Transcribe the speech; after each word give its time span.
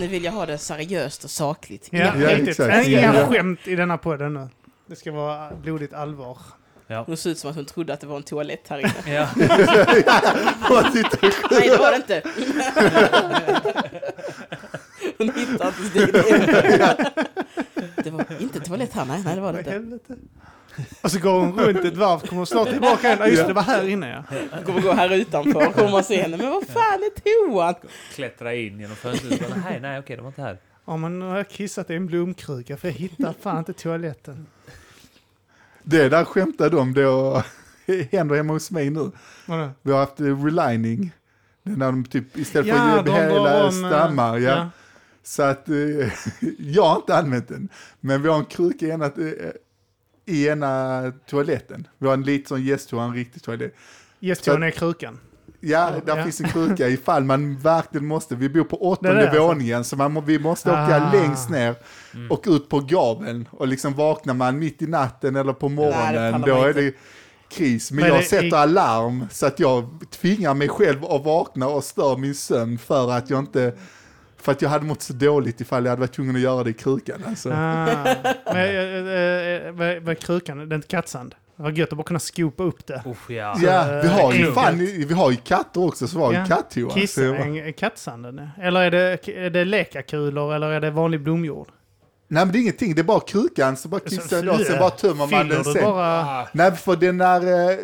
Nu 0.00 0.06
vill 0.06 0.24
jag 0.24 0.32
ha 0.32 0.46
det 0.46 0.58
seriöst 0.58 1.24
och 1.24 1.30
sakligt. 1.30 1.88
Ja, 1.90 1.98
Ja, 1.98 2.28
riktigt. 2.30 2.48
exakt. 2.48 2.88
Inga 2.88 3.14
Ja. 3.14 3.26
skämt 3.26 3.60
i 3.68 3.76
denna 3.76 3.98
podden 3.98 4.34
nu. 4.34 4.48
Det 4.86 4.96
ska 4.96 5.12
vara 5.12 5.50
blodigt 5.54 5.94
allvar. 5.94 6.38
Ja. 6.86 7.02
Hon 7.06 7.16
såg 7.16 7.32
ut 7.32 7.38
som 7.38 7.50
att 7.50 7.56
hon 7.56 7.64
trodde 7.64 7.92
att 7.92 8.00
det 8.00 8.06
var 8.06 8.16
en 8.16 8.22
toalett 8.22 8.68
här 8.68 8.78
inne. 8.78 9.14
Ja. 9.14 9.28
Nej, 11.50 11.68
det 11.68 11.76
var 11.78 11.90
det 11.90 11.96
inte. 11.96 12.22
Hon 15.18 15.30
hittade 15.34 15.68
inte 15.68 15.84
stigen. 15.90 16.12
Det 18.04 18.10
var 18.10 18.24
inte 18.40 18.60
toalett 18.60 18.92
här, 18.92 19.04
nej, 19.04 19.22
nej 19.24 19.34
det 19.34 19.40
var 19.40 19.52
det 19.52 19.58
inte. 19.76 19.80
Och 21.02 21.10
så 21.10 21.18
går 21.18 21.40
hon 21.40 21.58
runt 21.58 21.84
ett 21.84 21.96
varv, 21.96 22.20
kommer 22.20 22.44
snart 22.44 22.68
tillbaka 22.68 23.06
igen. 23.06 23.18
Ja, 23.20 23.26
just 23.26 23.46
det, 23.46 23.52
var 23.52 23.62
här 23.62 23.88
inne 23.88 24.10
ja. 24.10 24.36
Hon 24.52 24.64
kommer 24.64 24.80
gå 24.80 24.92
här 24.92 25.14
utanför, 25.14 25.72
kommer 25.72 25.90
man 25.90 26.04
se 26.04 26.22
henne. 26.22 26.36
Men 26.36 26.50
vad 26.50 26.66
fan 26.66 27.02
är 27.02 27.20
toan? 27.20 27.74
Klättra 28.14 28.54
in 28.54 28.80
genom 28.80 28.96
fönstret. 28.96 29.54
Nej, 29.64 29.80
nej, 29.80 29.98
okej, 29.98 30.16
det 30.16 30.22
var 30.22 30.28
inte 30.28 30.42
här. 30.42 30.58
Ja, 30.84 30.96
men 30.96 31.18
nu 31.18 31.24
har 31.24 31.36
jag 31.36 31.48
kissat 31.48 31.90
i 31.90 31.94
en 31.94 32.06
blomkruka 32.06 32.76
för 32.76 32.88
jag 32.88 32.94
hittar 32.94 33.34
fan 33.40 33.58
inte 33.58 33.72
toaletten. 33.72 34.46
Det 35.82 36.08
där 36.08 36.24
skämtade 36.24 36.76
de 36.76 36.94
då, 36.94 37.42
händer 38.12 38.36
hemma 38.36 38.52
hos 38.52 38.70
mig 38.70 38.90
nu. 38.90 39.10
Vadå? 39.46 39.70
Vi 39.82 39.92
har 39.92 39.98
haft 39.98 40.20
eh, 40.20 40.44
relining. 40.44 41.12
När 41.62 41.86
de 41.86 42.04
typ 42.04 42.38
istället 42.38 42.66
Ja, 42.66 42.74
för 42.74 43.02
de 43.02 43.12
hela 43.12 43.66
om, 43.66 43.84
eh, 43.84 43.90
stammar. 43.90 44.38
Ja. 44.38 44.50
ja. 44.50 44.70
Så 45.22 45.42
att 45.42 45.68
eh, 45.68 45.74
jag 46.58 46.82
har 46.82 46.96
inte 46.96 47.16
använt 47.16 47.48
den. 47.48 47.68
Men 48.00 48.22
vi 48.22 48.28
har 48.28 48.38
en 48.38 48.44
kruka 48.44 48.86
i 48.86 48.90
ena, 48.90 49.10
i 50.30 50.48
ena 50.48 51.02
toaletten. 51.30 51.86
Vi 51.98 52.06
har 52.06 52.14
en 52.14 52.22
liten 52.22 52.48
sån 52.48 52.62
gästtoa, 52.64 53.04
en 53.04 53.14
riktig 53.14 53.42
toalett. 53.42 53.74
Gästtoan 54.20 54.62
är 54.62 54.70
krukan. 54.70 55.18
Ja, 55.62 55.90
där 56.06 56.16
Ja. 56.16 56.22
finns 56.24 56.40
en 56.40 56.48
kruka 56.48 56.88
ifall 56.88 57.24
man 57.24 57.56
verkligen 57.58 58.06
måste. 58.06 58.34
Vi 58.36 58.48
bor 58.48 58.64
på 58.64 58.76
Det 58.76 58.82
åttonde 58.82 59.14
det, 59.16 59.28
alltså. 59.28 59.42
våningen 59.46 59.84
så 59.84 59.96
man, 59.96 60.24
vi 60.24 60.38
måste 60.38 60.70
åka 60.70 60.80
Ah. 61.00 61.12
längst 61.12 61.50
ner 61.50 61.74
och 62.30 62.44
ut 62.48 62.68
på 62.68 62.80
gaveln. 62.80 63.48
Och 63.50 63.68
liksom 63.68 63.94
vaknar 63.94 64.34
man 64.34 64.58
mitt 64.58 64.82
i 64.82 64.86
natten 64.86 65.36
eller 65.36 65.52
på 65.52 65.68
morgonen, 65.68 66.32
pallar 66.32 66.46
då 66.46 66.62
är 66.64 66.74
det 66.74 66.94
kris. 67.50 67.90
Men, 67.90 68.00
Men 68.00 68.08
jag 68.08 68.20
det- 68.20 68.24
sätter 68.24 68.46
i- 68.46 68.52
alarm 68.54 69.26
så 69.30 69.46
att 69.46 69.60
jag 69.60 69.88
tvingar 70.10 70.54
mig 70.54 70.68
själv 70.68 71.04
att 71.04 71.24
vakna 71.24 71.68
och 71.68 71.84
stör 71.84 72.16
min 72.16 72.34
sömn 72.34 72.78
för 72.78 73.10
att 73.12 73.30
jag 73.30 73.38
inte 73.38 73.72
för 74.40 74.52
att 74.52 74.62
jag 74.62 74.68
hade 74.68 74.84
mått 74.84 75.02
så 75.02 75.12
dåligt 75.12 75.60
ifall 75.60 75.84
jag 75.84 75.90
hade 75.90 76.00
varit 76.00 76.12
tvungen 76.12 76.36
att 76.36 76.42
göra 76.42 76.64
det 76.64 76.70
i 76.70 76.72
krukan. 76.72 77.24
Alltså. 77.26 77.50
Ah. 77.50 77.86
Men, 78.44 78.56
äh, 78.56 79.66
äh, 79.66 79.72
vad, 79.72 80.02
vad 80.02 80.08
är 80.08 80.14
krukan? 80.14 80.68
Det 80.68 80.74
är 80.74 80.76
inte 80.76 80.88
kattsand? 80.88 81.34
Det 81.56 81.62
var 81.62 81.70
gött 81.70 81.92
att 81.92 81.96
bara 81.98 82.04
kunna 82.04 82.18
skopa 82.18 82.62
upp 82.62 82.86
det. 82.86 83.02
Usch, 83.06 83.30
ja. 83.30 83.54
Ja, 83.62 84.00
vi 84.02 84.08
har, 84.08 84.32
ju 84.32 84.52
fan, 84.52 84.78
vi 84.78 85.14
har 85.14 85.30
ju 85.30 85.36
katter 85.36 85.84
också, 85.84 86.08
så 86.08 86.32
ju 86.32 86.38
Ja. 86.38 86.44
kattoa. 86.46 86.90
Kissa 86.90 87.20
Så 87.20 87.26
jag- 87.26 87.68
i 87.68 87.72
kattsanden? 87.72 88.48
Eller 88.60 88.80
är 88.80 88.90
det, 88.90 89.28
är 89.28 89.50
det 89.50 89.64
lekakulor 89.64 90.54
eller 90.54 90.66
är 90.70 90.80
det 90.80 90.90
vanlig 90.90 91.20
blomjord? 91.20 91.68
Nej 92.32 92.44
men 92.44 92.52
det 92.52 92.58
är 92.58 92.60
ingenting, 92.60 92.94
det 92.94 93.00
är 93.00 93.04
bara 93.04 93.20
krukan, 93.20 93.76
så 93.76 93.88
bara 93.88 94.00
kissar 94.00 94.44
jag 94.44 94.60
sen 94.66 94.78
bara 94.78 94.90
tömmer 94.90 95.26
man 95.26 95.48
den 95.48 95.62
du 95.62 95.72
sen. 95.72 95.84
bara... 95.84 96.20
Ah, 96.20 96.48
Nej, 96.52 96.72
för 96.72 96.96
den 96.96 97.20
här 97.20 97.70
eh, 97.70 97.76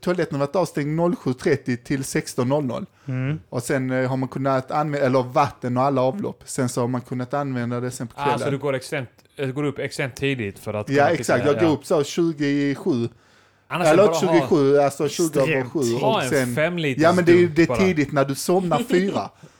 toaletten 0.00 0.40
har 0.40 0.46
varit 0.46 0.56
avstängd 0.56 1.00
07.30 1.00 1.76
till 1.76 2.00
16.00. 2.02 2.86
Mm. 3.06 3.40
Och 3.48 3.62
sen 3.62 3.90
eh, 3.90 4.08
har 4.10 4.16
man 4.16 4.28
kunnat 4.28 4.70
använda, 4.70 5.06
eller 5.06 5.22
vatten 5.22 5.76
och 5.76 5.82
alla 5.82 6.00
avlopp. 6.00 6.42
Sen 6.44 6.68
så 6.68 6.80
har 6.80 6.88
man 6.88 7.00
kunnat 7.00 7.34
använda 7.34 7.80
det 7.80 7.90
sen 7.90 8.06
på 8.06 8.14
kvällen. 8.14 8.32
Alltså 8.32 8.50
du 8.50 8.58
går, 8.58 8.74
extremt, 8.74 9.08
eh, 9.36 9.48
går 9.48 9.64
upp 9.64 9.78
extremt 9.78 10.16
tidigt 10.16 10.58
för 10.58 10.74
att... 10.74 10.88
ja 10.88 11.08
exakt, 11.08 11.46
jag 11.46 11.60
går 11.60 11.68
upp 11.68 11.86
så 11.86 12.04
27. 12.04 13.08
Annars 13.68 13.86
är 13.88 13.92
Eller 13.92 14.06
bara 14.06 14.14
inte 14.14 14.26
ha- 14.26 14.40
27, 14.40 14.78
alltså 14.78 15.08
20 15.08 15.40
över 15.40 15.52
Extremt 15.52 15.72
7. 15.72 15.78
Ha 15.94 16.22
en 16.22 16.30
sen, 16.30 16.54
femliters 16.54 17.02
ja 17.02 17.12
men 17.12 17.24
det 17.24 17.32
är, 17.32 17.46
det 17.46 17.62
är 17.62 17.76
tidigt 17.76 18.12
när 18.12 18.24
du 18.24 18.34
somnar 18.34 18.82
fyra. 18.90 19.30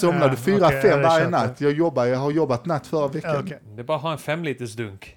Du 0.00 0.36
fyra, 0.36 0.72
ja, 0.72 0.80
fem 0.82 0.98
det 1.02 1.08
varje 1.08 1.28
natt. 1.28 1.60
Jag 1.60 1.72
jobbar, 1.72 2.04
jag 2.06 2.18
har 2.18 2.30
jobbat 2.30 2.66
natt 2.66 2.86
förra 2.86 3.08
veckan. 3.08 3.34
Ja, 3.34 3.40
okej. 3.40 3.58
Det 3.74 3.80
är 3.82 3.84
bara 3.84 3.96
att 3.96 4.02
ha 4.02 4.12
en 4.12 4.18
femliters 4.18 4.74
dunk. 4.74 5.16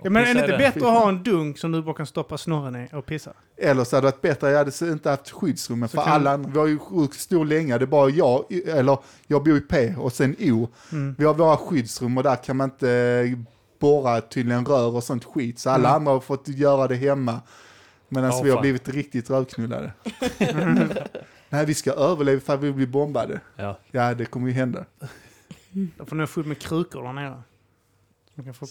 Och 0.00 0.06
Ja, 0.06 0.10
men 0.10 0.22
är 0.22 0.34
det 0.34 0.40
inte 0.40 0.58
bättre 0.58 0.80
att 0.80 0.92
ha 0.92 1.08
en 1.08 1.22
dunk 1.22 1.58
som 1.58 1.72
du 1.72 1.82
bara 1.82 1.94
kan 1.94 2.06
stoppa 2.06 2.38
snorren 2.38 2.76
i 2.76 2.88
och 2.92 3.06
pissa? 3.06 3.32
Eller 3.56 3.84
så 3.84 3.96
hade 3.96 4.06
det 4.06 4.10
varit 4.10 4.20
bättre, 4.22 4.50
jag 4.50 4.58
hade 4.58 4.92
inte 4.92 5.10
haft 5.10 5.30
skyddsrummet 5.30 5.90
Så 5.90 6.02
för 6.02 6.10
alla. 6.10 6.36
Vi 6.36 6.58
har 6.58 6.66
ju 6.66 6.78
stor 7.12 7.44
länga, 7.44 7.78
det 7.78 7.84
är 7.84 7.86
bara 7.86 8.10
jag, 8.10 8.44
eller 8.66 8.98
jag 9.26 9.44
bor 9.44 9.56
i 9.56 9.60
P 9.60 9.94
och 9.98 10.12
sen 10.12 10.36
O. 10.40 10.68
Mm. 10.92 11.14
Vi 11.18 11.24
har 11.24 11.34
våra 11.34 11.56
skyddsrum 11.56 12.16
och 12.16 12.22
där 12.22 12.36
kan 12.36 12.56
man 12.56 12.70
inte 12.70 13.36
borra 13.78 14.20
tydligen 14.20 14.64
rör 14.66 14.94
och 14.94 15.04
sånt 15.04 15.24
skit. 15.24 15.58
Så 15.58 15.70
alla 15.70 15.88
Mm. 15.88 15.96
andra 15.96 16.12
har 16.12 16.20
fått 16.20 16.48
göra 16.48 16.88
det 16.88 16.94
hemma. 16.96 17.40
Medan 18.08 18.30
Ja, 18.30 18.40
vi 18.42 18.50
har 18.50 18.56
fan. 18.56 18.62
blivit 18.62 18.88
riktigt 18.88 19.30
rövknullade. 19.30 19.92
Nej, 21.48 21.66
vi 21.66 21.74
ska 21.74 21.92
överleva 21.92 22.40
för 22.40 22.56
vi 22.56 22.72
blir 22.72 22.86
bombade. 22.86 23.40
Ja. 23.56 23.78
Ja, 23.90 24.14
det 24.14 24.24
kommer 24.24 24.46
ju 24.48 24.52
hända. 24.52 24.84
Då 25.96 26.04
får 26.04 26.16
ni 26.16 26.26
fullt 26.26 26.46
med 26.46 26.58
krukor 26.58 27.02
där 27.02 27.12
nere. 27.12 27.42
Man 28.34 28.44
kan 28.44 28.54
få 28.54 28.66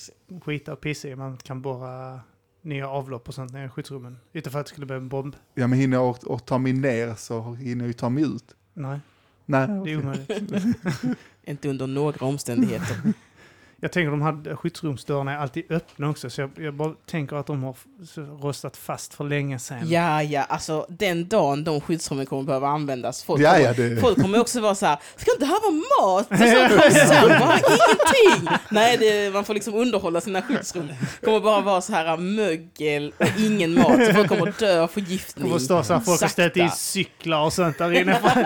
skita 0.45 0.73
och 0.73 0.81
pissa 0.81 1.07
i. 1.07 1.15
Man 1.15 1.37
kan 1.37 1.61
borra 1.61 2.19
nya 2.61 2.89
avlopp 2.89 3.27
och 3.27 3.33
sånt 3.33 3.53
nere 3.53 3.65
i 3.65 3.69
skyddsrummen. 3.69 4.17
Inte 4.33 4.49
för 4.49 4.59
att 4.59 4.65
det 4.65 4.69
skulle 4.69 4.85
bli 4.85 4.95
en 4.95 5.09
bomb. 5.09 5.35
Ja, 5.53 5.67
men 5.67 5.79
hinner 5.79 5.97
jag 5.97 6.27
och, 6.27 6.45
ta 6.45 6.57
mig 6.57 6.73
ner 6.73 7.15
så 7.15 7.53
hinner 7.53 7.83
jag 7.83 7.87
ju 7.87 7.93
ta 7.93 8.09
mig 8.09 8.23
ut. 8.23 8.55
Nej, 8.73 8.99
Nej, 9.45 9.67
det 9.67 9.91
är 9.91 9.97
omöjligt. 9.97 10.65
Inte 11.43 11.69
under 11.69 11.87
några 11.87 12.25
omständigheter. 12.25 13.13
Jag 13.81 13.91
tänker 13.91 14.11
de 14.11 14.21
här 14.21 14.55
skyddsrumsdörrarna 14.55 15.31
är 15.33 15.37
alltid 15.37 15.71
öppna 15.71 16.09
också. 16.09 16.29
Så 16.29 16.41
jag, 16.41 16.51
jag 16.57 16.73
bara 16.73 16.91
tänker 17.11 17.35
att 17.35 17.47
de 17.47 17.63
har 17.63 17.75
rostat 18.41 18.77
fast 18.77 19.13
för 19.13 19.23
länge 19.23 19.59
sedan. 19.59 19.89
Ja, 19.89 20.23
ja, 20.23 20.43
alltså 20.43 20.85
den 20.89 21.27
dagen 21.27 21.63
de 21.63 21.81
skyddsrummen 21.81 22.25
kommer 22.25 22.43
behöva 22.43 22.67
användas. 22.67 23.23
Folk, 23.23 23.41
Ja, 23.41 23.51
kommer, 23.51 23.63
ja, 23.65 23.73
det, 23.73 24.01
folk 24.01 24.21
kommer 24.21 24.39
också 24.41 24.61
vara 24.61 24.75
så 24.75 24.85
här, 24.85 24.97
ska 25.15 25.31
inte 25.33 25.45
här 25.45 25.61
vara 25.61 25.71
mat? 26.11 26.31
Och 26.31 26.37
så 26.93 27.07
samma, 27.07 27.59
ingenting! 27.59 28.57
Nej, 28.69 28.97
det, 28.97 29.33
man 29.33 29.43
får 29.45 29.53
liksom 29.53 29.73
underhålla 29.75 30.21
sina 30.21 30.41
skyddsrum. 30.41 30.87
Det 31.19 31.25
kommer 31.25 31.39
bara 31.39 31.61
vara 31.61 31.81
så 31.81 31.93
här 31.93 32.17
mögel 32.17 33.13
och 33.19 33.27
ingen 33.39 33.73
mat. 33.73 34.05
Så 34.05 34.13
folk 34.13 34.27
kommer 34.29 34.53
dö 34.59 34.81
av 34.81 34.87
Det 34.87 34.93
förgiftning. 34.93 35.45
kommer 35.47 35.59
stå 35.59 35.83
så 35.83 35.93
här, 35.93 35.99
folk 35.99 36.21
har 36.21 36.27
ställt 36.27 36.57
in 36.57 36.69
cyklar 36.71 37.45
och 37.45 37.53
sånt 37.53 37.77
där 37.77 37.91
inne 38.01 38.15
för, 38.19 38.45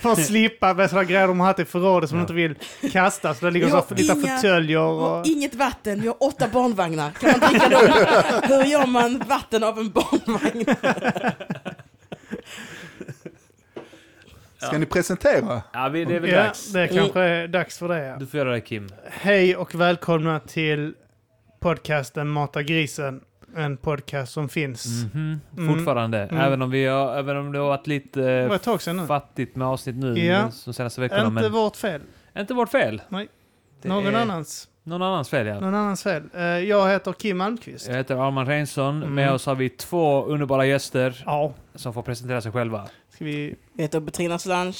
för 0.00 0.12
att 0.12 0.26
slippa 0.26 0.74
med 0.74 0.90
sådana 0.90 1.04
grejer 1.04 1.28
de 1.28 1.40
har 1.40 1.46
haft 1.46 1.58
i 1.58 1.64
förrådet 1.64 2.10
som 2.10 2.18
de 2.18 2.20
Ja. 2.20 2.22
inte 2.22 2.56
vill 2.80 2.90
kasta. 2.92 3.34
Så 3.34 3.44
det 3.44 3.50
ligger 3.50 3.68
så 3.70 3.76
här 3.76 3.84
lite 3.96 4.12
inga- 4.12 4.39
fåtöljer 4.40 4.78
Och 4.80 5.18
och... 5.20 5.26
inget 5.26 5.54
vatten, 5.54 6.00
vi 6.00 6.06
har 6.08 6.16
åtta 6.22 6.48
barnvagnar. 6.48 7.10
Kan 7.10 7.30
man 7.40 7.50
dricka 7.50 7.68
dem? 7.68 7.80
Hur 8.48 8.64
gör 8.64 8.86
man 8.86 9.18
vatten 9.28 9.64
av 9.64 9.78
en 9.78 9.90
barnvagn? 9.90 10.64
ska 14.58 14.78
ni 14.78 14.86
presentera? 14.86 15.62
Ja, 15.72 15.88
vi- 15.88 16.04
det 16.04 16.16
är 16.16 16.20
väl 16.20 16.30
Ja, 16.30 16.42
dags. 16.42 16.72
det 16.72 16.88
kanske 16.88 17.20
är 17.20 17.48
dags 17.48 17.78
för 17.78 17.88
det. 17.88 18.04
Ja. 18.06 18.16
Du 18.16 18.26
får 18.26 18.38
göra 18.38 18.50
det 18.52 18.60
Kim. 18.60 18.88
Hej 19.10 19.56
och 19.56 19.74
välkomna 19.74 20.40
till 20.40 20.94
podcasten 21.60 22.28
Mata 22.28 22.62
grisen. 22.62 23.20
En 23.56 23.76
podcast 23.76 24.32
som 24.32 24.48
finns. 24.48 24.86
Mhm. 25.14 25.40
Mm. 25.58 25.74
Fortfarande. 25.74 26.18
Mm. 26.18 26.36
Även, 26.40 26.62
om 26.62 26.70
vi 26.70 26.86
har, 26.86 27.16
även 27.18 27.36
om 27.36 27.52
det 27.52 27.58
har 27.58 27.68
varit 27.68 27.86
lite 27.86 28.24
eh, 28.32 29.06
fattigt 29.06 29.56
med 29.56 29.68
avsnitt 29.68 29.96
nu 29.96 30.18
Ja. 30.18 30.50
de 30.64 30.72
senaste 30.72 31.00
veckorna. 31.00 31.22
Inte 31.26 31.42
men 31.42 31.52
vårt 31.52 31.76
fel. 31.76 32.00
inte 32.38 32.54
vårt 32.54 32.68
fel. 32.70 33.02
Nej. 33.08 33.28
Det 33.82 33.88
Någon 33.88 34.06
är 34.06 34.12
annans. 34.12 34.68
Någon 34.82 35.02
annans 35.02 35.28
fel, 35.28 35.46
ja. 35.46 35.60
Någon 35.60 35.74
annans 35.74 36.02
fel. 36.02 36.22
Eh, 36.34 36.42
Jag 36.42 36.90
heter 36.90 37.12
Kim 37.12 37.36
Malmqvist. 37.38 37.88
Jag 37.88 37.96
heter 37.96 38.16
Arman 38.26 38.46
Reinsson. 38.46 38.96
Mm. 38.96 39.14
Med 39.14 39.32
oss 39.32 39.46
har 39.46 39.54
vi 39.54 39.68
två 39.68 40.24
underbara 40.24 40.66
gäster 40.66 41.22
Ja. 41.26 41.54
som 41.74 41.94
får 41.94 42.02
presentera 42.02 42.40
sig 42.40 42.52
själva. 42.52 42.88
Ska 43.14 43.24
vi... 43.24 43.54
Jag 43.76 43.82
heter 43.82 44.00
Bettina 44.00 44.38
Solange. 44.38 44.76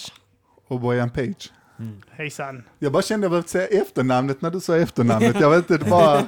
Och 0.69 0.81
Bojan 0.81 1.11
Page. 1.11 1.53
Mm. 1.79 2.03
Hejsan. 2.11 2.65
Jag 2.79 2.93
bara 2.93 3.03
kände 3.03 3.27
att 3.27 3.29
jag 3.29 3.31
behövde 3.31 3.49
säga 3.49 3.83
efternamnet 3.83 4.43
när 4.43 4.51
du 4.51 4.61
sa 4.61 4.77
efternamnet. 4.77 5.41
Jag 5.41 5.51
vet 5.51 5.59
inte, 5.71 5.85
det 5.85 5.91
bara 5.91 6.23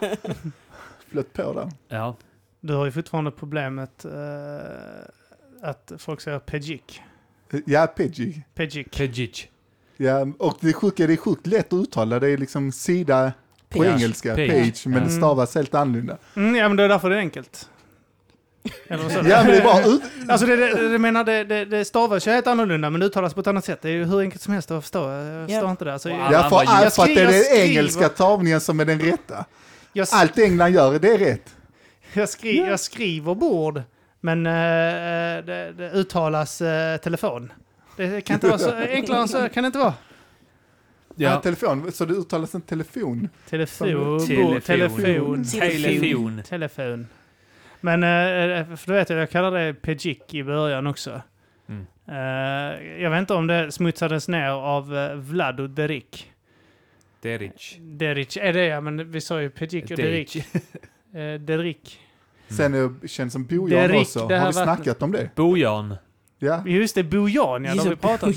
flöt 1.11 1.33
på 1.33 1.53
där. 1.53 1.71
Ja. 1.89 2.17
Du 2.61 2.75
har 2.75 2.85
ju 2.85 2.93
fortfarande 2.93 3.31
problemet 3.31 4.05
eh, 4.05 4.11
att 5.69 5.93
folk 5.99 6.21
säger 6.21 6.39
Pejik. 6.39 7.03
Ja, 7.67 7.87
Pidgey. 7.87 8.43
Pejik. 8.55 8.97
Pejic. 8.97 9.49
Ja, 10.03 10.27
och 10.39 10.57
det 10.61 10.73
sjuka, 10.73 11.07
det 11.07 11.13
är 11.13 11.17
sjukt 11.17 11.47
lätt 11.47 11.73
att 11.73 11.81
uttala. 11.81 12.21
Det 12.21 12.29
är 12.31 12.37
liksom 12.37 12.73
sida 12.73 13.33
på 13.69 13.79
Page. 13.79 13.89
engelska, 13.89 14.35
Page. 14.35 14.49
page, 14.51 14.83
men 14.87 14.95
Mm. 14.97 15.05
det 15.09 15.15
stavas 15.15 15.55
helt 15.55 15.75
annorlunda. 15.75 16.17
Mm, 16.37 16.55
ja, 16.57 16.69
men 16.69 16.77
det 16.77 16.83
är 16.83 16.89
därför 16.89 17.11
det 17.11 17.17
är 17.17 17.21
enkelt. 17.21 17.69
Eller? 18.89 19.05
Ja, 19.31 19.43
men 19.43 19.47
det 19.47 19.57
är 19.57 19.65
bara 19.65 19.85
ut... 19.85 20.03
Alltså 20.29 20.47
det, 20.47 20.57
det, 20.57 20.89
det 20.89 20.99
menar, 20.99 21.25
det, 21.25 21.45
det, 21.45 21.65
det 21.65 21.85
stavas 21.85 22.27
ju 22.27 22.31
helt 22.31 22.47
annorlunda 22.47 22.91
men 22.91 23.01
det 23.01 23.07
uttalas 23.07 23.35
på 23.35 23.41
ett 23.41 23.47
annat 23.47 23.65
sätt. 23.65 23.79
Det 23.83 23.89
är 23.89 23.93
ju 23.93 24.05
hur 24.05 24.21
enkelt 24.21 24.43
som 24.43 24.53
helst 24.53 24.71
att 24.71 24.83
förstå. 24.83 25.09
Jag 25.11 25.49
förstår 25.49 25.65
Ja. 25.65 25.71
inte 25.71 25.85
det. 25.85 25.93
Alltså, 25.93 26.09
Wow. 26.09 26.19
jag, 26.19 26.33
Ja, 26.33 26.49
för, 26.51 26.65
Jag 26.83 26.93
för 26.95 27.03
att 27.03 27.09
det 27.09 27.21
är 27.21 27.27
den 27.27 27.43
skriver- 27.43 27.63
engelska 27.65 28.09
tavningen 28.09 28.61
som 28.61 28.81
är 28.81 28.85
den 28.85 29.01
rätta. 29.01 29.45
jag, 29.93 30.09
Allt 30.13 30.39
England 30.39 30.71
gör, 30.73 30.99
det 30.99 31.09
är 31.15 31.19
rätt. 31.19 31.55
jag, 32.13 32.29
skri, 32.29 32.59
jag 32.59 32.81
skriver 32.81 33.35
bord 33.35 33.83
men 34.21 34.47
eh, 34.47 34.53
det, 35.47 35.73
det 35.79 35.91
uttalas 35.95 36.61
eh, 36.61 36.97
telefon. 36.97 37.53
Det 37.97 38.21
kan 38.21 38.35
inte 38.35 38.47
vara 38.47 38.59
så 38.59 38.75
enklare 38.91 39.21
än 39.21 39.29
så 39.29 39.49
kan 39.49 39.63
det 39.63 39.67
inte 39.67 39.79
vara. 39.79 39.95
Ja. 41.17 41.31
Ja. 41.31 41.41
telefon, 41.41 41.93
så 41.93 42.05
det 42.05 42.15
uttalas 42.15 42.55
en 42.55 42.61
telefon. 42.61 43.29
Telefon, 43.49 43.87
Telefon. 44.27 44.61
telefon, 44.61 45.45
Telefon. 45.45 46.43
telefon. 46.43 47.07
Men 47.81 48.03
eh, 48.03 48.77
för 48.77 48.87
du 48.87 48.93
vet 48.93 49.11
jag, 49.11 49.19
jag 49.19 49.31
kallar 49.31 49.51
det 49.51 49.75
Pejik 49.75 50.35
i 50.35 50.45
början 50.45 50.87
också. 50.87 51.23
Mm. 51.69 51.87
Eh, 52.09 53.03
jag 53.03 53.11
vet 53.11 53.19
inte 53.19 53.35
om 53.35 53.47
det 53.47 53.73
smutsades 53.73 54.29
ner 54.29 54.51
av 54.51 54.89
Vlado 55.15 55.67
Deric. 55.67 56.27
Deric. 57.21 57.77
Deric, 57.81 58.37
är 58.37 58.53
det 58.53 58.65
ja, 58.65 58.81
men 58.81 59.11
vi 59.11 59.21
sa 59.21 59.43
ju 59.43 59.51
Pejic 59.51 59.91
och 59.91 59.97
Deric. 59.97 60.37
Deric. 61.41 61.99
Sen 62.49 62.75
är 62.75 62.89
det 63.03 63.09
känns 63.09 63.33
som 63.33 63.47
Bojan 63.47 63.97
också. 63.97 64.21
Har 64.21 64.47
vi 64.47 64.53
snackat 64.53 65.03
om 65.03 65.13
det? 65.13 65.31
Bojan. 65.35 65.95
Ja, 66.45 66.63
Just 66.67 66.95
det, 66.95 67.03
Bojan 67.05 67.65
ja, 67.65 67.75
det 67.75 67.81
har 67.83 67.89
vi 67.91 67.97
pratat 67.97 68.23
om. 68.23 68.33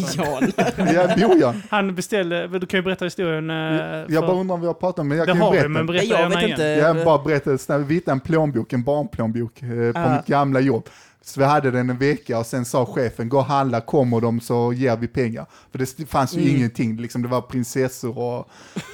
Ja 0.93 1.27
Bojan. 1.27 1.61
Han 1.69 1.95
beställde, 1.95 2.47
du 2.59 2.65
kan 2.65 2.77
ju 2.77 2.81
berätta 2.81 3.05
historien. 3.05 3.49
uh, 3.49 3.55
Jag 3.55 4.09
för- 4.09 4.21
bara 4.21 4.31
undrar 4.37 4.53
om 4.55 4.61
vi 4.61 4.67
har 4.67 4.73
pratat 4.73 4.99
om 4.99 5.07
men 5.07 5.17
jag 5.17 5.27
det 5.27 5.31
kan 5.31 5.37
ju 5.37 5.43
har 5.43 5.51
vi, 5.51 5.57
berätta. 5.57 5.69
men 5.69 5.85
berätta 5.85 6.05
Jag 6.05 6.19
gärna 6.19 6.29
vet 6.35 6.39
igen. 6.43 6.51
inte. 6.51 6.63
Jag 6.63 7.05
bara 7.05 7.23
berättade 7.23 7.57
snabbt, 7.57 7.85
vi 7.87 7.93
hittade 7.93 8.11
en 8.15 8.19
plånbok, 8.19 8.73
en 8.73 8.83
barnplånbok 8.83 9.61
eh, 9.61 9.67
på 9.69 9.99
Ja. 9.99 10.15
mitt 10.17 10.25
gamla 10.25 10.59
jobb. 10.59 10.89
Så 11.21 11.39
vi 11.39 11.45
hade 11.45 11.71
den 11.71 11.89
en 11.89 11.97
vecka 11.97 12.39
och 12.39 12.45
sen 12.45 12.65
sa 12.65 12.85
chefen, 12.85 13.29
gå 13.29 13.37
och 13.37 13.45
handla, 13.45 13.81
kommer 13.81 14.21
de 14.21 14.39
så 14.39 14.73
ger 14.73 14.97
vi 14.97 15.07
pengar. 15.07 15.45
För 15.71 15.79
det 15.79 16.05
fanns 16.09 16.33
ju 16.33 16.41
Mm. 16.41 16.55
ingenting, 16.55 16.97
liksom, 16.97 17.21
det 17.21 17.27
var 17.27 17.41
prinsessor 17.41 18.17
och 18.19 18.49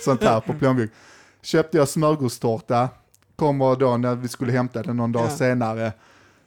sånt 0.06 0.24
här 0.24 0.40
på 0.40 0.54
plånbok. 0.54 0.90
Köpte 1.44 1.78
jag 1.78 1.88
smörgåstårta, 1.88 2.90
kommer 3.36 3.76
då 3.76 3.98
när 3.98 4.16
vi 4.16 4.28
skulle 4.28 4.52
hämta 4.52 4.84
den 4.84 4.98
någon 4.98 5.12
dag 5.12 5.26
Ja. 5.26 5.30
senare. 5.30 5.92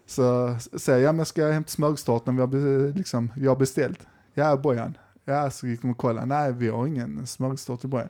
Så 0.06 0.56
säger 0.76 1.04
jag, 1.04 1.14
men 1.14 1.18
jag 1.18 1.26
ska 1.26 1.46
hämta 1.46 1.70
smörgåstårtan 1.70 2.36
vi 2.36 2.40
har, 2.42 2.92
liksom, 2.98 3.32
jag 3.36 3.50
har 3.50 3.56
beställt. 3.56 3.98
Ja, 4.34 4.56
Bojan. 4.56 4.96
Ja, 5.24 5.50
så 5.50 5.66
gick 5.66 5.82
de 5.82 5.90
och 5.90 5.96
kollade. 5.98 6.26
Nej, 6.26 6.52
vi 6.52 6.68
har 6.68 6.86
ingen 6.86 7.26
smörgåstårta 7.26 7.88
i 7.88 7.90
Bojan. 7.90 8.08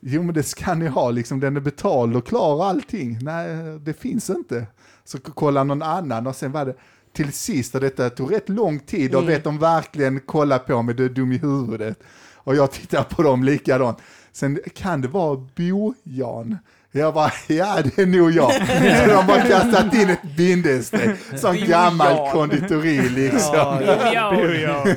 Jo, 0.00 0.22
men 0.22 0.34
det 0.34 0.42
ska 0.42 0.74
ni 0.74 0.86
ha, 0.86 1.10
liksom, 1.10 1.40
den 1.40 1.56
är 1.56 1.60
betald 1.60 2.16
och 2.16 2.26
klar 2.26 2.54
och 2.54 2.66
allting. 2.66 3.18
Nej, 3.22 3.78
det 3.78 3.92
finns 3.92 4.30
inte. 4.30 4.66
Så 5.04 5.18
kolla 5.18 5.64
någon 5.64 5.82
annan 5.82 6.26
och 6.26 6.36
sen 6.36 6.52
var 6.52 6.64
det 6.66 6.74
till 7.12 7.32
sist, 7.32 7.74
och 7.74 7.80
detta 7.80 8.10
tog 8.10 8.32
rätt 8.32 8.48
lång 8.48 8.78
tid, 8.78 9.14
och 9.14 9.22
Mm. 9.22 9.34
vet 9.34 9.44
de 9.44 9.58
verkligen 9.58 10.20
kolla 10.26 10.58
på 10.58 10.82
mig, 10.82 10.94
du 10.94 11.04
är 11.04 11.08
dum 11.08 11.32
i 11.32 11.38
huvudet. 11.38 11.98
Och 12.34 12.56
jag 12.56 12.70
tittar 12.72 13.02
på 13.04 13.22
dem 13.22 13.44
likadant. 13.44 13.98
Sen 14.32 14.58
kan 14.74 15.00
det 15.00 15.08
vara 15.08 15.36
Bo-Jan. 15.56 16.58
Jag 16.92 17.14
bara, 17.14 17.32
ja 17.46 17.78
det 17.84 18.02
är 18.02 18.06
nog 18.06 18.30
jag. 18.30 18.52
Så 18.52 19.06
de 19.06 19.32
har 19.32 19.48
kastat 19.48 19.94
in 19.94 20.10
ett 20.10 20.36
bindestreck. 20.36 21.18
Som 21.36 21.52
Bo-Jan. 21.52 21.68
gammal 21.68 22.30
konditori 22.32 23.08
liksom. 23.08 23.78
Nice. 23.78 24.96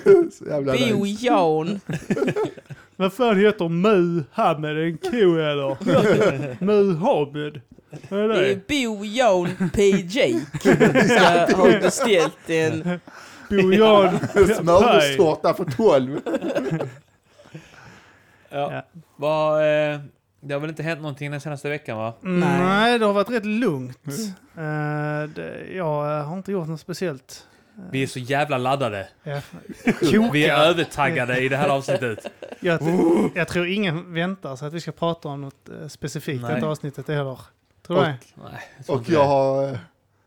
Bo-Jan. 0.94 1.80
Vad 2.96 3.14
fan 3.14 3.40
heter 3.40 3.70
Muhammed 3.70 4.78
en 4.78 4.98
ko 4.98 5.38
eller? 5.38 5.78
Muhammed? 6.66 7.62
Vad 8.10 8.20
är 8.20 8.28
Det 8.28 8.36
är 8.36 8.42
det? 8.56 8.68
Bo-Jan 8.68 9.70
PJ. 9.74 10.40
Ska 10.60 11.56
ha 11.56 11.80
beställt 11.82 12.50
en... 12.50 13.00
Bojan 13.50 14.20
Smörgåstårta 14.34 15.54
för 15.54 15.66
12. 15.66 16.20
Ja. 18.50 18.74
Ja. 18.74 18.82
Vad, 19.16 19.62
eh, 19.62 20.00
det 20.46 20.54
har 20.54 20.62
väl 20.62 20.70
inte 20.70 20.84
hänt 20.84 21.02
någonting 21.02 21.32
den 21.32 21.42
senaste 21.42 21.70
veckan 21.70 21.98
va? 21.98 22.14
Mm, 22.24 22.40
Nej. 22.40 22.60
Nej, 22.60 23.00
det 23.00 23.06
har 23.06 23.14
varit 23.14 23.30
rätt 23.30 23.46
lugnt. 23.46 24.00
Eh, 24.08 25.30
det, 25.36 25.68
jag 25.76 26.20
eh, 26.20 26.26
har 26.28 26.38
inte 26.38 26.52
gjort 26.52 26.68
något 26.68 26.80
speciellt. 26.80 27.48
Vi 27.92 28.04
är 28.04 28.08
så 28.08 28.20
jävla 28.20 28.58
laddade. 28.58 29.08
Ja. 29.24 29.42
Vi 30.34 30.46
är 30.46 30.58
övertaggade 30.58 31.40
i 31.40 31.50
det 31.50 31.58
här 31.58 31.70
avsnittet. 31.70 32.28
Jag, 32.60 32.80
jag 33.36 33.48
tror 33.48 33.68
ingen 33.68 34.14
väntar 34.14 34.56
sig 34.56 34.68
att 34.68 34.74
vi 34.74 34.82
ska 34.82 34.92
prata 34.92 35.28
om 35.28 35.42
något 35.42 35.70
eh, 35.70 35.88
specifikt 35.88 36.40
i 36.40 36.44
Nej. 36.44 36.56
detta 36.56 36.68
avsnittet 36.68 37.08
heller. 37.08 37.40
Tror 37.88 37.98
du 37.98 38.04
det? 38.04 38.18
Nej, 38.36 38.62
jag 38.78 38.86
tror 38.86 38.96
Och 38.96 39.10
jag 39.10 39.22
det. 39.22 39.28
har 39.28 39.68
eh, 39.68 39.78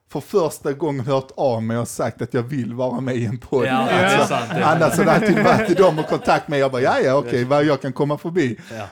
för 0.08 0.20
första 0.20 0.72
gången 0.72 1.06
hört 1.06 1.30
av 1.36 1.62
mig 1.62 1.78
och 1.78 1.88
sagt 1.88 2.22
att 2.22 2.34
jag 2.34 2.42
vill 2.42 2.74
vara 2.74 3.00
med 3.00 3.16
i 3.16 3.26
en 3.26 3.38
podd. 3.38 3.66
Ja, 3.66 3.86
det 3.90 3.92
är 3.92 4.24
sant. 4.24 4.50
det. 4.54 4.64
Annars 4.66 4.98
har 4.98 5.04
det 5.04 5.12
alltid 5.12 5.44
varit 5.44 5.76
de 5.76 5.98
och 5.98 6.06
kontakt 6.06 6.48
med. 6.48 6.58
Jag 6.58 6.72
bara, 6.72 6.82
ja 6.82 6.98
ja 7.00 7.14
okej, 7.14 7.44
vad 7.44 7.64
jag 7.64 7.82
kan 7.82 7.92
komma 7.92 8.18
förbi. 8.18 8.58
Ja. 8.78 8.86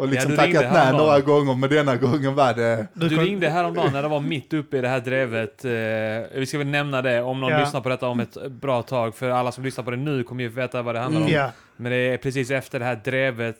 Och 0.00 0.08
liksom 0.08 0.30
Ja, 0.32 0.36
du 0.36 0.42
ringde 0.42 0.58
tackat 0.60 0.72
nej 0.84 0.92
några 0.98 1.20
gånger, 1.20 1.54
men 1.54 1.70
denna 1.70 1.96
gången 1.96 2.34
var 2.34 2.54
det... 2.54 2.86
Du 2.94 3.08
kom- 3.08 3.18
ringde 3.18 3.48
häromdagen 3.48 3.92
när 3.92 4.02
det 4.02 4.08
var 4.08 4.20
mitt 4.20 4.52
uppe 4.52 4.78
i 4.78 4.80
det 4.80 4.88
här 4.88 5.00
drevet. 5.00 5.64
Eh, 5.64 6.38
vi 6.40 6.46
ska 6.46 6.58
väl 6.58 6.66
nämna 6.66 7.02
det 7.02 7.22
om 7.22 7.40
någon 7.40 7.50
Ja. 7.52 7.60
lyssnar 7.60 7.80
på 7.80 7.88
detta 7.88 8.08
om 8.08 8.20
ett 8.20 8.36
bra 8.50 8.82
tag. 8.82 9.14
För 9.14 9.30
alla 9.30 9.52
som 9.52 9.64
lyssnar 9.64 9.84
på 9.84 9.90
det 9.90 9.96
nu 9.96 10.22
kommer 10.22 10.42
ju 10.42 10.48
veta 10.48 10.82
vad 10.82 10.94
det 10.94 10.98
handlar 11.00 11.20
om. 11.20 11.26
Mm. 11.26 11.36
Ja, 11.40 11.50
Men 11.76 11.92
det 11.92 11.96
är 11.98 12.16
precis 12.16 12.50
efter 12.50 12.78
det 12.78 12.84
här 12.84 13.00
drevet 13.04 13.56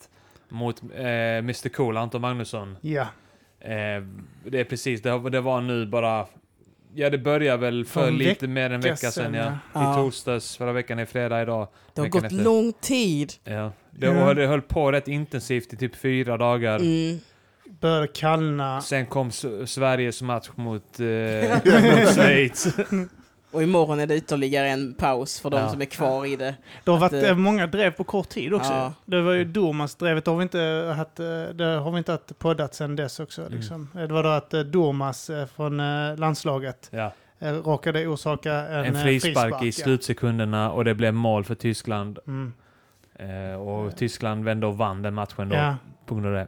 mot 0.49 0.83
eh, 0.97 1.05
Mr 1.39 1.69
Cool, 1.69 1.97
Anton 1.97 2.21
Magnusson. 2.21 2.77
ja. 2.81 3.07
Eh, 3.61 4.03
det 4.45 4.61
är 4.61 4.65
precis, 4.65 5.03
det, 5.03 5.31
det 5.31 5.41
var 5.41 5.61
nu 5.61 5.87
bara... 5.87 6.27
Ja, 6.95 7.11
det 7.11 7.19
börjar 7.19 7.57
väl 7.57 7.85
för 7.85 8.11
lite 8.11 8.49
mer 8.49 8.67
än 8.67 8.73
en 8.73 8.81
vecka 8.81 8.97
sedan, 8.97 9.13
sedan, 9.13 9.35
ja. 9.35 9.53
ja. 9.73 9.93
I 9.93 9.97
torsdags, 9.97 10.57
förra 10.57 10.73
veckan 10.73 10.99
är 10.99 11.07
fredag 11.07 11.43
idag. 11.43 11.69
Det 11.95 12.01
har 12.01 12.09
gått 12.09 12.25
efter. 12.25 12.37
lång 12.45 12.73
tid. 12.73 13.33
Ja. 13.45 13.73
Det, 13.91 14.09
och 14.09 14.35
det 14.35 14.47
höll 14.47 14.63
på 14.63 14.93
rätt 14.93 15.09
intensivt 15.09 15.73
i 15.73 15.77
typ 15.77 15.97
fyra 15.97 16.37
dagar. 16.37 16.77
Mm. 16.79 17.19
Började 17.81 18.09
kallna. 18.09 18.81
Sen 18.81 19.07
kom 19.07 19.29
S- 19.29 19.47
Sveriges 19.67 20.23
match 20.23 20.49
mot, 20.55 21.01
eh, 21.01 21.07
mot 21.65 22.15
Schweiz. 22.15 22.67
Och 23.53 23.63
imorgon 23.63 24.01
är 24.01 24.07
det 24.07 24.17
ytterligare 24.17 24.69
en 24.69 24.95
paus 24.95 25.41
för 25.41 25.51
de 25.51 25.61
Ja. 25.61 25.69
som 25.69 25.81
är 25.81 25.85
kvar 25.85 26.27
i 26.27 26.37
det. 26.37 26.55
Det 26.85 26.91
har 26.91 26.97
Att, 26.97 27.13
varit 27.13 27.25
eh, 27.25 27.31
eh, 27.31 27.37
många 27.37 27.67
drev 27.67 27.91
på 27.91 28.05
kort 28.05 28.29
tid 28.29 28.55
också. 28.55 28.73
Ja. 28.73 28.93
Det 29.05 29.21
var 29.21 29.33
ju 29.33 29.45
Dormas-drevet, 29.45 30.25
det 30.25 30.31
har 30.31 30.39
vi 30.39 30.43
inte 30.43 30.93
haft, 30.97 31.21
eh, 31.21 31.55
det 31.55 31.65
har 31.65 31.91
vi 31.91 31.99
inte 31.99 32.13
haft 32.13 32.39
poddat 32.39 32.75
sedan 32.75 32.97
dess 32.97 33.21
också. 33.21 33.41
Mm. 33.43 33.53
Liksom. 33.53 33.89
Det 33.93 34.07
var 34.07 34.23
då 34.23 34.29
att 34.29 34.51
Dormas 34.51 35.31
från 35.57 35.77
landslaget 36.17 36.89
Ja. 36.93 37.13
råkade 37.39 38.07
orsaka 38.07 38.53
en, 38.55 38.85
En 38.85 38.97
eh, 38.97 39.03
frispark 39.03 39.63
i 39.63 39.67
ja. 39.67 39.73
slutsekunderna 39.73 40.71
och 40.73 40.85
det 40.85 40.95
blev 40.95 41.15
mål 41.15 41.45
för 41.45 41.55
Tyskland. 41.55 42.19
Mm. 42.27 42.53
Och 43.61 43.97
Tyskland 43.97 44.45
vände 44.45 44.67
och 44.67 44.77
vann 44.79 45.03
den 45.03 45.15
matchen 45.15 45.49
då. 45.49 45.57
Ja. 45.57 45.77
På 46.07 46.15
grund 46.15 46.27
av 46.27 46.33
det. 46.33 46.47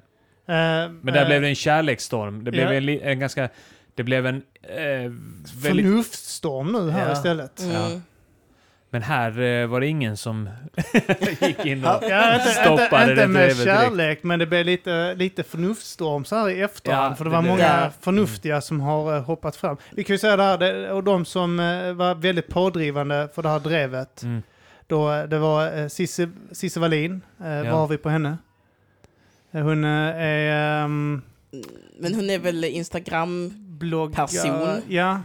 Men 1.03 1.15
där 1.15 1.27
blev 1.27 1.43
det 1.43 1.49
en 1.49 1.55
kärleksstorm. 1.55 2.45
Det 2.45 2.51
blev 2.51 2.73
en, 2.73 2.89
en 2.89 3.19
ganska... 3.21 3.49
Det 3.95 4.03
blev 4.03 4.27
en... 4.27 4.43
Eh, 4.63 4.79
väldigt, 4.79 5.63
förnuftstorm 5.63 6.73
nu 6.73 6.91
här 6.91 7.07
Ja. 7.07 7.13
istället. 7.13 7.61
Mm. 7.61 8.03
men 8.91 9.03
här 9.03 9.41
eh, 9.41 9.67
var 9.67 9.81
det 9.81 9.87
ingen 9.87 10.17
som 10.17 10.49
gick 11.41 11.65
in 11.67 11.85
och... 11.85 12.03
Ja, 12.09 12.35
inte, 12.35 12.49
Stoppade 12.49 13.03
inte, 13.03 13.07
det 13.07 13.11
inte 13.13 13.27
med 13.27 13.43
drevet 13.43 13.57
direkt. 13.57 13.81
kärlek, 13.83 14.23
men 14.23 14.39
det 14.39 14.47
blev 14.47 14.67
lite, 14.67 15.15
lite 15.15 15.43
förnuftsstorm 15.43 16.25
så 16.25 16.37
här 16.37 16.49
i 16.51 16.61
efterhand. 16.61 17.13
Ja, 17.13 17.17
för 17.17 17.25
det 17.25 17.31
det 17.31 17.37
var 17.37 17.43
blev 17.43 17.53
många 17.53 17.81
det. 17.81 17.91
förnuftiga 18.01 18.61
som 18.61 18.81
har 18.81 19.17
eh, 19.17 19.23
hoppat 19.23 19.57
fram. 19.57 19.77
Vi 19.91 20.05
kan 20.05 20.15
ju 20.15 20.19
säga 20.19 20.37
det 20.37 20.43
här, 20.43 20.59
det, 20.59 20.93
och 20.93 21.05
de 21.05 21.25
som 21.25 21.61
eh, 21.61 21.93
var 21.93 22.15
väldigt 22.15 22.49
pådrivande 22.49 23.29
för 23.35 23.43
det 23.43 23.49
här 23.49 23.61
drevet. 23.61 24.23
Mm. 24.23 24.43
Då, 24.87 25.13
eh, 25.13 25.25
det 25.25 25.39
var 25.39 25.79
eh, 25.79 25.89
Cissi, 25.89 26.29
Cissi 26.53 26.81
Wallin. 26.81 27.23
Eh, 27.41 27.47
Vad 27.63 27.67
har 27.81 27.89
vi 27.89 27.97
på 27.97 28.09
henne? 28.09 28.39
Hon 29.53 29.85
är 29.85 30.85
um, 30.85 31.23
Men 31.99 32.15
hon 32.15 32.31
är 32.31 32.39
väl 32.39 32.65
Instagram, 32.65 33.55
blogg... 33.83 34.15
Person. 34.15 34.83
Ja, 34.89 35.21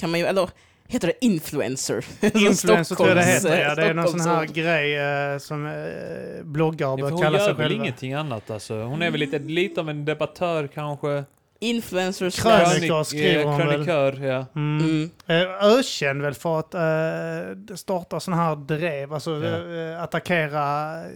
kan 0.00 0.10
man 0.10 0.20
ju, 0.20 0.26
eller 0.26 0.50
heter 0.88 1.06
det 1.08 1.24
influencer? 1.26 2.04
influencer 2.36 2.94
tror 2.94 3.08
jag 3.08 3.16
det 3.16 3.22
heter. 3.24 3.60
Ja, 3.60 3.74
det 3.74 3.84
är 3.86 3.94
någon 3.94 4.08
sån 4.08 4.20
här 4.20 4.44
grej 4.44 4.96
eh, 5.32 5.38
som 5.38 5.66
eh, 5.66 6.44
bloggare 6.44 6.96
bör 6.96 7.02
för 7.08 7.10
hon 7.10 7.22
kalla 7.22 7.38
gör 7.38 7.44
sig 7.44 7.54
väl 7.54 7.68
själva. 7.68 7.84
ingenting 7.84 8.12
annat 8.14 8.50
alltså. 8.50 8.74
Hon 8.82 9.02
är 9.02 9.10
väl 9.10 9.20
lite, 9.20 9.38
lite 9.38 9.80
av 9.80 9.90
en 9.90 10.04
debattör 10.04 10.66
kanske. 10.66 11.24
Influencers 11.58 12.42
Krönikör 12.42 13.04
skriver 13.04 13.40
eh, 13.42 13.48
hon 13.48 13.58
väl. 13.58 13.68
krönikör, 13.68 14.24
ja. 14.24 14.46
Mm. 14.54 14.78
Mm. 14.84 15.10
Eh, 15.26 15.64
ökänd 15.78 16.22
väl 16.22 16.34
för 16.34 16.58
att 16.58 16.74
eh, 16.74 17.74
starta 17.76 18.20
sådana 18.20 18.42
här 18.42 18.56
drev, 18.56 19.12
alltså 19.14 19.30
Ja. 19.44 19.74
eh, 19.94 20.02
attackera 20.02 20.94
eh, 21.04 21.08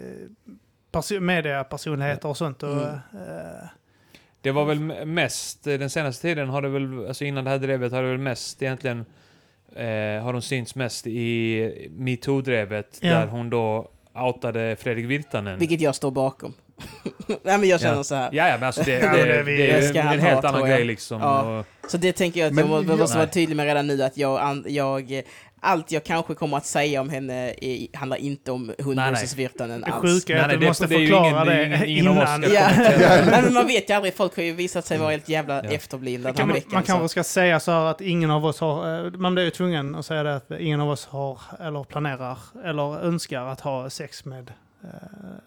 perso- 0.93 1.21
mediepersonligheter 1.21 2.29
och 2.29 2.37
sånt. 2.37 2.63
Och, 2.63 2.71
Mm. 2.73 2.85
eh, 2.85 3.69
Det 4.47 4.53
var 4.53 4.65
väl 4.65 4.81
mest, 5.07 5.67
eh, 5.67 5.75
den 5.79 5.91
senaste 5.91 6.23
tiden 6.23 6.49
har 6.49 6.63
det 6.63 6.69
väl, 6.69 7.07
alltså 7.09 7.25
innan 7.25 7.45
det 7.45 7.51
här 7.51 7.59
drevet 7.59 7.93
har 7.93 8.03
det 8.03 8.09
väl 8.09 8.19
mest 8.19 8.63
egentligen, 8.63 9.05
eh, 9.77 10.23
har 10.25 10.33
de 10.33 10.43
synts 10.43 10.75
mest 10.75 11.07
i 11.07 11.89
metoo-drevet, 11.99 12.99
Ja. 13.01 13.09
där 13.15 13.27
hon 13.27 13.51
då 13.51 13.91
outade 14.15 14.77
Fredrik 14.81 15.07
Virtanen. 15.07 15.59
Vilket 15.59 15.81
jag 15.81 15.95
står 15.95 16.11
bakom. 16.11 16.55
Nej 17.43 17.59
men 17.59 17.69
jag 17.69 17.81
känner 17.81 17.97
Ja. 17.97 18.05
så 18.05 18.15
här. 18.15 18.29
Ja, 18.33 18.49
ja, 18.49 18.55
men 18.55 18.67
alltså 18.67 18.83
det, 18.83 18.99
det, 19.01 19.09
det, 19.25 19.25
det 19.37 19.43
vi- 19.43 19.57
det, 19.57 19.67
det 19.81 19.83
ska 19.89 20.01
är 20.01 20.15
en 20.15 20.21
helt 20.21 20.43
ha, 20.45 20.49
annan 20.49 20.69
grej 20.69 20.85
liksom. 20.85 21.21
Ja. 21.21 21.59
Och, 21.59 21.67
Så 21.91 21.97
det 21.97 22.13
tänker 22.13 22.41
jag 22.41 22.47
att 22.47 22.53
Men 22.55 22.71
jag 22.71 22.85
må- 22.85 22.93
jag- 22.93 22.99
måste 22.99 23.19
vara 23.19 23.29
tydlig 23.29 23.57
med 23.57 23.67
redan 23.67 23.87
nu 23.87 24.03
att 24.03 24.17
jag, 24.17 24.41
an- 24.41 24.65
jag 24.69 25.23
allt 25.67 25.93
jag 25.93 26.05
kanske 26.05 26.35
kommer 26.35 26.57
att 26.57 26.67
säga 26.67 27.01
om 27.01 27.09
henne 27.11 27.55
är, 27.61 27.97
handlar 27.97 28.17
inte 28.17 28.53
om 28.53 28.73
hund 28.79 28.97
Nej, 28.97 29.11
versus 29.11 29.35
Virtanen 29.35 29.81
det 29.81 29.87
alls. 29.87 30.03
sjuka 30.03 30.33
är 30.33 30.37
Nej, 30.37 30.43
att 30.43 30.49
nej, 30.49 30.57
du 30.57 30.61
det- 30.61 30.67
måste 30.67 30.87
det 30.87 30.95
förklara 30.95 31.29
ingen- 31.29 31.47
det 31.47 31.53
är 31.53 31.57
det 31.57 31.67
ingen- 31.67 31.85
ingen 31.89 32.09
av 32.09 32.19
oss 32.19 32.29
innan. 32.37 32.43
Ja. 32.43 32.71
Ja. 33.01 33.09
Nej, 33.31 33.43
men 33.43 33.55
man 33.55 33.67
vet 33.67 33.91
ju 33.91 33.95
aldrig, 33.95 34.15
folk 34.15 34.37
har 34.37 34.43
ju 34.43 34.53
visat 34.53 34.85
sig 34.87 34.99
vara 34.99 35.11
helt 35.11 35.29
jävla 35.29 35.65
Ja. 35.65 35.71
efterblivna 35.71 36.33
den 36.33 36.49
veckan. 36.49 36.71
man 36.73 36.83
kanske 36.83 37.09
ska 37.09 37.25
säga 37.25 37.61
så 37.61 37.71
här 37.73 37.85
att 37.85 38.01
ingen 38.01 38.31
av 38.31 38.47
oss 38.47 38.61
har, 38.61 39.05
eh, 39.07 39.11
man 39.13 39.35
blir 39.35 39.45
ju 39.45 39.51
tvungen 39.51 39.95
att 39.95 40.07
säga 40.07 40.23
det 40.23 40.37
att 40.37 40.51
ingen 40.51 40.81
av 40.81 40.91
oss 40.91 41.07
har 41.07 41.41
eller 41.61 41.85
planerar 41.85 42.39
eller 42.65 43.05
önskar 43.05 43.41
att 43.47 43.61
ha 43.61 43.91
sex 43.91 44.25
med 44.25 44.53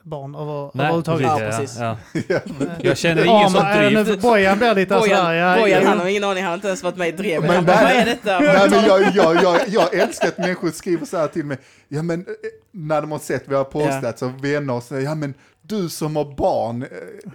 barn 0.04 0.36
över, 0.36 0.72
Nej, 0.74 0.86
överhuvudtaget. 0.86 1.28
Ja, 1.28 1.40
precis, 1.40 1.78
ja, 1.80 1.98
ja. 2.28 2.40
Jag 2.82 2.98
känner 2.98 3.26
ingen 3.26 3.50
som 3.50 3.66
Ja, 3.68 3.78
driv. 3.78 4.10
eh, 4.10 4.20
Bojan 4.20 4.58
blir 4.58 4.76
lite 4.76 4.90
sådär, 4.94 5.02
Bojan, 5.08 5.36
ja, 5.36 5.58
Bojan 5.60 5.82
ja, 5.82 5.90
han 5.90 6.00
har 6.00 6.08
ingen 6.08 6.24
aning, 6.24 6.44
han 6.44 6.50
har 6.50 6.56
inte 6.56 6.68
ens 6.68 6.84
varit 6.84 6.98
med 6.98 7.08
i 7.08 7.12
drevet. 7.12 7.42
Men 7.48 7.56
Han 7.56 7.66
bara, 7.66 7.82
vad 7.84 7.92
är 7.92 8.06
detta? 8.06 8.40
Nej, 8.40 8.70
men 8.70 8.86
jag, 8.86 9.02
jag, 9.16 9.44
jag, 9.44 9.60
jag 9.68 9.94
älskar 9.94 10.28
att 10.28 10.38
människor 10.38 10.72
skriver 10.72 11.06
så 11.06 11.18
här 11.18 11.28
till 11.28 11.46
mig, 11.46 11.58
ja 11.88 12.02
men 12.04 12.20
eh, 12.20 12.26
när 12.72 13.02
de 13.02 13.12
har 13.12 13.20
sett 13.20 13.44
vad 13.48 13.54
jag 13.54 13.60
har 13.60 13.72
postat, 13.72 14.20
så 14.20 14.28
vänner 14.42 14.74
och 14.74 14.84
säger, 14.84 15.04
ja 15.04 15.16
men 15.16 15.34
du 15.70 15.90
som 15.90 16.16
har 16.16 16.26
barn, 16.36 16.84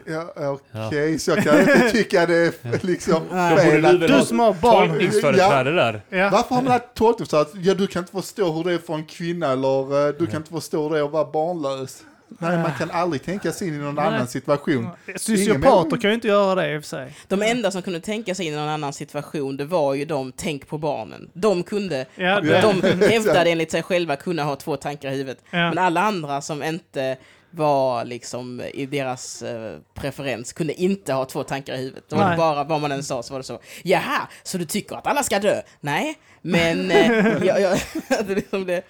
eh, 0.07 0.13
ja, 0.15 0.59
okej, 0.87 1.19
så 1.19 1.31
jag 1.31 1.45
kan 1.45 1.61
inte 1.61 1.91
tycka 1.91 2.27
det 2.27 2.35
är 2.37 2.87
liksom 2.87 3.29
fel. 3.59 4.01
Du 4.01 4.21
som 4.25 4.39
har 4.39 4.53
barn. 4.53 4.89
tolkningsföreträde 4.89 5.73
där? 5.73 6.03
Ja. 6.09 6.31
Varför 6.33 6.55
har 6.55 6.63
man 6.63 6.81
så 7.27 7.37
att 7.37 7.53
ja, 7.55 7.75
du 7.75 7.87
kan 7.87 8.03
inte 8.03 8.13
förstå 8.13 8.53
hur 8.53 8.65
det 8.65 8.73
är 8.73 8.79
för 8.79 8.95
en 8.95 9.05
kvinna 9.05 9.53
eller 9.53 10.07
eh, 10.09 10.15
du 10.19 10.27
kan 10.27 10.37
inte 10.37 10.51
förstå 10.51 10.83
hur 10.83 10.91
det 10.91 10.99
är 10.99 11.05
att 11.05 11.11
vara 11.11 11.25
barnlös? 11.31 12.05
Nej, 12.39 12.59
man 12.59 12.73
kan 12.79 12.91
aldrig 12.91 13.23
tänka 13.23 13.53
sig 13.53 13.69
in 13.69 13.75
i 13.75 13.79
någon 13.79 13.95
Nej. 13.95 14.05
annan 14.07 14.27
situation. 14.27 14.89
Sociopater 15.17 15.97
kan 15.97 16.11
ju 16.11 16.15
inte 16.15 16.29
göra 16.29 16.55
det 16.55 16.75
i 16.75 16.79
och 16.79 16.83
för 16.83 16.89
sig. 16.89 17.17
De 17.29 17.43
enda 17.43 17.71
som 17.71 17.83
kunde 17.83 18.01
tänka 18.01 18.35
sig 18.35 18.47
in 18.47 18.53
i 18.53 18.57
någon 18.57 18.69
annan 18.69 18.93
situation, 18.93 19.57
det 19.57 19.65
var 19.65 19.95
ju 19.95 20.05
de, 20.05 20.33
tänk 20.37 20.69
på 20.69 20.79
barnen. 20.79 21.31
De 21.33 21.63
kunde, 21.63 22.07
Ja, 22.17 22.25
Ja. 22.45 22.73
de 22.83 22.83
hävdade 23.07 23.51
enligt 23.51 23.71
sig 23.71 23.83
själva 23.83 24.17
kunna 24.17 24.43
ha 24.43 24.57
två 24.57 24.77
tankar 24.77 25.09
i 25.09 25.13
huvudet. 25.17 25.39
Ja. 25.51 25.59
Men 25.69 25.79
alla 25.79 26.01
andra 26.01 26.41
som 26.41 26.63
inte 26.63 27.17
var 27.57 28.05
liksom 28.05 28.61
i 28.75 28.87
deras 28.87 29.43
eh, 29.43 29.79
preferens 29.95 30.53
kunde 30.53 30.75
inte 30.75 31.13
ha 31.13 31.25
två 31.25 31.43
tankar 31.43 31.75
i 31.75 31.77
huvudet. 31.77 32.05
Var 32.13 32.31
det 32.31 32.37
bara 32.37 32.65
vad 32.65 32.81
man 32.81 32.93
än 32.93 33.03
sa 33.03 33.23
så 33.23 33.35
var 33.35 33.39
det 33.41 33.45
så. 33.45 33.59
Jaha, 33.83 34.29
så 34.43 34.59
du 34.59 34.65
tycker 34.65 34.97
att 34.97 35.07
alla 35.07 35.23
ska 35.23 35.39
dö? 35.39 35.61
Nej, 35.81 36.15
men 36.43 36.91
eh, 36.91 37.09
jag, 37.45 37.61
jag, 37.61 37.79
det 38.27 38.35
liksom 38.35 38.67
det, 38.67 38.83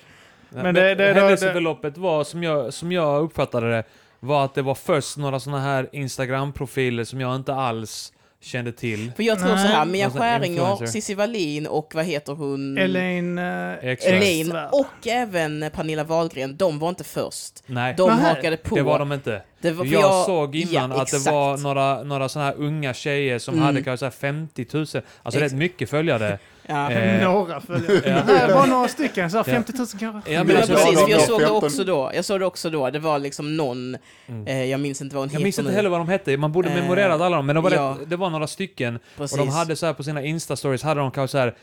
Men 0.49 0.75
det- 0.75 0.94
det- 0.94 1.12
Händelseförloppet 1.14 1.99
var, 1.99 2.25
som 2.25 2.42
jag, 2.42 2.75
som 2.75 2.92
jag 2.92 3.23
uppfattade 3.23 3.71
det, 3.71 3.85
var 4.21 4.44
att 4.44 4.54
det 4.54 4.62
var 4.62 4.75
först 4.75 5.16
några 5.16 5.40
såna 5.40 5.61
här 5.61 5.88
Instagram-profiler 5.92 7.04
som 7.04 7.21
jag 7.21 7.37
inte 7.37 7.54
alls 7.54 8.12
kände 8.45 8.73
till. 8.73 9.13
För 9.17 9.23
jag 9.23 9.39
tror 9.39 9.49
Nej. 9.55 9.67
så 9.69 9.73
här, 9.73 9.85
Mia 9.85 10.09
här 10.09 10.19
Skäringer, 10.21 10.61
influencer. 10.61 10.87
Cissi 10.87 11.15
Wallin 11.15 11.67
och 11.67 11.93
vad 11.95 12.05
heter 12.05 12.33
hon? 12.33 12.79
Elaine... 12.79 13.39
eh, 13.39 13.73
Exakt. 13.91 14.13
Elaine 14.13 14.57
och 14.73 15.07
även 15.07 15.71
Pernilla 15.75 16.05
Wahlgren, 16.05 16.57
de 16.57 16.79
var 16.79 16.89
inte 16.89 17.05
först. 17.05 17.63
Nej, 17.67 17.95
De 17.97 18.11
Nej, 18.11 18.25
hakade 18.25 18.57
på. 18.57 18.75
det 18.75 18.83
var 18.83 18.99
de 18.99 19.13
inte. 19.13 19.43
Det 19.61 19.71
var- 19.71 19.85
för 19.85 19.93
jag, 19.93 20.25
såg 20.27 20.57
innan 20.57 20.91
ja, 20.91 21.03
att 21.03 21.11
det 21.11 21.17
exakt. 21.17 21.27
var 21.35 21.57
några, 21.57 22.03
några 22.03 22.29
såna 22.29 22.45
här 22.45 22.55
unga 22.57 22.95
tjejer 22.95 23.39
som 23.39 23.55
Mm. 23.55 23.67
hade 23.67 23.83
kanske 23.83 23.99
så 23.99 24.05
här 24.05 24.11
50 24.13 24.67
000, 24.73 24.87
alltså 25.23 25.41
rätt 25.41 25.53
mycket 25.53 25.91
följare. 25.91 26.39
Ja. 26.66 26.90
Eh, 26.90 27.23
Några 27.33 27.61
följare. 27.61 28.23
Ja. 28.49 28.54
Bara 28.54 28.66
några 28.66 28.88
stycken. 28.88 29.30
Så 29.30 29.37
här 29.37 29.44
50 29.44 29.73
000 29.78 29.87
kanske. 30.00 30.33
Ja, 30.33 30.44
men 30.44 30.56
alltså, 30.56 30.73
precis, 30.75 31.09
jag 31.09 31.21
såg 31.23 31.40
det 31.40 31.47
15. 31.47 31.64
också 31.64 31.85
då. 31.85 32.11
Jag 32.14 32.25
såg 32.25 32.40
det 32.40 32.47
också 32.47 32.71
då. 32.71 32.90
Det 32.90 32.99
var 32.99 33.18
liksom 33.18 33.56
någon, 33.56 33.97
Mm. 34.26 34.47
eh, 34.47 34.64
jag 34.64 34.80
minns 34.80 35.02
inte 35.02 35.14
vad 35.16 35.23
hon 35.23 35.28
Jag 35.28 35.33
heter 35.33 35.44
minns 35.44 35.59
inte 35.59 35.73
heller 35.73 35.90
vad 35.90 36.00
de 36.00 36.09
hette, 36.09 36.37
man 36.37 36.52
borde 36.52 36.68
Eh, 36.68 36.75
memorerat 36.75 37.21
alla 37.21 37.37
dem, 37.37 37.47
men 37.47 37.54
de 37.54 37.64
var, 37.64 37.71
ja. 37.71 37.97
rätt, 38.00 38.11
det 38.11 38.16
var 38.16 38.30
några 38.30 38.47
stycken. 38.47 38.99
Precis. 39.16 39.38
Och 39.38 39.47
de 39.47 39.52
hade 39.52 39.76
så 39.76 39.87
här 39.87 39.92
på 39.92 40.02
sina 40.04 40.23
Insta-stories, 40.23 40.85
hade 40.85 41.00
de 41.00 41.11
kanske 41.11 41.33
så 41.33 41.38
här 41.38 41.54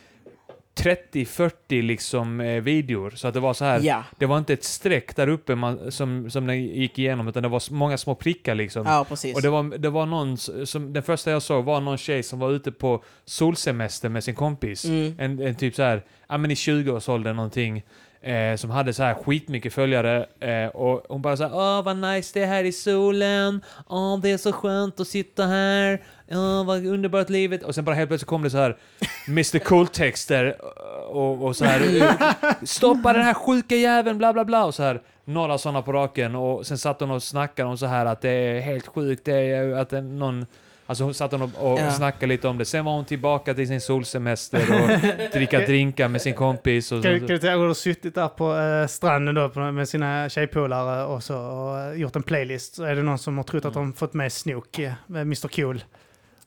30-40 0.75 1.81
liksom 1.81 2.41
eh, 2.41 2.61
videor. 2.61 3.09
Så 3.09 3.27
att 3.27 3.33
det 3.33 3.39
var 3.39 3.53
så 3.53 3.65
här, 3.65 3.79
Ja, 3.83 4.03
det 4.19 4.25
var 4.25 4.37
inte 4.37 4.53
ett 4.53 4.63
streck 4.63 5.15
där 5.15 5.27
uppe 5.27 5.55
man, 5.55 5.91
som, 5.91 6.29
som 6.29 6.47
den 6.47 6.63
gick 6.65 6.99
igenom, 6.99 7.27
utan 7.27 7.43
det 7.43 7.49
var 7.49 7.57
s- 7.57 7.71
många 7.71 7.97
små 7.97 8.15
prickar 8.15 8.55
liksom. 8.55 8.85
ja 8.85 9.05
precis. 9.09 9.35
Och 9.35 9.41
det 9.41 9.49
var, 9.49 9.77
det 9.77 9.89
var 9.89 10.05
någon, 10.05 10.33
s- 10.33 10.49
som, 10.65 10.93
den 10.93 11.03
första 11.03 11.31
jag 11.31 11.41
såg 11.41 11.65
var 11.65 11.81
någon 11.81 11.97
tjej 11.97 12.23
som 12.23 12.39
var 12.39 12.51
ute 12.51 12.71
på 12.71 13.03
solsemester 13.25 14.09
med 14.09 14.23
sin 14.23 14.35
kompis. 14.35 14.85
Mm. 14.85 15.15
En, 15.19 15.39
en 15.41 15.55
typ 15.55 15.75
så 15.75 15.83
här, 15.83 16.03
ja 16.31 16.37
men 16.37 16.51
i 16.51 16.53
20-årsåldern 16.53 17.35
någonting. 17.35 17.83
Eh, 18.21 18.55
som 18.55 18.69
hade 18.69 18.93
så 18.93 19.03
här 19.03 19.13
skitmycket 19.13 19.73
följare. 19.73 20.25
Eh, 20.39 20.67
och 20.67 21.05
hon 21.09 21.21
bara 21.21 21.37
så 21.37 21.43
här, 21.43 21.55
åh 21.55 21.83
vad 21.83 21.97
nice 21.97 22.31
det 22.33 22.43
är 22.43 22.47
här 22.47 22.63
i 22.63 22.71
solen. 22.71 23.61
Åh 23.87 24.19
det 24.19 24.31
är 24.31 24.37
så 24.37 24.51
skönt 24.51 24.99
att 24.99 25.07
sitta 25.07 25.45
här. 25.45 26.01
Åh 26.31 26.65
vad 26.65 26.85
underbart 26.85 27.29
livet. 27.29 27.63
Och 27.63 27.75
sen 27.75 27.85
bara 27.85 27.95
helt 27.95 28.09
plötsligt 28.09 28.27
kom 28.27 28.43
det 28.43 28.49
så 28.49 28.57
här 28.57 28.77
Mr 29.27 29.59
Cool-texter. 29.59 30.45
Eh, 30.45 31.03
och, 31.03 31.45
och 31.45 31.55
så 31.55 31.65
här, 31.65 32.65
stoppa 32.65 33.13
den 33.13 33.23
här 33.23 33.33
sjuka 33.33 33.75
jäveln, 33.75 34.17
bla 34.17 34.33
bla 34.33 34.45
bla. 34.45 34.65
Och 34.65 34.75
så 34.75 34.83
här, 34.83 35.01
några 35.25 35.57
sådana 35.57 35.81
på 35.81 35.91
raken. 35.91 36.35
Och 36.35 36.67
sen 36.67 36.77
satt 36.77 36.99
hon 36.99 37.11
och 37.11 37.23
snackade 37.23 37.69
om 37.69 37.77
så 37.77 37.85
här 37.85 38.05
att 38.05 38.21
det 38.21 38.29
är 38.29 38.61
helt 38.61 38.87
sjukt, 38.87 39.25
det 39.25 39.33
är 39.33 39.73
att 39.73 39.91
någon 39.91 40.45
Alltså 40.91 41.03
hon 41.03 41.13
satt 41.13 41.31
hon 41.31 41.41
och, 41.41 41.71
och 41.71 41.79
Ja. 41.79 41.91
snackade 41.91 42.27
lite 42.27 42.47
om 42.47 42.57
det. 42.57 42.65
Sen 42.65 42.85
var 42.85 42.91
hon 42.93 43.05
tillbaka 43.05 43.53
till 43.53 43.67
sin 43.67 43.81
solsemester 43.81 44.59
och 44.83 44.89
dricka 45.33 45.59
drinkar 45.59 46.07
med 46.07 46.21
sin 46.21 46.33
kompis. 46.33 46.91
Och 46.91 47.03
Kan, 47.03 47.13
så, 47.13 47.17
kan 47.19 47.27
du 47.27 47.37
tänka 47.37 47.57
dig 47.57 47.69
att 47.71 47.77
suttit 47.77 48.15
där 48.15 48.27
på 48.27 48.57
eh, 48.57 48.87
stranden 48.87 49.35
då, 49.35 49.71
med 49.71 49.89
sina 49.89 50.29
tjejpolare 50.29 51.05
och 51.05 51.23
så 51.23 51.37
och, 51.37 51.79
eh, 51.79 51.93
gjort 52.01 52.15
en 52.15 52.23
playlist. 52.23 52.75
Så 52.75 52.83
är 52.83 52.95
det 52.95 53.01
någon 53.03 53.17
som 53.17 53.37
har 53.37 53.43
trott 53.43 53.65
att 53.65 53.73
de 53.73 53.93
fått 53.93 54.13
med 54.13 54.31
Snook, 54.33 54.79
eh, 54.79 54.93
med 55.07 55.21
Mr 55.21 55.47
Cool. 55.47 55.83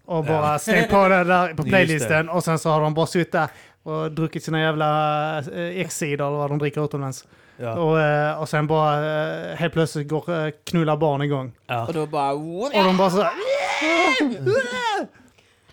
Och 0.04 0.24
bara 0.24 0.52
Ja. 0.52 0.58
slängt 0.58 0.90
på 0.90 1.08
det 1.08 1.24
där 1.24 1.54
på 1.54 1.62
playlisten 1.62 2.28
och 2.28 2.44
sen 2.44 2.58
så 2.58 2.70
har 2.70 2.80
de 2.80 2.94
bara 2.94 3.06
suttit 3.06 3.32
där 3.32 3.48
och 3.82 4.12
druckit 4.12 4.44
sina 4.44 4.60
jävla 4.60 5.38
eh, 5.38 5.80
X-sidor 5.80 6.26
eller 6.28 6.36
vad 6.38 6.50
de 6.50 6.58
dricker 6.58 6.84
utomlands. 6.84 7.24
Ja. 7.56 7.72
Och, 7.72 8.00
eh, 8.00 8.40
och 8.40 8.48
sen 8.48 8.66
bara 8.66 8.96
eh, 9.50 9.56
helt 9.56 9.72
plötsligt 9.72 10.08
går 10.08 10.46
eh, 10.46 10.50
knulla 10.64 10.96
barn 10.96 11.22
igång. 11.22 11.52
Ja. 11.66 11.86
Och 11.86 11.92
då 11.92 12.06
bara... 12.06 12.32
Och 12.32 12.70
de 12.72 12.96
bara 12.96 13.10
så 13.10 13.22
här, 13.22 13.32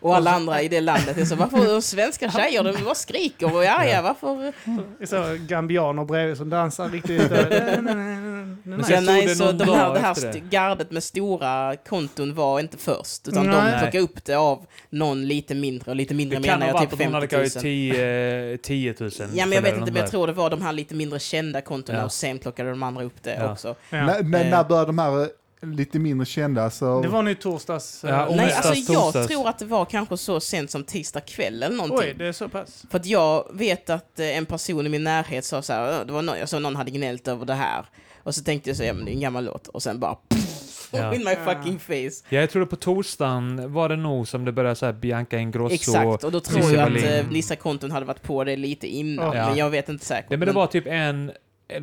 Och 0.02 0.16
alla 0.16 0.32
andra 0.32 0.62
i 0.62 0.68
det 0.68 0.82
landet 0.82 1.18
är 1.18 1.26
så, 1.26 1.36
varför 1.36 1.82
svenska 1.82 2.32
tjejer, 2.32 2.64
de 2.64 2.84
bara 2.84 2.96
skriker 2.96 3.56
och 3.56 3.64
ja, 3.64 3.86
ja, 3.86 4.02
varför? 4.02 4.54
det 4.98 5.04
är 5.04 5.06
så 5.38 5.46
gambianer 5.48 6.06
bredvid 6.06 6.38
som 6.38 6.50
dansar 6.50 6.90
riktigt. 6.90 7.32
eh, 7.32 7.82
Men 8.64 8.80
Ja, 8.80 8.84
sen 8.86 9.06
nej, 9.06 9.36
så 9.36 9.52
de 9.52 9.64
här, 9.70 9.94
det 9.94 10.00
här 10.00 10.32
det. 10.34 10.40
gardet 10.40 10.92
med 10.92 11.04
stora 11.04 11.76
konton 11.90 12.34
var 12.36 12.60
inte 12.60 12.78
först, 12.78 13.28
utan 13.28 13.46
Nej. 13.48 13.72
de 13.74 13.80
plockade 13.80 14.00
upp 14.04 14.26
det 14.26 14.36
av 14.36 14.66
någon 14.90 15.28
lite 15.28 15.56
mindre, 15.56 15.92
och 15.92 15.96
lite 15.96 16.14
mindre 16.14 16.40
Det 16.40 16.48
kan 16.48 16.60
menar 16.60 16.74
ha 16.74 16.80
jag 16.80 16.88
varit 16.88 16.90
typ 16.90 17.00
att 17.00 17.06
hon 17.06 17.14
hade 17.14 17.28
50 17.28 17.36
000. 17.36 17.42
kanske 17.44 17.60
10, 17.62 18.58
10 18.58 18.96
000. 19.00 19.12
Ja, 19.34 19.46
men 19.46 19.52
jag 19.56 19.62
vet 19.62 19.78
inte, 19.78 19.92
men 19.92 20.02
jag 20.02 20.12
tror 20.12 20.28
det 20.28 20.34
var 20.34 20.50
de 20.50 20.62
här 20.62 20.74
lite 20.74 20.96
mindre 20.96 21.20
kända 21.20 21.62
kontona 21.62 21.98
Ja. 22.00 22.06
och 22.06 22.12
sen 22.12 22.40
plockade 22.40 22.70
de 22.70 22.84
andra 22.84 23.04
upp 23.04 23.24
det 23.24 23.36
Ja. 23.40 23.52
också. 23.52 23.76
Ja. 23.90 24.06
När, 24.06 24.24
när, 24.24 24.46
Eh. 24.46 24.50
när 24.52 24.64
började 24.64 24.86
de 24.88 25.00
här 25.00 25.22
eh, 25.22 25.28
lite 25.62 26.00
mindre 26.00 26.26
kända? 26.26 26.70
Så... 26.70 27.02
Det 27.02 27.08
var 27.08 27.24
nu 27.24 27.36
torsdags. 27.36 28.04
eh, 28.04 28.10
Ja, 28.10 28.18
Nej, 28.18 28.46
onsdags, 28.46 28.66
alltså 28.68 28.94
jag 28.94 29.04
torsdags. 29.04 29.28
tror 29.28 29.48
att 29.50 29.60
det 29.60 29.66
var 29.66 29.86
kanske 29.86 30.18
så 30.18 30.40
sent 30.40 30.72
som 30.72 30.84
tisdag 30.84 31.20
kväll 31.22 31.64
eller 31.64 31.76
någonting. 31.76 32.10
Oj, 32.10 32.16
det 32.18 32.28
är 32.28 32.32
så 32.32 32.50
pass. 32.50 32.86
För 32.90 32.98
att 33.00 33.06
jag 33.06 33.48
vet 33.54 33.90
att 33.90 34.20
eh, 34.20 34.38
en 34.38 34.46
person 34.46 34.86
i 34.86 34.90
min 34.90 35.04
närhet 35.04 35.46
sa 35.46 35.62
så 35.62 35.74
här, 35.74 36.00
"Åh, 36.00 36.06
det 36.08 36.14
var 36.14 36.22
någon, 36.22 36.40
jag 36.40 36.50
såg 36.50 36.62
någon 36.62 36.76
hade 36.76 36.92
gnällt 36.92 37.28
över 37.28 37.46
det 37.46 37.54
här. 37.54 37.86
Och 38.24 38.36
så 38.36 38.44
tänkte 38.44 38.70
jag 38.70 38.78
så, 38.78 38.84
ja 38.84 38.94
men 38.94 39.06
det 39.06 39.12
är 39.12 39.14
en 39.14 39.20
gammal 39.22 39.46
låt. 39.46 39.68
Och 39.68 39.84
sen 39.84 40.00
bara, 40.00 40.16
Ja. 40.94 41.16
in 41.16 41.24
my 41.24 41.36
fucking 41.36 41.80
face. 41.80 42.26
Ja, 42.30 42.40
jag 42.40 42.50
tror 42.50 42.60
det 42.60 42.66
på 42.66 42.76
torsdagen 42.76 43.74
var 43.74 43.90
det 43.90 43.96
nog 43.96 44.28
som 44.28 44.46
det 44.46 44.52
började 44.52 44.76
så 44.76 44.86
här 44.86 44.94
Bianca 44.94 45.38
Ingrosso. 45.38 45.74
Exakt, 45.74 46.24
och 46.24 46.32
då 46.32 46.40
tror 46.40 46.62
Cissi 46.62 46.74
jag 46.74 46.84
att 46.84 46.90
Wallin. 46.90 47.06
eh, 47.06 47.26
vissa 47.30 47.56
konton 47.56 47.92
hade 47.92 48.06
varit 48.06 48.22
på 48.24 48.44
det 48.44 48.56
lite 48.56 48.88
innan. 48.88 49.38
Ja. 49.38 49.48
Men 49.50 49.58
jag 49.58 49.70
vet 49.70 49.90
inte 49.90 50.06
säkert. 50.06 50.32
Ja, 50.32 50.38
men 50.38 50.48
det 50.48 50.54
var 50.54 50.68
typ 50.68 50.84
en, 50.88 51.32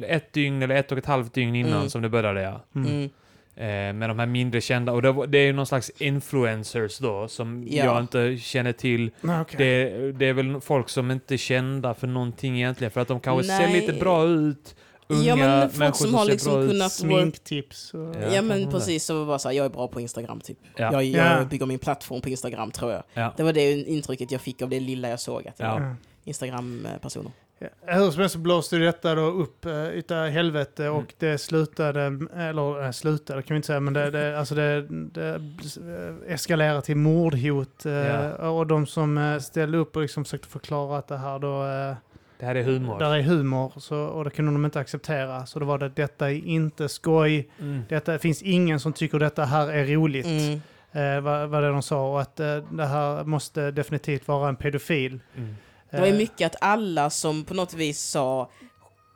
ett 0.08 0.32
dygn 0.32 0.62
eller 0.62 0.75
ett 0.75 0.92
och 0.92 0.99
ett 0.99 1.06
halvt 1.06 1.35
dygn 1.35 1.54
innan 1.54 1.73
Mm. 1.73 1.90
som 1.90 2.02
det 2.02 2.08
började, 2.08 2.42
ja. 2.42 2.64
Mm. 2.75 3.02
Eh, 3.04 3.11
med 3.66 4.10
de 4.10 4.18
här 4.18 4.26
mindre 4.26 4.60
kända. 4.60 4.92
Och 4.92 5.02
det, 5.02 5.12
var, 5.12 5.26
det 5.26 5.38
är 5.38 5.46
ju 5.46 5.52
någon 5.52 5.66
slags 5.66 5.90
influencers 5.98 6.98
då, 6.98 7.28
som 7.28 7.66
Ja. 7.70 7.84
jag 7.84 8.00
inte 8.00 8.36
känner 8.36 8.72
till. 8.72 9.10
Nej, 9.20 9.40
okej. 9.40 9.56
Det, 9.58 10.12
det 10.12 10.26
är 10.26 10.32
väl 10.32 10.60
folk 10.60 10.88
som 10.88 11.10
inte 11.10 11.34
är 11.34 11.38
kända 11.38 11.94
för 11.94 12.06
någonting 12.06 12.56
egentligen, 12.56 12.90
för 12.90 13.00
att 13.00 13.08
de 13.08 13.20
kanske 13.20 13.44
ser 13.52 13.58
Nej. 13.68 13.80
lite 13.80 13.92
bra 13.92 14.24
ut. 14.26 14.74
Unga 15.10 15.24
Ja, 15.24 15.36
men 15.36 15.68
folk 15.68 15.78
människor 15.78 16.04
som 16.06 16.14
har 16.14 16.24
ser 16.24 16.32
liksom 16.32 16.52
bra 16.52 16.62
ut. 16.64 16.70
kunnat- 16.70 16.92
Sminktips. 16.92 17.94
Och... 17.94 18.00
Ja, 18.22 18.34
Ja, 18.34 18.42
men 18.42 18.70
precis, 18.70 19.04
så 19.04 19.24
var 19.24 19.38
så 19.38 19.48
här, 19.48 19.56
jag 19.56 19.66
är 19.66 19.70
bra 19.70 19.88
på 19.88 20.00
Instagram 20.00 20.40
typ. 20.40 20.58
Ja. 20.76 20.92
Jag, 20.92 21.04
jag 21.04 21.40
Ja. 21.40 21.44
bygger 21.44 21.66
min 21.66 21.78
plattform 21.78 22.20
på 22.20 22.28
Instagram 22.28 22.70
tror 22.70 22.92
jag. 22.92 23.02
Ja. 23.14 23.34
Det 23.36 23.42
var 23.42 23.52
det 23.52 23.72
intrycket 23.72 24.30
jag 24.30 24.40
fick 24.40 24.62
av 24.62 24.68
det 24.68 24.80
lilla 24.80 25.08
jag 25.08 25.20
såg, 25.20 25.48
att 25.48 25.56
det 25.56 25.64
Ja. 25.64 25.72
var 25.74 25.80
Ja. 25.80 25.94
Instagram-personer. 26.24 27.32
Hur 27.86 28.10
som 28.10 28.20
helst 28.20 28.32
så 28.32 28.38
blåste 28.38 28.76
detta 28.78 29.14
då 29.14 29.22
upp 29.22 29.66
uh, 29.66 29.88
utav 29.88 30.26
helvete 30.28 30.84
Mm. 30.86 30.96
och 30.96 31.14
det 31.18 31.38
slutade, 31.38 32.18
eller 32.36 32.84
äh, 32.84 32.90
slutade 32.90 33.42
kan 33.42 33.54
vi 33.54 33.56
inte 33.56 33.66
säga, 33.66 33.80
men 33.80 33.94
det, 33.94 34.10
det, 34.10 34.38
alltså 34.38 34.54
det, 34.54 34.86
det 34.90 35.28
eh, 36.26 36.32
eskalerade 36.34 36.82
till 36.82 36.96
mordhot. 36.96 37.86
eh, 37.86 37.92
Ja. 37.92 38.50
Och 38.50 38.66
de 38.66 38.86
som 38.86 39.38
ställde 39.42 39.78
upp 39.78 39.96
och 39.96 40.02
liksom 40.02 40.24
försökte 40.24 40.48
förklara 40.48 40.98
att 40.98 41.08
det 41.08 41.16
här 41.16 41.38
då, 41.38 41.64
eh, 41.64 41.94
Det 42.38 42.46
här 42.46 42.54
är 42.54 42.62
humor. 42.62 42.98
där 42.98 43.16
är 43.16 43.22
humor, 43.22 43.72
så, 43.76 43.96
och 43.98 44.24
det 44.24 44.30
kunde 44.30 44.52
de 44.52 44.64
inte 44.64 44.80
acceptera. 44.80 45.46
Så 45.46 45.58
då 45.58 45.66
var 45.66 45.78
det, 45.78 45.88
detta 45.88 46.30
är 46.30 46.46
inte 46.46 46.88
skoj, 46.88 47.48
Mm. 47.60 47.82
detta 47.88 48.18
finns 48.18 48.42
ingen 48.42 48.80
som 48.80 48.92
tycker 48.92 49.18
detta 49.18 49.44
här 49.44 49.68
är 49.72 49.86
roligt. 49.86 50.26
Mm. 50.26 50.60
Vad, 51.24 51.48
vad 51.48 51.62
det 51.62 51.68
de 51.68 51.82
sa, 51.82 52.12
och 52.12 52.20
att 52.20 52.36
det 52.36 52.86
här 52.86 53.24
måste 53.24 53.70
definitivt 53.70 54.28
vara 54.28 54.48
en 54.48 54.56
pedofil. 54.56 55.20
Mm. 55.36 55.56
Det 55.90 55.99
var 56.00 56.07
ju 56.07 56.12
Eh, 56.12 56.18
mycket 56.18 56.47
att 56.47 56.57
alla 56.61 57.11
som 57.11 57.45
på 57.45 57.54
något 57.54 57.75
vis 57.75 58.00
sa 58.02 58.50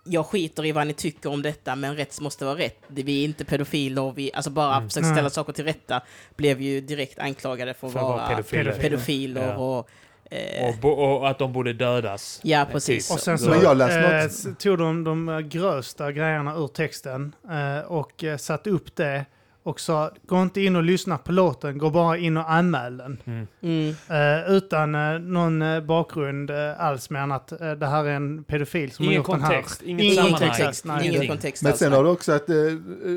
jag 0.04 0.26
skiter 0.26 0.66
i 0.66 0.72
vad 0.72 0.86
ni 0.86 0.92
tycker 0.92 1.30
om 1.32 1.42
detta, 1.42 1.76
men 1.76 1.96
rätt 1.96 2.20
måste 2.20 2.44
vara 2.44 2.58
rätt. 2.58 2.78
Vi 2.88 3.20
är 3.20 3.24
inte 3.24 3.44
pedofiler, 3.44 4.12
vi, 4.16 4.30
alltså 4.34 4.50
bara 4.50 4.76
Mm. 4.76 4.88
försöka 4.88 5.06
ställa 5.06 5.22
Nej. 5.22 5.30
saker 5.30 5.52
till 5.52 5.64
rätta, 5.64 6.00
blev 6.36 6.60
ju 6.60 6.80
direkt 6.80 7.18
anklagade 7.18 7.74
för 7.74 7.86
att 7.86 7.92
För 7.92 8.00
att 8.00 8.04
vara 8.06 8.16
vara 8.16 8.28
pedofiler. 8.28 8.72
pedofiler. 8.72 9.48
Ja. 9.48 9.56
och 9.56 9.88
Eh, 10.30 10.68
Och, 10.82 10.98
och 11.20 11.28
att 11.30 11.38
de 11.38 11.52
borde 11.52 11.72
dödas. 11.72 12.40
ja, 12.42 12.66
precis. 12.72 13.10
Och 13.10 13.20
sen 13.20 13.38
så 13.38 13.50
Men 13.50 13.60
jag 13.60 13.76
läste 13.76 14.48
eh, 14.48 14.54
tog 14.54 14.78
de 14.78 15.04
de 15.04 15.48
grövsta 15.48 16.12
grejerna 16.12 16.54
ur 16.56 16.68
texten 16.68 17.34
eh, 17.50 17.78
och 17.86 18.24
eh, 18.24 18.36
satte 18.36 18.70
upp 18.70 18.96
det 18.96 19.24
och 19.62 19.80
sa 19.80 20.10
gå 20.26 20.42
inte 20.42 20.60
in 20.60 20.76
och 20.76 20.82
lyssna 20.82 21.18
på 21.18 21.32
låten, 21.32 21.78
gå 21.78 21.90
bara 21.90 22.16
in 22.16 22.36
och 22.36 22.52
anmäl 22.52 22.96
den. 22.96 23.18
Mm. 23.24 23.46
Mm. 23.62 23.94
Eh, 24.08 24.52
utan 24.52 24.94
eh, 24.94 25.18
någon 25.18 25.62
eh, 25.62 25.80
bakgrund 25.80 26.50
eh, 26.50 26.80
alls 26.80 27.10
mer 27.10 27.20
än 27.20 27.32
att 27.32 27.52
eh, 27.60 27.70
det 27.72 27.86
här 27.86 28.04
är 28.04 28.10
en 28.14 28.44
pedofil 28.44 28.92
som 28.92 29.04
Ingen 29.04 29.12
har 29.14 29.18
gjort 29.18 29.26
kontext, 29.40 29.80
den 29.80 29.88
här. 29.88 29.92
inget 29.92 30.04
Ingen 30.04 30.16
sammanhang. 30.16 30.48
kontext, 30.48 30.84
nej, 30.84 30.94
ingen 31.00 31.10
ingenting. 31.10 31.30
kontext 31.30 31.62
Men 31.62 31.72
sen 31.76 31.92
har 31.92 32.04
du 32.04 32.10
också 32.10 32.32
att 32.32 32.48
eh, 32.50 32.56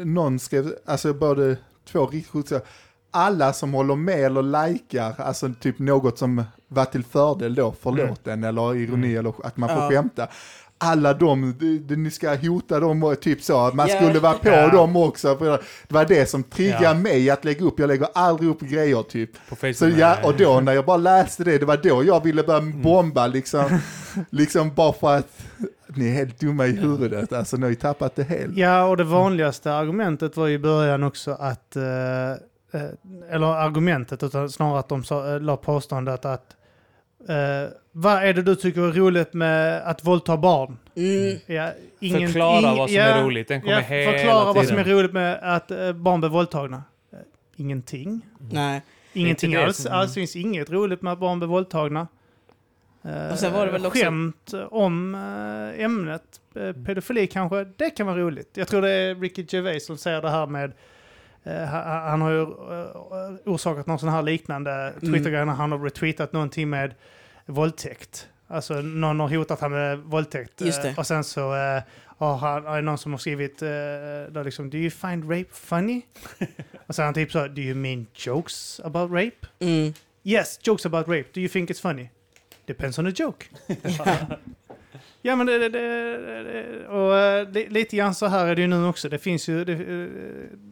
någon 0.05 0.39
skrev, 0.39 0.73
alltså 0.85 1.13
både 1.13 1.57
två 1.91 2.07
riktigt 2.07 2.51
alla 3.11 3.53
som 3.53 3.73
håller 3.73 3.95
med 3.95 4.19
eller 4.19 4.67
likar, 4.67 5.13
alltså 5.17 5.49
typ 5.61 5.79
något 5.79 6.17
som 6.17 6.43
var 6.67 6.85
till 6.85 7.03
fördel 7.03 7.55
då 7.55 7.71
för 7.71 7.89
Mm. 7.89 8.07
låten 8.07 8.43
eller 8.43 8.75
ironi 8.75 9.15
eller 9.15 9.33
att 9.43 9.57
man 9.57 9.69
får 9.69 9.77
Ja. 9.77 9.89
skämta. 9.89 10.27
Alla 10.77 11.13
de, 11.13 11.53
de, 11.87 11.95
ni 11.95 12.11
ska 12.11 12.35
hota 12.35 12.79
dem 12.79 13.03
och 13.03 13.19
typ 13.19 13.41
så, 13.41 13.59
att 13.65 13.73
man 13.73 13.87
Ja. 13.87 13.95
skulle 13.95 14.19
vara 14.19 14.33
på 14.33 14.49
Ja. 14.49 14.67
dem 14.69 14.95
också. 14.95 15.37
För 15.37 15.45
det 15.87 15.93
var 15.93 16.05
det 16.05 16.29
som 16.29 16.43
triggade 16.43 16.83
Ja. 16.83 16.93
mig 16.93 17.29
att 17.29 17.45
lägga 17.45 17.65
upp, 17.65 17.79
jag 17.79 17.87
lägger 17.87 18.07
aldrig 18.13 18.49
upp 18.49 18.59
grejer 18.61 19.03
typ. 19.03 19.29
Så 19.75 19.89
ja, 19.89 20.17
och 20.23 20.37
då 20.37 20.59
när 20.59 20.73
jag 20.73 20.85
bara 20.85 20.97
läste 20.97 21.43
det, 21.43 21.57
det 21.57 21.65
var 21.65 21.77
då 21.77 22.03
jag 22.03 22.23
ville 22.23 22.43
börja 22.43 22.59
Mm. 22.59 22.81
bomba 22.81 23.27
liksom, 23.27 23.79
liksom 24.29 24.73
bara 24.73 24.93
för 24.93 25.15
att 25.17 25.45
ni 25.87 26.07
är 26.07 26.13
helt 26.13 26.39
dumma 26.39 26.65
i 26.67 26.71
huvudet, 26.71 27.33
alltså 27.33 27.57
ni 27.57 27.63
har 27.63 27.69
ju 27.69 27.75
tappat 27.75 28.15
det 28.15 28.23
helt. 28.23 28.57
Ja, 28.57 28.83
och 28.85 28.97
det 28.97 29.03
vanligaste 29.03 29.73
argumentet 29.73 30.37
var 30.37 30.49
i 30.49 30.59
början 30.59 31.03
också 31.03 31.31
att, 31.31 31.75
eh, 31.75 31.83
eh, 32.31 32.89
eller 33.29 33.47
argumentet, 33.47 34.23
utan 34.23 34.49
snarare 34.49 34.79
att 34.79 34.89
de 34.89 35.03
sa, 35.03 35.33
eh, 35.35 35.39
la 35.41 35.57
påståendet 35.57 36.25
att 36.25 36.45
eh, 37.29 37.69
vad 37.91 38.23
är 38.23 38.33
det 38.33 38.41
du 38.41 38.55
tycker 38.55 38.81
är 38.81 38.91
roligt 38.91 39.33
med 39.33 39.81
att 39.81 40.03
våldta 40.05 40.37
barn? 40.37 40.77
Mm. 40.95 41.37
Ja, 41.45 41.71
Förklara 42.21 42.61
ing- 42.61 42.77
vad 42.77 42.89
som 42.89 42.97
ja, 42.97 43.03
är 43.03 43.23
roligt. 43.23 43.47
Den 43.47 43.61
kommer 43.61 43.73
Ja, 43.73 43.79
hela 43.79 44.11
förklara 44.11 44.53
vad 44.53 44.65
som 44.67 44.77
är 44.77 44.83
tiden. 44.83 44.97
roligt 44.99 45.13
med 45.13 45.39
att 45.41 45.71
eh, 45.71 45.91
barn 45.93 46.19
blir 46.19 46.29
våldtagna. 46.29 46.83
Eh, 47.13 47.19
ingenting. 47.55 48.21
Nej. 48.51 48.81
Ingenting 49.13 49.55
alls. 49.55 49.77
som- 49.77 49.91
Alls 49.93 50.13
finns 50.13 50.35
inget 50.35 50.69
roligt 50.69 51.01
med 51.01 51.13
att 51.13 51.19
barn 51.19 51.39
blir 51.39 51.47
våldtagna. 51.47 52.07
Och 53.31 53.39
sen 53.39 53.53
var 53.53 53.65
det 53.65 53.71
väl 53.71 53.85
också- 53.85 54.03
Skämt 54.03 54.53
om 54.69 55.15
ämnet 55.77 56.23
eh, 56.55 56.71
pedofili 56.85 57.27
kanske, 57.27 57.63
det 57.77 57.89
kan 57.89 58.07
vara 58.07 58.17
roligt. 58.17 58.49
Jag 58.53 58.67
tror 58.67 58.81
det 58.81 58.89
är 58.91 59.15
Ricky 59.15 59.45
Gervais 59.49 59.85
som 59.85 59.97
säger 59.97 60.21
det 60.21 60.29
här 60.29 60.45
med 60.47 60.71
han, 61.71 62.21
har 62.21 62.31
ju 62.31 62.45
orsakat 63.45 63.87
någon 63.87 63.99
sån 63.99 64.09
här 64.09 64.21
liknande 64.21 64.93
Twitter-grej 64.99 65.45
när 65.45 65.53
han 65.53 65.71
har 65.71 65.79
retweetat 65.79 66.33
någonting 66.33 66.69
med 66.69 66.93
våldtäkt. 67.45 68.27
Alltså 68.47 68.73
någon 68.73 69.19
har 69.19 69.29
hotat 69.29 69.59
han 69.61 69.71
med 69.71 69.99
våldtäkt. 69.99 70.57
Det. 70.57 70.85
Eh, 70.85 70.99
Och 70.99 71.07
sen 71.07 71.23
så 71.23 71.55
eh, 71.55 71.81
har 72.17 72.37
han, 72.37 72.65
är 72.65 72.75
det 72.75 72.81
någon 72.81 72.97
som 72.97 73.11
har 73.11 73.19
skrivit 73.19 73.61
eh, 73.61 73.69
då 74.29 74.43
liksom, 74.43 74.69
Do 74.69 74.77
you 74.77 74.89
find 74.89 75.23
rape 75.31 75.51
funny? 75.51 76.01
och 76.87 76.95
sen 76.95 77.05
han 77.05 77.13
typ 77.13 77.31
så, 77.31 77.47
Do 77.47 77.61
you 77.61 77.75
mean 77.75 78.07
jokes 78.13 78.79
about 78.83 79.11
rape? 79.11 79.47
Mm. 79.59 79.93
Yes, 80.23 80.59
jokes 80.63 80.85
about 80.85 81.07
rape. 81.07 81.25
Do 81.33 81.39
you 81.39 81.49
think 81.49 81.69
it's 81.69 81.81
funny? 81.81 82.09
Depends 82.65 82.99
on 82.99 83.13
the 83.13 83.23
joke. 83.23 83.45
ja, 85.21 85.35
men 85.35 85.45
det, 85.47 85.57
det, 85.57 85.69
det, 85.69 86.43
det 86.43 86.87
och 86.87 87.53
li, 87.53 87.67
lite 87.69 87.95
grann 87.97 88.15
så 88.15 88.25
här 88.25 88.47
är 88.47 88.55
det 88.55 88.61
ju 88.61 88.67
nu 88.67 88.85
också. 88.85 89.09
Det 89.09 89.17
finns 89.17 89.49
ju, 89.49 89.65
det, 89.65 89.75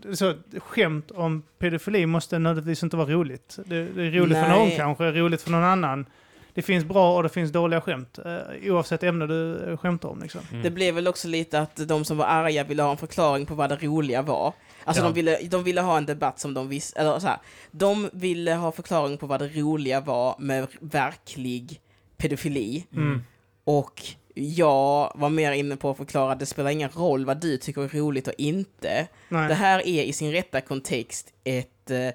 det 0.09 0.17
så, 0.17 0.33
skämt 0.57 1.11
om 1.11 1.43
pedofili 1.59 2.05
måste 2.05 2.39
nödvändigtvis 2.39 2.83
inte 2.83 2.97
vara 2.97 3.09
roligt. 3.09 3.59
Det, 3.65 3.83
det 3.85 4.03
är 4.03 4.11
roligt 4.11 4.37
för 4.37 4.47
Nej. 4.47 4.59
någon 4.59 4.71
kanske, 4.71 5.11
roligt 5.11 5.41
för 5.41 5.51
någon 5.51 5.63
annan. 5.63 6.05
Det 6.53 6.61
finns 6.61 6.85
bra 6.85 7.15
och 7.17 7.23
det 7.23 7.29
finns 7.29 7.51
dåliga 7.51 7.81
skämt, 7.81 8.19
eh, 8.25 8.71
oavsett 8.71 9.03
ämne 9.03 9.27
du 9.27 9.63
eh, 9.71 9.77
skämtar 9.77 10.09
om. 10.09 10.21
Liksom. 10.21 10.41
Mm. 10.51 10.63
Det 10.63 10.71
blev 10.71 10.95
väl 10.95 11.07
också 11.07 11.27
lite 11.27 11.59
att 11.59 11.87
de 11.87 12.05
som 12.05 12.17
var 12.17 12.25
arga 12.25 12.63
ville 12.63 12.83
ha 12.83 12.91
en 12.91 12.97
förklaring 12.97 13.45
på 13.45 13.55
vad 13.55 13.69
det 13.69 13.75
roliga 13.75 14.21
var. 14.21 14.53
Alltså 14.83 15.03
Ja. 15.03 15.07
de, 15.07 15.13
ville, 15.13 15.39
de 15.41 15.63
ville 15.63 15.81
ha 15.81 15.97
en 15.97 16.05
debatt 16.05 16.39
som 16.39 16.53
de 16.53 16.67
visste, 16.69 16.99
eller 16.99 17.19
så 17.19 17.27
här, 17.27 17.37
de 17.71 18.09
ville 18.13 18.53
ha 18.53 18.71
förklaring 18.71 19.17
på 19.17 19.25
vad 19.25 19.39
det 19.39 19.47
roliga 19.47 19.99
var 20.01 20.35
med 20.39 20.67
verklig 20.79 21.81
pedofili. 22.17 22.85
Mm. 22.93 23.21
Och 23.63 24.01
jag 24.35 25.11
var 25.15 25.29
mer 25.29 25.51
inne 25.51 25.75
på 25.75 25.89
att 25.89 25.97
förklara 25.97 26.31
att 26.31 26.39
det 26.39 26.45
spelar 26.45 26.69
ingen 26.69 26.89
roll 26.89 27.25
vad 27.25 27.41
du 27.41 27.57
tycker 27.57 27.81
är 27.81 27.87
roligt 27.87 28.27
och 28.27 28.33
inte. 28.37 29.07
Nej. 29.29 29.47
Det 29.47 29.53
här 29.53 29.87
är 29.87 30.03
i 30.03 30.13
sin 30.13 30.31
rätta 30.31 30.61
kontext 30.61 31.33
ett, 31.43 31.91
eh, 31.91 31.97
eh, 31.99 32.13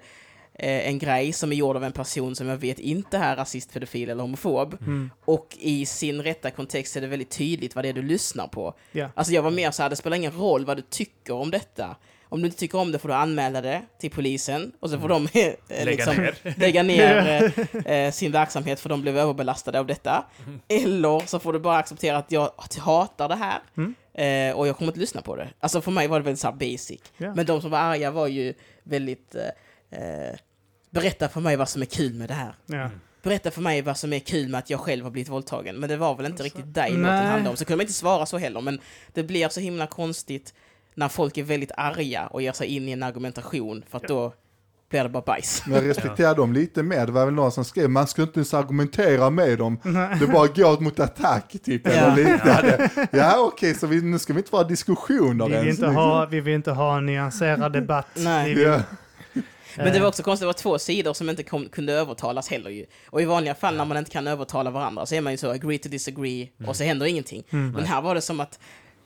en 0.58 0.98
grej 0.98 1.32
som 1.32 1.52
är 1.52 1.56
gjord 1.56 1.76
av 1.76 1.84
en 1.84 1.92
person 1.92 2.36
som 2.36 2.48
jag 2.48 2.56
vet 2.56 2.78
inte 2.78 3.18
är 3.18 3.36
rasist, 3.36 3.72
pedofil 3.72 4.10
eller 4.10 4.22
homofob. 4.22 4.76
Mm. 4.80 5.10
Och 5.24 5.56
i 5.60 5.86
sin 5.86 6.22
rätta 6.22 6.50
kontext 6.50 6.96
är 6.96 7.00
det 7.00 7.06
väldigt 7.06 7.30
tydligt 7.30 7.74
vad 7.74 7.84
det 7.84 7.88
är 7.88 7.92
du 7.92 8.02
lyssnar 8.02 8.46
på. 8.48 8.74
Ja. 8.92 9.08
Alltså 9.14 9.32
jag 9.32 9.42
var 9.42 9.50
mer 9.50 9.70
så 9.70 9.82
här, 9.82 9.90
det 9.90 9.96
spelar 9.96 10.16
ingen 10.16 10.32
roll 10.32 10.64
vad 10.64 10.76
du 10.76 10.82
tycker 10.82 11.34
om 11.34 11.50
detta. 11.50 11.96
Om 12.30 12.40
du 12.40 12.46
inte 12.46 12.58
tycker 12.58 12.78
om 12.78 12.92
det 12.92 12.98
får 12.98 13.08
du 13.08 13.14
anmäla 13.14 13.60
det 13.60 13.82
till 14.00 14.10
polisen 14.10 14.72
och 14.80 14.90
så 14.90 14.98
får 14.98 15.08
de 15.08 15.24
eh, 15.24 15.52
Lägga 15.68 15.84
liksom, 15.84 16.16
ner. 16.16 16.34
lägga 16.58 16.82
ner 16.82 17.52
eh, 17.86 17.92
eh, 17.92 18.12
sin 18.12 18.32
verksamhet 18.32 18.80
för 18.80 18.88
de 18.88 19.02
blev 19.02 19.18
överbelastade 19.18 19.78
av 19.78 19.86
detta. 19.86 20.24
Eller 20.68 21.26
så 21.26 21.38
får 21.38 21.52
du 21.52 21.58
bara 21.58 21.76
acceptera 21.76 22.16
att 22.16 22.32
jag 22.32 22.50
hatar 22.78 23.28
det 23.28 23.34
här 23.36 23.60
Mm. 23.76 23.94
eh, 24.50 24.56
och 24.58 24.68
jag 24.68 24.76
kommer 24.76 24.90
inte 24.90 25.00
lyssna 25.00 25.22
på 25.22 25.36
det. 25.36 25.48
Alltså 25.60 25.80
för 25.80 25.90
mig 25.90 26.08
var 26.08 26.18
det 26.20 26.24
väldigt 26.24 26.40
så 26.40 26.46
här 26.48 26.54
basic. 26.54 27.00
Ja. 27.16 27.34
Men 27.34 27.46
de 27.46 27.60
som 27.60 27.70
var 27.70 27.78
arga 27.78 28.10
var 28.10 28.26
ju 28.26 28.54
väldigt 28.82 29.34
eh, 29.34 29.98
eh, 30.00 30.34
berätta 30.90 31.28
för 31.28 31.40
mig 31.40 31.56
vad 31.56 31.68
som 31.68 31.82
är 31.82 31.86
kul 31.86 32.14
med 32.14 32.28
det 32.28 32.34
här. 32.34 32.54
Ja. 32.66 32.90
Berätta 33.22 33.50
för 33.50 33.60
mig 33.60 33.82
vad 33.82 33.96
som 33.96 34.12
är 34.12 34.18
kul 34.18 34.48
med 34.48 34.58
att 34.58 34.70
jag 34.70 34.80
själv 34.80 35.04
har 35.04 35.10
blivit 35.10 35.28
våldtagen. 35.28 35.76
Men 35.76 35.88
det 35.88 35.96
var 35.96 36.14
väl 36.14 36.26
inte 36.26 36.42
riktigt 36.42 36.74
dig 36.74 36.90
låten 36.90 37.04
handlade 37.04 37.48
om. 37.50 37.56
Så 37.56 37.64
kunde 37.64 37.76
man 37.76 37.82
inte 37.82 37.92
svara 37.92 38.26
så 38.26 38.38
heller. 38.38 38.60
Men 38.60 38.80
det 39.12 39.22
blir 39.22 39.48
så 39.48 39.60
himla 39.60 39.86
konstigt 39.86 40.54
när 40.94 41.08
folk 41.08 41.38
är 41.38 41.42
väldigt 41.42 41.70
arga 41.76 42.26
och 42.26 42.42
ger 42.42 42.52
sig 42.52 42.66
in 42.66 42.88
i 42.88 42.92
en 42.92 43.02
argumentation. 43.02 43.82
För 43.90 43.96
att 43.96 44.08
då 44.08 44.32
blir 44.90 45.02
det 45.02 45.08
bara 45.08 45.22
bajs. 45.22 45.62
Men 45.66 45.74
jag 45.74 45.88
respekterar 45.88 46.34
dem 46.34 46.52
lite 46.52 46.82
mer. 46.82 47.06
Det 47.06 47.12
var 47.12 47.24
väl 47.24 47.34
någon 47.34 47.52
som 47.52 47.64
skrev, 47.64 47.90
man 47.90 48.06
ska 48.06 48.22
inte 48.22 48.38
ens 48.38 48.54
argumentera 48.54 49.30
med 49.30 49.58
dem. 49.58 49.80
Det 50.20 50.26
bara 50.26 50.46
går 50.46 50.80
mot 50.80 51.00
attack 51.00 51.56
typ, 51.64 51.82
Ja. 51.86 51.90
eller 51.92 52.16
liknande. 52.32 52.90
Ja, 53.12 53.38
okej, 53.38 53.74
så 53.74 53.86
vi, 53.86 54.02
nu 54.02 54.18
ska 54.18 54.32
vi 54.32 54.38
inte 54.38 54.52
vara 54.52 54.64
diskussioner 54.64 55.44
Vi, 55.44 55.50
vill 55.50 55.58
ens. 55.62 55.78
inte 55.78 55.90
ha, 55.90 56.26
vi 56.26 56.40
vill 56.40 56.54
inte 56.54 56.70
ha 56.70 56.96
en 56.96 57.06
nyanserad 57.06 57.72
debatt. 57.72 58.06
Nej. 58.14 58.48
Vi 58.48 58.54
vill, 58.54 58.64
Ja. 58.68 58.80
Men 59.76 59.92
det 59.92 60.00
var 60.00 60.08
också 60.08 60.22
konstigt, 60.22 60.42
det 60.42 60.46
var 60.46 60.52
två 60.52 60.78
sidor 60.78 61.14
som 61.14 61.30
inte 61.30 61.42
kom, 61.42 61.68
kunde 61.68 61.92
övertalas 61.92 62.48
heller 62.48 62.70
ju. 62.70 62.86
Och 63.06 63.22
i 63.22 63.24
vanliga 63.24 63.54
fall 63.54 63.76
när 63.76 63.84
man 63.84 63.96
inte 63.96 64.10
kan 64.10 64.26
övertala 64.26 64.70
varandra 64.70 65.06
så 65.06 65.14
är 65.14 65.20
man 65.20 65.32
ju 65.32 65.36
så 65.36 65.50
agree 65.50 65.78
to 65.78 65.88
disagree 65.88 66.48
och 66.66 66.76
så 66.76 66.84
händer 66.84 67.06
ingenting. 67.06 67.44
Men 67.50 67.84
här 67.84 68.00
var 68.02 68.14
det 68.14 68.20
som 68.20 68.40
att 68.40 68.58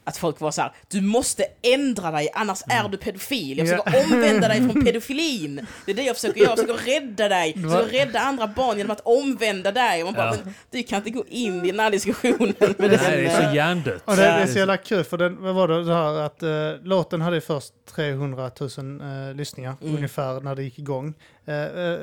att 0.04 0.16
folk 0.16 0.40
var 0.40 0.50
så 0.50 0.62
här, 0.62 0.72
du 0.88 1.00
måste 1.00 1.44
ändra 1.62 2.10
dig 2.10 2.28
annars 2.34 2.62
är 2.68 2.88
du 2.88 2.96
pedofil. 2.96 3.58
Jag 3.58 3.68
försöker 3.68 3.92
Ja. 3.98 4.04
omvända 4.04 4.48
dig 4.48 4.70
från 4.70 4.84
pedofilin. 4.84 5.66
Det 5.86 5.92
är 5.92 5.96
det 5.96 6.02
jag 6.02 6.16
försöker 6.16 6.40
göra, 6.40 6.50
jag 6.50 6.58
försöker 6.68 7.00
rädda 7.00 7.28
dig. 7.28 7.52
Jag 7.56 7.70
försöker 7.72 7.98
rädda 8.06 8.20
andra 8.20 8.46
barn 8.46 8.78
genom 8.78 8.90
att 8.90 9.00
omvända 9.00 9.72
dig. 9.72 10.02
Och 10.02 10.06
man 10.06 10.14
bara, 10.14 10.34
Ja. 10.36 10.38
men 10.44 10.54
du 10.70 10.82
kan 10.82 10.96
inte 10.98 11.10
gå 11.10 11.24
in 11.28 11.64
i 11.64 11.70
den 11.70 11.80
här 11.80 11.90
diskussionen 11.90 12.54
med 12.58 12.90
Det 12.90 12.96
här 12.96 13.16
den, 13.16 13.26
är 13.26 13.36
så 13.36 13.42
eh, 13.42 13.54
hjärndött. 13.54 14.02
Och 14.04 14.16
det, 14.16 14.22
det 14.22 14.28
är 14.28 14.46
så 14.46 14.58
jävla 14.58 14.76
kul, 14.76 15.04
för 15.04 15.18
den, 15.18 15.42
vad 15.42 15.54
var 15.54 15.68
det, 15.68 15.84
det 15.84 15.94
här 15.94 16.14
att 16.20 16.42
eh, 16.42 16.82
låten 16.82 17.20
hade 17.20 17.40
först 17.40 17.72
300 17.94 18.50
000 18.78 19.00
eh, 19.00 19.34
lyssningar 19.34 19.74
Mm. 19.82 19.96
ungefär 19.96 20.40
när 20.40 20.54
det 20.54 20.62
gick 20.62 20.78
igång. 20.78 21.14
Uh, 21.48 21.54
uh, 21.78 21.98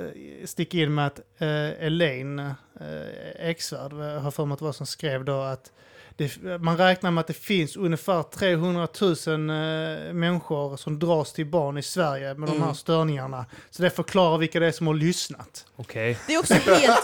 stick 0.45 0.73
in 0.73 0.93
med 0.95 1.07
att 1.07 1.19
uh, 1.41 1.85
Elaine 1.85 2.39
uh, 2.39 3.49
Eksvärd, 3.49 3.93
har 3.93 4.31
för 4.31 4.45
mig 4.45 4.53
att 4.53 4.59
det 4.59 4.65
var 4.65 4.71
som 4.71 4.85
skrev 4.85 5.25
då 5.25 5.41
att 5.41 5.71
det, 6.19 6.59
man 6.61 6.77
räknar 6.77 7.11
med 7.11 7.19
att 7.21 7.27
det 7.27 7.33
finns 7.33 7.75
ungefär 7.77 8.23
300 8.23 8.87
000 9.01 9.11
eh, 9.11 10.13
människor 10.13 10.77
som 10.77 10.99
dras 10.99 11.33
till 11.33 11.45
barn 11.45 11.77
i 11.77 11.81
Sverige 11.83 12.33
med 12.33 12.49
de 12.49 12.55
Mm. 12.55 12.67
här 12.67 12.73
störningarna. 12.73 13.45
Så 13.69 13.81
det 13.83 13.89
förklarar 13.89 14.37
vilka 14.37 14.59
det 14.59 14.67
är 14.67 14.71
som 14.71 14.87
har 14.87 14.93
lyssnat. 14.93 15.65
Okej. 15.75 16.17
Det 16.27 16.33
är 16.33 16.39
också 16.39 16.53
helt... 16.53 17.03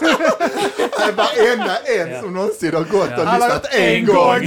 Det 0.98 1.02
är 1.02 1.12
varenda 1.12 1.78
en 1.78 2.20
som 2.22 2.34
någonsin 2.34 2.74
har 2.74 2.80
gått 2.84 2.92
och 3.18 3.26
Alla- 3.28 3.46
lyssnat 3.46 3.74
en 3.74 3.82
en 3.96 4.04
gång. 4.06 4.16
gång. 4.16 4.46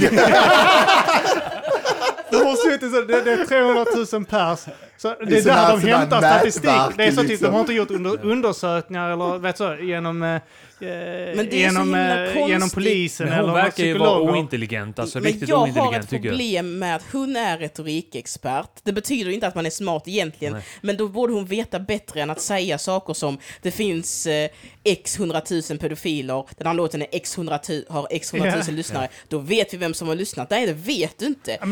De 2.30 2.36
har 2.36 2.70
suttit 2.70 2.92
så, 2.92 3.00
det, 3.00 3.20
det 3.22 3.32
är 3.32 3.44
300 3.46 3.84
000 4.12 4.24
pers. 4.24 4.60
Så 5.02 5.08
det 5.08 5.24
Det 5.26 5.38
är 5.38 5.42
där 5.44 5.70
de 5.70 5.88
hämtar 5.88 6.18
statistik. 6.20 6.70
Det 6.96 7.04
är 7.04 7.10
så 7.10 7.20
typ, 7.20 7.28
liksom. 7.30 7.46
de 7.46 7.52
har 7.52 7.60
inte 7.60 7.72
gjort 7.72 7.90
under, 7.90 8.24
undersökningar 8.24 9.10
eller 9.10 9.38
vet 9.38 9.58
så, 9.58 9.74
genom, 9.82 10.22
eh, 10.22 10.28
är 10.28 11.36
så 11.36 11.56
genom, 11.56 11.94
eh, 11.94 12.34
genom 12.34 12.50
konstigt. 12.50 12.74
polisen 12.74 13.26
Men 13.26 13.34
hon 13.38 13.44
eller 13.44 13.52
verkar 13.62 13.84
ju 13.84 13.98
vara 13.98 14.08
psykologer. 14.10 14.32
ointelligent, 14.32 14.98
alltså 14.98 15.18
Men 15.18 15.24
riktigt 15.26 15.48
jag 15.48 15.56
har 15.56 15.62
ointelligent 15.64 16.04
ett 16.04 16.10
tycker 16.10 16.24
jag. 16.24 16.32
problem 16.32 16.78
med 16.78 16.96
att 16.96 17.02
hon 17.12 17.36
är 17.36 17.58
retorikexpert. 17.58 18.70
Det 18.82 18.92
betyder 18.92 19.30
inte 19.30 19.46
att 19.46 19.54
man 19.54 19.66
är 19.66 19.70
smart 19.70 20.02
egentligen, 20.06 20.54
Nej. 20.54 20.62
men 20.80 20.96
då 20.96 21.08
borde 21.08 21.32
hon 21.32 21.46
veta 21.46 21.78
bättre 21.78 22.20
än 22.22 22.30
att 22.30 22.40
säga 22.40 22.78
saker 22.78 23.14
som 23.14 23.38
det 23.62 23.70
finns 23.70 24.26
eh, 24.26 24.50
x 24.84 25.18
hundratusen 25.20 25.78
pedofiler, 25.78 26.44
den 26.58 26.66
här 26.66 26.74
låten 26.74 27.02
är 27.02 27.08
x 27.12 27.38
hundratu- 27.38 27.84
har 27.88 28.06
x 28.10 28.32
hundratusen 28.32 28.74
Ja. 28.74 28.76
lyssnare. 28.76 29.08
Då 29.28 29.38
vet 29.38 29.74
vi 29.74 29.76
vem 29.78 29.94
som 29.94 30.08
har 30.08 30.14
lyssnat. 30.14 30.50
Nej, 30.50 30.66
det 30.66 30.72
vet 30.72 31.18
du 31.18 31.26
inte. 31.26 31.50
Ja, 31.60 31.66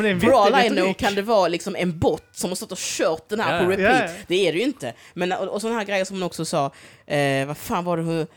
know 0.69 0.77
retorik. 0.77 0.97
kan 0.97 1.15
det 1.15 1.21
vara 1.21 1.47
liksom 1.47 1.75
en 1.75 1.99
bot 1.99 2.23
som 2.31 2.49
har 2.49 2.55
stått 2.55 2.71
och 2.71 2.77
kört 2.77 3.18
den 3.27 3.39
här 3.39 3.57
Ja. 3.59 3.65
på 3.65 3.71
repeat. 3.71 3.99
Ja, 3.99 4.05
ja. 4.05 4.23
Det 4.27 4.47
är 4.47 4.51
det 4.51 4.57
ju 4.59 4.63
inte. 4.65 4.93
Men, 5.13 5.31
och, 5.31 5.47
och 5.47 5.61
sådana 5.61 5.79
här 5.79 5.85
grejer 5.85 6.05
som 6.05 6.15
hon 6.15 6.23
också 6.23 6.45
sa, 6.45 6.71
eh, 7.05 7.47
vad 7.47 7.57
fan 7.57 7.85
var 7.85 7.97
det 7.97 8.03
hon... 8.03 8.27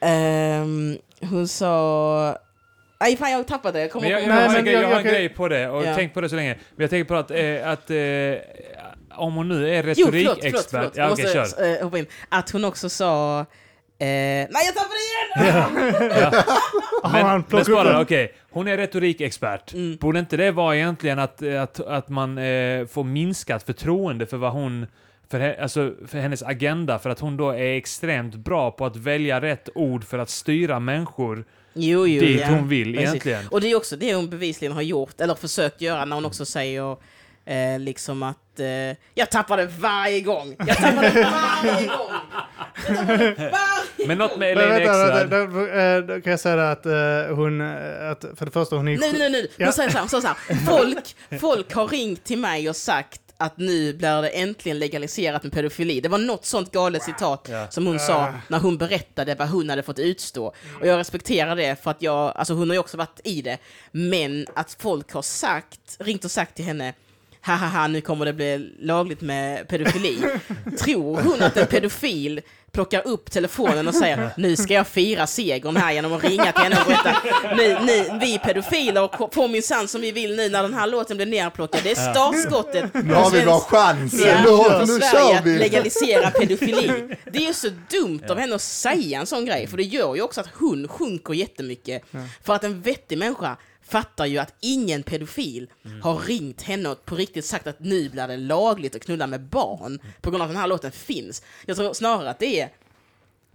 Ehm, 0.00 0.98
hon 1.20 1.48
sa... 1.48 2.38
Nej, 3.00 3.16
fan 3.16 3.30
jag 3.30 3.38
har 3.38 3.44
tappat 3.44 3.72
det. 3.74 3.80
Jag 3.80 3.90
kommer 3.92 4.10
jag, 4.10 4.22
jag, 4.22 4.28
Nej, 4.28 4.48
men 4.48 4.64
grej, 4.64 4.74
jag 4.74 4.82
jag- 4.82 4.88
har 4.88 4.98
en 5.00 5.04
jag 5.04 5.14
grej 5.14 5.28
på 5.28 5.48
det, 5.48 5.68
och 5.68 5.84
tänk 5.94 6.14
på 6.14 6.20
det 6.20 6.28
så 6.28 6.36
länge. 6.36 6.54
Men 6.76 6.82
jag 6.84 6.90
tänker 6.90 7.04
på 7.08 7.14
att, 7.14 7.30
eh, 7.30 7.68
att 7.70 7.90
eh, 7.90 9.18
om 9.18 9.34
hon 9.34 9.48
nu 9.48 9.70
är 9.74 9.84
Jo, 9.86 9.94
förlåt, 9.94 10.12
förlåt, 10.14 10.36
retorikexpert... 10.36 10.70
förlåt. 10.70 10.96
Ja, 10.96 11.02
Jag 11.02 11.12
okej, 11.12 11.24
måste 11.36 11.56
kör. 11.62 11.76
eh, 11.76 11.82
hoppa 11.84 11.98
in. 11.98 12.06
Att 12.28 12.50
hon 12.50 12.64
också 12.64 12.88
sa... 12.88 13.46
Eh, 14.00 14.06
nej, 14.06 14.48
jag 14.50 14.74
tappade 14.74 14.94
det 14.94 15.44
igen! 15.44 16.10
Ja. 16.20 16.44
Har 17.08 17.22
Men, 17.22 17.44
men 17.50 17.64
spara, 17.64 18.00
okej. 18.00 18.34
Hon 18.50 18.68
är 18.68 18.76
retorikexpert. 18.76 19.72
Mm. 19.72 19.96
Borde 19.96 20.18
inte 20.18 20.36
det 20.36 20.50
vara 20.50 20.76
egentligen 20.76 21.18
att, 21.18 21.42
att, 21.42 21.80
att 21.80 22.08
man 22.08 22.38
eh, 22.38 22.86
får 22.86 23.04
minskat 23.04 23.62
förtroende 23.62 24.26
för 24.26 24.36
vad 24.36 24.52
hon... 24.52 24.86
För, 25.30 25.40
he, 25.40 25.62
alltså, 25.62 25.92
för 26.06 26.18
hennes 26.18 26.42
agenda, 26.42 26.98
för 26.98 27.10
att 27.10 27.20
hon 27.20 27.36
då 27.36 27.50
är 27.50 27.76
extremt 27.76 28.34
bra 28.34 28.70
på 28.70 28.86
att 28.86 28.96
välja 28.96 29.40
rätt 29.40 29.68
ord 29.74 30.04
för 30.04 30.18
att 30.18 30.30
styra 30.30 30.80
människor 30.80 31.44
Jo, 31.74 32.06
jo, 32.06 32.20
dit 32.20 32.40
ja. 32.40 32.46
hon 32.46 32.68
vill 32.68 32.92
Precis. 32.94 33.08
egentligen. 33.08 33.48
Och 33.48 33.60
det 33.60 33.70
är 33.70 33.76
också 33.76 33.96
det 33.96 34.14
hon 34.14 34.30
bevisligen 34.30 34.72
har 34.72 34.82
gjort, 34.82 35.20
eller 35.20 35.34
försökt 35.34 35.80
göra, 35.80 36.04
när 36.04 36.16
hon 36.16 36.24
också 36.24 36.44
säger 36.44 36.96
eh, 37.44 37.78
liksom 37.78 38.22
att 38.22 38.60
eh, 38.60 38.66
jag 39.14 39.30
tappar 39.30 39.56
det 39.56 39.66
varje 39.66 40.20
gång. 40.20 40.56
Jag 40.58 40.76
tappar 40.76 41.02
det 41.02 41.30
varje 41.62 41.86
gång. 41.86 42.10
Jag 42.86 44.06
Men 44.06 44.18
något 44.18 44.36
med 44.36 44.52
Elaine 44.52 44.68
vänta, 44.70 44.82
Exrad. 44.90 45.28
vänta, 45.30 45.46
då, 45.46 45.66
eh, 46.16 46.22
kan 46.22 46.30
jag 46.30 46.40
säga 46.40 46.70
att 46.70 46.86
eh, 46.86 46.92
hon, 47.36 47.60
eh, 47.60 48.10
att 48.10 48.24
för 48.36 48.44
det 48.44 48.50
första 48.52 48.76
hon 48.76 48.88
är 48.88 48.98
Nej, 48.98 49.12
nej, 49.18 49.30
nej. 49.30 49.50
Ja. 49.56 49.66
Hon 49.66 49.72
säger 49.72 49.90
så 49.90 49.94
här, 49.96 50.00
hon 50.00 50.08
säger 50.08 50.22
så 50.22 50.28
här. 50.28 50.66
Folk, 50.66 51.16
folk 51.40 51.74
har 51.74 51.88
ringt 51.88 52.24
till 52.24 52.38
mig 52.38 52.68
och 52.68 52.76
sagt 52.76 53.20
att 53.40 53.58
nu 53.58 53.92
blir 53.94 54.22
det 54.22 54.28
äntligen 54.28 54.78
legaliserat 54.78 55.42
med 55.42 55.52
pedofili. 55.52 56.00
Det 56.00 56.08
var 56.08 56.18
något 56.18 56.44
sånt 56.44 56.72
galet 56.72 57.02
citat 57.02 57.48
Ja. 57.50 57.66
som 57.70 57.86
hon 57.86 57.98
sa 57.98 58.34
när 58.48 58.58
hon 58.58 58.78
berättade 58.78 59.34
vad 59.34 59.48
hon 59.48 59.70
hade 59.70 59.82
fått 59.82 59.98
utstå. 59.98 60.46
Och 60.80 60.86
jag 60.86 60.98
respekterar 60.98 61.56
det 61.56 61.82
för 61.82 61.90
att 61.90 62.02
jag, 62.02 62.32
alltså 62.36 62.54
hon 62.54 62.68
har 62.70 62.74
ju 62.74 62.80
också 62.80 62.96
varit 62.96 63.20
i 63.24 63.42
det. 63.42 63.58
Men 63.92 64.46
att 64.54 64.76
folk 64.80 65.12
har 65.12 65.22
sagt, 65.22 65.96
ringt 65.98 66.24
och 66.24 66.30
sagt 66.30 66.54
till 66.54 66.64
henne 66.64 66.94
haha, 67.54 67.88
nu 67.88 68.00
kommer 68.00 68.24
det 68.24 68.32
bli 68.32 68.72
lagligt 68.80 69.20
med 69.20 69.68
pedofili. 69.68 70.18
Tror 70.78 71.20
hon 71.22 71.42
att 71.42 71.56
en 71.56 71.66
pedofil 71.66 72.40
plockar 72.72 73.06
upp 73.06 73.30
telefonen 73.30 73.88
och 73.88 73.94
säger 73.94 74.30
nu 74.36 74.56
ska 74.56 74.74
jag 74.74 74.86
fira 74.86 75.26
segern 75.26 75.76
här 75.76 75.92
genom 75.92 76.12
att 76.12 76.24
ringa 76.24 76.52
till 76.52 76.62
henne 76.62 76.76
och 76.80 76.86
berätta 76.86 77.16
ni, 77.56 77.76
ni, 77.86 78.18
vi 78.20 78.38
pedofiler 78.38 79.30
får 79.34 79.48
minsann 79.48 79.88
som 79.88 80.00
vi 80.00 80.12
vill 80.12 80.36
nu 80.36 80.48
när 80.48 80.62
den 80.62 80.74
här 80.74 80.86
låten 80.86 81.16
blir 81.16 81.26
nerplockad. 81.26 81.80
Det 81.84 81.90
är 81.90 82.12
startskottet. 82.12 82.94
Nu 82.94 83.14
har 83.14 83.30
vi 83.30 83.44
vår 83.44 83.60
chans. 83.60 84.24
Ja, 84.26 84.42
Nu, 84.44 84.86
nu 84.94 85.00
Sverige 85.00 85.40
vi. 85.44 85.58
legalisera 85.58 86.30
pedofili. 86.30 87.16
Det 87.32 87.38
är 87.38 87.46
ju 87.46 87.54
så 87.54 87.68
dumt 87.90 88.22
av 88.30 88.38
henne 88.38 88.54
att 88.54 88.62
säga 88.62 89.20
en 89.20 89.26
sån 89.26 89.44
grej, 89.44 89.66
för 89.66 89.76
det 89.76 89.82
gör 89.82 90.14
ju 90.14 90.22
också 90.22 90.40
att 90.40 90.48
hon 90.58 90.88
sjunker 90.88 91.34
jättemycket. 91.34 92.02
För 92.44 92.54
att 92.54 92.64
en 92.64 92.80
vettig 92.80 93.18
människa 93.18 93.56
fattar 93.88 94.26
ju 94.26 94.38
att 94.38 94.54
ingen 94.60 95.02
pedofil 95.02 95.70
har 96.02 96.18
ringt 96.18 96.62
henne 96.62 96.88
och 96.88 97.04
på 97.04 97.14
riktigt 97.14 97.44
sagt 97.44 97.66
att 97.66 97.80
nu 97.80 98.08
blir 98.08 98.28
det 98.28 98.36
lagligt 98.36 98.96
att 98.96 99.04
knulla 99.04 99.26
med 99.26 99.40
barn 99.40 99.98
på 100.20 100.30
grund 100.30 100.42
av 100.42 100.48
att 100.48 100.54
den 100.54 100.60
här 100.60 100.68
låten 100.68 100.92
finns. 100.92 101.42
Jag 101.66 101.76
tror 101.76 101.92
snarare 101.92 102.30
att 102.30 102.38
det 102.38 102.60
är 102.60 102.68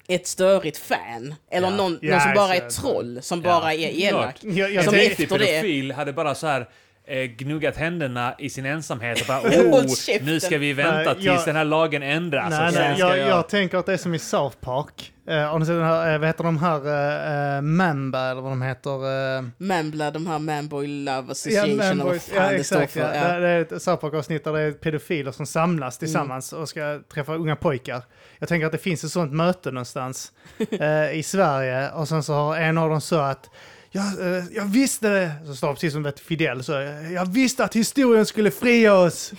ett 0.07 0.27
störigt 0.27 0.77
fan, 0.77 1.35
eller 1.49 1.69
Ja. 1.69 1.75
någon, 1.75 1.99
Ja, 2.01 2.11
någon 2.11 2.21
som 2.21 2.33
bara 2.35 2.55
är 2.55 2.69
troll, 2.69 3.19
som 3.21 3.41
Ja. 3.41 3.59
bara 3.59 3.73
är 3.73 3.89
elak. 4.03 4.35
Jag, 4.41 4.73
jag 4.73 4.85
Som 4.85 4.93
efter 4.95 5.27
det- 5.39 5.45
pedofil 5.45 5.91
hade 5.91 6.13
bara 6.13 6.35
så 6.35 6.47
här 6.47 6.69
eh, 7.07 7.23
gnuggat 7.23 7.75
händerna 7.75 8.35
i 8.39 8.49
sin 8.49 8.65
ensamhet 8.65 9.21
och 9.21 9.27
bara 9.27 9.39
oh, 9.71 9.87
käften." 9.87 10.25
nu 10.25 10.39
ska 10.39 10.57
vi 10.57 10.73
vänta 10.73 10.93
Nej, 10.93 11.13
tills 11.13 11.25
jag- 11.25 11.45
den 11.45 11.55
här 11.55 11.65
lagen 11.65 12.03
ändras. 12.03 12.49
Nej, 12.49 12.71
nej, 12.73 12.95
ska 12.95 13.07
jag, 13.07 13.17
jag... 13.17 13.29
jag 13.29 13.49
tänker 13.49 13.77
att 13.77 13.85
det 13.85 13.93
är 13.93 13.97
som 13.97 14.13
i 14.13 14.19
South 14.19 14.57
Park. 14.57 15.13
Eh, 15.27 15.37
har 15.37 15.59
ni 15.59 15.65
sett 15.65 15.75
den 15.75 15.83
här, 15.83 16.13
eh, 16.13 16.19
vad 16.19 16.27
heter 16.27 16.43
de 16.43 16.57
här, 16.57 17.57
uh, 17.57 17.61
Mamba 17.61 18.31
eller 18.31 18.41
vad 18.41 18.51
de 18.51 18.61
heter? 18.61 19.05
Uh, 19.39 19.45
Mambla, 19.57 20.11
de 20.11 20.27
här 20.27 20.39
Manboy 20.39 20.87
Love 20.87 21.31
Association, 21.31 21.81
eller 21.81 22.03
vad 22.03 22.21
fan 22.21 22.51
ja, 22.51 22.57
det 22.57 22.63
står 22.63 22.81
exakt. 22.81 22.93
för. 22.93 22.99
Ja. 22.99 23.15
Ja. 23.15 23.33
Det, 23.33 23.39
det 23.39 23.47
är 23.47 23.61
ett 23.61 23.81
South 23.81 24.01
Park-avsnitt 24.01 24.43
där 24.43 24.53
det 24.53 24.61
är 24.61 24.71
pedofiler 24.71 25.31
som 25.31 25.45
samlas 25.45 25.97
tillsammans 25.97 26.53
och 26.53 26.69
ska 26.69 26.99
träffa 27.13 27.35
unga 27.35 27.55
pojkar. 27.55 28.03
Jag 28.39 28.49
tänker 28.49 28.65
att 28.65 28.71
det 28.71 28.77
finns 28.77 29.03
ett 29.03 29.11
sånt 29.11 29.33
möte 29.33 29.71
någonstans 29.71 30.31
eh, 30.71 31.17
i 31.17 31.23
Sverige 31.23 31.91
och 31.91 32.07
sen 32.07 32.23
så 32.23 32.33
har 32.33 32.57
en 32.57 32.77
av 32.77 32.89
dem 32.89 33.01
så 33.01 33.19
att 33.19 33.49
jag, 33.95 34.37
eh, 34.37 34.43
jag 34.55 34.65
visste 34.65 35.09
det, 35.09 35.31
så 35.45 35.55
står 35.55 35.73
precis 35.73 35.93
som 35.93 36.05
ett 36.05 36.19
Fidel, 36.19 36.63
så 36.63 36.71
jag 37.13 37.25
visste 37.25 37.63
att 37.63 37.75
historien 37.75 38.25
skulle 38.25 38.51
fria 38.51 38.93
oss. 38.93 39.33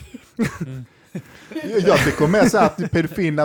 Jag 1.87 2.05
tycker 2.05 2.27
mer 2.27 2.49
så 2.49 2.59
att 2.59 2.77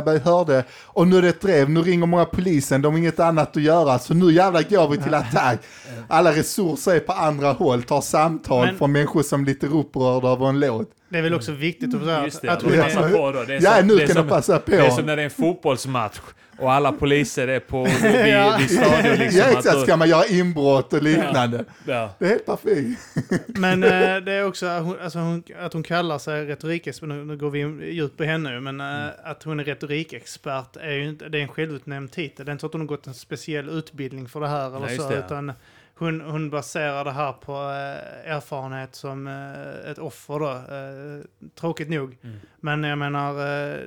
började 0.02 0.30
hörde, 0.30 0.64
och 0.86 1.08
nu 1.08 1.18
är 1.18 1.22
det 1.22 1.30
ett 1.30 1.42
drev, 1.42 1.70
nu 1.70 1.82
ringer 1.82 2.08
många 2.08 2.26
polisen, 2.26 2.82
de 2.82 2.94
har 2.94 3.00
inget 3.00 3.20
annat 3.20 3.58
att 3.58 3.64
göra, 3.64 4.00
så 4.00 4.14
nu 4.14 4.34
jävlar 4.34 4.64
går 4.70 4.90
vi 4.90 4.98
till 4.98 5.14
attack. 5.14 5.60
Alla 6.08 6.32
resurser 6.32 6.96
är 6.96 7.00
på 7.00 7.14
andra 7.14 7.52
håll, 7.52 7.84
tar 7.84 8.02
samtal 8.02 8.66
Men- 8.66 8.78
från 8.78 8.92
människor 8.92 9.24
som 9.24 9.46
lite 9.46 9.68
upprörda 9.68 10.28
över 10.28 10.50
en 10.50 10.60
låt. 10.60 10.90
Det 11.10 11.18
är 11.18 11.22
väl 11.22 11.34
också 11.34 11.52
viktigt 11.52 11.96
att 11.96 12.24
Just 12.26 12.36
att, 12.38 12.42
det, 12.42 12.50
att 12.50 12.62
hon 12.62 12.72
passa 12.72 13.10
är, 13.10 13.14
på 13.14 13.32
då. 13.32 13.44
Det 13.44 13.56
är 13.56 13.62
Ja, 13.62 13.78
som, 13.78 13.88
nu 13.88 13.96
det 13.96 14.06
kan 14.08 14.16
som, 14.16 14.28
de 14.28 14.30
passa 14.30 14.60
på. 14.60 14.72
Det 14.72 14.78
är 14.78 14.90
som 14.90 15.06
när 15.06 15.16
det 15.16 15.22
är 15.22 15.26
en 15.26 15.32
fotbollsmatch 15.32 16.20
och 16.60 16.72
alla 16.74 16.92
poliser 16.92 17.48
är 17.48 17.60
på 17.60 17.84
vid, 18.04 18.28
Ja. 18.28 18.56
vid 18.60 18.72
stadion 18.72 19.16
liksom. 19.16 19.40
Ja 19.40 19.46
att 19.46 19.58
exakt, 19.58 19.76
då- 19.78 19.82
ska 19.84 19.98
man 19.98 20.10
göra 20.10 20.26
inbrott 20.26 20.94
och 20.94 21.04
liknande. 21.04 21.66
ja. 21.88 22.16
Det 22.20 22.26
är 22.26 22.30
helt 22.30 22.46
perfekt. 22.46 23.00
Men 23.48 23.84
eh, 23.84 23.90
det 24.18 24.32
är 24.34 24.46
också 24.46 24.66
att 24.66 24.84
hon, 24.84 25.00
alltså 25.02 25.20
hon, 25.20 25.44
att 25.60 25.74
hon 25.74 25.84
kallar 25.84 26.18
sig 26.18 26.46
retorikexpert, 26.46 27.10
nu, 27.10 27.26
nu 27.26 27.38
går 27.38 27.50
vi 27.50 27.60
djupt 27.92 28.18
på 28.18 28.24
henne 28.24 28.60
men 28.60 28.82
eh, 28.82 29.08
att 29.24 29.44
hon 29.44 29.60
är 29.60 29.64
retorikexpert 29.64 30.76
är 30.78 30.92
ju 30.92 31.10
inte, 31.10 31.30
det 31.30 31.38
är 31.38 31.42
en 31.42 31.48
självutnämnd 31.48 32.12
titel. 32.12 32.46
Det 32.46 32.50
är 32.50 32.52
inte 32.54 32.62
så 32.62 32.68
att 32.68 32.74
hon 32.74 32.82
har 32.82 32.88
gått 32.88 33.08
en 33.08 33.14
speciell 33.14 33.70
utbildning 33.70 34.28
för 34.28 34.40
det 34.40 34.48
här 34.48 34.68
eller 34.68 34.80
Nej, 34.88 34.98
så, 34.98 35.10
det. 35.10 35.18
utan 35.18 35.52
hon, 35.96 36.22
hon 36.22 36.50
baserar 36.50 37.06
det 37.06 37.12
här 37.12 37.32
på 37.32 37.52
eh, 37.54 38.32
erfarenhet 38.36 38.96
som 38.96 39.28
eh, 39.28 39.92
ett 39.92 39.98
offer 39.98 40.40
då, 40.40 40.50
eh, 40.50 41.50
tråkigt 41.60 41.90
nog. 41.90 42.18
Mm. 42.24 42.36
Men 42.60 42.84
jag 42.84 42.98
menar, 42.98 43.30
eh, 43.72 43.78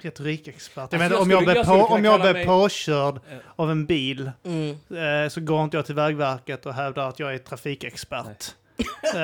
retorikexpert. 0.00 0.88
Jag 0.92 0.98
menar, 0.98 1.20
om 1.20 1.30
jag 1.30 1.44
blir 1.44 1.64
på, 1.64 1.72
om 1.72 2.04
jag 2.04 2.20
blir 2.20 2.32
mig- 2.32 2.46
påkörd 2.46 3.20
av 3.56 3.70
en 3.70 3.86
bil 3.86 4.30
Mm. 4.44 4.70
eh, 5.24 5.28
så 5.28 5.40
går 5.40 5.64
inte 5.64 5.76
jag 5.76 5.86
till 5.86 5.94
Vägverket 5.94 6.66
och 6.66 6.74
hävdar 6.74 7.08
att 7.08 7.18
jag 7.18 7.34
är 7.34 7.38
trafikexpert. 7.38 8.54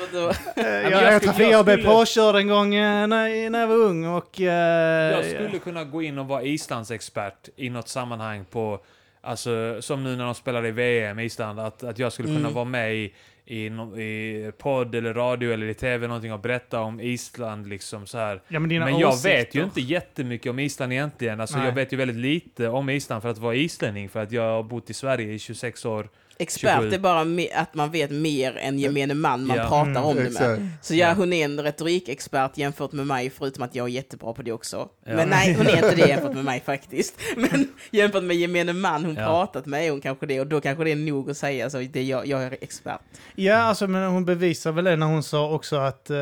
Vadå? 0.00 0.28
Eh, 0.56 0.62
men 0.64 0.82
jag, 0.82 0.92
jag 0.92 1.12
jag, 1.12 1.22
skulle- 1.22 1.44
jag 1.44 1.52
jag 1.52 1.64
blev 1.64 1.84
påkörd 1.84 2.36
en 2.36 2.48
gång 2.48 2.74
eh, 2.74 3.06
när, 3.06 3.50
när 3.50 3.60
jag 3.60 3.66
var 3.66 3.74
ung 3.76 4.06
och... 4.06 4.40
eh, 4.40 5.12
Jag 5.12 5.24
skulle 5.24 5.58
kunna 5.58 5.84
gå 5.84 6.02
in 6.02 6.18
och 6.18 6.26
vara 6.28 6.42
Islandsexpert 6.42 7.48
i 7.56 7.70
något 7.70 7.88
sammanhang 7.88 8.44
på, 8.44 8.80
alltså 9.20 9.82
som 9.82 10.04
nu 10.04 10.16
när 10.16 10.24
de 10.24 10.34
spelar 10.34 10.66
i 10.66 10.70
VM 10.70 11.18
i 11.18 11.24
Island, 11.24 11.60
att, 11.60 11.82
att 11.82 11.98
jag 11.98 12.12
skulle 12.12 12.28
kunna 12.28 12.38
Mm. 12.40 12.54
vara 12.54 12.64
med 12.64 12.94
i, 12.94 13.14
i, 13.46 13.70
no, 13.70 13.98
i 14.00 14.52
podd 14.58 14.94
eller 14.94 15.14
radio 15.14 15.52
eller 15.52 15.66
i 15.66 15.74
tv 15.74 16.06
någonting 16.06 16.32
och 16.32 16.40
berätta 16.40 16.80
om 16.80 17.00
Island 17.00 17.68
liksom 17.68 18.06
så 18.06 18.18
här. 18.18 18.42
ja, 18.48 18.60
men 18.60 18.68
Men 18.68 18.98
jag 18.98 19.08
åsikter. 19.08 19.30
vet 19.36 19.54
ju 19.54 19.64
inte 19.64 19.80
jättemycket 19.80 20.50
om 20.50 20.58
Island 20.58 20.92
egentligen. 20.92 21.40
Alltså 21.40 21.56
Nej. 21.58 21.66
jag 21.66 21.74
vet 21.74 21.92
ju 21.92 21.96
väldigt 21.96 22.16
lite 22.16 22.68
om 22.68 22.90
Island 22.90 23.22
för 23.22 23.28
att 23.28 23.38
vara 23.38 23.54
islänning, 23.54 24.08
för 24.08 24.22
att 24.22 24.32
jag 24.32 24.42
har 24.42 24.62
bott 24.62 24.90
i 24.90 24.94
Sverige 24.94 25.32
i 25.32 25.38
26 25.38 25.84
år. 25.84 26.08
Expert 26.38 26.80
27. 26.82 26.94
är 26.94 26.98
bara 26.98 27.20
att 27.60 27.74
man 27.74 27.90
vet 27.90 28.10
mer 28.10 28.56
än 28.56 28.78
gemene 28.78 29.14
man 29.14 29.46
man 29.46 29.56
Ja. 29.56 29.68
pratar 29.68 29.90
Mm, 29.90 30.04
om 30.04 30.16
det 30.16 30.22
med. 30.22 30.28
Exakt. 30.30 30.62
Så 30.82 30.94
ja, 30.94 31.12
hon 31.12 31.32
är 31.32 31.44
en 31.44 31.60
retorikexpert 31.62 32.58
jämfört 32.58 32.92
med 32.92 33.06
mig, 33.06 33.30
förutom 33.30 33.62
att 33.62 33.74
jag 33.74 33.84
är 33.86 33.90
jättebra 33.90 34.32
på 34.32 34.42
det 34.42 34.52
också. 34.52 34.88
Ja. 35.06 35.16
Men 35.16 35.28
nej, 35.28 35.54
hon 35.54 35.66
är 35.66 35.74
inte 35.74 35.94
det 35.94 36.08
jämfört 36.08 36.34
med 36.34 36.44
mig 36.44 36.60
faktiskt. 36.66 37.14
Men 37.36 37.68
jämfört 37.90 38.24
med 38.24 38.36
gemene 38.36 38.72
man 38.72 39.04
hon 39.04 39.14
Ja. 39.14 39.24
pratat 39.26 39.66
med 39.66 39.86
är 39.86 39.90
hon 39.90 40.00
kanske 40.00 40.26
det, 40.26 40.40
och 40.40 40.46
då 40.46 40.60
kanske 40.60 40.84
det 40.84 40.92
är 40.92 40.96
nog 40.96 41.30
att 41.30 41.36
säga 41.36 41.70
så 41.70 41.78
det 41.78 41.96
är 42.00 42.04
jag, 42.04 42.26
jag 42.26 42.42
är 42.42 42.56
expert. 42.60 43.00
Ja, 43.34 43.56
alltså 43.56 43.86
men 43.86 44.10
hon 44.10 44.24
bevisar 44.24 44.72
väl 44.72 44.84
det 44.84 44.96
när 44.96 45.06
hon 45.06 45.22
sa 45.22 45.50
också 45.50 45.76
att... 45.76 46.10
Eh, 46.10 46.16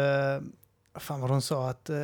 vad 0.93 1.03
fan 1.03 1.21
vad 1.21 1.31
hon 1.31 1.43
sa? 1.43 1.71
Att 1.71 1.91
eh, 1.91 1.97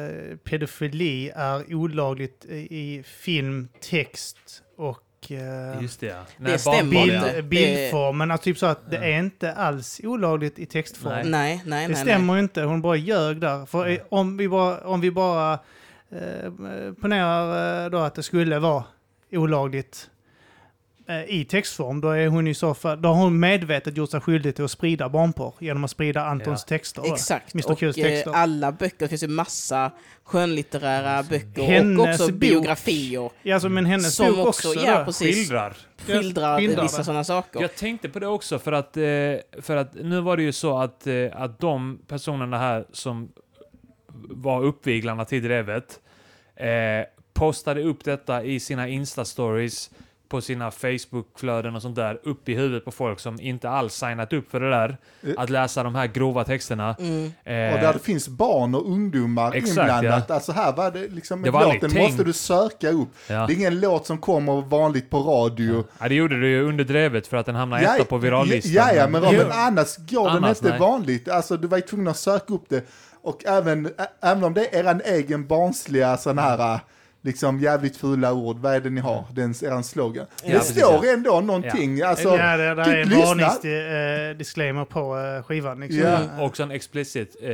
pedofili 0.45 1.31
är 1.37 1.75
olagligt 1.75 2.45
i, 2.45 2.55
i 2.57 3.03
film, 3.03 3.69
text 3.81 4.39
och... 4.79 4.99
Eh, 5.31 5.83
Just 5.83 6.01
det 6.01 6.07
ja. 6.07 6.23
Det 6.39 6.59
stämmer 6.59 6.83
inte. 7.03 7.15
ja. 7.15 7.33
bild, 7.33 7.45
bildformen, 7.49 8.31
alltså 8.31 8.45
typ 8.45 8.59
så 8.59 8.67
att 8.67 8.91
det 8.91 8.97
är 8.97 9.19
inte 9.19 9.53
alls 9.53 10.01
olagligt 10.05 10.59
i 10.59 10.67
textform. 10.67 11.13
Nej. 11.13 11.25
Nej, 11.25 11.63
nej, 11.67 11.87
Det 11.89 11.93
nej. 11.93 12.03
stämmer 12.03 12.35
ju 12.35 12.41
inte, 12.41 12.63
hon 12.63 12.83
bara 12.83 12.97
ljög 12.97 13.41
där. 13.41 13.67
För 13.67 13.85
Nej. 13.85 14.05
om 14.09 14.37
vi 14.37 14.49
bara, 14.49 14.81
om 14.81 15.01
vi 15.01 15.11
bara 15.11 15.53
eh, 16.11 16.51
ponerar 17.01 17.85
eh, 17.85 17.91
då 17.91 17.99
att 17.99 18.15
det 18.15 18.23
skulle 18.23 18.59
vara 18.59 18.85
olagligt 19.33 20.11
eh, 20.11 20.16
i 21.29 21.45
textform, 21.45 22.01
då 22.01 22.11
är 22.11 22.29
hon 22.29 22.47
i 22.49 22.55
så 22.55 22.75
fall, 22.75 23.03
då 23.03 23.09
har 23.09 23.15
hon 23.15 23.41
medvetet 23.41 23.97
gjort 23.97 24.11
sig 24.11 24.21
skyldig 24.21 24.55
till 24.55 24.65
att 24.65 24.71
sprida 24.71 25.09
barnporr 25.09 25.55
genom 25.59 25.85
att 25.85 25.91
sprida 25.91 26.25
Antons 26.25 26.65
Ja. 26.69 26.69
texter. 26.69 27.13
Exakt, 27.13 27.55
Mr. 27.55 27.71
och 27.73 27.79
Qs 27.79 27.83
eh, 27.83 27.93
texter. 28.05 28.31
alla 28.33 28.73
böcker, 28.73 28.97
det 28.99 29.09
finns 29.09 29.23
ju 29.23 29.29
massa 29.29 29.91
skönlitterära 30.25 31.23
böcker 31.23 31.63
Hennes 31.63 31.99
och 31.99 32.09
också 32.09 32.33
bok. 32.33 32.41
biografier 32.41 33.31
Ja, 33.43 33.55
alltså, 33.55 33.69
men 33.69 33.85
hennes 33.87 34.15
som 34.15 34.27
bok 34.37 34.47
också, 34.47 34.69
också. 34.69 34.81
ja 34.87 35.03
precis, 35.05 35.37
Skildrar. 35.37 35.77
skildrar 35.99 36.59
skildrar 36.59 36.83
vissa 36.83 37.05
sådana 37.05 37.25
saker. 37.25 37.61
Jag 37.61 37.75
tänkte 37.77 38.09
på 38.09 38.19
det 38.19 38.27
också 38.27 38.59
för 38.59 38.73
att, 38.73 38.97
eh, 38.97 39.03
för 39.63 39.77
att 39.77 39.95
nu 39.95 40.21
var 40.21 40.37
det 40.37 40.43
ju 40.43 40.53
så 40.53 40.79
att, 40.79 41.07
eh, 41.07 41.15
att 41.33 41.59
de 41.59 41.99
personerna 42.07 42.59
här 42.59 42.87
som 42.93 43.29
var 44.29 44.63
uppviglarna 44.65 45.25
till 45.25 45.43
drevet 45.43 46.01
eh, 46.57 46.67
postade 47.35 47.83
upp 47.83 48.05
detta 48.05 48.45
i 48.45 48.61
sina 48.61 48.89
Insta-stories 48.89 49.91
på 50.29 50.41
sina 50.41 50.71
Facebook-flöden 50.71 51.77
och 51.77 51.83
sånt 51.83 51.97
där 51.97 52.19
upp 52.23 52.49
i 52.49 52.55
huvudet 52.55 52.85
på 52.85 52.91
folk 52.91 53.21
som 53.21 53.41
inte 53.41 53.69
alls 53.71 53.95
signat 53.95 54.33
upp 54.33 54.51
för 54.51 54.61
det 54.61 54.71
där. 54.71 54.97
Eh. 55.23 55.33
Att 55.37 55.51
läsa 55.51 55.83
de 55.83 55.95
här 55.95 56.07
grova 56.07 56.45
texterna. 56.45 56.97
Mm. 56.99 57.25
Eh, 57.45 57.75
Och 57.75 57.81
där 57.81 57.93
det 57.93 57.99
finns 57.99 58.29
barn 58.29 58.75
och 58.75 58.91
ungdomar 58.91 59.53
Exakt, 59.55 59.69
inblandat. 59.79 60.31
Alltså 60.31 60.53
här 60.53 60.73
var 60.73 60.91
det 60.91 61.09
liksom, 61.09 61.43
Det 61.43 61.51
var 61.51 61.75
låten 61.75 62.03
måste 62.03 62.25
du 62.25 62.33
söka 62.33 62.91
upp. 62.91 63.09
ja. 63.29 63.47
Det 63.47 63.53
är 63.53 63.57
ingen 63.57 63.81
låt 63.81 64.07
som 64.07 64.19
kommer 64.19 64.61
vanligt 64.63 65.11
på 65.11 65.19
radio. 65.19 65.85
ja, 66.01 66.09
det 66.09 66.15
gjorde 66.15 66.41
du 66.41 66.49
ju 66.49 66.63
under 66.69 66.85
drevet 66.85 67.27
för 67.27 67.37
att 67.37 67.47
den 67.47 67.55
hamnade 67.55 67.83
etta 67.83 68.05
på 68.05 68.19
virallistan. 68.19 68.73
Ja, 68.73 68.93
ja, 68.93 69.09
men, 69.09 69.23
men 69.23 69.53
annars 69.53 69.97
går 69.97 70.31
den 70.31 70.45
inte 70.45 70.69
nej. 70.71 70.79
vanligt. 70.79 71.29
Alltså 71.29 71.57
du 71.57 71.69
var 71.69 71.79
ju 71.79 71.83
tvungen 71.83 72.09
att 72.09 72.17
söka 72.19 72.55
upp 72.55 72.65
det. 72.69 72.85
Och 73.23 73.45
även, 73.47 73.91
även 74.23 74.45
om 74.45 74.55
det 74.55 74.75
är 74.75 74.81
eran 74.81 75.01
egen 75.05 75.47
barnsliga 75.47 76.17
sån 76.17 76.39
här, 76.39 76.81
liksom 77.23 77.61
jävligt 77.61 77.97
fula 77.97 78.33
ord, 78.33 78.59
vad 78.59 78.75
är 78.75 78.81
det 78.81 78.91
ni 78.91 79.01
har? 79.01 79.25
Den, 79.33 79.55
eran 79.63 79.85
slogan. 79.85 80.27
Ja, 80.45 80.49
det 80.53 80.59
precis, 80.59 80.77
står 80.79 81.07
ja. 81.07 81.13
ändå 81.13 81.41
någonting. 81.41 82.03
Alltså, 82.03 82.29
ja, 82.37 82.57
det, 82.57 82.75
det 82.75 82.83
är 82.83 82.97
en 82.97 83.09
varningsdisclaimer 83.11 84.85
på 84.85 85.17
uh, 85.17 85.43
skivan. 85.43 85.81
Liksom. 85.81 86.01
Ja. 86.01 86.17
Mm, 86.17 86.41
också 86.41 86.63
en 86.63 86.71
explicit 86.71 87.37
eh, 87.43 87.49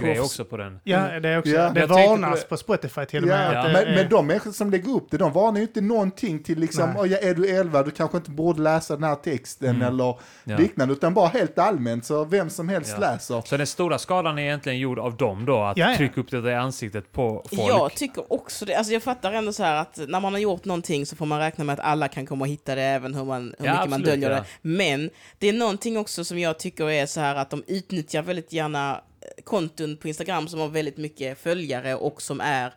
grej 0.00 0.20
också 0.20 0.44
på 0.44 0.56
den. 0.56 0.80
Ja, 0.84 1.20
det 1.20 1.28
är 1.28 1.38
också. 1.38 1.50
Ja. 1.50 1.70
Det 1.70 1.80
på 1.80 1.94
varnas 1.94 2.40
det. 2.42 2.48
på, 2.48 2.56
Spotify 2.56 3.04
till 3.04 3.24
och 3.24 3.30
Ja, 3.30 3.36
med. 3.36 3.54
Ja. 3.54 3.58
Att 3.60 3.66
det 3.66 3.72
men, 3.72 3.94
men 3.94 4.08
de 4.08 4.26
människor 4.26 4.52
som 4.52 4.70
lägger 4.70 4.92
upp 4.92 5.06
det, 5.10 5.16
de 5.16 5.32
varnar 5.32 5.56
ju 5.58 5.62
inte 5.62 5.80
någonting 5.80 6.42
till 6.42 6.58
liksom. 6.58 6.94
"Oj, 6.98 7.08
ja, 7.08 7.18
är 7.28 7.34
du 7.34 7.48
11, 7.48 7.82
du 7.82 7.90
kanske 7.90 8.16
inte 8.16 8.30
borde 8.30 8.62
läsa 8.62 8.94
den 8.94 9.04
här 9.04 9.14
texten 9.14 9.68
Mm. 9.76 9.88
eller 9.88 10.14
Ja. 10.44 10.56
liknande, 10.56 10.92
utan 10.94 11.14
bara 11.14 11.28
helt 11.28 11.58
allmänt 11.58 12.04
så 12.04 12.24
vem 12.24 12.50
som 12.50 12.68
helst 12.68 12.90
Ja. 13.00 13.12
läser. 13.12 13.42
Så 13.46 13.56
den 13.56 13.66
stora 13.66 13.98
skadan 13.98 14.38
är 14.38 14.42
egentligen 14.42 14.78
gjord 14.78 14.98
av 14.98 15.16
dem 15.16 15.44
då, 15.44 15.62
att 15.62 15.76
Ja, 15.76 15.90
ja. 15.90 15.96
trycka 15.96 16.20
upp 16.20 16.30
det 16.30 16.50
i 16.50 16.54
ansiktet 16.54 17.12
på 17.12 17.44
folk. 17.50 17.62
Jag 17.68 17.94
tycker 17.94 18.32
också 18.32 18.64
det. 18.64 18.74
Alltså 18.74 18.85
jag 18.92 19.02
fattar 19.02 19.32
ändå 19.32 19.52
så 19.52 19.62
här 19.62 19.76
att 19.76 19.96
när 20.08 20.20
man 20.20 20.32
har 20.32 20.40
gjort 20.40 20.64
någonting 20.64 21.06
så 21.06 21.16
får 21.16 21.26
man 21.26 21.38
räkna 21.38 21.64
med 21.64 21.72
att 21.72 21.80
alla 21.80 22.08
kan 22.08 22.26
komma 22.26 22.44
och 22.44 22.48
hitta 22.48 22.74
det, 22.74 22.82
även 22.82 23.14
hur, 23.14 23.24
man, 23.24 23.54
hur 23.58 23.66
Ja, 23.66 23.72
mycket 23.72 23.90
man 23.90 24.00
absolut, 24.00 24.06
döljer 24.06 24.30
ja. 24.30 24.36
det. 24.36 24.44
Men 24.62 25.10
det 25.38 25.48
är 25.48 25.52
någonting 25.52 25.96
också 25.98 26.24
som 26.24 26.38
jag 26.38 26.58
tycker 26.58 26.90
är 26.90 27.06
så 27.06 27.20
här 27.20 27.34
att 27.34 27.50
de 27.50 27.64
utnyttjar 27.66 28.22
väldigt 28.22 28.52
gärna 28.52 29.00
eh, 29.20 29.42
konton 29.44 29.96
på 29.96 30.08
Instagram 30.08 30.48
som 30.48 30.60
har 30.60 30.68
väldigt 30.68 30.96
mycket 30.96 31.38
följare 31.38 31.94
och 31.94 32.22
som 32.22 32.40
är 32.40 32.74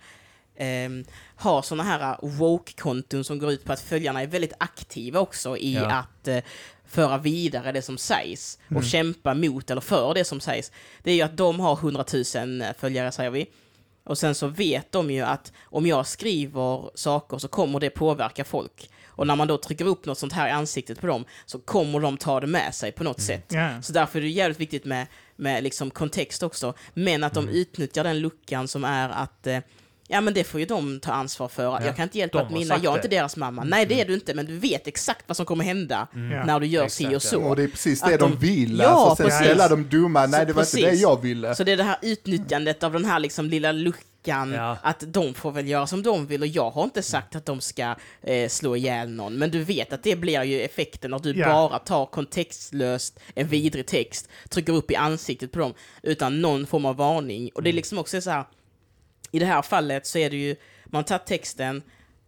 ehm, 0.58 1.06
har 1.36 1.62
såna 1.62 1.84
här 1.84 2.18
woke-konton 2.22 3.24
som 3.24 3.40
går 3.40 3.52
ut 3.52 3.64
på 3.66 3.74
att 3.74 3.82
följarna 3.82 4.22
är 4.22 4.28
väldigt 4.28 4.54
aktiva 4.58 5.20
också 5.20 5.58
i 5.58 5.74
Ja. 5.74 5.92
att 5.92 6.28
eh, 6.28 6.40
föra 6.88 7.18
vidare 7.18 7.72
det 7.72 7.82
som 7.82 7.98
sägs 7.98 8.60
och 8.76 8.84
kämpa 8.84 9.34
mot 9.34 9.72
eller 9.72 9.82
för 9.82 10.14
det 10.14 10.24
som 10.26 10.40
sägs. 10.40 10.72
Det 11.04 11.12
är 11.12 11.16
ju 11.16 11.22
att 11.22 11.38
de 11.38 11.60
har 11.60 11.74
100 11.74 12.06
000 12.36 12.64
följare 12.78 13.12
säger 13.12 13.30
vi. 13.30 13.48
Och 14.10 14.18
sen 14.18 14.36
så 14.36 14.48
vet 14.48 14.92
de 14.92 15.12
ju 15.12 15.22
att 15.22 15.54
om 15.64 15.86
jag 15.88 16.08
skriver 16.08 16.98
saker 16.98 17.38
så 17.38 17.48
kommer 17.48 17.80
det 17.80 17.90
påverka 17.90 18.44
folk. 18.44 18.90
Och 19.08 19.28
när 19.28 19.36
man 19.36 19.48
då 19.48 19.58
trycker 19.58 19.86
upp 19.86 20.06
något 20.06 20.18
sånt 20.18 20.34
här 20.34 20.48
i 20.48 20.52
ansiktet 20.52 21.02
på 21.02 21.08
dem 21.08 21.26
så 21.46 21.60
kommer 21.60 22.00
de 22.00 22.18
ta 22.18 22.40
det 22.40 22.48
med 22.48 22.76
sig 22.76 22.92
på 22.92 23.04
något 23.04 23.22
sätt. 23.22 23.46
ja. 23.48 23.82
Så 23.82 23.94
därför 23.94 24.20
är 24.20 24.24
det 24.24 24.30
jävligt 24.30 24.60
viktigt 24.60 24.86
med, 24.86 25.08
med 25.36 25.64
liksom 25.64 25.90
kontext 25.92 26.44
också. 26.44 26.74
Men 26.94 27.24
att 27.24 27.34
de 27.34 27.44
Mm. 27.44 27.56
utnyttjar 27.56 28.04
den 28.04 28.20
luckan 28.20 28.68
som 28.68 28.84
är 28.84 29.10
att 29.10 29.48
eh, 29.48 29.60
Ja 30.12 30.22
men 30.22 30.34
det 30.34 30.44
får 30.44 30.60
ju 30.60 30.66
de 30.66 31.00
ta 31.00 31.12
ansvar 31.12 31.48
för. 31.48 31.64
Ja, 31.64 31.80
Jag 31.86 31.96
kan 31.96 32.04
inte 32.04 32.18
hjälpa 32.18 32.38
de 32.38 32.44
att 32.48 32.52
mina, 32.54 32.78
jag 32.84 32.92
är 32.94 32.96
inte 32.98 33.08
deras 33.08 33.36
mamma. 33.38 33.64
Nej 33.64 33.86
det 33.86 34.02
är 34.02 34.06
du 34.06 34.14
inte, 34.14 34.34
men 34.34 34.46
du 34.46 34.58
vet 34.58 34.88
exakt 34.88 35.24
vad 35.28 35.38
som 35.38 35.46
kommer 35.46 35.64
hända 35.64 36.08
Ja. 36.14 36.20
när 36.46 36.60
du 36.60 36.68
gör 36.68 36.84
Exakt, 36.86 37.10
si 37.10 37.16
och 37.16 37.22
så. 37.22 37.42
Och 37.42 37.56
det 37.56 37.64
är 37.64 37.68
precis 37.68 38.04
Att 38.04 38.10
det 38.10 38.18
de, 38.18 38.32
de- 38.32 38.38
vill. 38.40 38.80
Ja, 38.80 38.88
alltså, 38.88 39.16
sen 39.16 39.26
precis. 39.26 39.46
ställa 39.46 39.68
de 39.68 39.90
dumma, 39.90 40.26
nej 40.26 40.40
Så 40.40 40.46
det 40.46 40.54
var 40.54 40.62
inte 40.62 40.72
precis. 40.78 40.86
det 40.86 40.94
jag 40.96 41.22
ville. 41.22 41.56
Så 41.56 41.64
det 41.64 41.72
är 41.72 41.78
det 41.78 41.84
här 41.84 41.98
utnyttjandet 42.02 42.84
av 42.84 42.94
den 42.94 43.06
här 43.06 43.20
liksom 43.20 43.46
lilla 43.46 43.72
luckan, 43.72 44.52
Ja. 44.54 44.78
att 44.84 45.04
de 45.08 45.34
får 45.34 45.52
väl 45.52 45.68
göra 45.68 45.88
som 45.88 46.04
de 46.04 46.28
vill 46.28 46.42
och 46.42 46.48
jag 46.48 46.72
har 46.72 46.84
inte 46.84 47.02
sagt 47.04 47.36
att 47.36 47.46
de 47.46 47.62
ska 47.62 47.96
eh, 48.22 48.50
slå 48.50 48.76
ihjäl 48.76 49.10
någon, 49.10 49.34
men 49.38 49.52
du 49.52 49.64
vet 49.64 49.94
att 49.94 50.04
det 50.04 50.16
blir 50.16 50.44
ju 50.44 50.62
effekten 50.62 51.14
att 51.14 51.24
du 51.24 51.34
Ja. 51.40 51.46
bara 51.48 51.80
tar 51.80 52.06
kontextlöst 52.06 53.20
en 53.36 53.48
vidrig 53.48 53.86
text, 53.88 54.30
trycker 54.50 54.74
upp 54.74 54.92
i 54.92 54.96
ansiktet 54.96 55.52
på 55.52 55.60
dem 55.60 55.74
utan 56.04 56.42
någon 56.42 56.66
form 56.68 56.86
av 56.86 56.96
varning. 56.96 57.50
Och 57.56 57.64
det 57.64 57.70
är 57.70 57.74
liksom 57.74 57.98
också 57.98 58.22
så 58.22 58.30
här, 58.30 58.44
i 59.32 59.40
det 59.40 59.46
här 59.46 59.62
fallet 59.62 60.08
så 60.08 60.18
är 60.18 60.30
det 60.30 60.38
ju, 60.38 60.56
man 60.86 61.04
tar 61.04 61.18
texten 61.18 61.82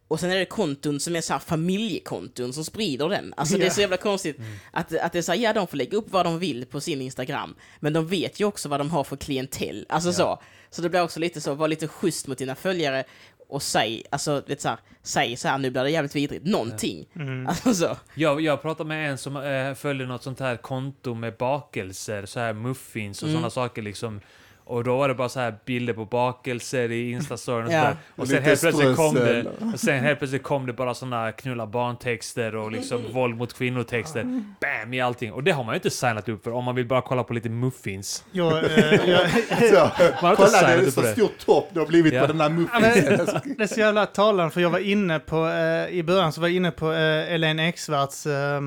och 0.08 0.20
sen 0.20 0.30
är 0.30 0.36
det 0.38 0.44
konton 0.44 1.00
som 1.00 1.16
är 1.16 1.20
så 1.20 1.32
här 1.32 1.40
familjekonton 1.40 2.52
som 2.52 2.64
sprider 2.64 3.08
den. 3.08 3.34
Alltså 3.36 3.58
det 3.58 3.66
är 3.66 3.70
så 3.70 3.80
jävla 3.80 3.96
konstigt 3.96 4.36
att, 4.70 4.96
att 4.98 5.12
det 5.12 5.18
är 5.18 5.22
så 5.22 5.32
här, 5.32 5.38
ja 5.38 5.52
de 5.52 5.66
får 5.66 5.76
lägga 5.76 5.98
upp 5.98 6.10
vad 6.10 6.26
de 6.26 6.38
vill 6.38 6.66
på 6.66 6.80
sin 6.80 7.00
Instagram, 7.02 7.54
men 7.80 7.92
de 7.92 8.06
vet 8.06 8.40
ju 8.40 8.44
också 8.44 8.68
vad 8.68 8.80
de 8.80 8.90
har 8.90 9.04
för 9.04 9.16
klientell. 9.16 9.86
Alltså 9.88 10.12
så. 10.12 10.42
Så 10.70 10.82
det 10.82 10.88
blir 10.88 11.02
också 11.02 11.20
lite 11.20 11.40
så, 11.40 11.54
var 11.54 11.68
lite 11.68 11.88
schysst 11.88 12.26
mot 12.26 12.38
dina 12.38 12.54
följare 12.54 13.04
och 13.48 13.62
säg, 13.62 14.02
alltså 14.10 14.42
vet 14.46 14.60
så 14.60 14.68
här, 14.68 14.78
säg 15.02 15.36
så 15.36 15.48
här, 15.48 15.58
nu 15.58 15.70
blir 15.70 15.82
det 15.84 15.90
jävligt 15.90 16.16
vidrigt, 16.16 16.46
någonting. 16.46 17.06
Mm. 17.16 17.46
Alltså 17.46 17.74
så. 17.74 17.96
Jag, 18.14 18.40
jag 18.40 18.62
pratade 18.62 18.88
med 18.88 19.10
en 19.10 19.18
som 19.18 19.36
eh, 19.36 19.74
följde 19.74 20.06
något 20.06 20.22
sånt 20.22 20.40
här 20.40 20.56
konto 20.56 21.14
med 21.14 21.36
bakelser, 21.36 22.26
så 22.26 22.40
här 22.40 22.52
muffins 22.52 23.22
och 23.22 23.28
Mm. 23.28 23.36
sådana 23.40 23.50
saker 23.50 23.82
liksom. 23.82 24.20
Och 24.64 24.84
då 24.84 24.96
var 24.96 25.08
det 25.08 25.14
bara 25.14 25.28
så 25.28 25.40
här 25.40 25.54
bilder 25.66 25.92
på 25.94 26.04
bakelser 26.04 26.90
i 26.90 27.10
Instastoryn 27.10 27.66
och 27.66 27.72
Ja. 27.72 27.80
sådär. 27.82 27.96
Och 28.16 28.26
sen 28.28 28.36
Lite 28.36 28.48
helt 28.48 28.60
plötsligt 28.60 28.96
kom 28.96 29.14
det, 29.14 29.44
och 29.74 29.80
sen 29.80 30.00
helt 30.04 30.18
plötsligt 30.18 30.42
kom 30.42 30.66
det 30.66 30.72
bara 30.72 30.94
sådana 30.94 31.32
knulla 31.32 31.66
barntexter 31.66 32.56
och 32.56 32.72
liksom 32.72 33.02
våld 33.12 33.36
mot 33.36 33.54
kvinnor-texter. 33.54 34.22
Bam! 34.60 34.94
I 34.94 35.00
allting. 35.00 35.32
Och 35.32 35.42
det 35.44 35.50
har 35.50 35.64
man 35.64 35.74
ju 35.74 35.76
inte 35.76 35.90
signat 35.90 36.28
upp 36.28 36.44
för 36.44 36.50
om 36.52 36.64
man 36.64 36.74
vill 36.74 36.86
bara 36.86 37.02
kolla 37.02 37.24
på 37.24 37.34
lite 37.34 37.48
muffins. 37.48 38.24
Jag, 38.32 38.64
eh, 38.64 39.10
jag, 39.10 39.30
Så, 39.70 39.74
Man 39.74 39.90
har 40.20 40.30
inte 40.30 40.36
kolla 40.36 40.46
det 40.46 40.58
signat 40.58 40.86
är 40.86 40.90
så 40.90 41.00
det. 41.00 41.12
stort 41.12 41.38
topp 41.38 41.68
det 41.72 41.80
har 41.80 41.86
blivit 41.86 42.12
Ja. 42.14 42.20
på 42.20 42.26
den 42.26 42.40
här 42.40 42.48
Ja, 42.50 42.54
muffinsen. 42.80 43.40
men, 43.44 43.54
det 43.58 43.62
är 43.62 43.66
så 43.66 43.80
jävla 43.80 44.06
talande 44.06 44.50
för 44.50 44.60
jag 44.60 44.70
var 44.70 44.78
inne 44.78 45.18
på, 45.18 45.46
eh, 45.48 45.88
i 45.98 46.02
början 46.02 46.32
så 46.32 46.40
var 46.40 46.48
jag 46.48 46.56
inne 46.56 46.70
på 46.70 46.92
eh, 46.92 47.34
Elaine 47.34 47.58
Eksvärds 47.60 48.26
eh, 48.26 48.60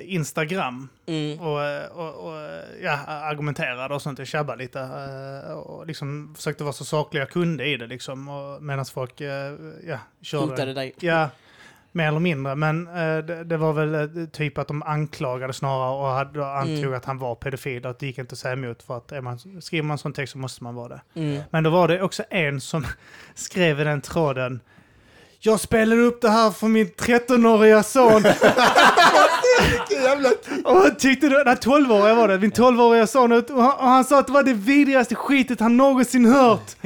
Instagram 0.00 0.88
Mm. 1.06 1.40
och, 1.40 1.58
och, 1.90 2.26
och 2.28 2.38
ja, 2.82 2.98
argumenterade 3.06 3.94
och 3.94 4.02
sånt, 4.02 4.18
jag 4.18 4.28
tjabbade 4.28 4.58
lite 4.62 4.80
eh, 4.80 5.52
och 5.52 5.86
liksom 5.86 6.34
försökte 6.36 6.64
vara 6.64 6.72
så 6.72 6.84
saklig 6.84 7.20
jag 7.20 7.30
kunde 7.30 7.66
i 7.66 7.76
det 7.76 7.86
liksom 7.86 8.28
och 8.28 8.62
medan 8.62 8.84
folk 8.84 9.20
eh, 9.20 9.54
ja, 9.86 9.98
körde. 10.22 10.46
Hotade 10.46 10.74
dig. 10.74 10.94
Ja, 11.00 11.28
mer 11.92 12.08
eller 12.08 12.18
mindre. 12.20 12.54
Men 12.54 12.86
eh, 12.88 13.18
det, 13.18 13.44
det 13.44 13.56
var 13.56 13.72
väl 13.72 14.28
typ 14.32 14.58
att 14.58 14.68
de 14.68 14.82
anklagade 14.82 15.52
snarare 15.52 15.90
och 16.00 16.06
hade, 16.16 16.40
och 16.40 16.58
antog 16.58 16.78
Mm. 16.78 16.94
att 16.94 17.04
han 17.04 17.18
var 17.18 17.34
pedofil 17.34 17.84
och 17.84 17.90
att 17.90 17.98
det 17.98 18.06
gick 18.06 18.18
inte 18.18 18.32
att 18.32 18.38
säga 18.38 18.52
emot 18.52 18.82
för 18.82 18.96
att 18.96 19.12
är 19.12 19.20
man, 19.20 19.38
skriver 19.62 19.82
man 19.84 19.98
sån 19.98 20.12
text 20.12 20.32
så 20.32 20.38
måste 20.38 20.64
man 20.64 20.74
vara 20.74 20.88
det. 20.88 21.00
Mm. 21.14 21.42
Men 21.50 21.64
då 21.64 21.70
var 21.70 21.88
det 21.88 22.02
också 22.02 22.22
en 22.30 22.60
som 22.60 22.86
skrev 23.34 23.80
i 23.80 23.84
den 23.84 24.00
tråden 24.00 24.60
jag 25.42 25.60
spelade 25.60 26.00
upp 26.02 26.20
det 26.22 26.30
här 26.30 26.50
för 26.50 26.68
min 26.68 26.86
13-åriga 26.86 27.82
son. 27.82 28.22
Jävla 29.90 30.28
Och 30.64 30.98
tyckte 30.98 31.28
då, 31.28 31.42
nej 31.46 31.54
12-åriga 31.54 32.14
var 32.14 32.28
det, 32.28 32.38
min 32.38 32.52
12-åriga 32.52 33.06
son. 33.06 33.32
Och 33.32 33.62
han, 33.62 33.72
och 33.72 33.84
han 33.88 34.04
sa 34.04 34.18
att 34.18 34.26
det 34.26 34.32
var 34.32 34.42
det 34.42 34.54
vidrigaste 34.54 35.14
skitet 35.14 35.60
han 35.60 35.76
någonsin 35.76 36.24
hört. 36.26 36.76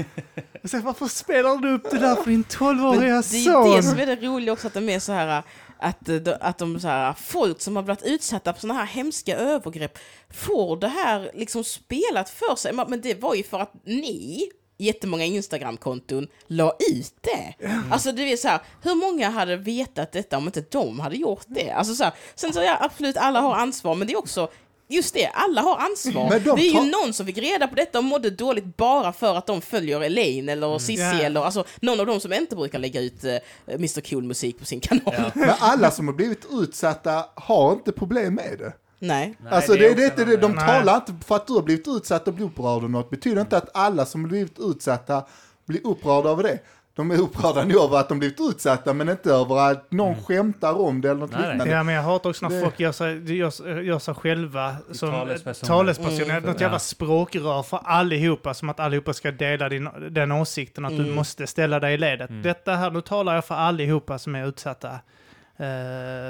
Jag 0.63 0.71
sa, 0.71 0.81
varför 0.85 1.07
spelar 1.07 1.57
du 1.57 1.73
upp 1.75 1.91
det 1.91 1.99
där 1.99 2.15
för 2.17 2.31
din 2.31 2.45
Men 2.61 2.79
12-åriga 2.79 3.13
det 3.13 3.19
är 3.19 3.23
son? 3.23 3.77
det 3.77 3.83
som 3.83 3.99
är 3.99 4.07
det 4.07 4.17
roliga 4.17 4.53
också, 4.53 4.67
att 4.67 4.75
de 4.75 4.89
är 4.89 4.99
så 4.99 5.13
här 5.13 5.43
att, 5.79 5.99
de- 6.07 6.37
att 6.41 6.59
de 6.59 6.81
så 6.81 6.89
här, 6.89 7.13
folk 7.13 7.61
som 7.61 7.77
har 7.77 7.83
blivit 7.83 8.03
utsatta 8.05 8.53
för 8.53 8.61
sådana 8.61 8.79
här 8.81 8.87
hemska 8.87 9.37
övergrepp 9.37 9.99
får 10.35 10.77
det 10.77 10.89
här 10.89 11.31
liksom 11.35 11.65
spelat 11.65 12.31
för 12.31 12.57
sig. 12.57 12.73
Men 12.89 13.01
det 13.01 13.23
var 13.23 13.35
ju 13.35 13.43
för 13.43 13.61
att 13.61 13.73
ni, 13.87 14.51
jättemånga 14.79 15.25
Instagram-konton, 15.25 16.27
la 16.47 16.77
ut 16.93 17.15
det. 17.21 17.55
Alltså 17.91 18.13
det 18.13 18.33
är 18.33 18.37
så 18.37 18.49
här, 18.49 18.61
hur 18.83 18.95
många 18.95 19.31
hade 19.31 19.57
vetat 19.57 20.13
detta 20.13 20.37
om 20.37 20.47
inte 20.47 20.65
de 20.71 21.01
hade 21.01 21.17
gjort 21.17 21.45
det? 21.47 21.71
Alltså 21.71 21.95
så 21.95 22.05
här, 22.05 22.13
sen 22.35 22.53
så 22.53 22.61
ja, 22.63 22.77
absolut, 22.81 23.17
alla 23.17 23.41
har 23.41 23.55
ansvar, 23.55 23.95
men 23.95 24.07
det 24.07 24.13
är 24.13 24.19
också 24.19 24.49
Just 24.89 25.15
det, 25.15 25.27
alla 25.27 25.61
har 25.61 25.77
ansvar. 25.77 26.31
De 26.31 26.39
det 26.39 26.51
är 26.51 26.65
ju 26.65 26.73
tar- 26.73 27.05
någon 27.05 27.13
som 27.15 27.27
fick 27.27 27.39
reda 27.39 27.69
på 27.69 27.75
detta 27.75 27.99
och 27.99 28.05
mådde 28.05 28.31
dåligt 28.31 28.77
bara 28.77 29.13
för 29.13 29.35
att 29.37 29.47
de 29.47 29.61
följer 29.63 30.01
Elaine 30.01 30.49
eller 30.49 30.79
Cissi 30.79 31.03
Ja. 31.03 31.21
eller 31.21 31.41
alltså 31.45 31.65
någon 31.81 32.01
av 32.01 32.07
dem 32.07 32.21
som 32.21 32.33
inte 32.33 32.57
brukar 32.57 32.79
lägga 32.79 33.01
ut 33.01 33.25
uh, 33.25 33.31
Mr 33.69 34.01
Cool-musik 34.01 34.59
på 34.59 34.65
sin 34.65 34.81
kanal. 34.81 35.31
Men 35.35 35.51
alla 35.59 35.91
som 35.91 36.09
har 36.09 36.15
blivit 36.15 36.47
utsatta 36.51 37.25
har 37.35 37.73
inte 37.73 37.93
problem 37.93 38.35
med 38.35 38.59
det. 38.59 38.73
Nej. 39.07 39.35
Nej, 39.41 39.53
alltså 39.53 39.73
det, 39.73 39.87
är 39.87 39.95
det, 39.95 40.05
inte 40.05 40.25
det, 40.25 40.37
de 40.37 40.53
Nej. 40.53 40.67
talar 40.67 40.95
inte 40.97 41.13
för 41.27 41.37
att 41.37 41.47
du 41.47 41.53
har 41.53 41.63
blivit 41.63 41.89
utsatt 41.89 42.29
och 42.29 42.35
blir 42.35 42.47
upprörd 42.47 42.85
av 42.85 42.91
något. 42.91 43.11
betyder 43.11 43.41
inte 43.41 43.57
att 43.57 43.69
alla 43.75 44.07
som 44.07 44.21
har 44.25 44.29
blivit 44.29 44.59
utsatta 44.59 45.25
blir 45.67 45.87
upprörda 45.87 46.29
över 46.31 46.43
det. 46.43 46.59
De 46.97 47.11
är 47.11 47.21
upprörda 47.21 47.65
nu 47.65 47.75
över 47.79 47.97
att 47.99 48.09
de 48.09 48.19
blivit 48.19 48.41
utsatta 48.41 48.93
men 48.95 49.09
inte 49.09 49.31
över 49.31 49.71
att 49.71 49.93
någon 49.93 50.23
skämtar 50.23 50.81
om 50.81 51.01
det 51.01 51.11
eller 51.11 51.21
något 51.21 51.31
Nej, 51.33 51.41
liknande. 51.51 51.73
Ja, 51.75 51.83
men 51.83 51.95
jag 51.95 52.03
hatar 52.03 52.31
också 52.31 52.49
när 52.49 52.57
Det- 52.57 52.63
folk 52.63 52.81
gör 52.81 52.93
sig, 52.93 53.37
gör, 53.37 53.81
gör 53.81 53.99
sig 53.99 54.15
själva 54.15 54.77
som 54.93 55.11
Talespersoner. 55.11 55.69
talespersoner. 55.77 56.31
Mm. 56.39 56.43
Något 56.51 56.61
jävla 56.61 56.75
Ja. 56.75 56.79
språkrör 56.79 57.63
för 57.63 57.81
allihopa, 57.85 58.55
som 58.55 58.69
att 58.69 58.81
allihopa 58.81 59.13
ska 59.13 59.31
dela 59.31 59.69
din, 59.69 59.89
den 60.11 60.33
åsikten, 60.33 60.85
att 60.85 60.91
du 60.97 61.03
Mm. 61.03 61.15
måste 61.15 61.47
ställa 61.47 61.81
dig 61.81 61.95
i 61.95 61.97
ledet. 61.99 62.31
Mm. 62.31 62.43
Detta 62.43 62.75
här, 62.75 62.91
nu 62.91 63.01
talar 63.01 63.35
jag 63.35 63.45
för 63.45 63.55
allihopa 63.55 64.19
som 64.19 64.35
är 64.35 64.47
utsatta 64.49 64.91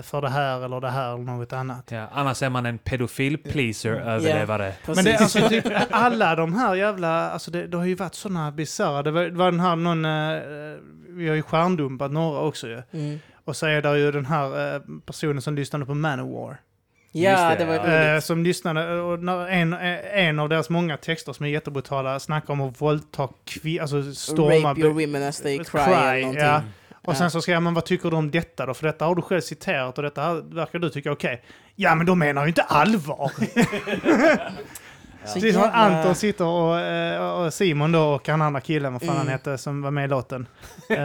för 0.02 0.20
det 0.20 0.28
här 0.28 0.64
eller 0.64 0.80
det 0.80 0.90
här 0.90 1.14
eller 1.14 1.24
något 1.24 1.52
annat. 1.52 1.90
Ja, 1.90 2.08
annars 2.12 2.42
är 2.42 2.50
man 2.50 2.66
en 2.66 2.78
pedofil-pleaser-överlevare. 2.78 4.72
Precis. 4.84 4.96
Men 4.96 5.04
det 5.04 5.12
är 5.12 5.22
alltså 5.22 5.48
typ 5.48 5.64
alla 5.90 6.34
de 6.34 6.54
här 6.54 6.74
jävla, 6.74 7.30
alltså 7.30 7.50
det, 7.50 7.66
det 7.66 7.76
har 7.76 7.84
ju 7.84 7.94
varit 7.94 8.14
sådana 8.14 8.52
bisarra, 8.52 9.02
det 9.02 9.10
var, 9.10 9.22
det 9.22 9.38
var 9.38 9.50
den 9.50 9.60
här 9.60 9.76
någon, 9.76 10.04
eh, 10.04 10.42
vi 11.08 11.28
har 11.28 11.34
ju 11.34 11.42
stjärndumpat 11.42 12.12
några 12.12 12.40
också 12.40 12.68
ju. 12.68 12.82
Mm. 12.92 13.18
Och 13.44 13.56
så 13.56 13.66
är 13.66 13.82
det 13.82 13.98
ju 13.98 14.12
den 14.12 14.26
här 14.26 14.74
eh, 14.74 14.80
personen 15.06 15.42
som 15.42 15.54
lyssnade 15.54 15.86
på 15.86 15.94
Manowar. 15.94 16.60
Ja, 17.12 17.50
det, 17.50 17.56
det, 17.56 17.64
var 17.64 17.74
ja. 17.74 18.14
Eh, 18.14 18.20
som 18.20 18.44
lyssnade, 18.44 19.00
och 19.00 19.22
när 19.22 19.48
en, 19.48 19.72
eh, 19.72 20.26
en 20.26 20.38
av 20.38 20.48
deras 20.48 20.70
många 20.70 20.96
texter 20.96 21.32
som 21.32 21.46
är 21.46 21.50
jättebrutala 21.50 22.20
snackar 22.20 22.52
om 22.52 22.60
att 22.60 22.80
våldta 22.80 23.28
kvinnor, 23.44 23.82
alltså 23.82 24.14
storma... 24.14 24.70
Rape 24.70 24.80
your 24.80 24.92
women 24.92 25.22
as 25.22 25.40
they 25.40 25.58
cry, 25.58 25.64
Cry, 25.64 25.80
eller 25.80 26.20
någonting. 26.20 26.44
ja. 26.44 26.62
Och 27.04 27.16
sen 27.16 27.30
så 27.30 27.40
skrev 27.42 27.52
jag, 27.54 27.62
men 27.62 27.74
vad 27.74 27.84
tycker 27.84 28.10
du 28.10 28.16
om 28.16 28.30
detta 28.30 28.66
då? 28.66 28.74
För 28.74 28.86
detta 28.86 29.04
har 29.04 29.14
du 29.14 29.22
själv 29.22 29.40
citerat 29.40 29.98
och 29.98 30.04
detta 30.04 30.34
verkar 30.34 30.78
du 30.78 30.90
tycka 30.90 31.12
okej. 31.12 31.42
Ja, 31.76 31.94
men 31.94 32.06
de 32.06 32.18
menar 32.18 32.42
ju 32.42 32.48
inte 32.48 32.62
allvar. 32.62 33.30
Så 35.26 35.38
är 35.38 35.52
som 35.52 35.62
Anton 35.72 36.14
sitter 36.14 36.44
och, 36.44 36.80
eh, 36.80 37.30
och 37.30 37.54
Simon 37.54 37.92
då 37.92 38.00
och 38.02 38.28
han 38.28 38.42
andra 38.42 38.60
killen, 38.60 38.92
vad 38.92 39.02
fan 39.02 39.08
han 39.10 39.20
Mm. 39.20 39.32
hette, 39.32 39.58
som 39.58 39.82
var 39.82 39.90
med 39.90 40.04
i 40.04 40.08
låten. 40.08 40.46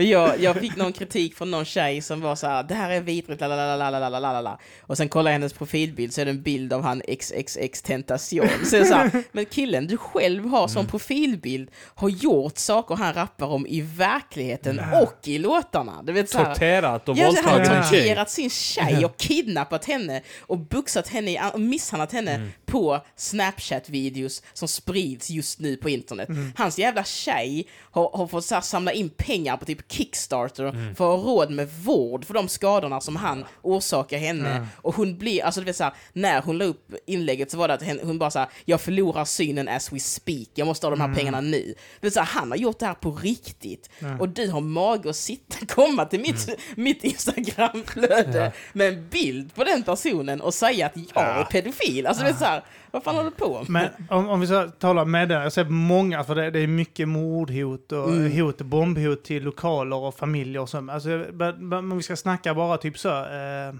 Men 0.00 0.08
jag, 0.08 0.40
jag 0.40 0.56
fick 0.56 0.76
någon 0.76 0.92
kritik 0.92 1.34
från 1.34 1.50
någon 1.50 1.64
tjej 1.64 2.00
som 2.00 2.20
var 2.20 2.36
så 2.36 2.46
här: 2.46 2.62
det 2.62 2.74
här 2.74 2.90
är 2.90 3.00
vidrigt, 3.00 3.40
la 3.40 4.58
Och 4.80 4.96
sen 4.96 5.08
kollar 5.08 5.30
jag 5.30 5.32
hennes 5.32 5.52
profilbild 5.52 6.14
så 6.14 6.20
är 6.20 6.24
det 6.24 6.30
en 6.30 6.42
bild 6.42 6.72
av 6.72 6.82
han 6.82 7.02
XXX 7.08 7.82
Tentation. 7.82 8.48
Så 8.64 8.76
jag 8.76 8.86
så 8.86 8.94
här, 8.94 9.24
men 9.32 9.44
killen 9.46 9.86
du 9.86 9.96
själv 9.96 10.46
har 10.48 10.68
som 10.68 10.86
profilbild 10.86 11.70
har 11.94 12.08
gjort 12.08 12.58
saker 12.58 12.94
han 12.94 13.14
rappar 13.14 13.46
om 13.46 13.66
i 13.66 13.80
verkligheten 13.80 14.80
och 15.02 15.28
i 15.28 15.38
låtarna. 15.38 16.02
Du 16.02 16.12
vet 16.12 16.30
så 16.30 16.38
här, 16.38 16.54
Torterat 16.54 17.08
och 17.08 17.18
Ja, 17.18 17.26
alltså, 17.26 17.42
han 17.44 17.58
våldtagit 17.58 17.84
har 17.84 17.90
torterat 17.90 18.30
sin 18.30 18.50
tjej 18.50 19.04
och 19.04 19.16
kidnappat 19.16 19.84
henne 19.84 20.22
och 20.40 20.58
buxat 20.58 21.08
henne 21.08 21.50
och 21.50 21.60
misshandlat 21.60 22.12
henne 22.12 22.34
Mm. 22.34 22.50
på 22.66 23.00
Snapchat-videos 23.16 24.42
som 24.52 24.68
sprids 24.68 25.30
just 25.30 25.60
nu 25.60 25.76
på 25.76 25.90
internet. 25.90 26.28
Mm. 26.28 26.52
Hans 26.56 26.78
jävla 26.78 27.04
tjej 27.04 27.68
har, 27.90 28.10
har 28.16 28.26
fått 28.26 28.44
så 28.44 28.54
här, 28.54 28.62
samla 28.62 28.92
in 28.92 29.08
pengar 29.08 29.56
på 29.56 29.64
typ 29.64 29.88
Kickstarter 29.90 30.64
Mm. 30.64 30.94
för 30.94 31.14
att 31.14 31.20
ha 31.22 31.30
råd 31.32 31.50
med 31.50 31.68
vård 31.84 32.24
för 32.24 32.34
de 32.34 32.48
skadorna 32.48 33.00
som 33.00 33.16
han 33.16 33.44
orsakar 33.62 34.18
henne. 34.18 34.66
Och 34.76 34.94
hon 34.94 35.18
blir, 35.18 35.44
alltså 35.44 35.60
du 35.60 35.64
vet 35.64 35.76
så 35.76 35.84
här, 35.84 35.92
när 36.12 36.42
hon 36.42 36.58
la 36.58 36.64
upp 36.64 36.94
inlägget 37.06 37.50
så 37.50 37.56
var 37.58 37.68
det 37.68 37.74
att 37.74 37.82
hon 38.02 38.18
bara 38.18 38.30
så 38.30 38.38
här, 38.38 38.48
jag 38.64 38.80
förlorar 38.80 39.24
synen 39.24 39.68
as 39.68 39.92
we 39.92 39.98
speak, 40.00 40.48
jag 40.54 40.66
måste 40.66 40.86
ha 40.86 40.90
de 40.90 41.00
här 41.00 41.06
Mm. 41.06 41.16
pengarna 41.18 41.40
nu. 41.40 41.62
Det 42.00 42.06
vill 42.06 42.12
säga, 42.12 42.24
han 42.24 42.50
har 42.50 42.58
gjort 42.58 42.78
det 42.78 42.86
här 42.86 42.94
på 42.94 43.10
riktigt. 43.12 43.90
Och 44.20 44.28
du 44.28 44.50
har 44.50 44.60
mage 44.60 45.10
att 45.10 45.16
sitta, 45.16 45.66
komma 45.66 46.04
till 46.04 46.20
mitt, 46.20 46.48
Mm. 46.48 46.58
mitt 46.76 47.04
Instagramflöde 47.04 48.52
med 48.72 48.88
en 48.88 49.08
bild 49.08 49.54
på 49.54 49.64
den 49.64 49.82
personen 49.82 50.40
och 50.40 50.54
säga 50.54 50.86
att 50.86 50.92
jag 51.14 51.24
är 51.24 51.44
pedofil. 51.44 52.06
Alltså 52.06 52.24
det 52.24 52.30
är 52.30 52.34
så 52.34 52.44
här, 52.44 52.64
vad 52.90 53.02
fan 53.04 53.14
håller 53.16 53.30
du 53.30 53.36
på 53.36 53.64
med? 53.68 53.90
Men 53.98 54.18
om, 54.18 54.28
om 54.28 54.40
vi 54.40 54.46
ska 54.46 54.66
tala 54.68 55.04
med 55.04 55.28
det, 55.28 55.34
jag 55.34 55.52
ser 55.52 55.64
många, 55.64 56.24
för 56.24 56.34
det, 56.34 56.50
det 56.50 56.58
är 56.60 56.66
mycket 56.66 57.08
mordhot 57.08 57.92
och 57.92 58.08
Mm. 58.10 58.32
hot, 58.40 58.58
bombhot 58.60 59.24
till 59.24 59.42
lokaler 59.44 59.96
och 59.96 60.14
familjer 60.14 60.62
och 60.62 60.68
så. 60.68 60.90
Alltså, 60.90 61.24
om 61.72 61.96
vi 61.96 62.02
ska 62.02 62.16
snacka 62.16 62.54
bara 62.54 62.76
typ 62.78 62.98
så, 62.98 63.08
eh, 63.08 63.74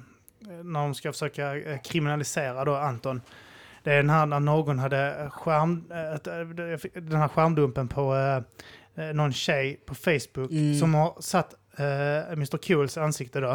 när 0.62 0.80
de 0.80 0.94
ska 0.94 1.12
försöka 1.12 1.56
eh, 1.56 1.80
kriminalisera 1.80 2.64
då 2.64 2.74
Anton. 2.76 3.20
Det 3.82 3.92
är 3.92 3.96
den 3.96 4.10
här 4.10 4.26
när 4.26 4.40
någon 4.40 4.78
hade 4.78 5.30
skärm, 5.32 5.84
eh, 5.90 6.12
eh, 6.72 7.02
den 7.02 7.20
här 7.20 7.28
skärmdumpen 7.28 7.88
på 7.88 8.14
eh, 8.96 9.04
någon 9.14 9.32
tjej 9.32 9.80
på 9.86 9.94
Facebook 9.94 10.50
Mm. 10.50 10.78
som 10.78 10.94
har 10.94 11.16
satt 11.20 11.54
eh, 11.76 12.32
Mr 12.32 12.56
Cools 12.68 12.98
ansikte 12.98 13.40
då. 13.40 13.50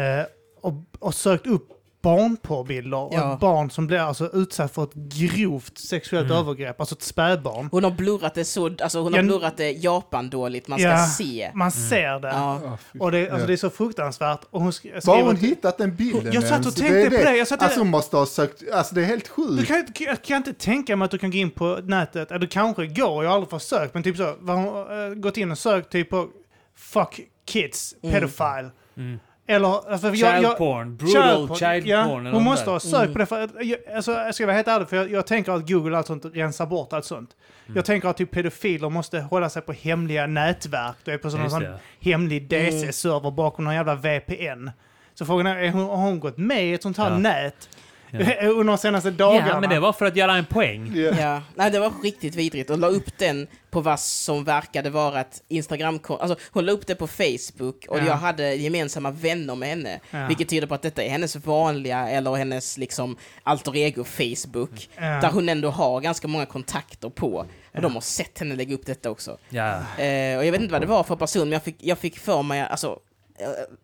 Eh, 0.00 0.24
och, 0.60 0.72
och 0.98 1.14
sökt 1.14 1.46
upp 1.46 1.68
barnporrbilder 2.02 2.98
och 2.98 3.14
Ja. 3.14 3.34
ett 3.34 3.40
barn 3.40 3.70
som 3.70 3.86
blir 3.86 3.98
alltså 3.98 4.30
utsatt 4.32 4.74
för 4.74 4.82
ett 4.84 4.94
grovt 4.94 5.78
sexuellt 5.78 6.26
Mm. 6.30 6.38
övergrepp, 6.38 6.80
alltså 6.80 6.94
ett 6.94 7.02
spädbarn. 7.02 7.68
Hon 7.72 7.84
har 7.84 7.90
blurrat 7.90 8.34
det 8.34 8.44
så, 8.44 8.66
alltså 8.82 9.00
hon 9.00 9.12
har 9.12 9.18
Ja, 9.20 9.24
blurrat 9.26 9.56
det 9.56 9.70
Japan-dåligt, 9.72 10.68
man 10.68 10.78
ska 10.78 10.88
Ja. 10.88 11.06
se. 11.06 11.50
Man 11.54 11.70
ser 11.72 12.20
det. 12.20 12.28
Ja. 12.28 12.60
Ja, 12.64 12.78
fy- 12.92 12.98
Och 12.98 13.12
det, 13.12 13.22
alltså, 13.22 13.40
ja. 13.40 13.46
det 13.46 13.52
är 13.52 13.56
så 13.56 13.70
fruktansvärt. 13.70 14.40
Och 14.50 14.60
hon 14.60 14.70
sk- 14.70 14.86
Var 14.88 14.94
har 14.94 15.00
skriver... 15.00 15.22
hon 15.22 15.36
hittat 15.36 15.78
den 15.78 15.94
bilden 15.96 16.32
Jag 16.32 16.44
satt 16.44 16.66
och 16.66 16.76
tänkte 16.76 17.00
är 17.00 17.04
på 17.10 17.16
det, 17.30 17.36
jag 17.36 17.48
satt- 17.48 17.62
Alltså 17.62 17.80
hon 17.80 17.88
måste 17.90 18.16
ha 18.16 18.26
sökt, 18.26 18.62
alltså 18.72 18.94
det 18.94 19.00
är 19.00 19.04
helt 19.06 19.24
Du 19.24 19.30
sjukt. 19.42 19.68
kan, 19.68 19.78
inte- 19.78 20.04
jag 20.04 20.22
kan 20.22 20.36
inte 20.36 20.52
tänka 20.52 20.96
mig 20.96 21.04
att 21.04 21.10
du 21.10 21.18
kan 21.18 21.30
gå 21.30 21.36
in 21.36 21.50
på 21.50 21.78
nätet, 21.82 22.30
eller 22.30 22.38
du 22.40 22.46
kanske 22.46 22.86
går, 22.86 23.24
jag 23.24 23.30
har 23.30 23.34
aldrig 23.36 23.50
försökt, 23.50 23.94
men 23.94 24.02
typ 24.02 24.16
så, 24.16 24.34
vad 24.40 24.56
hon, 24.56 25.02
äh, 25.08 25.14
gått 25.14 25.36
in 25.36 25.50
och 25.50 25.58
sökt 25.58 25.92
typ 25.92 26.10
på 26.10 26.28
fuck 26.76 27.20
kids, 27.46 27.94
Mm. 28.02 28.14
pedophile. 28.14 28.70
Mm. 28.96 29.18
Eller, 29.50 29.90
alltså, 29.92 30.10
Child 30.12 30.22
jag, 30.24 30.42
jag, 30.42 30.58
porn, 30.58 30.96
brutal 30.96 31.48
porn, 31.48 31.56
child 31.56 31.86
ja, 31.86 32.04
porn. 32.04 32.20
eller 32.26 32.34
Hon 32.34 32.42
måste 32.44 32.64
där. 32.64 32.72
ha 32.72 32.80
sökt 32.80 32.94
Mm. 32.94 33.12
på 33.12 33.18
det, 33.18 33.26
för 33.26 33.48
jag, 33.62 33.78
alltså, 33.94 34.12
jag 34.12 34.34
ska 34.34 34.46
vara 34.46 34.56
helt 34.56 34.68
ärlig, 34.68 34.88
för 34.88 34.96
jag, 34.96 35.10
jag 35.10 35.26
tänker 35.26 35.52
att 35.52 35.68
Google 35.68 35.90
och 35.92 35.98
allt 35.98 36.06
sånt 36.06 36.24
rensar 36.34 36.66
bort 36.66 36.92
allt 36.92 37.04
sånt. 37.04 37.30
Mm. 37.66 37.76
Jag 37.76 37.84
tänker 37.84 38.08
att 38.08 38.16
typ 38.16 38.30
pedofiler 38.30 38.90
måste 38.90 39.20
hålla 39.20 39.48
sig 39.50 39.62
på 39.62 39.72
hemliga 39.72 40.26
nätverk, 40.26 40.96
du 41.04 41.12
är 41.12 41.18
på 41.18 41.30
sån, 41.30 41.50
sån 41.50 41.64
hemlig 42.00 42.52
Mm. 42.52 42.64
DC-server 42.70 43.30
bakom 43.30 43.64
någon 43.64 43.74
jävla 43.74 43.94
VPN. 43.94 44.70
Så 45.14 45.26
frågan 45.26 45.46
är, 45.46 45.68
har 45.70 45.96
hon 45.96 46.20
gått 46.20 46.38
med 46.38 46.64
i 46.64 46.72
ett 46.74 46.82
sånt 46.82 46.98
här 46.98 47.10
Ja. 47.10 47.18
nät. 47.18 47.68
under 48.42 48.64
de 48.64 48.78
senaste 48.78 49.10
dagarna? 49.10 49.48
Ja, 49.48 49.60
men 49.60 49.70
det 49.70 49.80
var 49.80 49.92
för 49.92 50.06
att 50.06 50.16
göra 50.16 50.36
en 50.36 50.44
poäng. 50.44 50.92
Ja. 50.94 51.10
Ja, 51.20 51.42
nej 51.54 51.70
det 51.70 51.78
var 51.78 51.92
riktigt 52.02 52.34
vidrigt 52.34 52.70
och 52.70 52.78
la 52.78 52.86
upp 52.86 53.18
den 53.18 53.46
på 53.70 53.80
vad 53.80 54.00
som 54.00 54.44
verkade 54.44 54.90
vara 54.90 55.20
ett 55.20 55.42
instagram 55.48 56.00
Alltså 56.08 56.36
hon 56.52 56.66
la 56.66 56.72
upp 56.72 56.86
det 56.86 56.94
på 56.94 57.06
Facebook 57.06 57.86
och 57.88 57.98
Ja. 57.98 58.06
jag 58.06 58.14
hade 58.14 58.54
gemensamma 58.54 59.10
vänner 59.10 59.54
med 59.54 59.68
henne. 59.68 60.00
Ja. 60.10 60.26
Vilket 60.26 60.48
tyder 60.48 60.66
på 60.66 60.74
att 60.74 60.82
detta 60.82 61.02
är 61.02 61.10
hennes 61.10 61.36
vanliga 61.36 62.08
eller 62.08 62.34
hennes 62.34 62.78
liksom 62.78 63.16
alter 63.42 63.76
ego 63.76 64.04
Facebook. 64.04 64.88
Ja. 64.96 65.02
Där 65.02 65.30
hon 65.30 65.48
ändå 65.48 65.70
har 65.70 66.00
ganska 66.00 66.28
många 66.28 66.46
kontakter 66.46 67.10
på. 67.10 67.46
Och 67.74 67.82
de 67.82 67.94
har 67.94 68.00
sett 68.00 68.38
henne 68.38 68.54
lägga 68.56 68.74
upp 68.74 68.86
detta 68.86 69.10
också. 69.10 69.38
Ja. 69.48 69.68
Eh, 69.98 70.38
och 70.38 70.44
jag 70.44 70.52
vet 70.52 70.60
inte 70.60 70.72
vad 70.72 70.80
det 70.82 70.86
var 70.86 71.02
för 71.04 71.16
person, 71.16 71.42
men 71.42 71.52
jag 71.52 71.62
fick, 71.62 71.76
jag 71.78 71.98
fick 71.98 72.18
för 72.18 72.42
mig, 72.42 72.60
alltså 72.60 72.98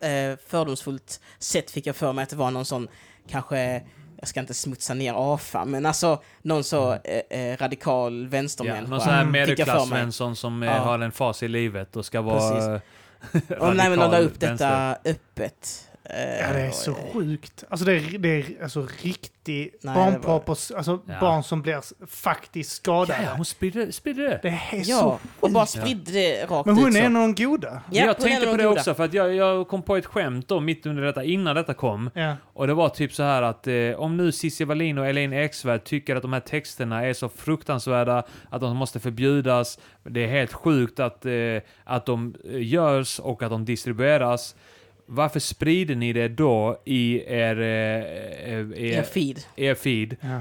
eh, 0.01 0.11
eh, 0.11 0.37
fördomsfullt 0.47 1.21
sätt 1.39 1.71
fick 1.71 1.87
jag 1.87 1.97
för 1.97 2.13
mig 2.13 2.23
att 2.23 2.29
det 2.31 2.37
var 2.37 2.51
någon 2.51 2.65
sån, 2.65 2.89
kanske, 3.31 3.83
jag 4.19 4.29
ska 4.29 4.41
inte 4.41 4.55
smutsa 4.55 4.95
ner 4.95 5.35
AFA, 5.35 5.65
men 5.65 5.87
alltså 5.87 6.23
någon 6.43 6.65
så 6.65 6.93
eh, 6.93 7.39
eh, 7.41 7.57
radikal 7.57 8.23
Ja, 8.23 8.29
vänstermänniska. 8.29 8.87
någon 8.91 9.01
sån 9.01 9.13
här 9.13 9.21
Mm. 9.23 9.33
medelklass-Svensson 9.33 10.35
som 10.37 10.63
eh, 10.63 10.69
Ja. 10.69 10.79
har 10.79 10.99
en 10.99 11.13
fas 11.13 11.43
i 11.43 11.49
livet 11.49 11.97
och 11.97 12.07
ska 12.07 12.21
vara... 12.23 12.75
Och 13.61 13.77
nej, 13.77 13.91
men 13.91 13.99
de 13.99 14.11
la 14.11 14.19
radikal 14.19 14.23
upp 14.23 14.41
detta 14.41 14.97
öppet. 15.05 15.89
Eh, 16.11 16.41
Ja, 16.41 16.53
det 16.53 16.61
är 16.61 16.71
så 16.71 16.91
eh, 16.91 16.97
sjukt. 17.13 17.65
Alltså 17.69 17.87
det 17.87 17.93
är, 17.93 18.19
det 18.19 18.29
är 18.29 18.63
alltså 18.63 18.87
riktig 19.03 19.75
Nej, 19.83 19.95
barnporr 19.95 20.39
på, 20.39 20.53
alltså 20.53 21.01
Ja. 21.07 21.21
barn 21.21 21.43
som 21.43 21.63
blir 21.63 22.07
faktiskt 22.07 22.71
skadade. 22.73 23.23
Ja, 23.23 23.31
hon 23.37 23.45
spridde, 23.45 23.93
spridde 23.93 24.23
det. 24.23 24.39
Det 24.43 24.49
är 24.49 24.61
Ja, 24.91 24.99
så 24.99 25.19
och 25.41 25.51
bara 25.51 25.67
spridde 25.67 26.13
det 26.13 26.45
rakt 26.45 26.67
Men 26.67 26.77
hon 26.77 26.89
ut 26.89 26.97
är 26.97 27.03
en 27.03 27.17
av 27.17 27.23
de 27.35 27.45
goda. 27.45 27.83
Ja, 27.91 28.05
jag 28.07 28.19
tänkte 28.19 28.47
på 28.47 28.57
det 28.57 28.63
goda. 28.65 28.81
också, 28.81 28.95
för 28.95 29.05
att 29.05 29.15
jag, 29.15 29.35
jag 29.35 29.69
kom 29.69 29.83
på 29.83 29.97
ett 29.97 30.07
skämt 30.07 30.49
då 30.49 30.61
mitt 30.61 30.87
under 30.87 31.03
detta, 31.03 31.25
innan 31.25 31.57
detta 31.57 31.75
kom. 31.75 32.11
Ja. 32.15 32.37
Och 32.53 32.67
det 32.67 32.75
var 32.75 32.89
typ 32.89 33.13
så 33.15 33.23
här 33.23 33.43
att 33.43 33.67
eh, 33.67 33.75
om 33.97 34.17
nu 34.17 34.33
Cissi 34.33 34.65
Wallin 34.65 34.99
och 34.99 35.07
Elaine 35.07 35.33
Eksvärd 35.33 35.85
tycker 35.85 36.17
att 36.17 36.23
de 36.23 36.33
här 36.33 36.41
texterna 36.41 37.05
är 37.07 37.13
så 37.13 37.29
fruktansvärda 37.29 38.23
att 38.51 38.61
de 38.61 38.77
måste 38.77 39.01
förbjudas. 39.01 39.79
Det 40.03 40.25
är 40.25 40.29
helt 40.29 40.53
sjukt 40.53 41.01
att, 41.01 41.27
eh, 41.27 41.33
att 41.85 42.07
de 42.07 42.35
eh, 42.51 42.63
görs 42.67 43.19
och 43.21 43.43
att 43.43 43.51
de 43.51 43.65
distribueras. 43.65 44.55
Varför 45.07 45.41
sprider 45.41 45.95
ni 45.95 46.13
det 46.13 46.29
då 46.29 46.83
i 46.85 47.23
er, 47.27 47.61
eh, 47.61 48.55
eh, 48.55 48.59
Ja, 48.59 48.77
er, 48.77 49.03
feed. 49.03 49.41
er 49.57 49.75
feed? 49.75 50.17
Ja. 50.21 50.41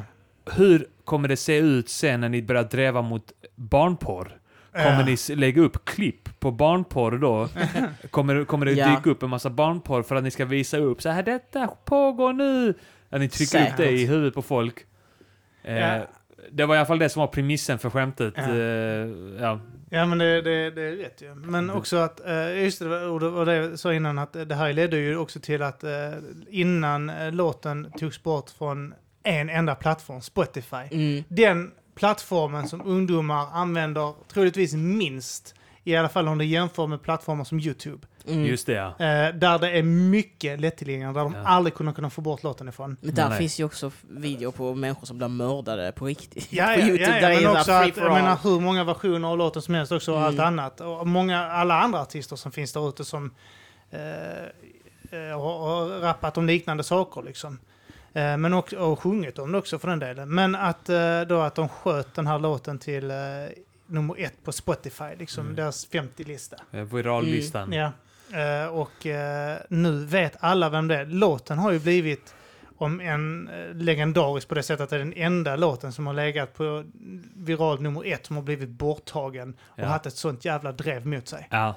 Hur 0.55 0.87
kommer 1.05 1.27
det 1.27 1.37
se 1.37 1.57
ut 1.57 1.89
sen 1.89 2.21
när 2.21 2.29
ni 2.29 2.41
börjar 2.41 2.63
dräva 2.63 3.01
mot 3.01 3.31
barnporr? 3.55 4.37
Kommer 4.73 4.99
Ja. 5.09 5.15
ni 5.29 5.35
lägga 5.35 5.61
upp 5.61 5.85
klipp 5.85 6.39
på 6.39 6.51
barnporr 6.51 7.11
då? 7.17 7.49
kommer, 8.09 8.45
kommer 8.45 8.65
det 8.65 8.71
Ja. 8.73 8.89
dyka 8.95 9.09
upp 9.09 9.23
en 9.23 9.29
massa 9.29 9.49
barnporr 9.49 10.03
för 10.03 10.15
att 10.15 10.23
ni 10.23 10.31
ska 10.31 10.45
visa 10.45 10.77
upp 10.77 11.01
så 11.01 11.09
här 11.09 11.23
detta 11.23 11.67
pågår 11.85 12.33
nu? 12.33 12.73
Att 13.09 13.19
ni 13.21 13.29
trycker 13.29 13.61
upp 13.71 13.77
det 13.77 13.89
i 13.91 13.97
Säkert. 13.97 14.09
huvudet 14.09 14.33
på 14.33 14.41
folk. 14.41 14.85
Eh, 15.63 15.77
Ja. 15.77 16.07
Det 16.51 16.65
var 16.65 16.75
i 16.75 16.77
alla 16.77 16.85
fall 16.85 16.99
det 16.99 17.09
som 17.09 17.19
var 17.19 17.27
premissen 17.27 17.79
för 17.79 17.89
skämtet. 17.89 18.33
Ja. 18.37 18.43
Eh, 18.43 19.07
ja. 19.39 19.59
Ja, 19.95 20.05
men 20.05 20.17
det, 20.17 20.41
det, 20.41 20.69
det 20.71 20.81
är 20.81 20.91
rätt 20.91 21.21
ju. 21.21 21.35
Men 21.35 21.69
också 21.69 21.97
att, 21.97 22.25
eh, 22.25 22.63
just 22.63 22.79
det, 22.79 23.05
och 23.05 23.19
det, 23.19 23.25
och 23.27 23.45
det 23.45 23.55
jag 23.55 23.79
sa 23.79 23.93
innan, 23.93 24.19
att 24.19 24.33
det 24.33 24.55
här 24.55 24.73
ledde 24.73 24.97
ju 24.97 25.17
också 25.17 25.39
till 25.39 25.61
att 25.61 25.83
eh, 25.83 25.91
innan 26.49 27.09
eh, 27.09 27.31
låten 27.31 27.91
togs 27.97 28.23
bort 28.23 28.49
från 28.49 28.93
en 29.23 29.49
enda 29.49 29.75
plattform, 29.75 30.21
Spotify, 30.21 30.75
Mm. 30.91 31.23
den 31.27 31.71
plattformen 31.95 32.67
som 32.67 32.81
ungdomar 32.85 33.47
använder 33.53 34.13
troligtvis 34.33 34.73
minst, 34.73 35.55
i 35.83 35.95
alla 35.95 36.09
fall 36.09 36.27
om 36.27 36.37
du 36.37 36.45
jämför 36.45 36.87
med 36.87 37.01
plattformar 37.01 37.43
som 37.43 37.59
YouTube. 37.59 38.07
Mm. 38.27 38.45
Just 38.45 38.65
det 38.65 38.73
ja. 38.73 38.87
Eh, 38.87 39.35
där 39.35 39.59
det 39.59 39.69
är 39.71 39.83
mycket 39.83 40.59
lättillgängligt, 40.59 41.13
där 41.15 41.23
de 41.23 41.33
Ja. 41.33 41.39
aldrig 41.45 41.73
kommer 41.73 41.93
kunna 41.93 42.09
få 42.09 42.21
bort 42.21 42.43
låten 42.43 42.67
ifrån. 42.67 42.97
Men 43.01 43.15
där 43.15 43.29
Nej. 43.29 43.37
finns 43.37 43.59
ju 43.59 43.63
också 43.63 43.91
videor 44.09 44.51
på 44.51 44.75
människor 44.75 45.05
som 45.07 45.17
blir 45.17 45.27
mördade 45.27 45.91
på 45.91 46.05
riktigt. 46.05 46.47
Ja, 46.53 46.65
på 46.75 46.79
ja, 46.81 46.85
YouTube, 46.87 47.19
ja, 47.21 47.29
ja 47.31 47.41
men 47.41 47.57
också 47.59 47.71
att, 47.71 47.97
jag 47.97 48.11
menar 48.13 48.37
hur 48.43 48.59
många 48.59 48.83
versioner 48.83 49.27
av 49.27 49.37
låten 49.37 49.61
som 49.61 49.73
helst 49.75 49.91
också 49.91 50.11
och 50.11 50.17
Mm. 50.17 50.27
allt 50.29 50.39
annat. 50.39 50.81
Och 50.81 51.07
många, 51.07 51.47
alla 51.47 51.75
andra 51.81 51.99
artister 52.01 52.35
som 52.35 52.51
finns 52.51 52.73
där 52.73 52.89
ute 52.89 53.05
som 53.05 53.31
eh, 53.91 53.99
eh, 55.11 55.39
har, 55.41 55.59
har 55.59 55.99
rappat 55.99 56.37
om 56.37 56.45
liknande 56.47 56.83
saker 56.83 57.21
liksom. 57.21 57.59
Eh, 58.13 58.37
men 58.37 58.53
också, 58.53 58.77
och 58.77 58.99
sjungit 58.99 59.39
om 59.39 59.51
det 59.51 59.57
också 59.57 59.79
för 59.79 59.87
den 59.87 59.99
delen. 59.99 60.29
Men 60.35 60.55
att 60.55 60.89
eh, 60.89 61.21
då 61.21 61.41
att 61.41 61.55
de 61.55 61.69
sköt 61.69 62.13
den 62.15 62.27
här 62.27 62.39
låten 62.39 62.79
till 62.79 63.11
eh, 63.11 63.17
nummer 63.93 64.15
ett 64.19 64.43
på 64.43 64.51
Spotify, 64.51 65.15
liksom 65.19 65.43
Mm. 65.45 65.55
deras 65.55 65.87
50-lista. 65.91 66.55
Eh, 66.71 66.81
Virallistan. 66.83 67.71
Ja. 67.73 67.91
Eh, 68.39 68.67
och 68.67 69.05
eh, 69.05 69.57
nu 69.69 70.05
vet 70.05 70.35
alla 70.39 70.69
vem 70.69 70.87
det 70.87 70.95
är. 70.97 71.05
Låten 71.05 71.57
har 71.59 71.71
ju 71.71 71.79
blivit 71.79 72.35
om 72.77 72.99
en 73.01 73.49
legendarisk 73.73 74.47
på 74.47 74.55
det 74.55 74.63
sättet 74.63 74.83
att 74.83 74.89
det 74.89 74.95
är 74.95 74.99
den 74.99 75.13
enda 75.13 75.55
låten 75.55 75.91
som 75.91 76.07
har 76.07 76.13
legat 76.13 76.53
på 76.53 76.83
viral 77.35 77.81
nummer 77.81 78.05
ett 78.05 78.25
som 78.25 78.35
har 78.35 78.43
blivit 78.43 78.69
borttagen 78.69 79.55
och 79.63 79.79
Ja. 79.79 79.85
haft 79.85 80.05
ett 80.05 80.15
sånt 80.15 80.45
jävla 80.45 80.71
drev 80.71 81.05
mot 81.07 81.27
sig. 81.27 81.47
Ja, 81.51 81.75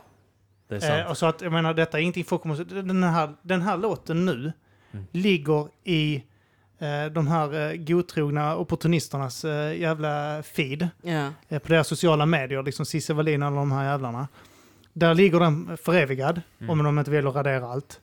det 0.69 0.75
är 0.75 0.81
sant. 0.81 0.93
Eh, 1.05 1.11
och 1.11 1.19
så 1.19 1.27
att, 1.27 1.41
jag 1.41 1.53
menar, 1.53 1.75
detta 1.75 1.99
är 1.99 2.03
ingenting 2.03 2.25
folk 2.25 2.43
kommer... 2.43 2.83
Den 2.83 3.03
här, 3.03 3.35
den 3.43 3.63
här 3.63 3.77
låten 3.77 4.25
nu 4.25 4.53
Mm. 4.93 5.07
ligger 5.13 5.69
i 5.85 6.23
de 7.13 7.27
här 7.29 7.71
eh, 7.71 7.77
godtrogna 7.77 8.57
opportunisternas 8.57 9.45
eh, 9.45 9.77
jävla 9.81 10.43
feed 10.43 10.89
eh, 11.49 11.59
på 11.59 11.69
deras 11.69 11.89
sociala 11.89 12.27
medier, 12.27 12.63
liksom 12.63 12.87
Cissi 12.87 13.13
Wallin 13.13 13.43
och 13.43 13.49
alla 13.49 13.57
de 13.57 13.73
här 13.73 13.85
jävlarna. 13.85 14.29
Där 14.93 15.15
ligger 15.15 15.41
den 15.41 15.77
förevigad, 15.83 16.41
Mm. 16.61 16.71
om 16.71 16.85
de 16.85 16.99
inte 16.99 17.11
vill 17.11 17.27
radera 17.27 17.67
allt. 17.67 18.01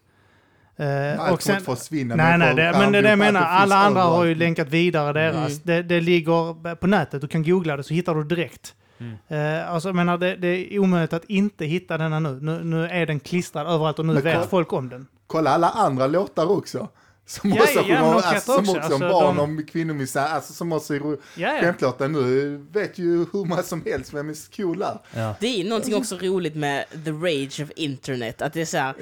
Eh, 0.75 1.19
Allt 1.19 1.31
och 1.31 1.41
sen, 1.43 1.61
får 1.61 1.71
inte 1.71 1.81
försvinna. 1.81 2.15
nej, 2.15 2.37
nej, 2.37 2.55
det, 2.55 2.71
men 2.79 2.91
det 2.91 2.97
är 2.97 3.01
det 3.03 3.09
jag 3.09 3.19
menar. 3.19 3.41
Alla 3.41 3.75
andra 3.75 4.01
har 4.01 4.23
ju 4.23 4.31
överallt. 4.31 4.37
länkat 4.39 4.69
vidare 4.69 5.13
deras. 5.13 5.47
Mm. 5.49 5.59
Det, 5.63 5.81
det 5.83 6.01
ligger 6.01 6.75
på 6.75 6.87
nätet, 6.87 7.21
du 7.21 7.27
kan 7.27 7.43
googla 7.43 7.77
det 7.77 7.83
så 7.83 7.93
hittar 7.93 8.15
du 8.15 8.23
direkt. 8.23 8.75
Mm. 8.99 9.17
Eh, 9.27 9.71
alltså, 9.73 9.89
jag 9.89 9.95
menar, 9.95 10.17
det, 10.17 10.35
det 10.35 10.47
är 10.47 10.79
omöjligt 10.79 11.13
att 11.13 11.25
inte 11.25 11.65
hitta 11.65 11.97
denna 11.97 12.19
nu. 12.19 12.39
Nu, 12.41 12.63
nu 12.63 12.87
är 12.87 13.05
den 13.05 13.19
klistrad 13.19 13.67
överallt 13.67 13.99
och 13.99 14.05
nu 14.05 14.13
Men 14.13 14.23
vet 14.23 14.33
kolla- 14.35 14.47
folk 14.47 14.73
om 14.73 14.89
den. 14.89 15.07
Kolla 15.27 15.49
alla 15.49 15.69
andra 15.69 16.07
låtar 16.07 16.51
också. 16.51 16.87
Som 17.25 17.49
Ja, 17.49 17.61
också 17.63 17.79
ja, 17.79 17.83
kan 17.83 18.05
alltså, 18.05 18.53
som 18.53 18.69
också, 18.69 18.79
alltså, 18.79 18.99
barn, 18.99 19.35
de- 19.35 19.43
om 19.43 19.65
kvinnomisshandel, 19.65 20.33
alltså 20.33 20.53
som 20.53 20.73
också 20.73 20.95
är 20.95 21.17
Ja, 21.35 21.73
ja. 21.99 22.07
nu. 22.07 22.57
Vet 22.71 22.97
ju 22.97 23.17
hur 23.33 23.45
många 23.45 23.63
som 23.63 23.83
helst 23.85 24.13
vem 24.13 24.29
är 24.29 24.55
cool 24.57 24.79
där. 24.79 24.99
Ja. 25.15 25.35
Det 25.39 25.61
är 25.61 25.63
någonting 25.63 25.95
också 25.95 26.17
roligt 26.17 26.55
med 26.55 26.85
the 27.05 27.11
rage 27.11 27.59
of 27.63 27.71
internet. 27.75 28.41
Att 28.41 28.53
det 28.53 28.61
är 28.61 28.65
så 28.65 28.77
här, 28.77 28.95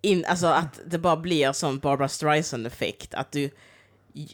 in, 0.00 0.24
alltså 0.24 0.46
att 0.46 0.80
det 0.86 0.98
bara 0.98 1.16
blir 1.16 1.52
som 1.52 1.78
Barbara 1.78 2.08
Streisand-effekt. 2.08 3.14
Att 3.14 3.32
du, 3.32 3.50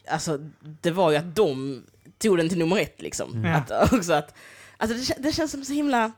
alltså 0.07 0.37
det 0.81 0.91
var 0.91 1.11
ju 1.11 1.17
att 1.17 1.35
de 1.35 1.83
tog 2.17 2.37
den 2.37 2.49
till 2.49 2.57
nummer 2.57 2.79
ett 2.79 3.01
liksom. 3.01 3.43
Ja. 3.45 3.55
Att, 3.55 3.93
också 3.93 4.13
att, 4.13 4.33
alltså 4.77 4.97
det, 4.97 5.23
det 5.23 5.31
känns 5.31 5.51
som 5.51 5.65
så 5.65 5.73
himla, 5.73 6.11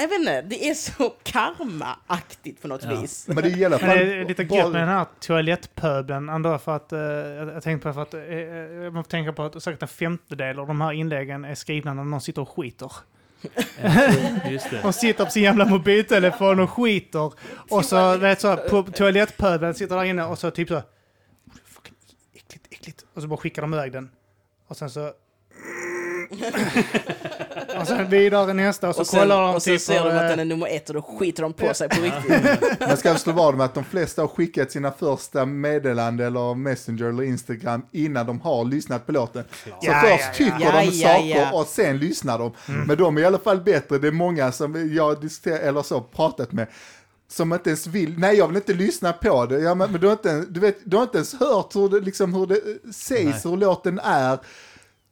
jag 0.00 0.08
vet 0.08 0.18
inte, 0.18 0.42
det 0.42 0.68
är 0.68 0.74
så 0.74 1.10
karma-aktigt 1.22 2.62
på 2.62 2.68
något 2.68 2.84
Ja. 2.84 3.00
vis. 3.00 3.28
Men 3.28 3.36
det 3.36 3.48
är 3.48 3.56
i 3.58 3.64
alla 3.64 3.78
fall... 3.78 3.88
det 3.88 4.14
är 4.14 4.24
lite 4.24 4.42
gött 4.42 4.72
med 4.72 4.80
den 4.82 4.88
här 4.88 5.06
toalettpöbeln 5.20 6.28
ändå 6.28 6.58
för 6.58 6.76
att, 6.76 6.92
eh, 6.92 6.98
jag, 7.00 7.48
jag 7.48 7.62
tänkte 7.62 7.88
på 7.88 7.94
för 7.94 8.02
att, 8.02 8.14
eh, 8.14 8.20
eh, 8.22 8.92
man 8.92 9.04
får 9.04 9.10
tänka 9.10 9.32
på 9.32 9.42
att 9.42 9.62
säkert 9.62 9.82
en 9.82 9.88
femtedel 9.88 10.58
av 10.58 10.66
de 10.66 10.80
här 10.80 10.92
inläggen 10.92 11.44
är 11.44 11.54
skrivna 11.54 11.94
när 11.94 12.04
någon 12.04 12.20
sitter 12.20 12.42
och 12.42 12.48
skiter. 12.48 12.92
Just 14.50 14.70
det. 14.70 14.80
De 14.82 14.92
sitter 14.92 15.24
på 15.24 15.30
sin 15.30 15.42
jävla 15.42 15.64
mobiltelefon 15.66 16.60
och 16.60 16.70
skiter. 16.70 17.32
Och 17.70 17.84
så, 17.84 18.16
vet 18.16 18.40
så, 18.40 18.56
på 18.56 18.82
toalettpöbeln 18.82 19.74
sitter 19.74 19.96
där 19.96 20.04
inne 20.04 20.24
och 20.24 20.38
så 20.38 20.50
typ 20.50 20.68
så, 20.68 20.82
fucking 21.64 21.94
äckligt, 22.34 22.66
äckligt. 22.70 23.04
Och 23.14 23.22
så 23.22 23.28
bara 23.28 23.36
skickar 23.36 23.62
de 23.62 23.74
iväg 23.74 23.92
den. 23.92 24.10
Och 24.66 24.76
sen 24.76 24.90
så... 24.90 25.12
och 27.80 27.86
sen 27.86 28.10
vidare 28.10 28.52
nästa 28.52 28.88
och 28.88 28.94
så 28.94 29.00
Och 29.00 29.06
sen, 29.06 29.20
kollar 29.20 29.42
de 29.42 29.54
och 29.54 29.62
sen 29.62 29.74
typ 29.74 29.82
ser 29.82 30.04
de 30.04 30.08
att 30.08 30.22
eh, 30.22 30.28
den 30.28 30.38
är 30.38 30.44
nummer 30.44 30.66
ett 30.70 30.88
och 30.88 30.94
då 30.94 31.02
skiter 31.02 31.42
de 31.42 31.52
på 31.52 31.74
sig 31.74 31.88
på 31.88 32.00
riktigt. 32.00 32.80
Man 32.88 32.96
ska 32.96 33.14
slå 33.14 33.32
vad 33.32 33.56
med 33.56 33.64
att 33.66 33.74
de 33.74 33.84
flesta 33.84 34.22
har 34.22 34.28
skickat 34.28 34.72
sina 34.72 34.92
första 34.92 35.46
meddelanden 35.46 36.26
eller 36.26 36.54
Messenger 36.54 37.04
eller 37.04 37.22
Instagram 37.22 37.82
innan 37.92 38.26
de 38.26 38.40
har 38.40 38.64
lyssnat 38.64 39.06
på 39.06 39.12
låten. 39.12 39.44
Så 39.64 39.70
Ja, 39.80 40.00
först 40.04 40.24
ja, 40.24 40.32
tycker 40.34 40.60
Ja, 40.60 40.80
de 40.80 40.84
ja, 40.84 41.08
saker 41.08 41.40
ja. 41.40 41.52
och 41.52 41.66
sen 41.66 41.98
lyssnar 41.98 42.38
de. 42.38 42.52
Mm. 42.68 42.86
Men 42.86 42.96
de 42.96 43.16
är 43.16 43.20
i 43.20 43.24
alla 43.24 43.38
fall 43.38 43.60
bättre. 43.60 43.98
Det 43.98 44.08
är 44.08 44.12
många 44.12 44.52
som 44.52 44.94
jag 44.94 45.04
har 45.04 45.16
diskuterat 45.16 45.60
eller 45.60 45.82
så 45.82 46.00
pratat 46.00 46.52
med 46.52 46.66
som 47.32 47.52
inte 47.52 47.70
ens 47.70 47.86
vill, 47.86 48.18
nej 48.18 48.36
jag 48.36 48.46
vill 48.46 48.56
inte 48.56 48.74
lyssna 48.74 49.12
på 49.12 49.46
det. 49.46 49.58
Ja, 49.58 49.74
men, 49.74 49.92
men 49.92 50.00
du, 50.00 50.06
har 50.06 50.12
inte, 50.12 50.44
du, 50.48 50.60
vet, 50.60 50.78
du 50.84 50.96
har 50.96 51.02
inte 51.02 51.18
ens 51.18 51.34
hört 51.34 51.76
hur 51.76 51.88
det, 51.88 52.00
liksom, 52.00 52.34
hur 52.34 52.46
det 52.46 52.60
sägs, 52.94 53.46
hur 53.46 53.56
låten 53.56 53.98
är. 53.98 54.38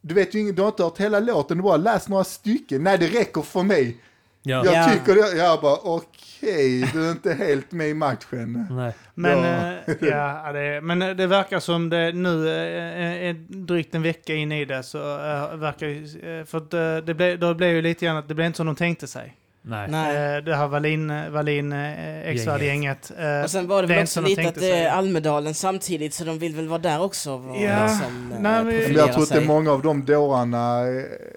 Du 0.01 0.13
vet 0.15 0.35
ju 0.35 0.39
ingen, 0.39 0.55
du 0.55 0.61
har 0.61 0.69
inte 0.69 0.83
hört 0.83 0.97
hela 0.97 1.19
låten, 1.19 1.57
du 1.57 1.63
bara 1.63 1.77
läst 1.77 2.09
några 2.09 2.23
stycken. 2.23 2.83
Nej 2.83 2.97
det 2.97 3.07
räcker 3.07 3.41
för 3.41 3.63
mig. 3.63 3.97
Ja. 4.43 4.65
Jag 4.65 4.73
Ja. 4.75 4.89
tycker 4.93 5.15
det, 5.15 5.37
jag 5.37 5.61
bara 5.61 5.75
okej, 5.83 6.89
du 6.93 7.05
är 7.07 7.11
inte 7.11 7.33
helt 7.33 7.71
med 7.71 7.89
i 7.89 7.93
matchen. 7.93 8.67
Nej. 8.71 8.93
Men, 9.13 9.37
Ja. 9.37 9.73
eh, 9.87 9.95
ja, 10.09 10.51
det, 10.51 10.81
men 10.81 11.01
eh, 11.01 11.09
det 11.09 11.27
verkar 11.27 11.59
som 11.59 11.89
det 11.89 12.11
nu 12.11 12.47
eh, 12.49 13.29
är 13.29 13.33
drygt 13.65 13.95
en 13.95 14.01
vecka 14.01 14.33
in 14.35 14.51
i 14.51 14.65
det 14.65 14.83
så 14.83 14.97
eh, 14.97 15.55
verkar 15.57 15.87
eh, 15.87 16.45
för 16.45 16.57
eh, 16.97 17.03
det 17.03 17.13
blev, 17.13 17.39
då 17.39 17.53
blev 17.53 17.69
ju 17.69 17.81
lite 17.81 18.05
grann 18.05 18.17
att 18.17 18.27
det 18.27 18.35
blev 18.35 18.45
inte 18.47 18.57
som 18.57 18.65
de 18.65 18.75
tänkte 18.75 19.07
sig. 19.07 19.35
Nej. 19.61 19.87
Nej. 19.89 20.35
Eh, 20.37 20.43
det 20.43 20.55
här 20.55 20.67
Wallin, 20.67 21.31
Wallin 21.31 21.71
eh, 21.73 22.29
X-Värd-gänget. 22.29 23.11
eh, 23.17 23.43
Och 23.43 23.49
sen 23.51 23.67
var 23.67 23.81
det 23.81 23.87
väl 23.87 23.99
inte 23.99 24.03
också 24.19 24.21
lite 24.21 24.47
att 24.49 24.55
det 24.55 24.71
är. 24.71 24.89
Almedalen 24.91 25.53
samtidigt, 25.53 26.13
så 26.13 26.23
de 26.23 26.39
vill 26.39 26.55
väl 26.55 26.67
vara 26.67 26.79
där 26.79 27.01
också. 27.01 27.31
Och 27.31 27.61
Ja, 27.61 27.83
liksom, 27.83 28.29
nej, 28.39 28.39
men- 28.41 28.65
Men 28.65 28.93
jag 28.93 29.13
tror 29.13 29.23
att 29.23 29.29
det 29.29 29.35
är 29.35 29.39
sig. 29.39 29.47
många 29.47 29.71
av 29.71 29.81
de 29.81 30.05
dårarna 30.05 30.79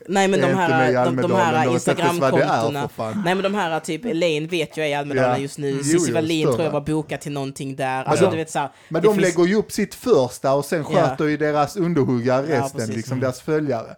Nej 0.08 0.28
men 0.28 0.40
är 0.40 0.42
de 0.42 0.48
inte 0.50 0.68
med 0.68 0.90
i 0.92 0.96
här, 0.96 1.04
de, 1.04 1.16
de 1.16 1.32
här 1.32 1.62
inte 1.62 1.74
Instagramkontona. 1.74 2.88
Nej 3.24 3.34
men 3.34 3.42
de 3.42 3.54
här 3.54 3.80
typ, 3.80 4.04
Elaine 4.04 4.46
vet 4.46 4.76
jag 4.76 4.86
är 4.86 4.90
i 4.90 4.94
Almedalen 4.94 5.30
Ja. 5.30 5.38
just 5.38 5.58
nu. 5.58 5.82
Cissi 5.82 6.12
Wallin 6.12 6.46
tror 6.46 6.62
jag 6.62 6.70
var 6.70 6.80
bokad 6.80 7.20
till 7.20 7.32
någonting 7.32 7.76
där. 7.76 8.04
Alltså 8.04 8.24
de- 8.24 8.30
du 8.30 8.36
vet 8.36 8.50
såhär. 8.50 8.68
Men 8.88 9.02
det 9.02 9.08
de 9.08 9.14
finns- 9.14 9.36
lägger 9.36 9.48
ju 9.48 9.54
upp 9.56 9.72
sitt 9.72 9.94
första 9.94 10.52
och 10.54 10.64
sen 10.64 10.84
Ja. 10.92 11.00
sköter 11.08 11.24
ju 11.24 11.36
deras 11.36 11.76
underhuggare 11.76 12.46
Ja, 12.48 12.60
resten, 12.62 12.90
liksom 12.90 13.20
deras 13.20 13.40
följare. 13.40 13.94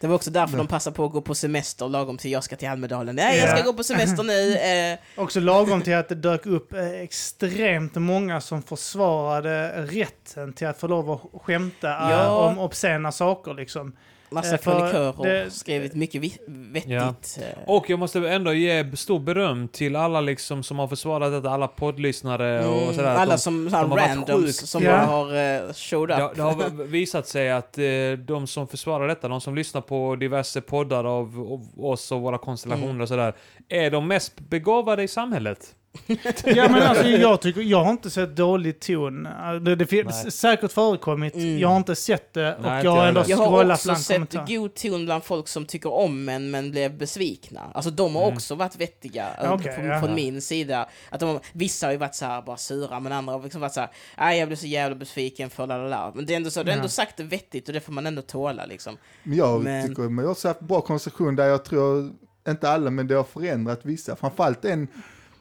Det 0.00 0.06
var 0.06 0.14
också 0.14 0.30
därför 0.30 0.56
de 0.56 0.66
passade 0.66 0.96
på 0.96 1.04
att 1.04 1.12
gå 1.12 1.20
på 1.20 1.34
semester 1.34 1.88
lagom 1.88 2.16
till 2.18 2.30
jag 2.32 2.44
ska 2.44 2.56
till 2.56 2.68
Almedalen. 2.68 3.16
Nej 3.16 3.38
jag 3.38 3.58
ska 3.58 3.66
gå 3.66 3.72
på 3.76 3.84
semester 3.84 4.22
nu. 4.22 4.56
Eh, 4.56 4.98
Också 5.22 5.40
lagom 5.40 5.82
till 5.82 5.94
att 5.94 6.08
det 6.08 6.14
dök 6.14 6.46
upp 6.46 6.72
eh, 6.72 6.90
extremt 6.90 7.94
många 7.94 8.40
som 8.40 8.62
försvarade 8.62 9.82
rätten 9.86 10.52
till 10.52 10.66
att 10.66 10.78
få 10.80 10.86
lov 10.86 11.10
att 11.10 11.42
skämta 11.42 11.88
eh, 11.88 12.10
Ja. 12.10 12.28
om 12.30 12.58
obscena 12.58 13.12
saker 13.12 13.54
liksom. 13.54 13.96
Massa 14.30 14.54
Eh, 14.54 14.60
för 14.60 14.72
kronikörer 14.72 15.44
det- 15.44 15.50
skrivit 15.50 15.94
mycket 15.94 16.22
vettigt. 16.46 16.90
Ja. 16.90 17.14
eh. 17.38 17.58
Och 17.66 17.90
jag 17.90 17.98
måste 17.98 18.28
ändå 18.30 18.52
ge 18.52 18.96
stor 18.96 19.18
beröm 19.20 19.68
till 19.68 19.96
alla 19.96 20.20
liksom 20.20 20.62
som 20.62 20.78
har 20.78 20.88
försvarat 20.88 21.32
detta, 21.32 21.50
alla 21.50 21.68
poddlyssnare 21.68 22.66
och 22.66 22.82
Mm, 22.82 22.94
sådär. 22.94 23.08
att 23.10 23.18
alla 23.18 23.34
de, 23.34 23.38
som 23.38 23.64
de 23.64 23.74
har 23.74 23.86
varit 23.86 24.08
randoms 24.08 24.70
som 24.70 24.82
Ja. 24.82 24.90
bara 24.90 25.00
har 25.06 25.26
uh, 25.26 25.72
showed 25.72 26.08
det, 26.18 26.24
up. 26.24 26.36
det 26.36 26.42
har 26.42 26.84
visat 26.86 27.26
sig 27.28 27.50
att 27.50 27.78
eh, 27.78 27.84
de 28.26 28.46
som 28.46 28.68
försvarar 28.68 29.08
detta, 29.08 29.28
de 29.28 29.40
som 29.40 29.54
lyssnar 29.54 29.80
på 29.80 30.16
diverse 30.16 30.60
poddar 30.60 31.04
av, 31.04 31.46
av 31.52 31.84
oss 31.84 32.12
och 32.12 32.20
våra 32.20 32.38
konstellationer 32.38 32.90
Mm. 32.90 33.00
och 33.00 33.08
sådär, 33.08 33.34
är 33.68 33.90
de 33.90 34.08
mest 34.08 34.40
begåvade 34.40 35.02
i 35.02 35.08
samhället. 35.08 35.74
Ja 36.44 36.68
men 36.68 36.82
alltså 36.82 37.04
jag 37.08 37.40
tycker, 37.40 37.60
jag 37.60 37.84
har 37.84 37.90
inte 37.90 38.10
sett 38.10 38.36
dålig 38.36 38.80
ton. 38.80 39.28
Det, 39.64 39.76
det 39.76 39.86
finns 39.86 40.40
säkert 40.40 40.72
förekommit, 40.72 41.34
Mm. 41.34 41.58
jag 41.58 41.68
har 41.68 41.76
inte 41.76 41.96
sett 41.96 42.32
det 42.34 42.54
och 42.56 42.62
Nej, 42.62 42.84
jag 42.84 42.90
har 42.90 43.06
ändå 43.06 43.20
heller. 43.20 43.30
Jag 43.30 43.36
har 43.36 43.46
scrollat 43.46 43.76
också 43.78 43.86
bland 43.88 44.00
sett 44.00 44.16
kommentarer. 44.16 44.46
god 44.58 44.74
ton 44.74 45.04
bland 45.04 45.24
folk 45.24 45.48
som 45.48 45.66
tycker 45.66 45.92
om 45.92 46.28
en 46.28 46.50
men 46.50 46.70
blev 46.70 46.98
besvikna. 46.98 47.60
Alltså 47.74 47.90
de 47.90 48.14
har 48.16 48.22
Mm. 48.22 48.34
också 48.34 48.54
varit 48.54 48.76
vettiga 48.76 49.26
okej, 49.52 49.72
från, 49.72 49.84
ja. 49.84 50.00
från 50.00 50.14
min 50.14 50.42
sida. 50.42 50.88
Att 51.10 51.20
de, 51.20 51.40
vissa 51.52 51.86
har 51.86 51.92
ju 51.92 51.98
varit 51.98 52.14
så 52.14 52.24
här 52.24 52.42
bara 52.42 52.56
sura 52.56 53.00
men 53.00 53.12
andra 53.12 53.32
har 53.32 53.42
liksom 53.42 53.60
varit 53.60 53.72
så 53.72 53.86
här, 54.16 54.32
jag 54.32 54.48
blev 54.48 54.56
så 54.56 54.66
jävla 54.66 54.96
besviken 54.96 55.50
för 55.50 55.66
lalala. 55.66 56.12
Men 56.14 56.26
det 56.26 56.32
är 56.32 56.36
ändå 56.36 56.50
så, 56.50 56.62
det 56.62 56.72
är 56.72 56.76
ändå 56.76 56.88
sagt 56.88 57.16
det 57.16 57.22
vettigt 57.22 57.68
och 57.68 57.74
det 57.74 57.80
får 57.80 57.92
man 57.92 58.06
ändå 58.06 58.22
tåla 58.22 58.66
liksom. 58.66 58.96
Men 59.22 59.38
jag 59.38 59.62
Men- 59.62 59.88
tycker, 59.88 60.02
men 60.02 60.24
jag 60.24 60.30
har 60.34 60.48
haft 60.48 60.60
bra 60.60 60.80
konstruktion 60.80 61.36
där 61.36 61.46
jag 61.46 61.64
tror, 61.64 62.10
inte 62.48 62.70
alla, 62.70 62.90
men 62.90 63.06
det 63.06 63.14
har 63.14 63.24
förändrat 63.24 63.80
vissa. 63.82 64.16
Framförallt 64.16 64.64
en 64.64 64.88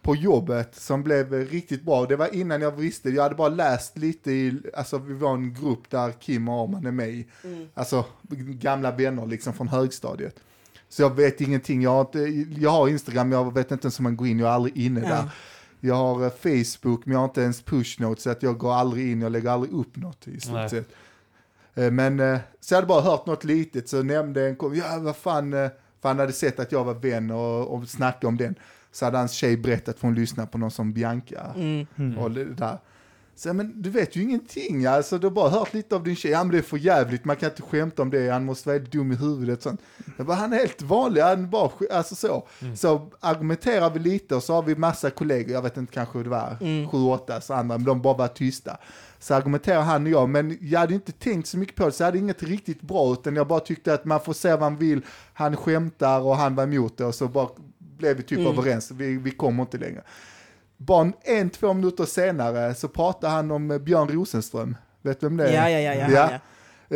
på 0.02 0.16
jobbet 0.16 0.76
som 0.76 1.04
blev 1.04 1.34
riktigt 1.34 1.84
bra. 1.84 2.06
Det 2.06 2.16
var 2.16 2.36
innan 2.36 2.62
jag 2.62 2.72
visste, 2.72 3.10
jag 3.10 3.24
hade 3.24 3.36
bara 3.36 3.50
läst 3.50 3.98
lite 3.98 4.32
i, 4.32 4.62
alltså 4.74 4.98
vi 4.98 5.14
var 5.14 5.34
en 5.34 5.54
grupp 5.54 5.90
där 5.90 6.12
Kim 6.12 6.50
och 6.50 6.64
Arman 6.64 6.86
är 6.86 6.92
med 6.92 7.10
i. 7.10 7.28
Alltså 7.74 8.06
gamla 8.62 8.92
vänner 8.92 9.26
liksom 9.26 9.54
från 9.54 9.68
högstadiet. 9.68 10.36
Så 10.90 11.02
jag 11.02 11.16
vet 11.16 11.42
ingenting, 11.42 11.82
jag 11.82 11.92
har, 11.92 12.02
inte, 12.02 12.20
jag 12.62 12.70
har 12.70 12.88
Instagram, 12.88 13.32
jag 13.32 13.54
vet 13.54 13.72
inte 13.72 13.86
ens 13.86 14.00
hur 14.00 14.04
man 14.04 14.18
går 14.18 14.28
in, 14.28 14.40
jag 14.40 14.50
är 14.50 14.54
aldrig 14.54 14.78
inne 14.78 15.00
där. 15.00 15.30
Jag 15.80 15.96
har 15.96 16.24
eh, 16.26 16.30
Facebook, 16.30 17.06
men 17.06 17.14
jag 17.14 17.20
har 17.20 17.26
inte 17.26 17.42
ens 17.42 17.62
pushnotes, 17.62 18.24
så 18.24 18.30
att 18.30 18.44
jag 18.44 18.58
går 18.58 18.74
aldrig 18.74 19.12
in, 19.12 19.22
jag 19.22 19.32
lägger 19.32 19.50
aldrig 19.50 19.74
upp 19.74 19.96
något 19.96 20.28
i 20.28 20.40
stort 20.40 20.56
sett. 20.70 20.90
Eh, 21.76 21.92
Men 21.92 22.20
eh, 22.20 22.40
så 22.60 22.74
jag 22.74 22.78
hade 22.78 22.88
bara 22.88 23.02
hört 23.02 23.26
något 23.26 23.44
litet, 23.44 23.90
så 23.90 24.04
nämnde 24.04 24.48
en 24.48 24.56
kom, 24.56 24.76
ja 24.76 25.00
vad 25.00 25.16
fan, 25.16 25.52
för 26.02 26.08
han 26.10 26.20
hade 26.20 26.34
sett 26.34 26.60
att 26.60 26.72
jag 26.72 26.84
var 26.84 26.94
vän 26.94 27.32
och, 27.32 27.68
och 27.76 27.88
snackade 27.88 28.28
om 28.28 28.38
den. 28.38 28.56
Så 28.92 29.06
hade 29.06 29.18
hans 29.18 29.32
tjej 29.32 29.58
berättat 29.58 30.00
för 30.00 30.08
hon 30.08 30.16
lyssnade 30.16 30.48
på 30.50 30.58
någon 30.58 30.72
som 30.72 30.94
Bianca 30.94 31.54
Mm. 31.56 31.88
Mm. 31.98 32.18
och 32.18 32.32
det 32.32 32.46
där. 32.46 32.78
Så, 33.36 33.54
men 33.54 33.82
du 33.82 33.90
vet 33.90 34.16
ju 34.16 34.22
ingenting, 34.22 34.86
alltså 34.86 35.18
du 35.18 35.28
har 35.28 35.32
bara 35.32 35.50
hört 35.50 35.74
lite 35.74 35.96
av 35.96 36.04
din 36.04 36.16
tjej, 36.16 36.32
ja 36.32 36.44
men 36.44 36.52
det 36.52 36.58
är 36.58 36.62
för 36.62 36.78
jävligt, 36.78 37.26
man 37.26 37.36
kan 37.36 37.50
inte 37.50 37.62
skämta 37.62 38.02
om 38.02 38.10
det, 38.10 38.30
han 38.30 38.46
måste 38.46 38.70
vara 38.70 38.78
helt 38.80 38.92
dum 38.92 39.12
i 39.12 39.16
huvudet. 39.16 39.62
Sånt. 39.62 39.82
Jag 40.18 40.26
bara, 40.26 40.38
han 40.38 40.54
är 40.54 40.58
helt 40.58 40.82
vanlig, 40.82 41.22
han 41.22 41.50
bara, 41.50 41.72
alltså 41.92 42.16
så. 42.16 42.48
Så 42.76 43.10
argumenterar 43.20 43.90
vi 43.90 44.00
lite 44.00 44.36
och 44.36 44.44
så 44.44 44.54
har 44.54 44.64
vi 44.64 44.76
massa 44.76 45.10
kollegor, 45.10 45.52
jag 45.54 45.62
vet 45.62 45.78
inte 45.78 45.94
kanske 45.94 46.24
det 46.24 46.30
var 46.30 46.58
sju, 46.92 46.98
åtta 46.98 47.42
så 47.42 47.54
andra, 47.54 47.78
men 47.78 47.86
de 47.86 48.02
bara 48.02 48.14
var 48.18 48.28
tysta. 48.28 48.78
Så 49.20 49.34
argumenterar 49.34 49.82
han 49.82 50.04
och 50.06 50.10
jag, 50.12 50.30
men 50.30 50.58
jag 50.62 50.80
hade 50.80 50.94
inte 50.94 51.12
tänkt 51.12 51.48
så 51.48 51.58
mycket 51.58 51.76
på 51.76 51.86
det, 51.86 51.92
så 51.92 52.04
jag 52.04 52.08
hade 52.08 52.18
inget 52.18 52.44
riktigt 52.44 52.82
bra, 52.82 53.14
utan 53.14 53.36
jag 53.36 53.48
bara 53.48 53.60
tyckte 53.60 53.94
att 53.94 54.06
man 54.06 54.20
får 54.20 54.34
se 54.34 54.50
vad 54.50 54.60
man 54.60 54.78
vill, 54.78 55.02
han 55.34 55.58
skämtar 55.58 56.20
och 56.22 56.36
han 56.36 56.56
var 56.56 56.64
emot 56.64 56.98
det 56.98 57.06
och 57.06 57.16
så 57.16 57.28
bara 57.28 57.48
blev 58.00 58.18
vi 58.18 58.24
typ 58.24 58.40
överens, 58.40 58.92
vi, 58.92 59.18
vi 59.18 59.32
kommer 59.32 59.64
inte 59.64 59.78
längre. 59.78 60.02
Bara 60.78 61.12
en, 61.22 61.50
två 61.50 61.74
minuter 61.74 62.06
senare 62.06 62.76
så 62.76 62.88
pratar 62.88 63.30
han 63.30 63.52
om 63.52 63.72
eh, 63.72 63.78
Björn 63.78 64.08
Rosenström. 64.08 64.76
Vet 65.02 65.20
du 65.20 65.28
vem 65.28 65.38
det 65.38 65.50
är? 65.50 65.54
Ja, 65.54 65.70
ja, 65.70 65.94
ja. 65.94 65.94
ja, 65.94 66.10
Ja. 66.12 66.30
ja. 66.32 66.40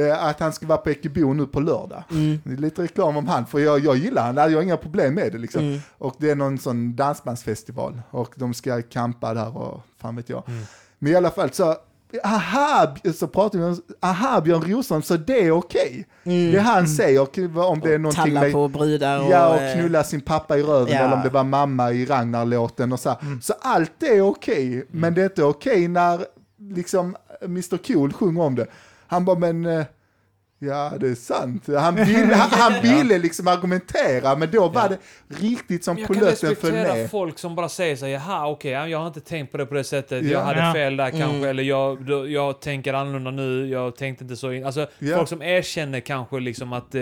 Eh, 0.02 0.26
Att 0.26 0.40
han 0.40 0.54
ska 0.54 0.66
vara 0.66 0.78
på 0.78 0.90
Ekebo 0.90 1.34
nu 1.34 1.46
på 1.46 1.60
lördag. 1.60 2.04
Mm. 2.12 2.40
Det 2.44 2.54
är 2.54 2.58
lite 2.58 2.84
reklam 2.84 3.18
om 3.18 3.28
han, 3.28 3.46
för 3.46 3.60
jag, 3.60 3.80
jag 3.80 3.98
gillar 3.98 4.24
han, 4.26 4.36
jag 4.36 4.58
har 4.58 4.62
inga 4.64 4.78
problem 4.78 5.14
med 5.14 5.32
det 5.32 5.38
liksom. 5.38 5.62
Mm. 5.62 5.80
Och 5.98 6.16
det 6.18 6.30
är 6.30 6.36
någon 6.36 6.58
sån 6.58 6.96
dansbandsfestival 6.96 8.02
och 8.10 8.34
de 8.38 8.54
ska 8.54 8.82
kampa 8.82 9.34
där 9.34 9.58
och 9.58 9.82
fan 9.98 10.16
vet 10.16 10.30
jag. 10.30 10.44
Mm. 10.50 10.64
Men 11.00 11.12
i 11.12 11.16
alla 11.16 11.32
fall 11.32 11.52
så, 11.52 11.76
aha, 12.24 12.96
så 13.16 13.28
pratar 13.28 13.60
vi 13.60 13.66
om, 13.66 13.82
aha 14.00 14.42
Björn 14.42 14.62
Rosenström, 14.62 15.02
så 15.02 15.18
det 15.18 15.44
är 15.44 15.52
okej. 15.52 16.08
Det 16.24 16.60
han 16.60 16.88
säger, 16.88 17.22
om 17.70 17.80
det 17.80 17.94
är 17.94 17.98
någonting 17.98 18.34
med 18.34 18.44
Mm. 18.44 18.54
på 18.54 18.68
brudar 18.68 19.20
och... 19.20 19.32
Ja, 19.32 19.50
och 19.56 19.62
eh, 19.62 19.74
knulla 19.74 20.04
sin 20.04 20.22
pappa 20.22 20.58
i 20.58 20.64
röven 20.64 20.94
ja. 20.94 21.00
eller 21.00 21.16
om 21.16 21.22
det 21.24 21.30
var 21.30 21.44
mamma 21.44 21.92
i 21.92 22.06
Ragnar-låten 22.06 22.94
och 22.94 23.00
så. 23.00 23.10
här. 23.10 23.18
Så 23.42 23.54
allt 23.62 23.92
det 24.00 24.08
är 24.08 24.22
okej, 24.22 24.88
men 24.92 25.14
det 25.14 25.22
är 25.22 25.26
inte 25.26 25.44
okej 25.44 25.88
när 25.88 26.26
liksom 26.60 27.16
Mr 27.42 27.78
Cool 27.78 28.14
sjunger 28.14 28.42
om 28.42 28.56
det. 28.56 28.68
Han 29.08 29.26
bara, 29.26 29.40
men 29.40 29.66
eh, 29.66 29.86
ja 30.64 30.92
det 31.00 31.08
är 31.10 31.16
sant. 31.16 31.68
Han 31.68 31.96
ville, 31.96 32.36
han, 32.36 32.50
han 32.52 32.82
ville 32.82 33.18
liksom 33.18 33.48
argumentera, 33.48 34.36
men 34.36 34.52
då 34.52 34.68
var 34.68 34.90
det 34.90 34.98
riktigt 35.28 35.84
som 35.84 35.98
Jag 35.98 36.08
kan 36.08 36.16
polletten 36.16 36.56
föll 36.56 36.72
respektera 36.72 36.94
ner. 36.94 37.08
folk 37.08 37.40
som 37.40 37.56
bara 37.56 37.70
säger 37.70 37.96
så 37.96 38.06
här, 38.06 38.12
jaha 38.14 38.48
okej, 38.48 38.72
ja, 38.72 38.88
jag 38.88 39.00
har 39.00 39.08
inte 39.08 39.22
tänkt 39.22 39.52
på 39.52 39.58
det 39.58 39.66
på 39.66 39.74
det 39.74 39.84
sättet, 39.84 40.24
Ja. 40.24 40.32
jag 40.32 40.42
hade 40.42 40.60
Ja. 40.60 40.74
fel 40.74 40.98
där 40.98 41.10
kanske, 41.10 41.38
Mm. 41.38 41.50
eller 41.50 41.64
jag, 41.64 42.06
då, 42.06 42.28
jag 42.30 42.62
tänker 42.62 42.94
annorlunda 42.94 43.32
nu, 43.32 43.68
jag 43.70 43.96
tänkte 43.96 44.24
inte 44.24 44.36
så 44.36 44.52
in. 44.52 44.66
Alltså, 44.66 44.88
Ja. 45.00 45.16
folk 45.18 45.30
som 45.30 45.42
erkänner 45.42 46.00
kanske 46.00 46.40
liksom 46.40 46.74
att... 46.74 46.96
Eh, 46.96 47.02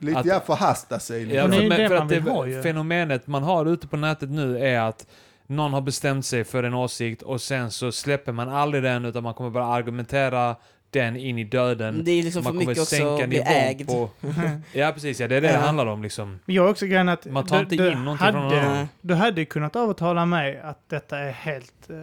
Lite 0.00 0.18
att- 0.18 0.26
ja, 0.26 0.40
förhasta 0.46 0.98
sig. 0.98 1.34
Ja, 1.34 1.46
Liksom. 1.46 1.50
Men 1.50 1.78
det 1.78 1.84
är 1.84 1.88
för, 1.88 1.94
ju 1.94 1.98
men 2.00 2.08
det 2.08 2.14
för 2.22 2.30
att 2.40 2.46
det, 2.46 2.56
ha 2.56 2.62
fenomenet 2.62 3.26
man 3.26 3.42
har 3.42 3.66
ute 3.66 3.86
på 3.88 3.96
nätet 3.96 4.30
nu 4.30 4.58
är 4.66 4.80
att 4.80 5.06
någon 5.46 5.72
har 5.72 5.80
bestämt 5.80 6.26
sig 6.26 6.44
för 6.44 6.62
en 6.62 6.74
åsikt 6.74 7.22
och 7.22 7.40
sen 7.40 7.70
så 7.70 7.92
släpper 7.92 8.32
man 8.32 8.48
aldrig 8.48 8.82
den 8.82 9.04
utan 9.04 9.22
man 9.22 9.34
kommer 9.34 9.50
bara 9.50 9.66
argumentera 9.66 10.56
den 10.90 11.16
in 11.16 11.38
i 11.38 11.44
döden. 11.44 12.04
Det 12.04 12.10
är 12.10 12.22
liksom 12.22 12.42
för 12.42 12.50
man 12.50 12.58
kommer 12.58 12.66
mycket 12.70 12.82
också 12.82 12.94
sänka 12.96 13.22
att 13.24 13.28
bli 13.28 13.38
nivån 13.38 13.52
ägd. 13.52 13.86
på... 13.86 14.10
Ja 14.72 14.90
precis, 14.94 15.20
ja, 15.20 15.28
det 15.28 15.36
är 15.36 15.40
det 15.40 15.48
det 15.48 15.54
Ja. 15.54 15.60
handlar 15.60 15.86
om 15.86 16.02
liksom. 16.02 16.40
Men 16.44 16.54
jag 16.54 16.62
har 16.62 16.70
också 16.70 16.86
grejen 16.86 17.08
att 17.08 17.24
Man 17.26 17.46
tar 17.46 17.56
du, 17.56 17.62
inte 17.62 17.76
du 17.76 17.90
in 17.92 18.04
någonting 18.04 18.26
från 18.32 18.42
någon 18.42 18.52
hade, 18.52 18.62
annan. 18.70 18.88
Du 19.00 19.14
hade 19.14 19.44
kunnat 19.44 19.76
övertala 19.76 20.26
mig 20.26 20.60
att 20.64 20.88
detta 20.88 21.18
är 21.18 21.30
helt 21.32 21.90
eh, 21.90 21.96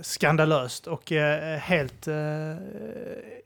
skandalöst 0.00 0.86
och 0.86 1.12
eh, 1.12 1.58
helt 1.58 2.08
eh, 2.08 2.14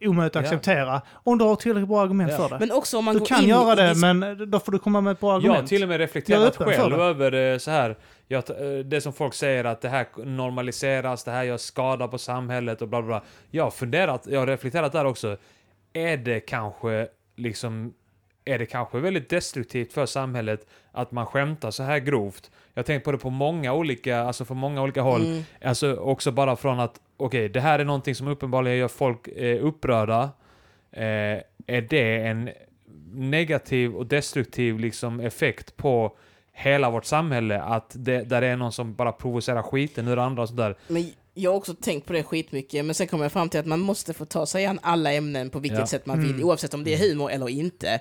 omöjligt 0.01 0.37
att 0.37 0.43
Ja. 0.43 0.49
acceptera. 0.49 1.03
Om 1.13 1.39
du 1.39 1.45
har 1.45 1.57
tillräckligt 1.57 1.89
bra 1.89 2.03
argument 2.03 2.33
Ja. 2.33 2.37
för 2.49 2.49
det. 2.55 2.59
Men 2.67 2.73
också 2.77 2.99
om 2.99 3.05
man 3.05 3.15
Du 3.15 3.19
går 3.21 3.27
kan 3.27 3.43
in 3.43 3.49
göra 3.49 3.73
i 3.73 3.77
det, 3.77 3.95
men 3.95 4.51
då 4.51 4.61
får 4.61 4.73
du 4.73 4.79
komma 4.79 5.01
med 5.01 5.11
ett 5.11 5.21
bra 5.21 5.29
Jag 5.33 5.37
argument. 5.37 5.61
har 5.61 5.67
till 5.69 5.83
och 5.83 5.89
med 5.89 5.95
Jag 5.95 6.01
är 6.03 6.07
reflekterat 6.07 6.57
för 6.57 6.65
själv 6.65 6.97
det. 6.97 7.03
över 7.05 7.53
eh, 7.53 7.59
så 7.59 7.71
här. 7.71 7.97
Jag, 8.29 8.51
eh, 8.51 8.79
det 8.79 9.01
som 9.01 9.13
folk 9.13 9.35
säger 9.35 9.65
att 9.65 9.81
det 9.81 9.89
här 9.89 10.07
normaliseras, 10.25 11.25
det 11.25 11.31
här 11.31 11.45
gör 11.45 11.57
skada 11.57 12.09
på 12.09 12.19
samhället 12.19 12.83
och 12.83 12.89
bla 12.89 13.03
bla 13.03 13.07
bla. 13.07 13.23
Jag 13.51 13.65
har 13.65 13.71
funderat, 13.71 14.27
jag 14.27 14.41
har 14.41 14.47
reflekterat 14.47 14.93
där 14.93 15.05
också. 15.05 15.37
Är 15.93 16.17
det 16.17 16.41
kanske 16.41 17.09
liksom 17.37 17.95
är 18.45 18.59
det 18.59 18.67
kanske 18.67 18.99
väldigt 18.99 19.29
destruktivt 19.29 19.93
för 19.93 20.07
samhället 20.07 20.67
att 20.93 21.13
man 21.13 21.27
skämtar 21.27 21.71
så 21.71 21.83
här 21.83 21.99
grovt. 21.99 22.51
Jag 22.75 22.83
har 22.83 22.85
tänkt 22.85 23.05
på 23.05 23.13
det 23.13 23.19
på 23.19 23.31
många 23.31 23.73
olika, 23.73 24.21
alltså 24.21 24.45
från 24.45 24.57
många 24.57 24.83
olika 24.83 25.03
håll. 25.03 25.27
Mm. 25.27 25.43
Alltså 25.63 25.97
också 25.97 26.33
bara 26.33 26.57
från 26.57 26.81
att, 26.81 27.01
okej, 27.17 27.49
det 27.49 27.61
här 27.61 27.79
är 27.79 27.85
någonting 27.85 28.15
som 28.15 28.29
uppenbarligen 28.29 28.79
gör 28.79 28.89
folk 28.89 29.29
eh, 29.29 29.65
upprörda. 29.65 30.31
Eh, 30.93 31.41
är 31.67 31.81
det 31.89 32.27
en 32.27 32.51
negativ 33.13 33.95
och 33.95 34.07
destruktiv 34.07 34.79
liksom 34.79 35.21
effekt 35.21 35.77
på 35.77 36.17
hela 36.55 36.91
vårt 36.91 37.05
samhälle? 37.05 37.61
Att 37.63 37.91
det, 37.95 38.23
där 38.23 38.41
det 38.41 38.47
är 38.47 38.57
någon 38.57 38.73
som 38.73 38.95
bara 38.95 39.13
provocerar 39.13 39.63
skiten 39.63 40.09
ur 40.09 40.19
andra 40.19 40.43
och 40.43 40.49
sådär. 40.49 40.77
Men 40.89 41.11
jag 41.37 41.51
har 41.51 41.57
också 41.57 41.75
tänkt 41.75 42.07
på 42.07 42.13
det 42.13 42.23
skitmycket, 42.23 42.85
men 42.85 42.95
sen 42.95 43.07
kommer 43.07 43.25
jag 43.25 43.33
fram 43.33 43.49
till 43.49 43.61
att 43.61 43.67
man 43.67 43.81
måste 43.81 44.15
få 44.15 44.25
ta 44.25 44.47
sig 44.47 44.67
an 44.67 44.79
alla 44.83 45.13
ämnen 45.13 45.51
på 45.51 45.59
vilket 45.59 45.79
Ja. 45.81 45.87
sätt 45.87 46.07
man 46.07 46.21
vill, 46.21 46.31
Mm. 46.31 46.45
oavsett 46.45 46.75
om 46.75 46.85
det 46.85 46.95
är 46.95 46.99
humor 47.09 47.31
eller 47.31 47.49
inte. 47.49 48.01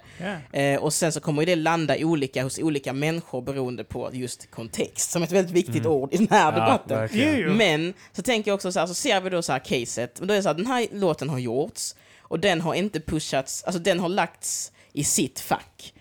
Ja. 0.51 0.59
Eh, 0.59 0.79
och 0.83 0.93
sen 0.93 1.11
så 1.11 1.19
kommer 1.19 1.45
det 1.45 1.55
landa 1.55 1.95
olika 1.99 2.43
hos 2.43 2.59
olika 2.59 2.93
människor 2.93 3.41
beroende 3.41 3.83
på 3.83 4.09
just 4.13 4.51
kontext, 4.51 5.11
som 5.11 5.23
ett 5.23 5.31
väldigt 5.31 5.53
viktigt 5.53 5.85
ord 5.85 6.13
i 6.13 6.17
den 6.17 6.27
här 6.29 6.51
debatten. 6.51 6.97
verkligen. 6.97 7.57
Men 7.57 7.93
så 8.11 8.21
tänker 8.21 8.51
jag 8.51 8.55
också 8.55 8.71
så 8.71 8.79
här, 8.79 8.87
så 8.87 8.93
ser 8.93 9.21
vi 9.21 9.29
då 9.29 9.41
så 9.41 9.51
här 9.51 9.59
caset, 9.59 10.19
och 10.19 10.27
då 10.27 10.33
är 10.33 10.37
det 10.37 10.43
så 10.43 10.49
här, 10.49 10.55
den 10.55 10.67
här 10.67 10.87
låten 10.91 11.29
har 11.29 11.39
gjorts 11.39 11.95
och 12.19 12.39
den 12.39 12.61
har 12.61 12.73
inte 12.73 12.99
pushats, 12.99 13.63
alltså 13.63 13.79
den 13.79 13.99
har 13.99 14.09
lagts 14.09 14.71
i 14.91 15.03
sitt 15.03 15.39
fack. 15.39 15.93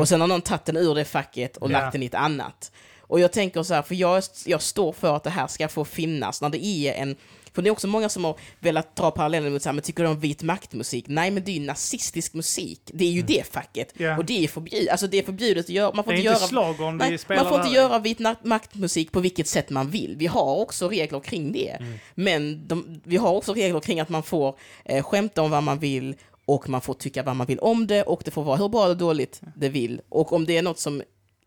Och 0.00 0.08
sen 0.08 0.20
har 0.20 0.28
någon 0.28 0.42
tagit 0.42 0.64
den 0.64 0.76
ur 0.76 0.94
det 0.94 1.04
facket 1.04 1.56
och 1.56 1.70
Ja. 1.70 1.72
lagt 1.72 1.92
den 1.92 2.02
i 2.02 2.06
ett 2.06 2.14
annat. 2.14 2.72
Och 3.00 3.20
jag 3.20 3.32
tänker 3.32 3.62
så 3.62 3.74
här, 3.74 3.82
för 3.82 3.94
jag, 3.94 4.22
jag 4.46 4.62
står 4.62 4.92
för 4.92 5.16
att 5.16 5.24
det 5.24 5.30
här 5.30 5.46
ska 5.46 5.68
få 5.68 5.84
finnas 5.84 6.42
när 6.42 6.48
det 6.48 6.64
är 6.64 6.94
en 6.94 7.16
för 7.56 7.62
det 7.62 7.68
är 7.68 7.70
också 7.70 7.86
många 7.86 8.08
som 8.08 8.24
har 8.24 8.36
velat 8.60 8.96
dra 8.96 9.10
paralleller 9.10 9.50
mot 9.50 9.62
så 9.62 9.68
här, 9.68 9.74
men 9.74 9.82
tycker 9.82 10.02
du 10.02 10.08
om 10.08 10.20
vit 10.20 10.42
maktmusik? 10.42 11.04
Nej, 11.08 11.30
men 11.30 11.44
det 11.44 11.50
är 11.50 11.54
ju 11.54 11.66
nazistisk 11.66 12.34
musik. 12.34 12.80
Det 12.86 13.04
är 13.04 13.10
ju 13.10 13.22
det 13.22 13.52
facket. 13.52 13.92
Ja. 13.96 14.18
Och 14.18 14.24
det 14.24 14.44
är 14.44 14.48
förbjudet, 14.48 14.90
alltså 14.90 15.06
det 15.06 15.18
är 15.18 15.22
förbjudet 15.22 15.64
att 15.64 15.70
göra. 15.70 15.92
Man 15.94 16.04
får 16.04 16.12
Det 16.12 16.16
är 16.16 16.18
inte 16.18 16.26
göra 16.26 16.38
slagorn 16.38 16.98
vi 16.98 17.18
Nej, 17.28 17.36
man 17.36 17.48
får 17.48 17.60
inte 17.60 17.74
göra 17.74 17.98
vit 17.98 18.18
maktmusik 18.42 19.12
på 19.12 19.20
vilket 19.20 19.48
sätt 19.48 19.70
man 19.70 19.90
vill. 19.90 20.16
Vi 20.16 20.26
har 20.26 20.56
också 20.56 20.88
regler 20.88 21.20
kring 21.20 21.52
det. 21.52 21.76
Mm. 21.80 21.98
Men 22.14 22.68
de, 22.68 23.00
vi 23.04 23.16
har 23.16 23.32
också 23.32 23.54
regler 23.54 23.80
kring 23.80 24.00
att 24.00 24.08
man 24.08 24.22
får 24.22 24.58
eh, 24.84 25.04
skämta 25.04 25.42
om 25.42 25.50
vad 25.50 25.62
man 25.62 25.78
vill 25.78 26.14
och 26.46 26.68
man 26.68 26.80
får 26.80 26.94
tycka 26.94 27.22
vad 27.22 27.36
man 27.36 27.46
vill 27.46 27.58
om 27.58 27.86
det 27.86 28.02
och 28.02 28.22
det 28.24 28.30
får 28.30 28.42
vara 28.44 28.56
hur 28.56 28.68
bra 28.68 28.84
eller 28.84 28.94
dåligt 28.94 29.40
det 29.56 29.68
vill. 29.68 30.00
Och 30.08 30.32
om 30.32 30.44
det 30.44 30.56
är 30.56 30.62
något 30.62 30.78
som 30.78 31.02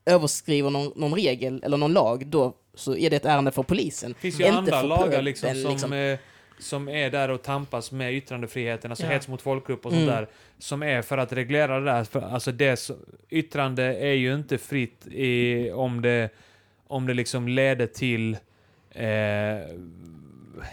överskriver 0.05 0.69
någon, 0.69 0.91
någon 0.95 1.13
regel 1.15 1.63
eller 1.63 1.77
någon 1.77 1.93
lag, 1.93 2.27
då 2.27 2.53
så 2.73 2.95
är 2.95 3.09
det 3.09 3.15
ett 3.15 3.25
ärende 3.25 3.51
för 3.51 3.63
polisen. 3.63 4.11
Det 4.11 4.19
finns 4.19 4.39
ju 4.39 4.45
Inte 4.45 4.57
andra 4.57 4.81
lagar 4.81 5.21
liksom 5.21 5.55
som, 5.55 5.71
liksom. 5.71 5.93
eh, 5.93 6.17
som 6.59 6.89
är 6.89 7.09
där 7.09 7.29
och 7.29 7.41
tampas 7.41 7.91
med 7.91 8.13
yttrandefriheten, 8.13 8.91
alltså 8.91 9.05
Ja. 9.05 9.11
hets 9.11 9.27
mot 9.27 9.41
folkgrupp 9.41 9.85
och 9.85 9.91
sånt 9.91 10.03
Mm. 10.03 10.15
där. 10.15 10.27
Som 10.59 10.83
är 10.83 11.01
för 11.01 11.17
att 11.17 11.33
reglera 11.33 11.79
det 11.79 11.85
där. 11.85 12.03
För, 12.03 12.21
alltså 12.21 12.51
det, 12.51 12.89
yttrande 13.29 13.83
är 13.83 14.13
ju 14.13 14.35
inte 14.35 14.57
fritt 14.57 15.07
i, 15.07 15.71
om 15.71 16.01
det, 16.01 16.29
om 16.87 17.07
det 17.07 17.13
liksom 17.13 17.47
leder 17.47 17.87
till 17.87 18.37
eh, 18.91 19.07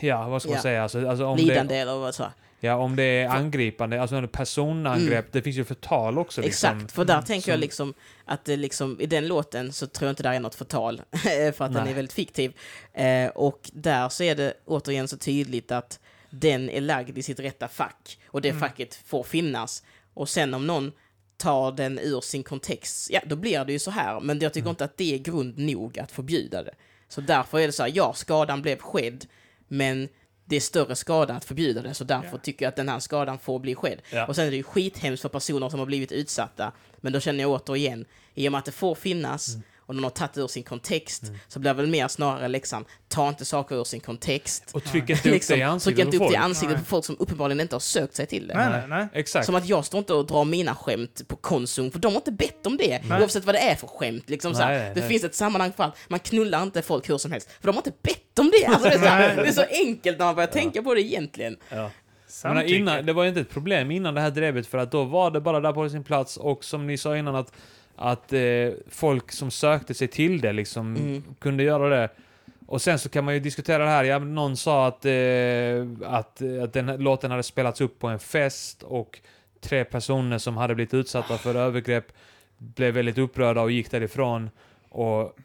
Ja, 0.00 0.28
vad 0.28 0.42
ska 0.42 0.50
man 0.50 0.56
Ja. 0.56 0.62
säga? 0.62 0.82
Alltså, 0.82 1.08
alltså 1.08 1.24
om, 1.26 1.36
Lidande 1.38 1.74
det, 1.74 1.80
eller 1.80 1.96
vad 1.96 2.14
så. 2.14 2.24
Ja, 2.60 2.74
om 2.76 2.96
det 2.96 3.02
är 3.02 3.28
angripande, 3.28 4.00
alltså 4.00 4.16
en 4.16 4.28
personangrepp, 4.28 5.32
det 5.32 5.42
finns 5.42 5.56
ju 5.56 5.64
förtal 5.64 6.18
också. 6.18 6.40
Liksom. 6.40 6.68
Mm. 6.70 6.78
Exakt, 6.78 6.94
för 6.94 7.04
där 7.04 7.22
tänker 7.22 7.50
jag 7.50 7.56
som- 7.56 7.60
liksom 7.60 7.94
att 8.24 8.44
det 8.44 8.56
liksom, 8.56 9.00
i 9.00 9.06
den 9.06 9.28
låten 9.28 9.72
så 9.72 9.86
tror 9.86 10.06
jag 10.06 10.12
inte 10.12 10.22
det 10.22 10.28
är 10.28 10.40
något 10.40 10.54
förtal, 10.54 11.02
för 11.22 11.62
att 11.64 11.72
den 11.72 11.82
Nej. 11.82 11.90
är 11.90 11.94
väldigt 11.94 12.12
fiktiv. 12.12 12.52
Eh, 12.92 13.28
och 13.28 13.70
där 13.72 14.08
så 14.08 14.22
är 14.22 14.34
det 14.34 14.54
återigen 14.64 15.08
så 15.08 15.16
tydligt 15.16 15.72
att 15.72 16.00
den 16.30 16.70
är 16.70 16.80
lagd 16.80 17.18
i 17.18 17.22
sitt 17.22 17.40
rätta 17.40 17.68
fack, 17.68 18.18
och 18.26 18.40
det 18.40 18.52
facket 18.52 18.94
får 18.94 19.22
finnas. 19.22 19.82
Och 20.14 20.28
sen 20.28 20.54
om 20.54 20.66
någon 20.66 20.92
tar 21.36 21.72
den 21.72 21.98
ur 21.98 22.20
sin 22.20 22.42
kontext, 22.42 23.10
ja 23.10 23.20
då 23.26 23.36
blir 23.36 23.64
det 23.64 23.72
ju 23.72 23.78
så 23.78 23.90
här, 23.90 24.20
men 24.20 24.38
jag 24.40 24.52
tycker 24.52 24.70
inte 24.70 24.84
att 24.84 24.96
det 24.96 25.14
är 25.14 25.18
grund 25.18 25.58
nog 25.58 25.98
att 25.98 26.12
förbjuda 26.12 26.62
det. 26.62 26.74
Så 27.08 27.20
därför 27.20 27.58
är 27.60 27.66
det 27.66 27.72
så 27.72 27.82
här, 27.82 27.92
ja, 27.94 28.12
skadan 28.14 28.62
blev 28.62 28.78
skedd, 28.78 29.26
men 29.68 30.08
det 30.48 30.56
är 30.56 30.60
större 30.60 30.96
skada 30.96 31.34
att 31.34 31.44
förbjuda 31.44 31.82
det, 31.82 31.94
så 31.94 32.04
därför 32.04 32.28
Ja. 32.32 32.38
tycker 32.38 32.64
jag 32.64 32.68
att 32.70 32.76
den 32.76 32.88
här 32.88 32.98
skadan 33.00 33.38
får 33.38 33.58
bli 33.58 33.74
skedd. 33.74 33.98
Ja. 34.12 34.26
Och 34.26 34.36
sen 34.36 34.46
är 34.46 34.50
det 34.50 34.56
ju 34.56 34.62
skithemskt 34.62 35.22
för 35.22 35.28
personer 35.28 35.68
som 35.68 35.78
har 35.78 35.86
blivit 35.86 36.12
utsatta, 36.12 36.72
men 37.00 37.12
då 37.12 37.20
känner 37.20 37.40
jag 37.40 37.50
återigen, 37.50 38.04
i 38.34 38.48
och 38.48 38.52
med 38.52 38.58
att 38.58 38.64
det 38.64 38.72
får 38.72 38.94
finnas, 38.94 39.48
Mm. 39.54 39.62
Och 39.86 39.94
någon 39.94 40.04
har 40.04 40.10
tagit 40.10 40.32
det 40.32 40.40
ur 40.40 40.46
sin 40.46 40.62
kontext, 40.62 41.22
så 41.48 41.58
blir 41.58 41.70
det 41.70 41.76
väl 41.76 41.86
mer 41.86 42.08
snarare 42.08 42.48
läxan, 42.48 42.84
ta 43.08 43.28
inte 43.28 43.44
saker 43.44 43.76
ur 43.76 43.84
sin 43.84 44.00
kontext. 44.00 44.70
Och 44.74 44.84
tryck 44.84 45.10
inte 45.10 45.12
upp 45.12 45.22
det 45.22 45.36
i 45.36 45.40
Tryck 45.40 45.62
ansiktet 45.62 46.04
inte 46.04 46.18
på 46.18 46.24
upp 46.24 46.30
det 46.30 46.34
i 46.34 46.38
folk. 46.38 46.44
ansiktet 46.44 46.78
på 46.78 46.84
folk 46.84 47.04
som 47.04 47.16
uppenbarligen 47.18 47.60
inte 47.60 47.74
har 47.74 47.80
sökt 47.80 48.14
sig 48.14 48.26
till 48.26 48.46
det. 48.46 48.54
Nej, 48.54 48.68
nej, 48.70 48.88
nej. 48.88 49.08
Exakt. 49.12 49.46
Som 49.46 49.54
att 49.54 49.68
jag 49.68 49.84
står 49.84 49.98
inte 49.98 50.14
och 50.14 50.26
drar 50.26 50.44
mina 50.44 50.74
skämt 50.74 51.28
på 51.28 51.36
Konsum, 51.36 51.90
för 51.90 51.98
de 51.98 52.12
har 52.12 52.20
inte 52.20 52.32
bett 52.32 52.66
om 52.66 52.76
det. 52.76 53.02
Nej. 53.08 53.20
Oavsett 53.20 53.44
vad 53.44 53.54
det 53.54 53.58
är 53.58 53.74
för 53.74 53.86
skämt. 53.86 54.30
Liksom, 54.30 54.54
så 54.54 54.62
här. 54.62 54.94
Det 54.94 55.00
nej. 55.00 55.08
finns 55.08 55.24
ett 55.24 55.34
sammanhang 55.34 55.72
för 55.72 55.84
allt. 55.84 55.94
Man 56.08 56.18
knullar 56.18 56.62
inte 56.62 56.82
folk 56.82 57.08
hur 57.08 57.18
som 57.18 57.32
helst, 57.32 57.50
för 57.60 57.66
de 57.68 57.76
har 57.76 57.80
inte 57.80 57.92
bett 58.02 58.38
om 58.38 58.50
det. 58.50 58.66
Alltså, 58.76 58.88
det, 58.88 58.94
är 58.94 58.98
så 58.98 59.06
här, 59.06 59.36
det 59.36 59.48
är 59.48 59.52
så 59.52 59.64
enkelt 59.86 60.18
när 60.18 60.26
man 60.26 60.34
börjar 60.34 60.48
tänka 60.48 60.82
på 60.82 60.94
det 60.94 61.00
egentligen. 61.02 61.56
Ja. 61.68 61.90
Samtycke. 62.28 62.74
innan, 62.74 63.06
det 63.06 63.12
var 63.12 63.22
ju 63.22 63.28
inte 63.28 63.40
ett 63.40 63.50
problem 63.50 63.90
innan 63.90 64.14
det 64.14 64.20
här 64.20 64.30
drevet 64.30 64.66
för 64.66 64.78
att 64.78 64.90
då 64.90 65.04
var 65.04 65.30
det 65.30 65.40
bara 65.40 65.60
där 65.60 65.72
på 65.72 65.88
sin 65.88 66.04
plats 66.04 66.36
och 66.36 66.64
som 66.64 66.86
ni 66.86 66.98
sa 66.98 67.16
innan 67.16 67.36
att, 67.36 67.52
att 67.96 68.32
eh, 68.32 68.40
folk 68.88 69.32
som 69.32 69.50
sökte 69.50 69.94
sig 69.94 70.08
till 70.08 70.40
det 70.40 70.52
liksom 70.52 70.96
Mm. 70.96 71.22
kunde 71.38 71.62
göra 71.62 71.88
det. 71.88 72.08
Och 72.66 72.82
sen 72.82 72.98
så 72.98 73.08
kan 73.08 73.24
man 73.24 73.34
ju 73.34 73.40
diskutera 73.40 73.84
det 73.84 73.90
här, 73.90 74.04
ja, 74.04 74.18
någon 74.18 74.56
sa 74.56 74.86
att, 74.86 75.04
eh, 75.04 76.12
att, 76.14 76.42
att 76.62 76.72
den 76.72 76.88
här 76.88 76.98
låten 76.98 77.30
hade 77.30 77.42
spelats 77.42 77.80
upp 77.80 77.98
på 77.98 78.08
en 78.08 78.18
fest 78.18 78.82
och 78.82 79.20
tre 79.60 79.84
personer 79.84 80.38
som 80.38 80.56
hade 80.56 80.74
blivit 80.74 80.94
utsatta 80.94 81.38
för 81.38 81.54
övergrepp 81.54 82.12
blev 82.58 82.94
väldigt 82.94 83.18
upprörda 83.18 83.60
och 83.60 83.70
gick 83.70 83.90
därifrån. 83.90 84.50
Och 84.88 85.36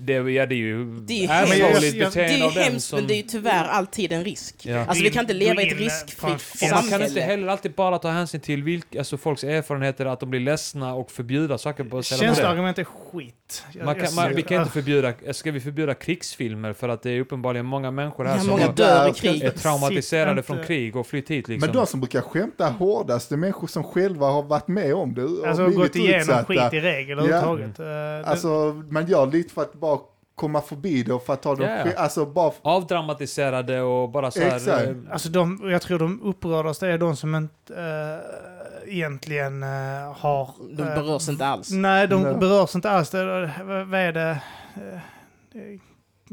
det, 0.00 0.12
ja, 0.12 0.46
det 0.46 0.54
är 0.54 0.56
ju 0.56 0.84
Det 0.84 1.12
är 1.14 1.20
ju 1.20 1.26
hemskt. 1.26 1.96
Jag- 1.96 2.12
Det 2.12 2.20
är 2.24 2.78
som... 2.78 2.98
men 2.98 3.08
det 3.08 3.14
är 3.14 3.16
ju 3.16 3.22
tyvärr 3.22 3.64
alltid 3.64 4.12
en 4.12 4.24
risk. 4.24 4.54
Ja. 4.66 4.84
Alltså 4.86 5.04
vi 5.04 5.10
kan 5.10 5.20
inte 5.20 5.34
leva 5.34 5.62
i 5.62 5.68
ett 5.68 5.78
riskfritt 5.78 6.20
Och 6.62 6.68
man 6.70 6.70
kan 6.70 6.78
samhälle. 6.82 7.06
inte 7.08 7.20
heller 7.20 7.48
alltid 7.48 7.72
bara 7.74 7.98
ta 7.98 8.08
hänsyn 8.10 8.40
till 8.40 8.62
vilka, 8.62 8.98
alltså 8.98 9.16
folks 9.16 9.44
erfarenheter, 9.44 10.06
att 10.06 10.20
de 10.20 10.30
blir 10.30 10.40
ledsna 10.40 10.94
och 10.94 11.10
förbjuda 11.10 11.58
saker 11.58 11.84
på 11.84 11.90
på 11.90 11.96
det. 11.96 12.02
Känsloargument 12.02 12.78
är 12.78 12.84
skit. 12.84 13.34
Jag- 13.72 13.84
Man 13.84 13.94
kan, 13.94 14.14
man, 14.14 14.34
vi 14.34 14.42
kan 14.42 14.58
inte 14.58 14.70
förbjuda, 14.72 15.12
ska 15.32 15.50
vi 15.50 15.60
förbjuda 15.60 15.94
krigsfilmer 15.94 16.72
för 16.72 16.88
att 16.88 17.02
det 17.02 17.10
är 17.10 17.20
uppenbarligen 17.20 17.66
många 17.66 17.90
människor 17.90 18.24
här 18.24 18.34
Ja, 18.34 18.40
som 18.40 18.50
många 18.50 18.66
har- 18.66 18.72
dör 18.72 19.02
i 19.02 19.06
Där- 19.06 19.12
krig. 19.14 19.42
är 19.42 19.50
traumatiserade 19.50 20.36
Sitt 20.40 20.46
från 20.46 20.56
inte- 20.56 20.66
krig 20.66 20.96
och 20.96 21.06
flytt 21.06 21.30
hit 21.30 21.48
liksom. 21.48 21.66
Men 21.66 21.76
de 21.76 21.86
som 21.86 22.00
brukar 22.00 22.20
skämta 22.20 22.68
hårdast, 22.68 23.28
det 23.28 23.34
är 23.34 23.36
människor 23.36 23.66
som 23.66 23.84
själva 23.84 24.26
har 24.26 24.42
varit 24.42 24.68
med 24.68 24.94
om 24.94 25.14
det. 25.14 25.24
och 25.24 25.46
Alltså 25.46 25.68
gått 25.68 25.96
igenom 25.96 26.20
utsatta. 26.20 26.44
skit 26.44 26.72
i 26.72 26.80
regel 26.80 27.18
Ja. 27.18 27.24
överhuvudtaget. 27.24 27.78
Eh, 27.80 27.84
det- 27.86 28.24
Alltså, 28.26 28.82
man 28.90 29.06
gör 29.06 29.26
lite 29.26 29.54
för 29.54 29.62
att 29.62 29.72
bara 29.74 29.98
komma 30.34 30.60
förbi 30.60 31.02
det 31.02 31.12
och 31.12 31.22
för 31.26 31.32
att 31.32 31.42
ta 31.42 31.56
Ja, 31.60 31.70
ja. 31.78 31.84
skit- 31.84 31.96
Alltså 31.96 32.26
bara... 32.26 32.52
Avdramatiserade 32.62 33.80
och 33.80 34.08
bara 34.10 34.30
så 34.30 34.40
här... 34.40 34.56
Exakt. 34.56 34.86
eh, 34.88 34.94
Alltså 35.10 35.28
de, 35.28 35.60
jag 35.70 35.82
tror 35.82 35.98
de 35.98 36.22
upprördaste 36.22 36.86
är 36.88 36.98
de 36.98 37.16
som 37.16 37.34
inte 37.34 37.74
eh, 37.74 38.51
egentligen 38.86 39.62
eh, 39.62 40.12
har... 40.16 40.50
De 40.76 40.82
eh, 40.82 40.94
berörs 40.94 41.28
inte 41.28 41.46
alls. 41.46 41.70
Nej, 41.70 42.08
de 42.08 42.22
Nej. 42.22 42.34
berörs 42.34 42.74
inte 42.74 42.90
alls. 42.90 43.14
Vad 43.14 43.86
vad 43.86 44.00
är 44.00 44.12
det? 44.12 44.40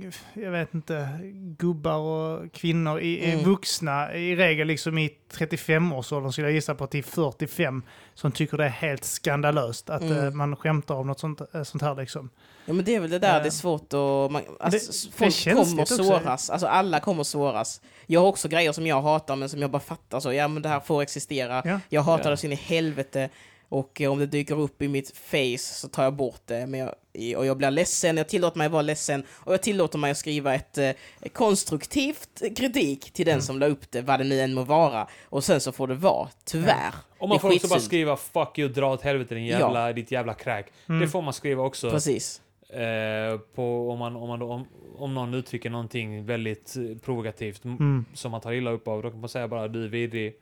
Eh, 0.06 0.12
det- 0.34 0.42
Jag 0.42 0.52
vet 0.52 0.74
inte. 0.74 1.10
Gubbar 1.58 1.98
och 1.98 2.52
kvinnor, 2.54 3.00
i, 3.00 3.32
Mm. 3.32 3.46
vuxna, 3.46 4.14
i 4.14 4.36
regel 4.36 4.68
liksom 4.68 4.98
i 4.98 5.10
35-årsåldern 5.34 6.32
skulle 6.32 6.48
jag 6.48 6.54
gissa 6.54 6.76
på 6.76 6.88
till 6.88 7.04
45, 7.04 7.84
som 8.14 8.32
tycker 8.32 8.58
det 8.58 8.66
är 8.66 8.70
helt 8.70 9.04
skandalöst 9.04 9.90
att 9.90 10.02
Mm. 10.02 10.26
eh, 10.26 10.32
man 10.32 10.56
skämtar 10.56 10.96
om 10.96 11.08
något 11.08 11.20
sånt, 11.20 11.42
eh, 11.54 11.64
sånt 11.64 11.82
här 11.84 11.96
liksom. 11.96 12.30
Ja 12.66 12.74
men 12.74 12.86
det 12.86 12.96
är 12.96 13.00
väl 13.00 13.10
det 13.10 13.20
där, 13.20 13.36
Eh, 13.38 13.42
det 13.42 13.48
är 13.50 13.52
svårt 13.52 13.94
att... 13.94 14.32
Man, 14.32 14.42
alltså, 14.60 14.92
det 15.10 15.16
folk 15.16 15.34
känsligt 15.34 15.68
kommer 15.70 15.82
också. 15.82 16.04
såras, 16.04 16.50
alltså 16.50 16.68
alla 16.68 17.00
kommer 17.00 17.24
såras. 17.24 17.82
Jag 18.08 18.22
har 18.22 18.28
också 18.28 18.48
grejer 18.48 18.72
som 18.72 18.88
jag 18.88 19.02
hatar 19.02 19.36
men 19.36 19.50
som 19.50 19.62
jag 19.62 19.72
bara 19.72 19.80
fattar 19.80 20.20
så, 20.20 20.34
ja 20.34 20.48
men 20.48 20.62
det 20.64 20.70
här 20.70 20.80
får 20.80 21.02
existera. 21.02 21.62
Ja. 21.66 21.80
Jag 21.90 22.02
hatar 22.02 22.24
Ja. 22.26 22.30
det 22.30 22.38
så 22.38 22.46
in 22.48 22.52
i 22.54 22.56
helvete 22.56 23.30
och 23.70 24.02
eh, 24.02 24.12
om 24.12 24.20
det 24.20 24.26
dyker 24.26 24.60
upp 24.60 24.82
i 24.82 24.88
mitt 24.88 25.18
face 25.18 25.58
så 25.58 25.88
tar 25.88 26.04
jag 26.04 26.14
bort 26.14 26.42
det. 26.46 26.68
Men 26.68 26.80
jag, 26.80 26.94
och 27.38 27.46
jag 27.46 27.58
blir 27.58 27.72
ledsen, 27.72 28.18
jag 28.18 28.30
tillåter 28.30 28.58
mig 28.58 28.66
att 28.66 28.72
vara 28.72 28.82
ledsen 28.82 29.24
och 29.30 29.54
jag 29.54 29.62
tillåter 29.62 29.98
mig 29.98 30.12
att 30.12 30.18
skriva 30.18 30.56
ett 30.56 30.78
eh, 30.78 30.92
konstruktivt 31.34 32.42
kritik 32.58 33.12
till 33.12 33.26
den 33.26 33.34
Mm. 33.34 33.42
som 33.42 33.60
la 33.60 33.66
upp 33.66 33.92
det, 33.92 34.02
vad 34.02 34.20
det 34.20 34.24
nu 34.24 34.42
än 34.42 34.54
må 34.54 34.64
vara. 34.64 35.08
Och 35.24 35.44
sen 35.44 35.62
så 35.62 35.72
får 35.72 35.88
det 35.88 35.96
vara, 35.96 36.30
tyvärr. 36.46 36.94
Och 37.18 37.18
Det 37.20 37.26
är 37.26 37.28
man 37.28 37.40
får 37.40 37.54
också 37.56 37.68
bara 37.68 37.80
skriva 37.80 38.16
'fuck 38.16 38.58
you, 38.60 38.70
dra 38.70 38.94
åt 38.94 39.02
helvete 39.02 39.36
din 39.36 39.46
Ja. 39.46 39.60
jävla, 39.60 39.94
ditt 39.94 40.12
jävla 40.12 40.34
crack' 40.34 40.66
Mm. 40.90 41.02
Det 41.02 41.08
får 41.08 41.22
man 41.22 41.34
skriva 41.34 41.64
också. 41.64 41.92
Precis. 41.92 42.42
Eh, 42.70 43.38
på, 43.56 43.92
om, 43.92 44.00
man, 44.00 44.16
om, 44.16 44.28
man, 44.30 44.40
då- 44.40 44.52
om, 44.52 44.66
om 44.98 45.14
någon 45.14 45.34
uttrycker 45.34 45.70
någonting 45.70 46.26
väldigt 46.26 46.76
eh, 46.76 46.98
provokativt 46.98 47.64
Mm. 47.66 48.06
som 48.14 48.32
man 48.32 48.42
tar 48.42 48.52
illa 48.54 48.72
upp 48.72 48.88
av, 48.88 49.02
då 49.04 49.10
kan 49.12 49.20
man 49.20 49.30
säga 49.30 49.48
bara 49.48 49.68
'du 49.68 49.84
är 49.86 49.90
vidrig' 49.90 50.34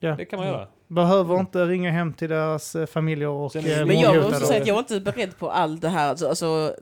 Ja. 0.00 0.14
Det 0.16 0.24
kan 0.24 0.38
man 0.38 0.48
göra. 0.48 0.68
Behöver 0.88 1.40
inte 1.40 1.64
ringa 1.64 1.90
hem 1.90 2.12
till 2.12 2.28
deras 2.30 2.74
eh, 2.74 2.86
familjer 2.86 3.28
och 3.28 3.56
eh, 3.56 3.86
Men 3.86 4.00
jag 4.00 4.22
måste 4.22 4.46
säga 4.46 4.60
att 4.60 4.66
jag 4.66 4.74
var 4.74 4.80
inte 4.80 5.00
beredd 5.00 5.38
på 5.38 5.50
allt 5.50 5.80
det 5.80 5.88
här. 5.88 6.08
Alltså, 6.08 6.28
alltså, 6.28 6.74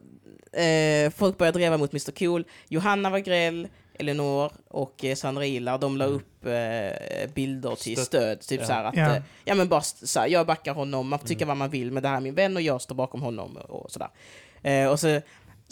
eh, 0.53 1.11
folk 1.11 1.39
började 1.39 1.59
driva 1.59 1.77
mot 1.77 1.93
Mr 1.93 2.11
Cool. 2.19 2.45
Johanna 2.69 3.11
Wagrell, 3.11 3.69
Elinor 3.95 4.53
och 4.69 5.05
eh, 5.05 5.15
Sandra 5.15 5.47
Ilar, 5.47 5.79
de 5.79 5.97
la 5.97 6.05
Mm. 6.05 6.17
upp 6.17 6.47
eh, 6.47 7.33
bilder 7.35 7.75
till 7.75 7.97
stöd. 7.97 8.41
Typ 8.41 8.61
Ja. 8.61 8.67
så 8.67 8.73
här 8.73 8.85
att, 8.85 8.97
Ja. 8.97 9.17
eh, 9.17 9.23
ja 9.45 9.55
men 9.55 9.69
bara 9.69 9.81
så 9.81 10.21
här, 10.21 10.29
jag 10.29 10.47
backar 10.47 10.75
honom, 10.75 11.09
man 11.09 11.19
får 11.19 11.27
tycka 11.29 11.45
Mm. 11.45 11.49
vad 11.49 11.57
man 11.57 11.71
vill, 11.71 11.93
men 11.93 12.03
det 12.03 12.09
här 12.09 12.17
är 12.17 12.21
min 12.21 12.35
vän 12.35 12.57
och 12.57 12.63
jag 12.63 12.81
står 12.83 12.95
bakom 12.95 13.23
honom 13.23 13.57
och 13.57 13.91
sådär. 13.91 14.09
Eh, 14.63 14.87
och 14.89 15.01
så 15.01 15.21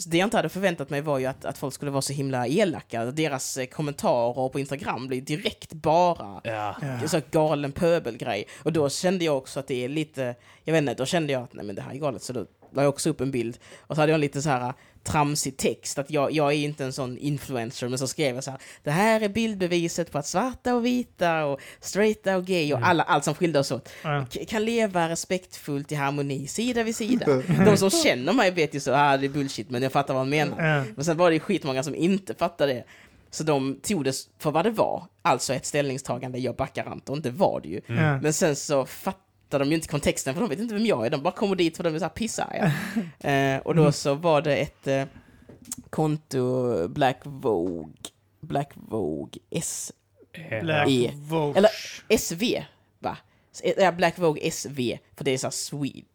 det 0.05 0.17
jag 0.17 0.25
inte 0.25 0.37
hade 0.37 0.49
förväntat 0.49 0.89
mig 0.89 1.01
var 1.01 1.19
ju 1.19 1.25
att, 1.25 1.45
att 1.45 1.57
folk 1.57 1.73
skulle 1.73 1.91
vara 1.91 2.01
så 2.01 2.13
himla 2.13 2.47
elaka. 2.47 3.05
Deras 3.05 3.57
eh, 3.57 3.65
kommentarer 3.65 4.49
på 4.49 4.59
Instagram 4.59 5.07
blir 5.07 5.21
direkt 5.21 5.73
bara 5.73 6.41
Ja. 6.43 6.75
Så 7.07 7.21
galen 7.31 7.71
pöbelgrej. 7.71 8.47
Och 8.63 8.73
då 8.73 8.89
kände 8.89 9.25
jag 9.25 9.37
också 9.37 9.59
att 9.59 9.67
det 9.67 9.83
är 9.85 9.89
lite, 9.89 10.35
jag 10.63 10.73
vet 10.73 10.81
inte, 10.81 10.93
då 10.93 11.05
kände 11.05 11.33
jag 11.33 11.43
att 11.43 11.53
nej 11.53 11.65
men 11.65 11.75
det 11.75 11.81
här 11.81 11.91
är 11.91 11.95
galet. 11.95 12.23
Så 12.23 12.33
då 12.33 12.45
la 12.71 12.81
jag 12.81 12.89
också 12.89 13.09
upp 13.09 13.21
en 13.21 13.31
bild. 13.31 13.57
Och 13.79 13.95
så 13.95 14.01
hade 14.01 14.11
jag 14.11 14.15
en 14.15 14.21
lite 14.21 14.41
så 14.41 14.49
här 14.49 14.73
tramsig 15.03 15.57
text, 15.57 15.97
att 15.99 16.11
jag, 16.11 16.31
jag 16.31 16.47
är 16.53 16.57
inte 16.57 16.83
en 16.85 16.93
sån 16.93 17.17
influencer, 17.17 17.89
men 17.89 17.99
så 17.99 18.07
skrev 18.07 18.35
jag 18.35 18.43
så 18.43 18.51
här, 18.51 18.59
det 18.83 18.91
här 18.91 19.21
är 19.21 19.29
bildbeviset 19.29 20.11
på 20.11 20.17
att 20.17 20.27
svarta 20.27 20.75
och 20.75 20.85
vita 20.85 21.45
och 21.45 21.59
straighta 21.79 22.37
och 22.37 22.45
gay 22.45 22.73
och 22.73 22.77
Mm. 22.79 22.89
alla, 22.89 23.03
allt 23.03 23.23
som 23.23 23.33
skilde 23.35 23.59
oss 23.59 23.71
åt 23.71 23.89
Ja. 24.03 24.25
kan 24.47 24.65
leva 24.65 25.09
respektfullt 25.09 25.91
i 25.91 25.95
harmoni, 25.95 26.47
sida 26.47 26.83
vid 26.83 26.95
sida. 26.95 27.25
De 27.65 27.77
som 27.77 27.89
känner 27.89 28.33
mig 28.33 28.51
vet 28.51 28.73
ju 28.75 28.79
så, 28.79 28.93
ah, 28.93 29.17
det 29.17 29.25
är 29.25 29.29
bullshit, 29.29 29.69
men 29.69 29.81
jag 29.83 29.91
fattar 29.91 30.13
vad 30.13 30.21
han 30.21 30.29
menar. 30.29 30.67
Ja. 30.77 30.83
Men 30.95 31.05
sen 31.05 31.17
var 31.17 31.31
det 31.31 31.39
skitmånga 31.39 31.83
som 31.83 31.95
inte 31.95 32.33
fattade 32.33 32.73
det. 32.73 32.83
Så 33.33 33.43
de 33.43 33.79
tog 33.83 34.03
det 34.03 34.15
för 34.39 34.51
vad 34.51 34.65
det 34.65 34.71
var, 34.71 35.03
alltså 35.21 35.53
ett 35.53 35.65
ställningstagande, 35.65 36.39
jag 36.39 36.55
backar 36.55 36.85
Anton, 36.85 37.21
det 37.21 37.29
var 37.29 37.61
det 37.61 37.69
ju. 37.69 37.81
Mm. 37.87 38.19
Men 38.19 38.33
sen 38.33 38.55
så 38.55 38.85
fattar 39.51 39.59
de 39.59 39.69
ju 39.69 39.75
inte 39.75 39.87
kontexten, 39.87 40.33
för 40.33 40.41
de 40.41 40.49
vet 40.49 40.59
inte 40.59 40.73
vem 40.73 40.85
jag 40.85 41.05
är, 41.05 41.09
de 41.09 41.23
bara 41.23 41.33
kommer 41.33 41.55
dit 41.55 41.77
för 41.77 41.83
de 41.83 41.95
är 41.95 41.99
såhär 41.99 42.09
pissarga. 42.09 42.71
eh, 43.19 43.61
och 43.61 43.75
då 43.75 43.91
så 43.91 44.13
var 44.13 44.41
det 44.41 44.55
ett 44.55 44.87
eh, 44.87 45.05
konto, 45.89 46.87
Black 46.87 47.19
Vogue, 47.23 47.93
Black 48.41 48.71
Vogue 48.75 49.41
S, 49.49 49.91
Black 50.61 50.89
E. 50.89 51.11
Vogue. 51.15 51.57
eller 51.57 51.71
SV, 52.17 52.43
va? 52.99 53.17
Ja, 53.77 53.91
Black 53.91 54.17
Vogue 54.17 54.51
SV, 54.51 54.97
för 55.15 55.23
det 55.23 55.31
är 55.31 55.37
såhär 55.37 55.51
Swede. 55.51 56.07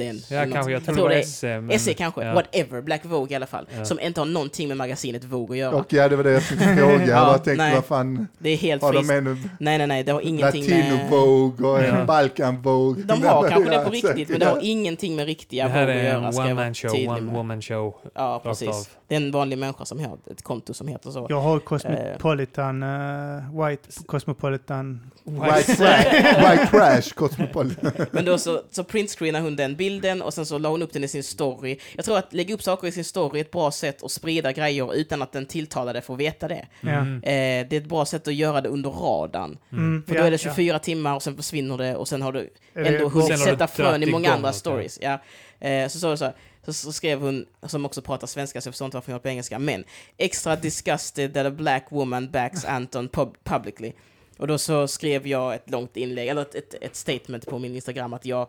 Den, 0.00 0.20
Ja, 0.30 0.44
kanske. 0.52 0.72
Jag 0.72 0.84
tror 0.84 0.94
det 0.94 0.98
tror 0.98 1.02
var 1.08 1.10
det 1.14 1.18
är- 1.20 1.22
SE. 1.22 1.60
men- 1.60 1.78
SE 1.78 1.94
kanske, 1.94 2.24
ja. 2.24 2.34
whatever, 2.34 2.80
Black 2.82 3.04
Vogue 3.04 3.32
i 3.32 3.34
alla 3.36 3.46
fall. 3.46 3.66
Ja. 3.78 3.84
Som 3.84 4.00
inte 4.00 4.20
har 4.20 4.26
någonting 4.26 4.68
med 4.68 4.76
magasinet 4.76 5.24
Vogue 5.24 5.54
att 5.54 5.58
göra. 5.58 5.76
Och 5.76 5.92
ja, 5.92 6.08
det 6.08 6.16
var 6.16 6.24
det 6.24 6.32
jag 6.32 6.42
tänkte 6.48 6.76
fråga. 6.76 7.06
Jag 7.06 7.44
tänkte, 7.44 7.64
nej. 7.64 7.74
vad 7.74 7.84
fan 7.84 8.28
Det 8.38 8.48
är 8.50 8.56
helt 8.56 8.82
har 8.82 8.92
de 8.92 8.98
friskt. 8.98 9.22
nu? 9.24 9.36
Nej, 9.60 9.78
nej, 9.78 9.86
nej, 9.86 10.04
det 10.04 10.12
har 10.12 10.20
ingenting 10.20 10.62
Latino 10.62 10.96
med... 10.96 11.10
Vogue 11.10 11.68
och 11.68 11.78
Ja. 11.82 11.84
en 11.84 12.06
Balkan 12.06 12.62
Vogue. 12.62 13.02
De 13.02 13.22
har 13.22 13.48
kanske 13.48 13.70
det 13.70 13.84
på 13.84 13.90
riktigt, 13.90 14.28
men 14.28 14.40
det 14.40 14.46
har 14.46 14.58
ingenting 14.62 15.16
med 15.16 15.26
riktiga 15.26 15.64
Det 15.64 15.70
här 15.70 15.86
Vogue 15.86 15.94
att 16.00 16.04
är 16.06 16.14
en 16.16 16.22
göra. 16.22 16.32
ska 16.32 16.42
jag 16.42 16.46
one 16.50 16.54
vara 16.54 16.64
man 16.66 16.74
show, 16.74 16.90
tydlig 16.90 17.08
one 17.10 17.20
med. 17.20 17.34
woman 17.34 17.62
show. 17.62 17.94
Ja, 18.14 18.40
precis. 18.44 18.90
Det 19.08 19.14
är 19.14 19.20
en 19.20 19.30
vanlig 19.30 19.58
människa 19.58 19.84
som 19.84 20.04
har 20.04 20.18
ett 20.30 20.42
konto 20.42 20.74
som 20.74 20.88
heter 20.88 21.10
så. 21.10 21.26
Jag 21.30 21.40
har 21.40 21.58
Cosmopolitan, 21.58 22.82
eh, 22.82 23.66
White 23.66 23.88
Cosmopolitan. 24.06 25.10
White, 25.24 25.76
Crash, 25.76 26.50
White 26.50 26.66
Crash, 26.70 27.14
Cosmopolitan. 27.14 27.92
Men 28.10 28.24
då 28.24 28.38
så, 28.38 28.62
så 28.70 28.84
printscreenade 28.84 29.44
hon 29.44 29.56
den 29.56 29.76
bilden 29.76 30.22
och 30.22 30.34
sen 30.34 30.46
så 30.46 30.58
la 30.58 30.68
hon 30.68 30.82
upp 30.82 30.92
den 30.92 31.04
i 31.04 31.08
sin 31.08 31.24
story. 31.24 31.78
Jag 31.96 32.04
tror 32.04 32.18
att 32.18 32.32
lägga 32.32 32.54
upp 32.54 32.62
saker 32.62 32.88
i 32.88 32.92
sin 32.92 33.04
story 33.04 33.40
är 33.40 33.44
ett 33.44 33.50
bra 33.50 33.70
sätt 33.70 34.02
att 34.02 34.10
sprida 34.10 34.52
grejer 34.52 34.94
utan 34.94 35.22
att 35.22 35.32
den 35.32 35.46
tilltalade 35.46 36.02
får 36.02 36.16
veta 36.16 36.48
det. 36.48 36.66
Ja. 36.80 36.88
Mm. 36.90 37.16
Eh, 37.16 37.68
det 37.68 37.72
är 37.76 37.80
ett 37.80 37.86
bra 37.86 38.04
sätt 38.04 38.28
att 38.28 38.34
göra 38.34 38.60
det 38.60 38.68
under 38.68 38.90
radarn. 38.90 39.58
Mm, 39.72 40.04
För 40.06 40.14
ja, 40.14 40.20
då 40.20 40.26
är 40.26 40.30
det 40.30 40.44
ja. 40.44 40.54
24 40.54 40.78
timmar 40.78 41.14
och 41.14 41.22
sen 41.22 41.36
försvinner 41.36 41.78
det 41.78 41.96
och 41.96 42.08
sen 42.08 42.22
har 42.22 42.32
du 42.32 42.50
ändå 42.74 43.08
hunnit 43.08 43.30
har 43.30 43.36
sätta 43.36 43.66
frön 43.66 44.02
i 44.02 44.06
många 44.06 44.32
andra 44.32 44.48
ja. 44.48 44.52
stories. 44.52 44.98
Ja. 45.02 45.18
Eh, 45.60 45.88
så, 45.88 45.98
så, 45.98 46.16
så, 46.16 46.32
så, 46.64 46.72
så 46.72 46.92
skrev 46.92 47.20
hon, 47.20 47.46
som 47.66 47.84
också 47.84 48.02
pratar 48.02 48.26
svenska 48.26 48.60
så 48.60 48.68
jag 48.68 48.74
förstår 48.74 48.84
inte 48.84 48.96
varför 48.96 49.12
hon 49.12 49.14
gör 49.14 49.22
på 49.22 49.28
engelska, 49.28 49.58
men 49.58 49.84
extra 50.16 50.56
disgusted 50.56 51.34
that 51.34 51.46
a 51.46 51.50
black 51.50 51.86
woman 51.88 52.30
backs 52.30 52.64
Anton 52.64 53.08
pub 53.08 53.36
publicly. 53.44 53.92
Och 54.40 54.46
då 54.46 54.58
så 54.58 54.88
skrev 54.88 55.26
jag 55.26 55.54
ett 55.54 55.70
långt 55.70 55.96
inlägg, 55.96 56.28
eller 56.28 56.42
ett, 56.42 56.54
ett, 56.54 56.74
ett 56.80 56.96
statement 56.96 57.46
på 57.46 57.58
min 57.58 57.74
Instagram 57.74 58.12
att 58.12 58.24
jag, 58.24 58.48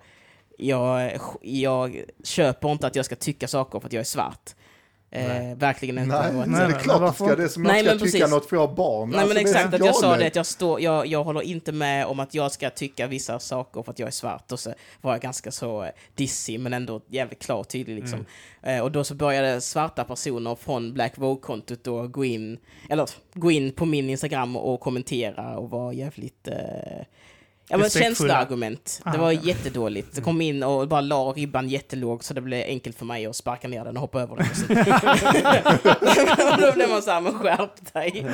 jag, 0.58 1.20
jag 1.42 2.04
köper 2.24 2.72
inte 2.72 2.88
att 2.88 2.96
jag 2.96 3.06
ska 3.06 3.16
tycka 3.16 3.48
saker 3.48 3.80
för 3.80 3.88
att 3.88 3.94
jag 3.94 4.00
är 4.00 4.04
svart. 4.04 4.56
Eh, 5.14 5.58
verkligen 5.58 5.98
inte. 5.98 6.32
Nej, 6.32 6.48
nej, 6.48 6.68
det 6.68 6.76
är 6.76 6.80
klart 6.80 7.18
du 7.18 7.26
ska 7.26 7.36
det 7.36 7.50
som 7.50 7.64
Nej, 7.64 7.76
jag 7.76 7.86
ska 7.86 7.90
men 7.90 8.00
tycka 8.00 8.18
precis. 8.18 8.32
något 8.32 8.50
för 8.50 8.56
jag 8.56 8.68
har 8.68 8.76
barn. 8.76 9.10
Nej 9.10 9.20
Alltså, 9.20 9.34
men 9.34 9.46
är 9.46 9.50
exakt, 9.50 9.74
att 9.74 9.86
jag 9.86 9.96
sa 9.96 10.18
det 10.18 10.28
att 10.28 10.36
jag, 10.36 10.46
står, 10.46 10.82
jag, 10.82 11.08
jag 11.08 11.24
håller 11.24 11.42
inte 11.42 11.72
med 11.72 12.06
om 12.06 12.20
att 12.20 12.34
jag 12.34 12.52
ska 12.52 12.70
tycka 12.70 13.08
vissa 13.08 13.40
saker 13.40 13.84
för 13.84 13.92
att 13.92 14.00
jag 14.00 14.08
är 14.08 14.12
svart. 14.12 14.52
Och 14.52 14.60
så 14.60 14.74
var 15.02 15.12
jag 15.12 15.22
ganska 15.22 15.52
så 15.52 15.84
eh, 15.84 15.90
dissig 16.16 16.60
men 16.60 16.74
ändå 16.74 17.02
jävligt 17.08 17.40
klar 17.40 17.58
och 17.58 17.68
tydlig 17.68 17.96
liksom. 17.96 18.26
Mm. 18.64 18.78
Eh, 18.78 18.84
och 18.84 18.92
då 18.92 19.04
så 19.04 19.16
började 19.16 19.62
svarta 19.62 20.04
personer 20.04 20.56
från 20.56 20.94
Black 20.94 21.18
Vogue-kontot 21.18 21.84
då 21.84 22.08
gå 22.08 22.26
in, 22.26 22.58
eller 22.90 23.10
gå 23.34 23.52
in 23.52 23.72
på 23.72 23.86
min 23.86 24.10
Instagram 24.10 24.56
och 24.56 24.80
kommentera 24.80 25.58
och 25.58 25.70
vara 25.70 25.94
jävligt 25.94 26.48
eh, 26.48 27.06
Ja 27.72 27.78
men 27.78 27.90
känsloargument. 27.90 29.02
Det 29.04 29.10
Ah, 29.10 29.18
var 29.18 29.32
ja. 29.32 29.42
jättedåligt. 29.44 30.16
Det 30.16 30.22
kom 30.22 30.42
in 30.42 30.64
och 30.64 30.88
bara 30.88 31.02
la 31.02 31.32
ribban 31.32 31.70
jättelågt 31.70 32.24
så 32.26 32.34
det 32.34 32.42
blev 32.42 32.66
enkelt 32.66 32.98
för 32.98 33.06
mig 33.06 33.26
att 33.26 33.36
sparka 33.36 33.68
ner 33.68 33.86
den 33.86 33.96
och 33.98 34.02
hoppa 34.02 34.22
över 34.22 34.36
den. 34.36 34.46
och 36.56 36.62
då 36.62 36.72
blev 36.74 36.90
man 36.90 37.02
såhär, 37.02 37.22
men 37.22 37.34
skärp 37.40 37.94
dig. 37.94 38.26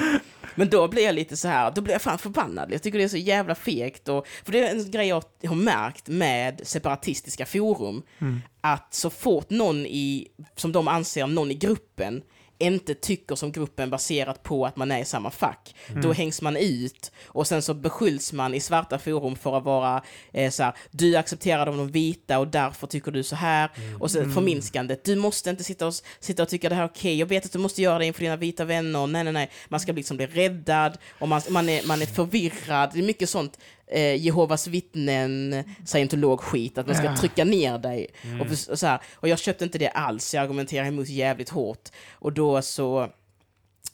Men 0.55 0.69
då 0.69 0.87
blir 0.87 1.03
jag 1.03 1.15
lite 1.15 1.37
så 1.37 1.47
här, 1.47 1.71
då 1.71 1.81
blir 1.81 1.93
jag 1.93 2.01
fan 2.01 2.17
förbannad. 2.17 2.71
Jag 2.73 2.83
tycker 2.83 2.97
det 2.97 3.03
är 3.03 3.07
så 3.09 3.17
jävla 3.17 3.55
fegt. 3.55 4.09
Och, 4.09 4.27
för 4.45 4.51
det 4.51 4.67
är 4.67 4.75
en 4.75 4.91
grej 4.91 5.07
jag 5.07 5.23
har 5.47 5.55
märkt 5.55 6.07
med 6.07 6.61
separatistiska 6.63 7.45
forum. 7.45 8.01
Mm. 8.19 8.41
Att 8.61 8.93
så 8.93 9.09
fort 9.09 9.49
någon 9.49 9.85
i, 9.85 10.27
som 10.55 10.71
de 10.71 10.87
anser, 10.87 11.27
någon 11.27 11.51
i 11.51 11.53
gruppen 11.53 12.21
inte 12.59 12.93
tycker 12.93 13.35
som 13.35 13.51
gruppen 13.51 13.89
baserat 13.89 14.43
på 14.43 14.65
att 14.65 14.75
man 14.75 14.91
är 14.91 14.99
i 14.99 15.05
samma 15.05 15.31
fack. 15.31 15.75
Då 16.01 16.13
hängs 16.13 16.41
man 16.41 16.57
ut 16.57 17.11
och 17.25 17.47
sen 17.47 17.61
så 17.61 17.73
beskylls 17.73 18.33
man 18.33 18.53
i 18.53 18.59
svarta 18.59 18.99
forum 18.99 19.35
för 19.35 19.57
att 19.57 19.63
vara 19.63 20.03
eh, 20.33 20.51
så 20.51 20.63
här, 20.63 20.73
du 20.91 21.17
av 21.17 21.77
de 21.77 21.91
vita 21.91 22.39
och 22.39 22.47
därför 22.47 22.87
tycker 22.87 23.11
du 23.11 23.23
så 23.23 23.35
här. 23.35 23.69
Och 23.99 24.11
sen 24.11 24.33
förminskandet, 24.33 25.03
du 25.03 25.15
måste 25.15 25.49
inte 25.49 25.63
sitta 25.63 25.87
och, 25.87 25.93
sitta 26.19 26.43
och 26.43 26.49
tycka 26.49 26.69
det 26.69 26.75
här 26.75 26.83
är 26.83 26.89
okej, 26.89 27.19
jag 27.19 27.25
vet 27.25 27.45
att 27.45 27.51
du 27.51 27.59
måste 27.59 27.81
göra 27.81 27.99
det 27.99 28.05
inför 28.05 28.21
dina 28.21 28.35
vita 28.35 28.65
vänner, 28.65 29.07
nej 29.07 29.23
nej 29.23 29.33
nej. 29.33 29.51
Man 29.69 29.79
ska 29.79 29.91
liksom 29.91 30.17
bli 30.17 30.25
räddad 30.25 30.97
och 31.19 31.27
man, 31.27 31.41
man, 31.49 31.69
är, 31.69 31.87
man 31.87 32.01
är 32.01 32.05
förvirrad, 32.05 32.89
det 32.93 32.99
är 32.99 33.03
mycket 33.03 33.29
sånt 33.29 33.57
eh, 33.87 34.15
Jehovas 34.15 34.67
vittnen, 34.67 35.63
scientolog-skit, 35.85 36.77
att 36.77 36.87
man 36.87 36.95
ska 36.95 37.15
trycka 37.15 37.43
ner 37.43 37.77
dig. 37.77 38.07
Och, 38.41 38.47
för, 38.47 38.71
och, 38.71 38.79
så 38.79 38.87
här, 38.87 39.01
och 39.15 39.27
jag 39.27 39.39
köpte 39.39 39.63
inte 39.63 39.77
det 39.77 39.89
alls, 39.89 40.33
jag 40.33 40.43
argumenterar 40.43 40.85
emot 40.85 41.09
jävligt 41.09 41.49
hårt. 41.49 41.89
Och 42.11 42.33
då 42.33 42.61
så, 42.61 43.09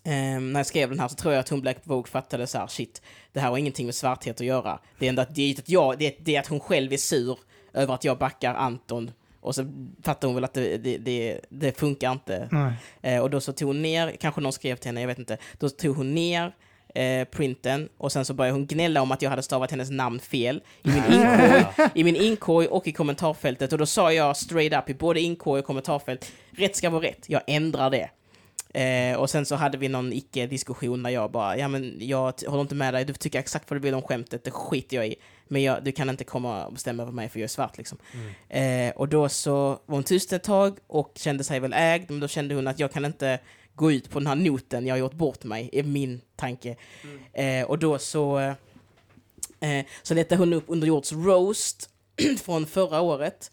ehm, 0.03 0.53
när 0.53 0.59
jag 0.59 0.67
skrev 0.67 0.89
den 0.89 0.99
här 0.99 1.07
så 1.07 1.15
tror 1.15 1.33
jag 1.33 1.39
att 1.39 1.49
hon 1.49 1.61
Black 1.61 1.77
Vogue 1.83 2.09
fattade 2.11 2.47
så 2.47 2.57
här, 2.57 2.67
shit, 2.67 3.01
det 3.31 3.39
här 3.39 3.49
har 3.49 3.57
ingenting 3.57 3.85
med 3.85 3.95
svarthet 3.95 4.41
att 4.41 4.47
göra. 4.47 4.79
Det 4.99 5.09
att, 5.09 5.35
det 5.35 5.41
är 5.41 5.59
att, 5.59 5.69
jag, 5.69 5.99
det, 5.99 6.15
det 6.19 6.35
är 6.35 6.39
att 6.39 6.47
hon 6.47 6.59
själv 6.59 6.93
är 6.93 6.97
sur 6.97 7.39
över 7.73 7.93
att 7.93 8.03
jag 8.03 8.17
backar 8.17 8.53
Anton. 8.53 9.11
Och 9.39 9.55
så 9.55 9.65
fattar 10.03 10.27
hon 10.27 10.35
väl 10.35 10.43
att 10.43 10.53
det, 10.53 10.77
det, 10.77 10.97
det, 10.97 11.39
det 11.49 11.79
funkar 11.79 12.11
inte. 12.11 12.49
Eh, 13.01 13.19
och 13.19 13.29
då 13.29 13.41
så 13.41 13.53
tog 13.53 13.67
hon 13.67 13.81
ner, 13.81 14.15
kanske 14.19 14.41
någon 14.41 14.53
skrev 14.53 14.75
till 14.75 14.87
henne, 14.87 15.01
jag 15.01 15.07
vet 15.07 15.19
inte. 15.19 15.37
Då 15.57 15.69
tog 15.69 15.95
hon 15.95 16.15
ner 16.15 16.55
eh, 16.93 17.27
printen 17.27 17.89
och 17.97 18.11
sen 18.11 18.25
så 18.25 18.33
började 18.33 18.57
hon 18.57 18.67
gnälla 18.67 19.01
om 19.01 19.11
att 19.11 19.21
jag 19.21 19.29
hade 19.29 19.43
stavat 19.43 19.71
hennes 19.71 19.89
namn 19.89 20.19
fel 20.19 20.61
i 20.83 20.89
min 20.89 21.03
inkorg, 21.13 21.65
i 21.93 22.03
min 22.03 22.15
inkorg 22.15 22.67
och 22.67 22.87
i 22.87 22.91
kommentarfältet. 22.91 23.73
Och 23.73 23.79
då 23.79 23.85
sa 23.85 24.13
jag 24.13 24.37
straight 24.37 24.73
up 24.73 24.89
i 24.89 24.93
både 24.93 25.21
inkorg 25.21 25.59
och 25.59 25.65
kommentarfält, 25.65 26.31
rätt 26.51 26.75
ska 26.75 26.89
vara 26.89 27.03
rätt, 27.03 27.25
jag 27.27 27.41
ändrar 27.47 27.89
det. 27.89 28.09
Eh, 28.73 29.15
och 29.15 29.29
sen 29.29 29.45
så 29.45 29.55
hade 29.55 29.77
vi 29.77 29.87
någon 29.87 30.13
icke-diskussion 30.13 31.03
där 31.03 31.09
jag 31.09 31.31
bara, 31.31 31.57
ja 31.57 31.67
men 31.67 31.95
jag 31.99 32.33
håller 32.47 32.61
inte 32.61 32.75
med 32.75 32.93
dig, 32.93 33.05
du 33.05 33.13
tycker 33.13 33.39
exakt 33.39 33.69
vad 33.69 33.79
du 33.79 33.81
vill 33.81 33.93
om 33.93 34.01
skämtet, 34.01 34.43
det 34.43 34.51
skiter 34.51 34.97
jag 34.97 35.07
i. 35.07 35.15
Men 35.47 35.63
jag, 35.63 35.83
du 35.83 35.91
kan 35.91 36.09
inte 36.09 36.23
komma 36.23 36.65
och 36.65 36.73
bestämma 36.73 37.03
över 37.03 37.11
mig 37.11 37.29
för 37.29 37.39
jag 37.39 37.43
är 37.43 37.47
svart 37.47 37.77
liksom. 37.77 37.97
Eh, 38.49 38.89
och 38.95 39.09
då 39.09 39.29
så 39.29 39.67
var 39.67 39.95
hon 39.95 40.03
tyst 40.03 40.33
ett 40.33 40.43
tag 40.43 40.77
och 40.87 41.11
kände 41.15 41.43
sig 41.43 41.59
väl 41.59 41.73
ägd, 41.73 42.11
men 42.11 42.19
då 42.19 42.27
kände 42.27 42.55
hon 42.55 42.67
att 42.67 42.79
jag 42.79 42.91
kan 42.91 43.05
inte 43.05 43.39
gå 43.75 43.91
ut 43.91 44.09
på 44.09 44.19
den 44.19 44.27
här 44.27 44.35
noten, 44.35 44.87
jag 44.87 44.93
har 44.93 44.99
gjort 44.99 45.13
bort 45.13 45.43
mig, 45.43 45.69
är 45.73 45.83
min 45.83 46.21
tanke. 46.35 46.75
Eh, 47.33 47.63
och 47.65 47.79
då 47.79 47.99
så, 47.99 48.39
eh, 49.59 49.85
så 50.03 50.13
letade 50.13 50.39
hon 50.41 50.53
upp 50.53 50.63
Underjords 50.67 51.11
roast 51.13 51.89
från 52.43 52.65
förra 52.65 53.01
året, 53.01 53.51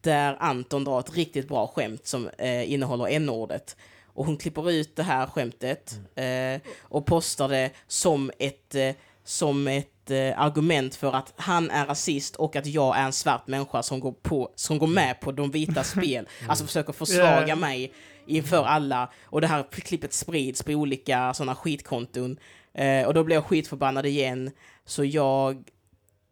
där 0.00 0.36
Anton 0.40 0.84
drar 0.84 1.00
ett 1.00 1.16
riktigt 1.16 1.48
bra 1.48 1.66
skämt 1.66 2.06
som 2.06 2.28
eh, 2.38 2.72
innehåller 2.72 3.06
n-ordet. 3.06 3.76
Och 4.12 4.26
hon 4.26 4.36
klipper 4.36 4.70
ut 4.70 4.96
det 4.96 5.02
här 5.02 5.26
skämtet 5.26 5.98
eh, 6.14 6.60
och 6.80 7.06
postar 7.06 7.48
det 7.48 7.70
som 7.86 8.30
ett, 8.38 8.74
eh, 8.74 8.90
som 9.24 9.68
ett 9.68 10.10
eh, 10.10 10.40
argument 10.40 10.94
för 10.94 11.12
att 11.12 11.32
han 11.36 11.70
är 11.70 11.86
rasist 11.86 12.36
och 12.36 12.56
att 12.56 12.66
jag 12.66 12.98
är 12.98 13.02
en 13.04 13.12
svart 13.12 13.46
människa 13.46 13.82
som 13.82 14.00
går, 14.00 14.12
på, 14.12 14.50
som 14.54 14.78
går 14.78 14.86
med 14.86 15.20
på 15.20 15.32
de 15.32 15.50
vita 15.50 15.84
spel. 15.84 16.28
Alltså 16.48 16.66
försöker 16.66 16.92
försvaga 16.92 17.48
Ja. 17.48 17.56
mig 17.56 17.92
inför 18.30 18.64
alla. 18.64 19.10
Och 19.24 19.40
det 19.40 19.46
här 19.46 19.64
klippet 19.70 20.12
sprids 20.12 20.62
på 20.62 20.72
olika 20.72 21.34
sådana 21.34 21.54
skitkonton. 21.54 22.36
Eh, 22.74 23.06
och 23.06 23.14
då 23.14 23.24
blev 23.24 23.36
jag 23.36 23.44
skitförbannad 23.44 24.06
igen. 24.06 24.50
Så 24.84 25.04
jag 25.04 25.64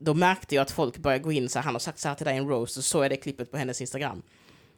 då 0.01 0.15
märkte 0.15 0.55
jag 0.55 0.63
att 0.63 0.71
folk 0.71 0.99
började 0.99 1.25
gå 1.25 1.33
in 1.33 1.49
så 1.49 1.59
här, 1.59 1.65
han 1.65 1.75
har 1.75 1.79
sagt 1.81 1.99
så 1.99 2.09
här 2.09 2.15
till 2.15 2.27
dig 2.27 2.37
en 2.37 2.49
roast, 2.49 2.77
och 2.77 2.85
så 2.85 3.01
är 3.03 3.09
det 3.09 3.17
klippet 3.17 3.51
på 3.51 3.57
hennes 3.57 3.81
Instagram. 3.81 4.23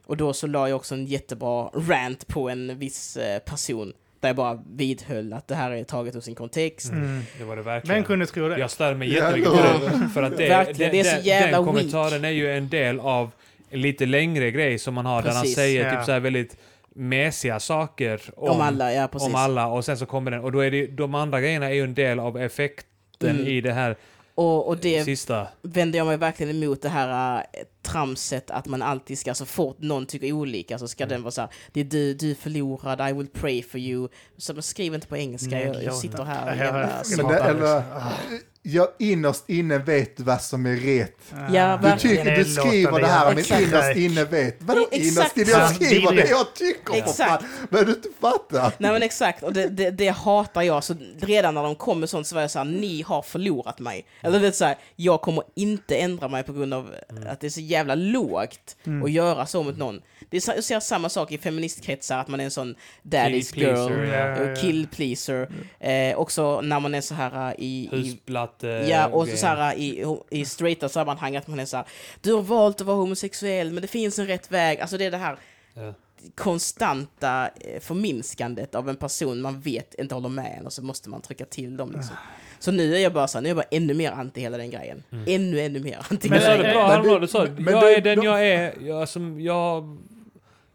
Och 0.07 0.17
då 0.17 0.33
så 0.33 0.47
la 0.47 0.69
jag 0.69 0.77
också 0.77 0.95
en 0.95 1.07
jättebra 1.07 1.63
rant 1.75 2.27
på 2.27 2.49
en 2.49 2.79
viss 2.79 3.17
eh, 3.17 3.39
person, 3.39 3.93
där 4.21 4.29
jag 4.29 4.37
bara 4.37 4.63
vidhöll 4.71 5.33
att 5.33 5.49
det 5.49 5.55
här 5.55 5.71
är 5.71 5.85
taget 5.85 6.17
ur 6.17 6.21
sin 6.21 6.35
kontext. 6.35 6.91
Mm. 6.93 7.23
Det 7.39 7.45
var 7.45 7.57
det 7.57 7.63
verkligen. 7.63 7.95
Vem 7.97 8.05
kunde 8.05 8.27
tro 8.27 8.49
det? 8.49 8.59
Jag 8.59 8.71
stör 8.71 8.95
mig 8.95 9.09
Ja, 9.09 9.15
jättemycket 9.15 9.51
på 9.53 9.57
det. 9.57 10.09
För 10.15 10.23
att 10.23 10.37
det, 10.37 10.49
Verkligen, 10.49 10.93
det 10.93 11.01
är 11.01 11.05
så 11.05 11.17
den- 11.17 11.25
jävla 11.25 11.57
Den 11.57 11.65
weak. 11.67 11.77
kommentaren 11.77 12.25
är 12.25 12.31
ju 12.31 12.53
en 12.57 12.69
del 12.69 13.01
av 13.01 13.31
en 13.71 13.81
lite 13.81 14.07
längre 14.07 14.51
grej 14.51 14.79
som 14.79 14.95
man 14.95 15.07
har, 15.07 15.23
där 15.23 15.31
han 15.31 15.41
Precis, 15.43 15.57
säger 15.57 15.85
ja. 15.87 15.97
typ 15.97 16.05
så 16.07 16.13
här 16.13 16.21
väldigt 16.21 16.57
mesiga 17.01 17.61
saker 17.61 18.21
om, 18.37 18.49
Om 18.51 18.61
alla, 18.61 18.93
ja 18.93 19.09
om 19.13 19.35
alla 19.35 19.67
och 19.67 19.85
sen 19.85 19.99
så 19.99 20.07
kommer 20.07 20.31
den 20.31 20.41
och 20.45 20.53
då 20.53 20.61
är 20.61 20.71
det 20.71 20.87
de 20.87 21.15
andra 21.15 21.41
grejerna 21.41 21.67
är 21.67 21.75
ju 21.75 21.85
en 21.85 21.95
del 21.95 22.21
av 22.21 22.39
effekten 22.39 22.87
Mm. 23.23 23.47
i 23.47 23.61
det 23.61 23.73
här 23.73 23.97
Och, 24.35 24.69
och 24.69 24.77
det 24.77 25.05
sista. 25.05 25.49
vänder 25.63 25.99
jag 25.99 26.07
mig 26.07 26.17
verkligen 26.17 26.63
emot 26.63 26.83
det 26.83 26.89
här 26.89 27.37
äh, 27.39 27.61
tramset 27.83 28.51
att 28.51 28.67
man 28.67 28.83
alltid 28.83 29.19
ska, 29.19 29.35
så 29.35 29.47
fort 29.47 29.77
någon 29.79 30.07
tycker 30.07 30.33
olika 30.33 30.79
så 30.79 30.89
ska 30.89 31.07
den 31.07 31.23
vara 31.23 31.31
så 31.31 31.41
här, 31.41 31.51
det 31.73 31.81
är 31.81 31.85
du, 31.85 32.15
du 32.15 32.31
är 32.31 32.35
förlorad, 32.35 33.11
I 33.11 33.13
will 33.13 33.29
pray 33.29 33.63
for 33.63 33.81
you. 33.81 34.09
Så 34.37 34.55
men 34.55 34.63
skriv 34.63 34.95
inte 34.95 35.07
på 35.07 35.17
engelska, 35.17 35.65
jag, 35.65 35.85
jag 35.85 35.95
sitter 35.95 36.25
här 36.25 36.45
och 36.53 36.57
Ja, 36.59 36.65
jävla 36.65 36.81
jag- 36.81 37.07
det, 38.63 38.89
innerst 38.99 39.45
inne 39.51 39.79
vet 39.79 40.21
vad 40.21 40.43
som 40.43 40.67
är 40.67 40.77
rätt. 40.77 41.17
Ja, 41.53 41.81
Du, 41.83 41.99
tycker, 41.99 42.37
du 42.37 42.45
skriver 42.45 43.01
det 43.01 43.07
här, 43.07 43.35
men 43.35 43.63
innerst 43.63 43.97
inne 43.97 44.25
vet. 44.25 44.57
Vadå 44.63 44.89
innerst 44.93 45.37
inne? 45.37 45.51
Jag 45.51 45.61
Ja, 45.61 45.69
skriver 45.69 46.13
det 46.13 46.29
jag 46.31 46.55
tycker 46.55 46.95
Exakt. 46.95 47.45
Men 47.69 47.85
du 47.85 47.91
inte 47.93 48.09
fattar. 48.21 48.73
Nej 48.79 48.93
men 48.93 49.03
exakt, 49.03 49.43
och 49.43 49.53
det, 49.53 49.69
det, 49.69 49.91
det 49.91 50.09
hatar 50.09 50.63
jag. 50.63 50.85
Så 50.85 50.95
redan 51.21 51.55
när 51.55 51.63
de 51.63 51.75
kom 51.75 52.01
med 52.01 52.09
sånt 52.11 52.27
så 52.27 52.35
var 52.35 52.43
jag 52.43 52.51
såhär, 52.51 52.65
ni 52.67 53.03
har 53.03 53.23
förlorat 53.23 53.79
mig. 53.79 54.07
Eller 54.23 54.41
det 54.41 54.47
är 54.47 54.53
så 54.53 54.65
här, 54.65 54.79
jag 54.97 55.21
kommer 55.21 55.45
inte 55.55 55.97
ändra 55.97 56.29
mig 56.29 56.43
på 56.43 56.53
grund 56.53 56.75
av 56.75 56.95
att 57.29 57.41
det 57.41 57.47
är 57.47 57.51
så 57.51 57.61
jävla 57.71 57.95
lågt 57.95 58.77
att 59.05 59.11
göra 59.11 59.47
så 59.47 59.63
mot 59.63 59.79
någon. 59.79 60.03
Det 60.31 60.37
är, 60.49 60.55
jag 60.55 60.65
ser 60.65 60.81
samma 60.81 61.09
sak 61.09 61.33
i 61.33 61.39
feministkretsar, 61.39 62.19
att 62.19 62.29
man 62.29 62.41
är 62.41 62.45
en 62.45 62.51
sån 62.51 62.75
daddy's 63.03 63.53
Kill 63.53 63.65
pleaser, 63.65 64.05
girl, 64.05 64.09
ja, 64.09 64.41
och 64.41 64.51
ja. 64.51 64.57
kill 64.57 64.87
pleaser. 64.87 65.49
Eh, 65.81 66.19
också 66.19 66.61
när 66.61 66.81
man 66.81 66.95
är 66.95 67.01
så 67.01 67.15
här 67.15 67.49
äh, 67.49 67.55
i... 67.59 67.89
i 67.93 67.97
Husplatte... 67.97 68.67
Ja, 68.67 69.07
och 69.07 69.29
så, 69.29 69.37
så 69.37 69.47
här, 69.47 69.75
i, 69.75 70.05
i 70.31 70.45
straighta 70.45 70.89
sammanhang 70.89 71.37
att 71.37 71.47
man 71.47 71.61
är 71.61 71.67
så 71.67 71.77
här, 71.77 71.87
du 72.21 72.33
har 72.33 72.43
valt 72.43 72.81
att 72.81 72.87
vara 72.87 72.97
homosexuell 72.97 73.73
men 73.73 73.83
det 73.83 73.89
finns 73.89 74.19
en 74.19 74.27
rätt 74.27 74.53
väg. 74.53 74.81
Alltså 74.81 74.99
det 74.99 75.05
är 75.05 75.11
det 75.11 75.17
här 75.17 75.39
konstanta 76.35 77.51
eh, 77.61 77.81
förminskandet 77.81 78.75
av 78.75 78.89
en 78.89 78.97
person 78.97 79.41
man 79.41 79.61
vet 79.61 79.95
inte 79.95 80.15
håller 80.15 80.29
med 80.29 80.57
en 80.59 80.67
och 80.67 80.73
så 80.73 80.83
måste 80.83 81.09
man 81.11 81.23
trycka 81.23 81.45
till 81.45 81.77
dem 81.77 81.93
liksom. 81.93 82.17
Så 82.61 82.73
nu 82.73 82.95
är 82.97 82.99
jag 83.01 83.13
bara 83.13 83.29
så 83.29 83.39
här, 83.39 83.43
nu 83.43 83.49
är 83.49 83.51
jag 83.51 83.57
bara 83.57 83.67
ännu 83.77 83.95
mer 83.95 84.11
anti 84.13 84.41
hela 84.41 84.57
den 84.59 84.71
grejen. 84.71 85.03
Ännu, 85.27 85.61
ännu 85.61 85.81
mer 85.81 85.99
anti. 86.11 86.29
Men 86.29 86.39
Men- 86.39 86.41
sa 86.47 86.57
det 86.63 86.73
bra 86.73 86.83
men 86.83 86.91
häromdagen, 86.91 87.15
det- 87.21 87.27
du 87.27 87.27
sa 87.29 87.47
men 87.59 87.65
jag 87.75 87.83
det- 87.83 87.95
är 87.97 88.01
den 88.01 88.19
de- 88.19 88.25
jag 88.27 88.47
är, 88.47 88.75
jag, 88.81 89.09
som, 89.09 89.41
jag, 89.41 89.99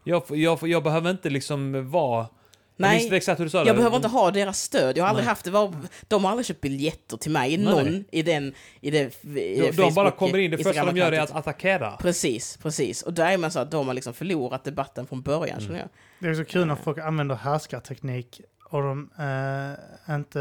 jag, 0.04 0.22
jag, 0.28 0.58
jag 0.68 0.82
behöver 0.82 1.10
inte 1.10 1.30
liksom 1.30 1.90
vara... 1.90 2.26
Nej, 2.78 3.08
exakt 3.14 3.40
hur 3.40 3.44
du 3.44 3.50
sa 3.50 3.60
det. 3.60 3.66
jag 3.66 3.76
behöver 3.76 3.96
inte 3.96 4.08
ha 4.08 4.30
deras 4.30 4.60
stöd. 4.60 4.96
Jag 4.98 5.04
har 5.04 5.08
aldrig 5.08 5.24
Nej. 5.24 5.28
haft 5.28 5.44
det. 5.44 5.50
Var, 5.50 5.74
de 6.08 6.24
har 6.24 6.30
aldrig 6.30 6.46
köpt 6.46 6.60
biljetter 6.60 7.16
till 7.16 7.30
mig. 7.30 7.56
Någon 7.56 7.84
nej. 7.84 8.04
i 8.10 8.22
den... 8.22 8.54
I 8.80 8.90
det, 8.90 8.98
i 9.24 9.24
de, 9.24 9.40
det 9.60 9.70
de 9.70 9.94
bara 9.94 10.10
Facebook- 10.10 10.16
kommer 10.16 10.38
in, 10.38 10.50
det 10.50 10.58
första 10.58 10.84
de 10.84 10.96
gör 10.96 11.12
är 11.12 11.20
att 11.20 11.36
attackera. 11.36 11.90
Precis, 11.96 12.56
precis. 12.62 13.02
Och 13.02 13.12
där 13.12 13.32
är 13.32 13.38
man 13.38 13.50
så 13.50 13.58
att 13.58 13.70
de 13.70 13.86
har 13.86 13.94
liksom 13.94 14.14
förlorat 14.14 14.64
debatten 14.64 15.06
från 15.06 15.22
början, 15.22 15.56
Mm. 15.58 15.66
känner 15.66 15.78
jag. 15.78 15.88
Det 16.18 16.28
är 16.28 16.34
så 16.34 16.44
kul 16.44 16.66
när 16.66 16.74
folk 16.74 16.98
använder 16.98 17.34
härskarteknik 17.34 18.40
och 18.68 18.82
de 18.82 19.10
eh, 19.18 20.14
inte 20.14 20.40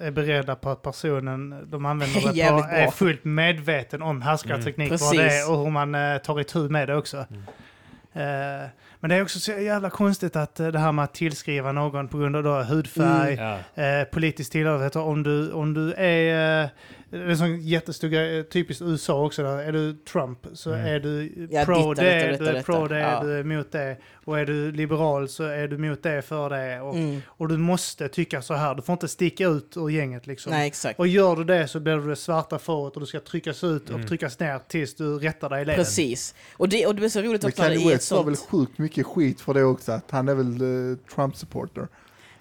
är 0.00 0.10
beredda 0.10 0.54
på 0.54 0.70
att 0.70 0.82
personen 0.82 1.66
de 1.70 1.86
använder 1.86 2.20
det 2.34 2.48
på 2.48 2.74
är 2.74 2.90
fullt 2.90 3.24
medveten 3.24 4.02
om 4.02 4.22
härskarteknik, 4.22 4.88
Mm. 4.88 4.98
vad 5.00 5.16
det 5.16 5.38
är 5.38 5.50
och 5.50 5.58
hur 5.64 5.70
man 5.70 5.94
eh, 5.94 6.18
tar 6.18 6.40
itu 6.40 6.68
med 6.68 6.88
det 6.88 6.96
också. 6.96 7.16
Eh, 8.14 8.68
men 9.00 9.08
det 9.10 9.14
är 9.16 9.22
också 9.22 9.40
så 9.40 9.52
jävla 9.52 9.90
konstigt 9.90 10.36
att 10.36 10.60
eh, 10.60 10.68
det 10.68 10.78
här 10.78 10.92
med 10.92 11.02
att 11.04 11.14
tillskriva 11.14 11.72
någon 11.72 12.08
på 12.08 12.18
grund 12.18 12.36
av 12.36 12.42
då 12.42 12.62
hudfärg, 12.62 13.34
Ja. 13.34 13.82
eh, 13.82 14.04
politisk 14.04 14.52
tillhörighet. 14.52 14.96
Om 14.96 15.22
du, 15.22 15.52
om 15.52 15.74
du 15.74 15.92
är... 15.92 16.68
Det 17.12 17.18
är 17.18 17.28
en 17.28 17.38
sån 17.38 17.60
jättestor 17.60 18.08
grej, 18.08 18.38
eh, 18.38 18.42
typiskt 18.44 18.82
USA 18.82 19.24
också. 19.24 19.42
Där. 19.42 19.58
Är 19.58 19.72
du 19.72 19.92
Trump 19.92 20.38
så 20.52 20.72
Mm. 20.72 20.86
är 20.86 21.00
du 21.00 21.32
Ja, 21.50 21.64
pro 21.64 21.94
det, 21.94 22.02
detta, 22.04 22.26
du 22.38 22.44
detta, 22.44 22.58
är 22.58 22.62
pro 22.62 22.82
detta. 22.82 22.94
det, 22.94 23.00
Ja. 23.00 23.22
du 23.22 23.32
är 23.32 23.40
emot 23.40 23.72
det. 23.72 23.96
Och 24.24 24.38
är 24.38 24.46
du 24.46 24.72
liberal 24.72 25.28
så 25.28 25.44
är 25.44 25.68
du 25.68 25.76
emot 25.76 26.02
det, 26.02 26.22
för 26.22 26.50
det. 26.50 26.80
Och, 26.80 26.94
Mm. 26.94 27.20
och 27.26 27.48
du 27.48 27.56
måste 27.56 28.08
tycka 28.08 28.42
så 28.42 28.54
här. 28.54 28.74
Du 28.74 28.82
får 28.82 28.92
inte 28.92 29.08
sticka 29.08 29.46
ut 29.48 29.76
ur 29.76 29.88
gänget 29.90 30.26
liksom. 30.26 30.52
Nej, 30.52 30.66
exakt. 30.66 30.98
Och 30.98 31.06
gör 31.06 31.36
du 31.36 31.44
det 31.44 31.68
så 31.68 31.80
blir 31.80 31.96
du 31.96 32.08
det 32.08 32.16
svarta 32.16 32.58
fåret 32.58 32.94
och 32.94 33.00
du 33.00 33.06
ska 33.06 33.20
tryckas 33.20 33.64
ut 33.64 33.88
och 33.90 33.94
Mm. 33.96 34.06
tryckas 34.08 34.40
ner 34.40 34.58
tills 34.68 34.94
du 34.94 35.18
rättar 35.18 35.48
dig 35.50 35.62
i 35.62 35.64
ledet. 35.64 35.78
Precis. 35.86 36.34
Och 36.56 36.68
det, 36.68 36.86
och 36.86 36.94
det 36.94 37.04
är 37.04 37.08
så 37.08 37.20
roligt 37.20 37.42
Men 37.42 37.48
också 37.50 37.62
när 37.62 37.68
det 37.70 37.74
Kanye 37.76 37.90
är 37.90 37.94
ett 37.94 37.96
West 38.00 38.10
har 38.10 38.24
väl 38.24 38.36
sånt... 38.36 38.48
sjukt 38.50 38.78
mycket 38.78 39.06
skit 39.06 39.40
för 39.40 39.54
det 39.54 39.64
också, 39.64 39.92
att 39.92 40.10
han 40.10 40.28
är 40.28 40.34
väl 40.34 40.52
eh, 40.92 40.96
Trump-supporter. 41.14 41.88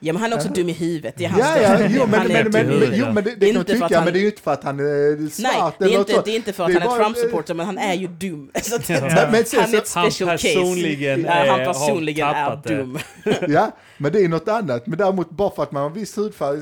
Ja, 0.03 0.13
men 0.13 0.21
han 0.21 0.31
är 0.33 0.35
också 0.37 0.49
dum 0.49 0.69
i 0.69 0.73
huvudet. 0.73 1.13
Det 1.17 1.25
är 1.25 1.29
hans 1.29 1.41
Ja, 1.43 1.61
ja, 1.61 1.87
jo 1.89 2.05
men, 2.07 2.19
Han 2.19 2.31
är 2.31 2.43
men, 2.43 2.51
men, 2.67 2.79
men, 2.79 2.89
jo, 2.93 3.05
men 3.13 3.23
det, 3.23 3.35
det 3.35 3.45
kan 3.45 3.55
man 3.55 3.61
Inte 3.61 3.75
för 3.77 3.85
att 3.85 3.89
tycka, 3.89 3.95
han- 3.97 4.03
men 4.05 4.13
det 4.13 4.19
är 4.19 4.21
ju 4.21 4.27
inte 4.27 4.41
för 4.41 4.51
att 4.53 4.63
han 4.63 4.79
är 4.79 5.17
Nej, 5.19 5.29
svart 5.31 5.75
det 5.79 5.85
är, 5.85 5.99
inte, 5.99 6.21
det 6.25 6.31
är 6.31 6.35
inte 6.35 6.53
för 6.53 6.63
att 6.63 6.69
är 6.69 6.73
han 6.73 6.81
är 6.83 6.85
bara- 6.87 6.97
Trump-supporter, 7.03 7.53
men 7.53 7.65
han 7.65 7.77
är 7.77 7.93
ju 7.93 8.07
dum. 8.07 8.51
Så 8.61 8.75
han 8.93 9.03
är 9.35 9.39
ett 9.39 9.53
Han 9.55 9.67
special 9.71 10.29
case. 10.29 10.47
personligen 10.47 11.23
Ja, 11.25 11.31
är- 11.31 11.47
han 11.49 11.59
har 11.59 11.65
personligen 11.65 12.27
är 12.27 12.59
dum. 12.67 12.99
Ja, 13.47 13.71
men 13.97 14.11
det 14.11 14.19
är 14.23 14.27
något 14.27 14.47
annat. 14.47 14.87
Men 14.87 14.97
däremot 14.97 15.29
bara 15.29 15.51
för 15.55 15.63
att 15.63 15.71
man 15.71 15.83
har 15.83 15.89
viss 15.89 16.17
hudfärg 16.17 16.59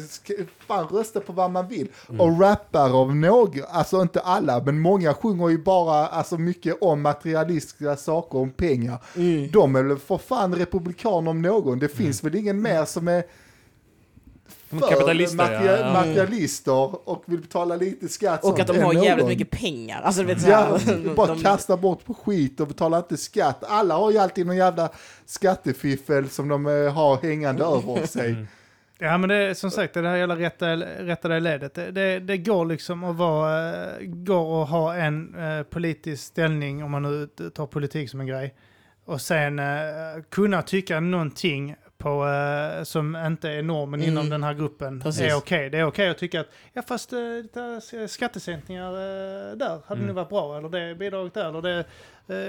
fan 0.69 0.87
rösta 0.87 1.19
på 1.19 1.33
vad 1.33 1.51
man 1.51 1.67
vill. 1.67 1.87
Och 2.19 2.39
rappar 2.41 3.01
av 3.01 3.15
några, 3.15 3.63
alltså 3.65 4.01
inte 4.01 4.19
alla, 4.19 4.63
men 4.63 4.79
många 4.79 5.13
sjunger 5.13 5.49
ju 5.49 5.57
bara 5.63 6.07
alltså 6.07 6.37
mycket 6.37 6.77
om 6.81 7.01
materialistiska 7.01 7.95
saker, 7.95 8.37
om 8.39 8.51
pengar. 8.51 8.97
De 9.51 9.75
är 9.75 9.83
väl 9.83 9.97
för 9.97 10.17
fan 10.17 10.55
republikaner 10.55 11.31
om 11.31 11.41
någon. 11.41 11.79
Det 11.79 11.87
finns 11.89 12.23
väl 12.23 12.35
ingen 12.35 12.61
mer 12.61 12.85
som 12.85 13.07
är 13.07 13.23
De 14.69 14.79
för 14.79 14.87
kapitalister, 14.89 15.37
materia- 15.37 15.79
ja. 15.79 15.93
materialister 15.93 17.09
och 17.09 17.23
vill 17.25 17.39
betala 17.41 17.75
lite 17.75 18.07
skatt. 18.07 18.43
Och 18.43 18.59
att 18.59 18.67
de 18.67 18.79
har 18.81 18.93
jävligt 18.93 19.17
någon. 19.17 19.27
mycket 19.27 19.49
pengar. 19.51 20.01
Alltså, 20.01 20.23
vet, 20.23 20.47
Ja, 20.47 20.57
här, 20.85 21.15
bara 21.15 21.27
de- 21.27 21.39
kasta 21.41 21.77
bort 21.77 22.05
på 22.05 22.13
skit 22.13 22.59
och 22.59 22.67
betala 22.67 22.97
inte 22.97 23.17
skatt. 23.17 23.63
Alla 23.67 23.95
har 23.97 24.11
ju 24.11 24.17
alltid 24.17 24.45
någon 24.45 24.57
jävla 24.57 24.89
skattefiffel 25.25 26.29
som 26.29 26.47
de 26.47 26.65
eh, 26.67 26.93
har 26.93 27.17
hängande 27.17 27.63
över 27.63 28.05
sig. 28.07 28.45
Ja 29.01 29.17
men 29.17 29.29
det 29.29 29.35
är 29.35 29.53
som 29.53 29.71
sagt 29.71 29.93
det 29.93 30.07
här 30.07 30.15
jävla 30.15 30.35
rätta, 30.35 30.75
rätta 30.77 31.27
det 31.27 31.39
ledet. 31.39 31.73
Det, 31.73 31.91
det, 31.91 32.19
det 32.19 32.37
går 32.37 32.65
liksom 32.65 33.03
att 33.03 33.15
vara, 33.15 33.69
eh, 33.85 33.97
går 34.05 34.63
att 34.63 34.69
ha 34.69 34.95
en 34.95 35.35
eh, 35.35 35.63
politisk 35.63 36.23
ställning 36.23 36.83
om 36.83 36.91
man 36.91 37.03
nu 37.03 37.27
tar 37.49 37.67
politik 37.67 38.09
som 38.09 38.19
en 38.19 38.27
grej. 38.27 38.55
Och 39.05 39.21
sen 39.21 39.59
eh, 39.59 39.65
kunna 40.29 40.61
tycka 40.61 40.99
någonting 40.99 41.75
på, 41.97 42.27
eh, 42.27 42.83
som 42.83 43.15
inte 43.15 43.49
är 43.49 43.63
normen 43.63 43.99
Mm. 43.99 44.11
inom 44.11 44.29
den 44.29 44.43
här 44.43 44.53
gruppen 44.53 45.01
Precis. 45.01 45.21
är 45.21 45.37
okej. 45.37 45.69
Det 45.69 45.77
är 45.77 45.83
okej 45.85 46.09
att 46.09 46.17
tycka 46.17 46.39
att 46.41 46.47
ja 46.73 46.81
fast 46.81 47.13
eh, 47.13 47.19
skattesänkningar 48.07 48.91
eh, 48.91 49.55
där 49.57 49.81
hade 49.87 50.01
Mm. 50.01 50.05
nog 50.07 50.15
varit 50.15 50.29
bra. 50.29 50.57
Eller 50.57 50.69
det 50.69 50.95
bidraget 50.95 51.33
där. 51.33 51.49
Eller 51.49 51.61
det 51.61 51.85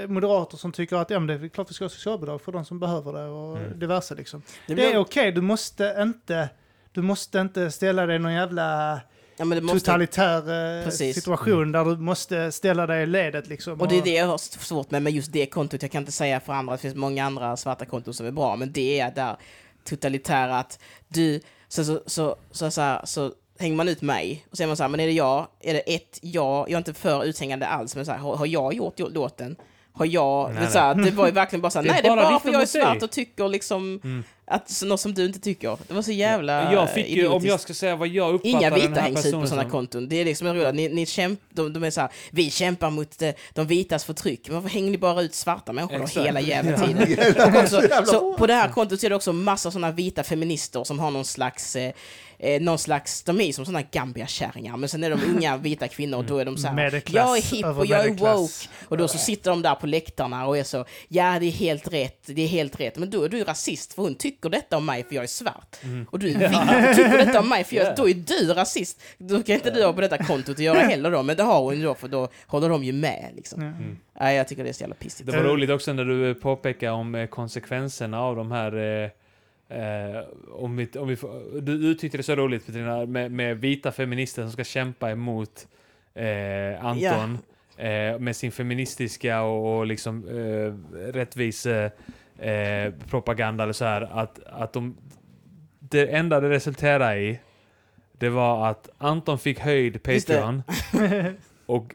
moderater 0.09 0.57
som 0.57 0.73
tycker 0.73 0.97
att 0.97 1.11
ja, 1.11 1.19
men 1.21 1.27
det 1.41 1.47
är 1.47 1.49
klart 1.49 1.71
vi 1.71 1.75
ska 1.75 1.85
ha 1.85 1.89
socialbidrag 1.89 2.41
för 2.43 2.53
de 2.53 2.65
som 2.65 2.79
behöver 2.81 3.13
det 3.13 3.25
och 3.25 3.57
Mm. 3.59 3.79
diverse 3.79 4.15
liksom. 4.15 4.43
det 4.67 4.75
Det 4.75 4.85
är 4.87 4.91
blir- 4.91 5.01
okej, 5.01 5.33
du 5.33 5.41
måste 5.41 5.97
inte 6.01 6.49
du 6.93 7.03
måste 7.03 7.39
inte 7.39 7.71
ställa 7.71 8.07
dig 8.07 8.17
i 8.17 8.19
någon 8.19 8.33
jävla 8.33 9.01
ja, 9.37 9.45
måste, 9.45 9.79
totalitär 9.79 10.79
eh, 10.79 10.85
Precis. 10.85 11.17
situation 11.17 11.73
där 11.73 11.85
du 11.85 11.97
måste 11.97 12.53
ställa 12.53 12.87
dig 12.87 13.03
i 13.03 13.07
ledet 13.07 13.49
liksom. 13.49 13.81
Och 13.81 13.89
det 13.89 13.99
är 13.99 14.03
det 14.03 14.11
jag 14.15 14.27
har 14.27 14.39
svårt 14.39 14.91
med, 14.91 15.03
med 15.03 15.13
just 15.13 15.33
det 15.33 15.47
kontot. 15.47 15.83
Jag 15.83 15.91
kan 15.91 16.03
inte 16.03 16.13
säga 16.13 16.41
för 16.41 16.53
andra, 16.53 16.73
det 16.73 16.79
finns 16.79 16.95
många 16.95 17.25
andra 17.25 17.57
svarta 17.57 17.85
konton 17.85 18.15
som 18.15 18.27
är 18.27 18.31
bra, 18.31 18.57
men 18.57 18.73
det 18.73 19.01
är 19.01 19.11
där 19.15 19.37
totalitära 19.85 20.59
att 20.59 20.79
du, 21.09 21.41
så, 21.69 21.85
så, 21.85 22.01
så, 22.07 22.37
så, 22.51 22.71
så, 22.71 22.81
här, 22.81 23.01
så 23.07 23.33
hänger 23.61 23.77
man 23.77 23.89
ut 23.89 24.03
mig 24.03 24.45
och 24.51 24.57
säger 24.57 24.69
man 24.69 24.77
så 24.77 24.83
här, 24.83 24.89
men 24.89 25.01
är 25.01 25.07
det 25.07 25.13
jag, 25.13 25.47
är 25.61 25.75
det 25.75 25.81
ett 25.95 26.19
jag, 26.23 26.59
jag 26.69 26.73
är 26.73 26.79
inte 26.79 26.95
för 26.95 27.25
uthängande 27.25 27.67
alls, 27.67 27.97
men 27.97 28.07
så 28.07 28.13
här, 28.13 28.19
har, 28.19 28.37
har 28.37 28.47
jag 28.47 28.75
gjort 28.75 28.99
låten? 28.99 29.57
Har 29.93 30.07
jag, 30.07 30.51
Nej, 30.51 30.63
men 30.63 30.71
så 30.71 30.79
här, 30.79 30.95
det 30.95 31.11
var 31.11 31.27
ju 31.27 31.33
verkligen 31.33 31.61
bara 31.61 31.71
så 31.71 31.79
här, 31.79 31.85
Det 31.85 31.91
är 31.91 31.93
nej 31.93 32.03
det 32.03 32.09
är 32.09 32.17
bara 32.17 32.31
bara 32.31 32.41
för 32.41 32.49
jag 32.49 32.55
är 32.55 32.59
mot 32.61 32.73
dig." 32.73 32.83
svart 32.83 33.03
och 33.03 33.11
tycker 33.11 33.49
liksom 33.49 34.01
Mm. 34.05 34.25
Att 34.51 34.71
så- 34.71 34.87
något 34.87 35.01
som 35.01 35.15
du 35.15 35.25
inte 35.27 35.39
tycker. 35.41 35.79
Det 35.89 35.95
var 35.95 36.03
så 36.03 36.13
jävla 36.13 36.73
Jag 36.73 36.91
fick 36.95 37.09
ju, 37.09 37.29
om 37.29 37.47
jag 37.47 37.61
ska 37.61 37.75
säga 37.75 37.97
vad 37.97 38.09
jag 38.09 38.35
uppfattar 38.35 38.49
Inga 38.59 38.71
vita 38.75 39.01
hängs 39.01 39.27
ut 39.27 39.33
på 39.33 39.47
sådana 39.47 39.71
konton. 39.71 40.09
Det 40.09 40.17
är 40.17 40.25
liksom 40.25 40.49
roligt. 40.55 40.75
Ni, 40.75 40.89
ni 40.89 41.07
kämp, 41.07 41.41
de, 41.51 41.73
de 41.73 41.85
är 41.85 41.91
så 41.91 42.01
här, 42.01 42.11
vi 42.31 42.51
kämpar 42.51 42.91
mot 42.91 43.23
eh, 43.23 43.31
de 43.55 43.67
vitas 43.67 44.05
förtryck. 44.05 44.49
Men 44.49 44.55
varför 44.55 44.69
hänger 44.69 44.91
ni 44.91 44.99
bara 44.99 45.23
ut 45.23 45.35
svarta 45.35 45.73
människor 45.73 46.03
Exakt. 46.03 46.27
hela 46.27 46.41
jävla 46.41 46.71
Ja. 46.71 46.87
tiden? 46.87 47.03
Också, 47.63 47.83
jävla 47.91 48.07
så 48.07 48.35
på 48.35 48.47
det 48.47 48.55
här 48.55 48.69
kontot 48.69 49.01
så 49.01 49.07
är 49.07 49.11
det 49.11 49.17
också 49.17 49.33
massa 49.33 49.71
sådana 49.71 49.91
vita 49.93 50.23
feminister 50.23 50.85
som 50.85 50.99
har 50.99 51.11
någon 51.11 51.25
slags 51.25 51.77
eh, 51.77 51.93
Eh, 52.43 52.61
någon 52.61 52.79
slags, 52.79 53.23
de 53.23 53.41
är 53.41 53.53
som 53.53 53.65
sådana 53.65 53.83
Gambia-kärringar, 53.93 54.77
men 54.77 54.89
sen 54.89 55.05
är 55.05 55.11
de 55.11 55.21
unga 55.37 55.57
vita 55.57 55.89
kvinnor 55.89 56.19
och 56.19 56.25
då 56.25 56.39
är 56.39 56.45
de 56.45 56.57
så 56.57 56.69
här, 56.69 57.03
jag 57.07 57.37
är 57.39 57.43
hip 57.43 57.65
över 57.67 57.79
och 57.81 57.87
jag 57.87 58.05
är 58.07 58.11
woke. 58.11 58.53
Och 58.89 58.97
då 58.97 59.09
så 59.09 59.19
sitter 59.19 59.51
de 59.51 59.63
där 59.63 59.75
på 59.75 59.87
läktarna 59.87 60.47
och 60.47 60.59
är 60.59 60.65
så, 60.65 60.85
ja 61.09 61.37
det 61.41 61.47
är 61.47 61.51
helt 61.51 61.93
rätt, 61.93 62.23
det 62.27 62.43
är 62.43 62.47
helt 62.47 62.81
rätt. 62.81 62.99
Men 62.99 63.11
då 63.11 63.23
är 63.23 63.29
du 63.29 63.45
rasist 63.45 63.93
för 63.95 64.03
hon 64.03 64.15
tycker 64.15 64.40
detta 64.49 64.77
om 64.77 64.87
mig 64.87 65.05
för 65.05 65.15
jag 65.15 65.25
är 65.25 65.29
svart. 65.29 65.77
Och 66.11 66.19
du 66.19 66.31
är 66.31 66.39
vit 66.39 66.91
och 66.91 66.97
tycker 66.97 67.19
detta 67.27 67.41
om 67.41 67.49
mig 67.49 67.65
för 67.65 67.77
jag, 67.77 67.97
då 67.97 68.09
är 68.09 68.15
du 68.15 68.53
rasist. 68.55 69.03
Då 69.19 69.43
kan 69.43 69.55
inte 69.55 69.71
du 69.71 69.85
ha 69.85 69.93
på 69.93 70.01
detta 70.01 70.19
kontot 70.19 70.55
att 70.55 70.59
göra 70.59 70.79
heller 70.79 71.11
då, 71.11 71.23
men 71.23 71.37
det 71.37 71.43
har 71.43 71.61
hon 71.61 71.77
ju 71.77 71.85
då 71.85 71.95
för 71.95 72.09
då 72.09 72.29
håller 72.47 72.69
de 72.69 72.85
ju 72.85 72.93
med 72.93 73.31
liksom. 73.37 73.63
Ja. 73.63 73.73
Nej, 74.21 74.37
jag 74.37 74.49
tycker 74.49 74.65
det 74.65 74.69
är 74.69 74.73
så 74.73 74.83
jävla 74.83 74.97
pissigt. 74.97 75.31
Det 75.31 75.37
var 75.37 75.45
roligt 75.45 75.71
också 75.71 75.93
när 75.93 76.05
du 76.05 76.35
påpekade 76.35 76.93
om 76.93 77.15
eh, 77.15 77.27
konsekvenserna 77.27 78.21
av 78.21 78.37
de 78.37 78.51
här 78.51 79.03
eh, 79.05 79.11
Eh, 79.71 80.23
om 80.53 80.77
vi, 80.77 80.89
om 80.99 81.09
vi 81.09 81.17
får, 81.17 81.61
du 81.61 81.73
uttryckte 81.73 82.19
det 82.19 82.23
så 82.23 82.37
roligt 82.37 82.67
Petrina, 82.67 83.07
med, 83.07 83.33
med 83.33 83.59
vita 83.61 83.93
feminister 83.93 84.43
som 84.43 84.53
ska 84.53 84.65
kämpa 84.65 85.11
emot 85.11 85.69
eh, 86.15 86.85
Anton 86.85 87.39
eh, 87.77 88.19
med 88.19 88.37
sin 88.37 88.53
feministiska 88.53 89.43
och, 89.43 89.79
och 89.79 89.87
liksom 89.87 90.29
eh, 90.29 90.99
rättvise 91.13 91.91
eh, 92.41 92.93
propaganda 93.11 93.65
eller 93.65 93.73
så 93.73 93.85
här 93.85 94.03
att, 94.13 94.41
att 94.47 94.73
de 94.73 94.97
det 95.79 96.07
enda 96.07 96.41
det 96.41 96.51
resulterade 96.51 97.17
i 97.17 97.41
det 98.13 98.29
var 98.29 98.71
att 98.71 98.89
Anton 98.99 99.39
fick 99.39 99.59
höjd. 99.59 100.03
Patreon 100.03 100.63
och 101.67 101.95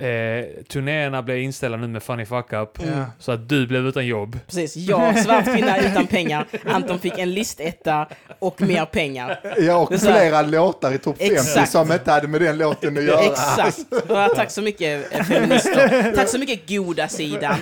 eh, 0.00 0.64
turnéerna 0.68 1.22
blev 1.22 1.38
inställda 1.38 1.76
nu 1.78 1.86
med 1.88 2.02
Funny 2.02 2.24
Fuck 2.24 2.52
Up 2.52 2.82
Mm. 2.82 3.04
så 3.18 3.32
att 3.32 3.48
du 3.48 3.66
blev 3.66 3.86
utan 3.86 4.06
jobb. 4.06 4.38
Precis, 4.46 4.76
jag, 4.76 5.18
svart 5.18 5.44
kvinna 5.44 5.78
utan 5.78 6.06
pengar. 6.06 6.46
Anton 6.66 6.98
fick 6.98 7.18
en 7.18 7.34
listetta 7.34 8.06
och 8.38 8.60
mer 8.62 8.84
pengar. 8.84 9.40
Ja, 9.58 9.76
och 9.76 10.00
så 10.00 10.06
här- 10.10 10.18
flera 10.20 10.42
låtar 10.42 10.92
i 10.94 10.98
topp 10.98 11.16
50 11.18 11.34
Exakt. 11.34 11.70
som 11.72 11.92
inte 11.92 12.10
hade 12.10 12.28
med 12.28 12.40
den 12.40 12.58
låten 12.58 12.98
att 12.98 13.04
göra. 13.04 13.20
Exakt. 13.24 13.78
Ja, 14.08 14.28
tack 14.36 14.50
så 14.50 14.62
mycket 14.62 15.12
eh, 15.14 15.24
feminister. 15.24 16.12
Tack 16.16 16.28
så 16.28 16.38
mycket 16.38 16.68
goda 16.68 17.08
sidan. 17.08 17.54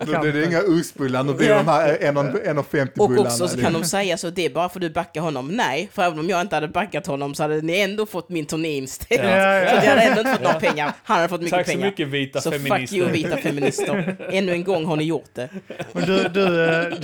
Då 0.00 0.20
blir 0.20 0.32
det 0.32 0.44
inga 0.44 0.60
ostbullar, 0.60 1.22
nu 1.22 1.34
blir 1.34 1.48
det 1.48 1.54
Ja. 1.54 1.58
de 1.58 1.68
här 1.68 1.98
1,50 2.00 2.88
Och 2.98 3.08
bullarna. 3.08 3.28
också 3.28 3.48
så 3.48 3.60
kan 3.60 3.72
de 3.72 3.84
säga 3.84 4.16
så, 4.16 4.30
det 4.30 4.44
är 4.46 4.50
bara 4.50 4.68
för 4.68 4.78
att 4.78 4.82
du 4.82 4.90
backar 4.90 5.20
honom. 5.20 5.48
Nej, 5.48 5.88
för 5.92 6.02
även 6.02 6.18
om 6.18 6.28
jag 6.30 6.40
inte 6.40 6.56
hade 6.56 6.68
backat 6.68 7.06
honom 7.06 7.34
så 7.34 7.42
hade 7.42 7.60
ni 7.60 7.80
ändå 7.80 8.06
fått 8.06 8.28
min 8.28 8.46
turné 8.46 8.76
inställd. 8.76 9.24
Ja, 9.24 9.36
ja. 9.36 9.70
Så 9.70 9.76
jag 9.86 9.90
hade 9.90 10.02
ändå 10.02 10.20
inte 10.20 10.32
fått 10.32 10.42
några 10.42 10.60
pengar. 10.60 10.91
Han 11.04 11.16
hade 11.16 11.28
fått 11.28 11.40
mycket 11.40 11.56
Tack 11.58 11.66
så 11.66 11.72
pengar. 11.72 11.86
mycket 11.86 12.08
vita 12.08 12.40
så 12.40 12.50
feminister. 12.50 12.86
fuck 12.86 12.92
you 12.92 13.12
vita 13.12 13.36
feminister. 13.36 14.16
Ännu 14.30 14.52
en 14.52 14.64
gång 14.64 14.84
har 14.84 14.96
ni 14.96 15.04
gjort 15.04 15.30
det. 15.34 15.48
Men 15.92 16.04
du, 16.06 16.28
du, 16.28 16.64
eh, 16.64 16.94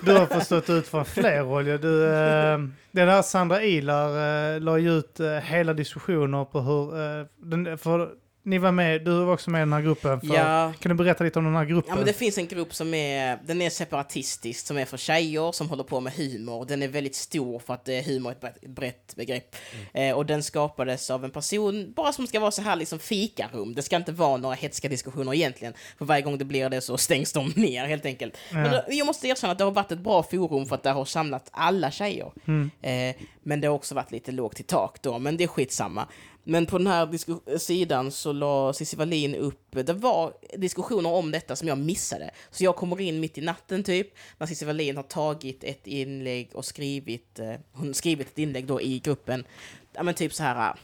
du, 0.00 0.12
har 0.12 0.26
förstått 0.26 0.70
ut 0.70 0.88
från 0.88 1.04
fler 1.04 1.42
håll. 1.42 1.64
Du, 1.64 2.06
eh, 2.06 2.58
den 2.90 3.08
här 3.08 3.22
Sandra 3.22 3.62
Ilar 3.62 4.54
eh, 4.54 4.60
la 4.60 4.78
ju 4.78 4.98
ut 4.98 5.20
hela 5.42 5.74
diskussioner 5.74 6.44
på 6.44 6.60
hur... 6.60 7.76
för 7.76 8.08
ni 8.42 8.58
var 8.58 8.72
med, 8.72 9.04
du 9.04 9.24
var 9.24 9.32
också 9.32 9.50
med 9.50 9.58
i 9.58 9.62
den 9.62 9.72
här 9.72 9.80
gruppen. 9.80 10.20
För, 10.20 10.34
Ja. 10.34 10.72
Kan 10.80 10.88
du 10.90 10.94
berätta 10.94 11.24
lite 11.24 11.38
om 11.38 11.44
den 11.44 11.56
här 11.56 11.64
gruppen? 11.64 11.88
Ja, 11.88 11.96
men 11.96 12.04
det 12.04 12.12
finns 12.12 12.38
en 12.38 12.46
grupp 12.46 12.74
som 12.74 12.94
är, 12.94 13.38
den 13.46 13.62
är 13.62 13.70
separatistisk, 13.70 14.66
som 14.66 14.76
är 14.78 14.84
för 14.84 14.96
tjejer 14.96 15.52
som 15.52 15.68
håller 15.68 15.84
på 15.84 16.00
med 16.00 16.12
humor. 16.12 16.64
Den 16.68 16.82
är 16.82 16.88
väldigt 16.88 17.14
stor 17.14 17.58
för 17.58 17.74
att 17.74 17.88
eh, 17.88 17.94
humor 17.96 18.34
är 18.40 18.46
ett 18.48 18.60
brett- 18.66 19.16
begrepp. 19.16 19.56
Eh, 19.94 20.16
och 20.16 20.26
den 20.26 20.42
skapades 20.42 21.10
av 21.10 21.24
en 21.24 21.30
person, 21.30 21.92
bara 21.96 22.12
som 22.12 22.26
ska 22.26 22.40
vara 22.40 22.50
så 22.50 22.62
här 22.62 22.76
liksom 22.76 22.98
fikarum. 22.98 23.74
Det 23.74 23.82
ska 23.82 23.96
inte 23.96 24.12
vara 24.12 24.36
några 24.36 24.54
hetska 24.54 24.88
diskussioner 24.88 25.34
egentligen. 25.34 25.74
För 25.98 26.04
varje 26.04 26.22
gång 26.22 26.38
det 26.38 26.44
blir 26.44 26.68
det 26.68 26.80
så 26.80 26.96
stängs 27.10 27.32
de 27.32 27.52
ner 27.56 27.86
helt 27.86 28.06
enkelt. 28.06 28.36
Men 28.52 28.64
Ja. 28.64 28.70
då, 28.88 28.94
jag 28.94 29.06
måste 29.06 29.28
erkänna 29.28 29.52
att 29.52 29.58
det 29.58 29.64
har 29.64 29.70
varit 29.70 29.92
ett 29.92 29.98
bra 29.98 30.22
forum 30.22 30.66
för 30.66 30.74
att 30.74 30.82
det 30.82 30.90
har 30.90 31.04
samlat 31.04 31.48
alla 31.52 31.90
tjejer. 31.90 32.32
Mm. 32.46 32.70
Eh, 32.82 33.16
men 33.42 33.60
det 33.60 33.68
har 33.68 33.74
också 33.74 33.94
varit 33.94 34.12
lite 34.12 34.32
lågt 34.32 34.60
i 34.60 34.62
tak 34.62 35.02
då, 35.02 35.18
men 35.18 35.36
det 35.36 35.44
är 35.44 35.48
skitsamma. 35.48 36.06
Men 36.44 36.66
på 36.66 36.78
den 36.78 36.86
här 36.86 37.58
sidan 37.58 38.10
så 38.10 38.32
la 38.32 38.72
Cissi 38.72 38.96
Wallin 38.96 39.34
upp, 39.34 39.66
det 39.70 39.92
var 39.92 40.32
diskussioner 40.56 41.10
om 41.10 41.30
detta 41.30 41.56
som 41.56 41.68
jag 41.68 41.78
missade. 41.78 42.30
Så 42.50 42.64
jag 42.64 42.76
kommer 42.76 43.00
in 43.00 43.20
mitt 43.20 43.38
i 43.38 43.40
natten 43.40 43.84
typ, 43.84 44.08
när 44.38 44.46
Cissi 44.46 44.64
Wallin 44.64 44.96
har 44.96 45.02
tagit 45.02 45.64
ett 45.64 45.86
inlägg 45.86 46.50
och 46.54 46.64
skrivit, 46.64 47.38
eh, 47.38 47.54
hon 47.72 47.94
skrivit 47.94 48.26
ett 48.28 48.38
inlägg 48.38 48.66
då 48.66 48.80
i 48.80 48.98
gruppen. 48.98 49.44
Ja 49.92 50.02
men 50.02 50.14
typ 50.14 50.34
så 50.34 50.42
här, 50.42 50.74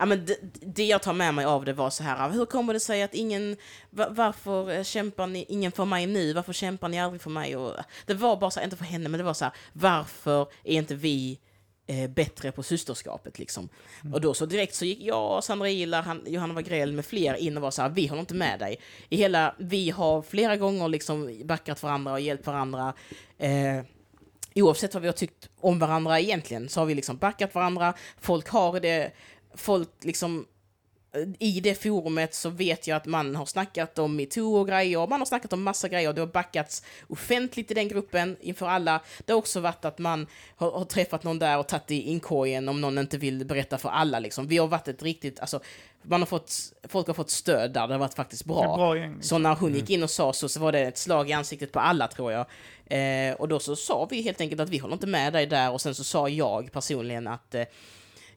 Ja, 0.00 0.06
men 0.06 0.26
det, 0.26 0.36
det 0.60 0.84
jag 0.84 1.02
tar 1.02 1.12
med 1.12 1.34
mig 1.34 1.44
av 1.44 1.64
det 1.64 1.72
var 1.72 1.90
så 1.90 2.02
här, 2.02 2.30
hur 2.30 2.46
kommer 2.46 2.72
det 2.72 2.80
sig 2.80 3.02
att 3.02 3.14
ingen, 3.14 3.56
varför 3.90 4.84
kämpar 4.84 5.26
ni, 5.26 5.44
ingen 5.48 5.72
för 5.72 5.84
mig 5.84 6.06
nu, 6.06 6.32
varför 6.32 6.52
kämpar 6.52 6.88
ni 6.88 7.00
aldrig 7.00 7.22
för 7.22 7.30
mig? 7.30 7.56
Och, 7.56 7.76
det 8.06 8.14
var 8.14 8.36
bara 8.36 8.50
så 8.50 8.60
här, 8.60 8.64
inte 8.64 8.76
för 8.76 8.84
henne, 8.84 9.08
men 9.08 9.18
det 9.18 9.24
var 9.24 9.34
så 9.34 9.44
här, 9.44 9.54
varför 9.72 10.46
är 10.64 10.74
inte 10.74 10.94
vi 10.94 11.38
eh, 11.90 12.10
bättre 12.10 12.52
på 12.52 12.62
systerskapet 12.62 13.38
liksom? 13.38 13.68
Och 14.12 14.20
då 14.20 14.34
så 14.34 14.46
direkt 14.46 14.74
så 14.74 14.84
gick 14.84 15.02
jag, 15.02 15.44
Sandra 15.44 15.70
Ilar, 15.70 16.02
han, 16.02 16.22
Johanna 16.26 16.54
Wagrell 16.54 16.92
med 16.92 17.06
fler 17.06 17.34
in 17.34 17.56
och 17.56 17.62
var 17.62 17.70
så 17.70 17.82
här, 17.82 17.88
vi 17.88 18.06
håller 18.06 18.20
inte 18.20 18.34
med 18.34 18.58
dig. 18.58 18.80
I 19.08 19.16
hela, 19.16 19.54
vi 19.58 19.90
har 19.90 20.22
flera 20.22 20.56
gånger 20.56 20.88
liksom 20.88 21.40
backat 21.44 21.82
varandra 21.82 22.12
och 22.12 22.20
hjälpt 22.20 22.46
varandra. 22.46 22.94
Eh, 23.38 23.84
oavsett 24.54 24.94
vad 24.94 25.00
vi 25.00 25.08
har 25.08 25.12
tyckt 25.12 25.48
om 25.60 25.78
varandra 25.78 26.20
egentligen 26.20 26.68
så 26.68 26.80
har 26.80 26.86
vi 26.86 26.94
liksom 26.94 27.16
backat 27.16 27.54
varandra. 27.54 27.94
Folk 28.20 28.48
har 28.48 28.80
det, 28.80 29.12
folk 29.54 29.88
liksom 30.00 30.46
i 31.38 31.60
det 31.60 31.74
forumet 31.74 32.34
så 32.34 32.50
vet 32.50 32.86
jag 32.86 32.96
att 32.96 33.06
man 33.06 33.36
har 33.36 33.46
snackat 33.46 33.98
om 33.98 34.16
metoo 34.16 34.56
och 34.56 34.68
grejer, 34.68 35.06
man 35.06 35.20
har 35.20 35.26
snackat 35.26 35.52
om 35.52 35.62
massa 35.62 35.88
grejer, 35.88 36.12
det 36.12 36.20
har 36.20 36.26
backats 36.26 36.82
offentligt 37.08 37.70
i 37.70 37.74
den 37.74 37.88
gruppen 37.88 38.36
inför 38.40 38.66
alla. 38.66 39.00
Det 39.24 39.32
har 39.32 39.38
också 39.38 39.60
varit 39.60 39.84
att 39.84 39.98
man 39.98 40.26
har, 40.56 40.70
har 40.70 40.84
träffat 40.84 41.24
någon 41.24 41.38
där 41.38 41.58
och 41.58 41.68
tagit 41.68 41.90
i 41.90 42.02
inkorgen 42.02 42.68
om 42.68 42.80
någon 42.80 42.98
inte 42.98 43.18
vill 43.18 43.46
berätta 43.46 43.78
för 43.78 43.88
alla 43.88 44.18
liksom. 44.18 44.46
Vi 44.46 44.58
har 44.58 44.66
varit 44.66 44.88
ett 44.88 45.02
riktigt, 45.02 45.40
alltså, 45.40 45.60
man 46.02 46.20
har 46.20 46.26
fått, 46.26 46.52
folk 46.88 47.06
har 47.06 47.14
fått 47.14 47.30
stöd 47.30 47.72
där, 47.72 47.86
det 47.86 47.94
har 47.94 47.98
varit 47.98 48.14
faktiskt 48.14 48.44
bra. 48.44 48.76
bra 48.76 48.98
gäng. 48.98 49.22
Så 49.22 49.38
när 49.38 49.54
hon 49.54 49.74
gick 49.74 49.90
in 49.90 50.02
och 50.02 50.10
sa 50.10 50.32
så, 50.32 50.48
så 50.48 50.60
var 50.60 50.72
det 50.72 50.80
ett 50.80 50.98
slag 50.98 51.30
i 51.30 51.32
ansiktet 51.32 51.72
på 51.72 51.80
alla 51.80 52.08
tror 52.08 52.32
jag. 52.32 52.46
Eh, 52.86 53.34
och 53.34 53.48
då 53.48 53.58
så 53.58 53.76
sa 53.76 54.06
vi 54.10 54.22
helt 54.22 54.40
enkelt 54.40 54.60
att 54.60 54.68
vi 54.68 54.78
håller 54.78 54.94
inte 54.94 55.06
med 55.06 55.32
dig 55.32 55.46
där 55.46 55.70
och 55.70 55.80
sen 55.80 55.94
så 55.94 56.04
sa 56.04 56.28
jag 56.28 56.72
personligen 56.72 57.26
att 57.26 57.54
eh, 57.54 57.64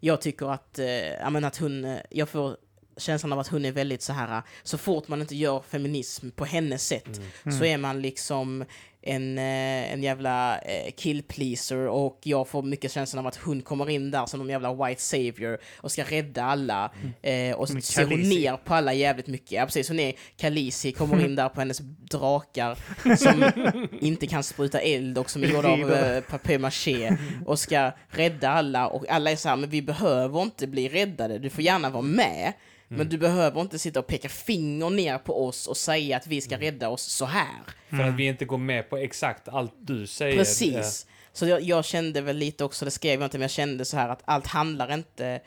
jag 0.06 0.22
tycker 0.22 0.54
att, 0.54 0.80
eh, 0.80 1.30
men 1.30 1.46
att 1.46 1.58
hon, 1.58 1.86
eh, 1.86 1.98
jag 2.10 2.30
får 2.30 2.58
känslan 2.98 3.34
av 3.34 3.40
att 3.40 3.48
hon 3.48 3.66
är 3.66 3.72
väldigt 3.72 4.02
så 4.02 4.14
här, 4.14 4.42
så 4.64 4.78
fort 4.78 5.08
man 5.08 5.22
inte 5.22 5.36
gör 5.36 5.62
feminism 5.62 6.30
på 6.30 6.46
hennes 6.46 6.88
sätt 6.88 7.22
så 7.60 7.66
är 7.66 7.78
man 7.78 8.02
liksom 8.02 8.66
en, 9.06 9.38
eh, 9.38 9.94
en 9.94 10.04
jävla 10.04 10.60
eh, 10.60 10.92
killpleaser 10.92 11.88
och 11.88 12.20
jag 12.24 12.48
får 12.48 12.64
mycket 12.64 12.92
känslan 12.92 13.20
av 13.20 13.28
att 13.28 13.36
hon 13.36 13.62
kommer 13.62 13.90
in 13.90 14.12
där 14.12 14.26
som 14.26 14.40
någon 14.40 14.50
jävla 14.50 14.74
white 14.74 15.02
savior 15.02 15.58
och 15.78 15.92
ska 15.92 16.04
rädda 16.04 16.44
alla 16.44 16.92
eh, 17.22 17.56
och 17.56 17.70
så 17.70 17.82
ser 17.82 18.06
hon 18.06 18.22
ner 18.22 18.58
på 18.58 18.74
alla 18.74 18.94
jävligt 18.94 19.28
mycket. 19.28 19.52
Ja 19.52 19.66
precis, 19.66 19.90
hon 19.90 20.00
är 20.00 20.14
Kalisi, 20.38 20.92
kommer 20.92 21.26
in 21.26 21.36
där 21.36 21.50
på 21.50 21.62
hennes 21.62 21.80
drakar 22.10 22.78
som 23.18 23.52
inte 24.00 24.28
kan 24.28 24.44
spruta 24.44 24.80
eld 24.80 25.18
och 25.18 25.30
som 25.30 25.44
är 25.44 25.48
gjorda 25.48 25.70
av 25.70 25.94
eh, 25.94 26.22
papier-maché 26.22 27.18
och 27.46 27.60
ska 27.60 27.92
rädda 28.08 28.50
alla. 28.50 28.88
Och 28.88 29.10
alla 29.10 29.32
är 29.32 29.36
så 29.36 29.50
här, 29.50 29.56
men 29.56 29.70
vi 29.70 29.82
behöver 29.82 30.42
inte 30.42 30.68
bli 30.68 30.90
räddade, 30.90 31.40
du 31.40 31.50
får 31.50 31.64
gärna 31.64 31.90
vara 31.90 32.04
med. 32.04 32.54
Men 32.98 33.10
du 33.10 33.18
behöver 33.18 33.62
inte 33.62 33.80
sitta 33.80 34.00
och 34.00 34.08
peka 34.08 34.30
finger 34.30 34.90
ner 34.90 35.18
på 35.18 35.46
oss 35.46 35.68
och 35.68 35.78
säga 35.78 36.18
att 36.18 36.28
vi 36.28 36.42
ska 36.42 36.58
rädda 36.58 36.90
oss 36.90 37.04
så 37.04 37.26
här. 37.26 37.62
För 37.90 38.04
att 38.04 38.16
vi 38.16 38.28
inte 38.28 38.46
går 38.46 38.58
med 38.58 38.90
på 38.90 38.98
exakt 38.98 39.48
allt 39.48 39.74
du 39.80 40.08
säger. 40.08 40.38
Precis. 40.38 41.08
Så 41.34 41.46
jag, 41.48 41.62
jag 41.62 41.86
kände 41.86 42.22
väl 42.22 42.38
lite 42.38 42.64
också, 42.64 42.86
det 42.86 42.92
skrev 42.92 43.20
jag 43.20 43.28
inte, 43.28 43.38
men 43.38 43.42
jag 43.44 43.52
kände 43.52 43.86
så 43.86 43.98
här 43.98 44.10
att 44.10 44.22
allt 44.26 44.48
handlar 44.48 44.94
inte 44.94 45.42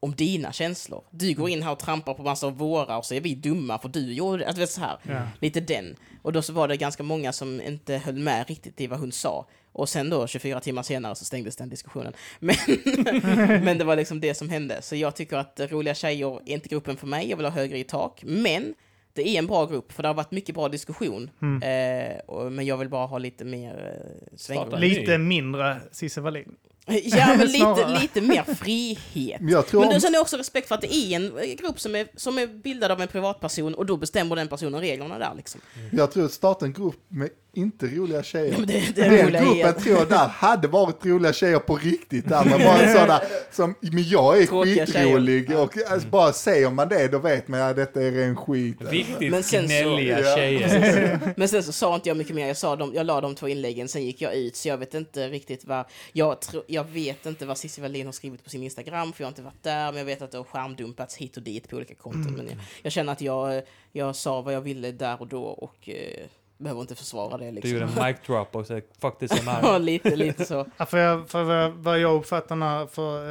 om 0.00 0.14
dina 0.14 0.52
känslor. 0.52 1.04
Du 1.10 1.34
går 1.34 1.48
in 1.48 1.62
här 1.62 1.72
och 1.72 1.78
trampar 1.78 2.14
på 2.14 2.22
massa 2.22 2.46
av 2.46 2.58
våra 2.58 2.98
och 2.98 3.06
så 3.06 3.14
är 3.14 3.20
vi 3.20 3.34
dumma 3.34 3.78
för 3.78 3.88
du 3.88 4.12
gjorde 4.12 4.38
det. 4.38 4.48
Att, 4.48 4.58
vet, 4.58 4.70
så 4.70 4.80
här. 4.80 4.98
Ja. 5.02 5.22
Lite 5.40 5.60
den. 5.60 5.96
Och 6.22 6.32
då 6.32 6.42
så 6.42 6.52
var 6.52 6.68
det 6.68 6.76
ganska 6.76 7.02
många 7.02 7.32
som 7.32 7.60
inte 7.60 7.96
höll 7.96 8.18
med 8.18 8.48
riktigt 8.48 8.80
i 8.80 8.86
vad 8.86 9.00
hon 9.00 9.12
sa. 9.12 9.46
Och 9.74 9.88
sen 9.88 10.10
då, 10.10 10.26
24 10.26 10.60
timmar 10.60 10.82
senare, 10.82 11.14
så 11.14 11.24
stängdes 11.24 11.56
den 11.56 11.68
diskussionen. 11.68 12.12
Men, 12.38 12.56
men 13.64 13.78
det 13.78 13.84
var 13.84 13.96
liksom 13.96 14.20
det 14.20 14.34
som 14.34 14.48
hände. 14.50 14.82
Så 14.82 14.96
jag 14.96 15.16
tycker 15.16 15.36
att 15.36 15.60
Roliga 15.70 15.94
Tjejer 15.94 16.40
är 16.46 16.52
inte 16.54 16.68
gruppen 16.68 16.96
för 16.96 17.06
mig, 17.06 17.30
jag 17.30 17.36
vill 17.36 17.46
ha 17.46 17.52
högre 17.52 17.78
i 17.78 17.84
tak. 17.84 18.22
Men 18.26 18.74
det 19.12 19.28
är 19.28 19.38
en 19.38 19.46
bra 19.46 19.66
grupp, 19.66 19.92
för 19.92 20.02
det 20.02 20.08
har 20.08 20.14
varit 20.14 20.30
mycket 20.30 20.54
bra 20.54 20.68
diskussion. 20.68 21.30
Eh, 21.62 22.18
och, 22.26 22.52
men 22.52 22.66
jag 22.66 22.76
vill 22.76 22.88
bara 22.88 23.06
ha 23.06 23.18
lite 23.18 23.44
mer 23.44 24.00
eh, 24.00 24.36
svängrum. 24.36 24.80
Lite 24.80 25.18
mindre 25.18 25.76
Cissi 25.92 26.20
Wallin. 26.20 26.54
Ja, 26.86 27.34
men 27.38 27.46
lite, 27.52 27.98
lite 28.00 28.20
mer 28.20 28.54
frihet. 28.54 29.40
Men 29.40 29.50
jag 29.50 29.66
tror 29.66 29.80
Men 29.80 29.88
om- 29.88 29.94
då 29.94 30.00
sen 30.00 30.14
är 30.14 30.20
också 30.20 30.36
respekt 30.36 30.68
för 30.68 30.74
att 30.74 30.80
det 30.80 30.94
är 30.94 31.16
en 31.16 31.38
eh, 31.38 31.54
grupp 31.54 31.80
som 31.80 31.94
är, 31.94 32.06
som 32.16 32.38
är 32.38 32.46
bildad 32.46 32.90
av 32.90 33.00
en 33.00 33.08
privatperson 33.08 33.74
och 33.74 33.86
då 33.86 33.96
bestämmer 33.96 34.36
den 34.36 34.48
personen 34.48 34.80
reglerna 34.80 35.18
där 35.18 35.32
liksom. 35.36 35.60
Jag 35.92 36.12
tror 36.12 36.24
att 36.24 36.32
starta 36.32 36.64
en 36.64 36.72
grupp 36.72 37.00
med 37.08 37.30
inte 37.54 37.86
roliga 37.86 38.22
tjejer. 38.22 38.52
Ja, 38.52 38.58
men 38.58 38.66
det, 38.66 38.96
det 38.96 39.02
Den 39.08 39.32
gruppen 39.44 39.82
tror 39.82 39.98
jag 39.98 40.08
där 40.08 40.28
hade 40.28 40.68
varit 40.68 41.06
roliga 41.06 41.32
tjejer 41.32 41.58
på 41.58 41.76
riktigt. 41.76 42.28
Där 42.28 42.44
man 42.44 42.58
bara 42.60 42.92
sådana 42.92 43.20
som, 43.52 43.74
men 43.80 44.02
jag 44.08 44.42
är 44.42 44.46
Tråkiga 44.46 44.86
skitrolig 44.86 45.46
tjejer. 45.46 45.60
och 45.62 45.76
alltså, 45.90 46.08
bara 46.08 46.32
säger 46.32 46.70
man 46.70 46.88
det 46.88 47.08
då 47.08 47.18
vet 47.18 47.48
man 47.48 47.60
att 47.60 47.76
detta 47.76 48.02
är 48.02 48.10
ren 48.10 48.36
skit. 48.36 48.76
Riktigt 48.80 49.30
Men 49.30 49.42
sen 49.42 49.62
så- 49.62 49.66
gnälliga 49.74 50.20
Ja. 50.20 50.36
tjejer. 50.36 51.20
Men 51.36 51.48
sen 51.48 51.62
så 51.62 51.72
sa 51.72 51.94
inte 51.94 52.08
jag 52.08 52.16
mycket 52.16 52.34
mer, 52.34 52.46
jag, 52.46 52.56
sa 52.56 52.76
de, 52.76 52.94
jag 52.94 53.06
la 53.06 53.20
de 53.20 53.34
två 53.34 53.48
inläggen, 53.48 53.88
sen 53.88 54.04
gick 54.04 54.20
jag 54.22 54.34
ut, 54.34 54.56
så 54.56 54.68
jag 54.68 54.78
vet 54.78 54.94
inte 54.94 55.28
riktigt 55.28 55.64
vad, 55.64 55.84
jag, 56.12 56.40
tro, 56.40 56.62
jag 56.66 56.84
vet 56.84 57.26
inte 57.26 57.46
vad 57.46 57.58
Cissi 57.58 57.80
Wallin 57.80 58.06
har 58.06 58.12
skrivit 58.12 58.44
på 58.44 58.50
sin 58.50 58.62
Instagram, 58.62 59.12
för 59.12 59.22
jag 59.22 59.26
har 59.26 59.30
inte 59.30 59.42
varit 59.42 59.62
där, 59.62 59.86
men 59.92 59.96
jag 59.98 60.04
vet 60.04 60.22
att 60.22 60.30
det 60.30 60.36
har 60.38 60.44
skärmdumpats 60.44 61.16
hit 61.16 61.36
och 61.36 61.42
dit 61.42 61.68
på 61.68 61.76
olika 61.76 61.94
konton. 61.94 62.32
Men 62.36 62.46
jag, 62.46 62.56
jag 62.82 62.92
känner 62.92 63.12
att 63.12 63.20
jag, 63.20 63.62
jag 63.92 64.16
sa 64.16 64.40
vad 64.40 64.54
jag 64.54 64.60
ville 64.60 64.92
där 64.92 65.20
och 65.20 65.26
då 65.28 65.42
och 65.42 65.88
eh, 65.88 66.26
behöver 66.58 66.80
inte 66.80 66.94
försvara 66.94 67.36
det 67.36 67.44
Du 67.44 67.50
liksom. 67.52 67.70
gjorde 67.72 67.84
en 67.84 68.06
mic 68.06 68.16
drop 68.26 68.56
och 68.56 68.66
så 68.66 68.80
fuck 69.00 69.18
this 69.18 69.32
I'm 69.32 69.58
Ja, 69.62 69.72
out. 69.74 69.82
lite, 69.82 70.16
lite 70.16 70.44
så. 70.44 70.66
Ja, 70.76 70.86
för, 70.86 70.98
jag, 70.98 71.28
för 71.28 71.42
vad- 71.42 71.72
vad 71.72 71.98
jag 71.98 72.14
uppfattar 72.16 72.56
när, 72.56 72.86
för 72.86 73.28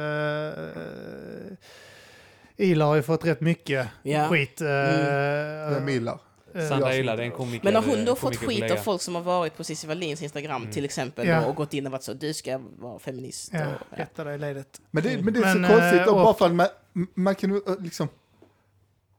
uh, 1.48 1.56
Ila 2.56 2.84
har 2.84 2.94
ju 2.96 3.02
fått 3.02 3.24
rätt 3.24 3.40
mycket 3.40 3.88
Ja. 4.02 4.28
skit. 4.28 4.60
Uh, 4.62 4.68
Vem 5.74 5.88
gillar? 5.88 6.18
eh, 6.54 6.68
Sandra 6.68 6.88
jag- 6.90 6.98
Ila, 6.98 7.16
det 7.16 7.22
är 7.22 7.26
en 7.26 7.32
komiker. 7.32 7.64
Men 7.64 7.74
har 7.74 7.82
hon 7.82 8.04
då 8.04 8.14
fått 8.16 8.36
skit 8.36 8.70
av 8.70 8.76
folk 8.76 9.02
som 9.02 9.14
har 9.14 9.22
varit 9.22 9.56
på 9.56 9.64
Cissi 9.64 9.86
Wallins 9.86 10.22
Instagram 10.22 10.70
till 10.72 10.84
exempel 10.84 11.28
Ja. 11.28 11.44
och 11.46 11.54
gått 11.56 11.74
in 11.74 11.86
och 11.86 11.92
varit 11.92 12.02
så 12.02 12.12
du 12.12 12.34
ska 12.34 12.60
vara 12.78 12.98
feminist. 12.98 13.50
ja, 13.52 13.60
och, 13.66 13.72
ja. 13.90 14.02
rätta 14.02 14.24
dig 14.24 14.34
i 14.34 14.38
ledet. 14.38 14.80
Men 14.90 15.02
det, 15.02 15.22
men 15.22 15.34
det 15.34 15.40
är 15.40 15.54
Men, 15.54 15.66
så 15.66 15.72
konstigt, 15.72 16.00
eh, 16.00 16.06
och 16.08 16.16
och- 16.18 16.24
bara 16.24 16.34
för 16.34 16.46
att 16.46 16.54
man, 16.54 16.66
man 17.14 17.34
kan 17.34 17.50
ju 17.50 17.56
eh, 17.66 17.80
liksom, 17.80 18.08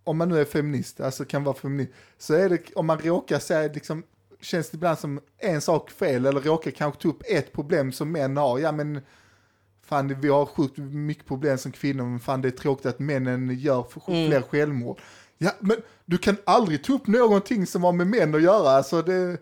om 0.05 0.17
man 0.17 0.29
nu 0.29 0.39
är 0.39 0.45
feminist, 0.45 1.01
alltså 1.01 1.25
kan 1.25 1.43
vara 1.43 1.55
feminist, 1.55 1.91
så 2.17 2.33
är 2.33 2.49
det, 2.49 2.73
om 2.75 2.85
man 2.85 2.99
råkar 2.99 3.39
säga 3.39 3.73
liksom, 3.73 4.03
känns 4.41 4.69
det 4.69 4.75
ibland 4.75 4.99
som 4.99 5.19
en 5.37 5.61
sak 5.61 5.91
fel, 5.91 6.25
eller 6.25 6.41
råkar 6.41 6.71
kanske 6.71 7.01
ta 7.01 7.07
upp 7.09 7.23
ett 7.25 7.53
problem 7.53 7.91
som 7.91 8.11
män 8.11 8.37
har, 8.37 8.59
ja 8.59 8.71
men, 8.71 9.01
fan 9.85 10.21
vi 10.21 10.27
har 10.27 10.45
sjukt 10.45 10.77
mycket 10.77 11.25
problem 11.25 11.57
som 11.57 11.71
kvinnor, 11.71 12.05
men 12.05 12.19
fan 12.19 12.41
det 12.41 12.47
är 12.47 12.51
tråkigt 12.51 12.85
att 12.85 12.99
männen 12.99 13.59
gör 13.59 13.85
Mm. 14.07 14.29
fler 14.29 14.41
självmord. 14.41 14.99
Ja, 15.37 15.51
men 15.59 15.77
du 16.05 16.17
kan 16.17 16.37
aldrig 16.43 16.83
ta 16.83 16.93
upp 16.93 17.07
någonting 17.07 17.67
som 17.67 17.83
har 17.83 17.91
med 17.91 18.07
män 18.07 18.35
att 18.35 18.41
göra, 18.41 18.69
alltså 18.69 19.01
det, 19.01 19.37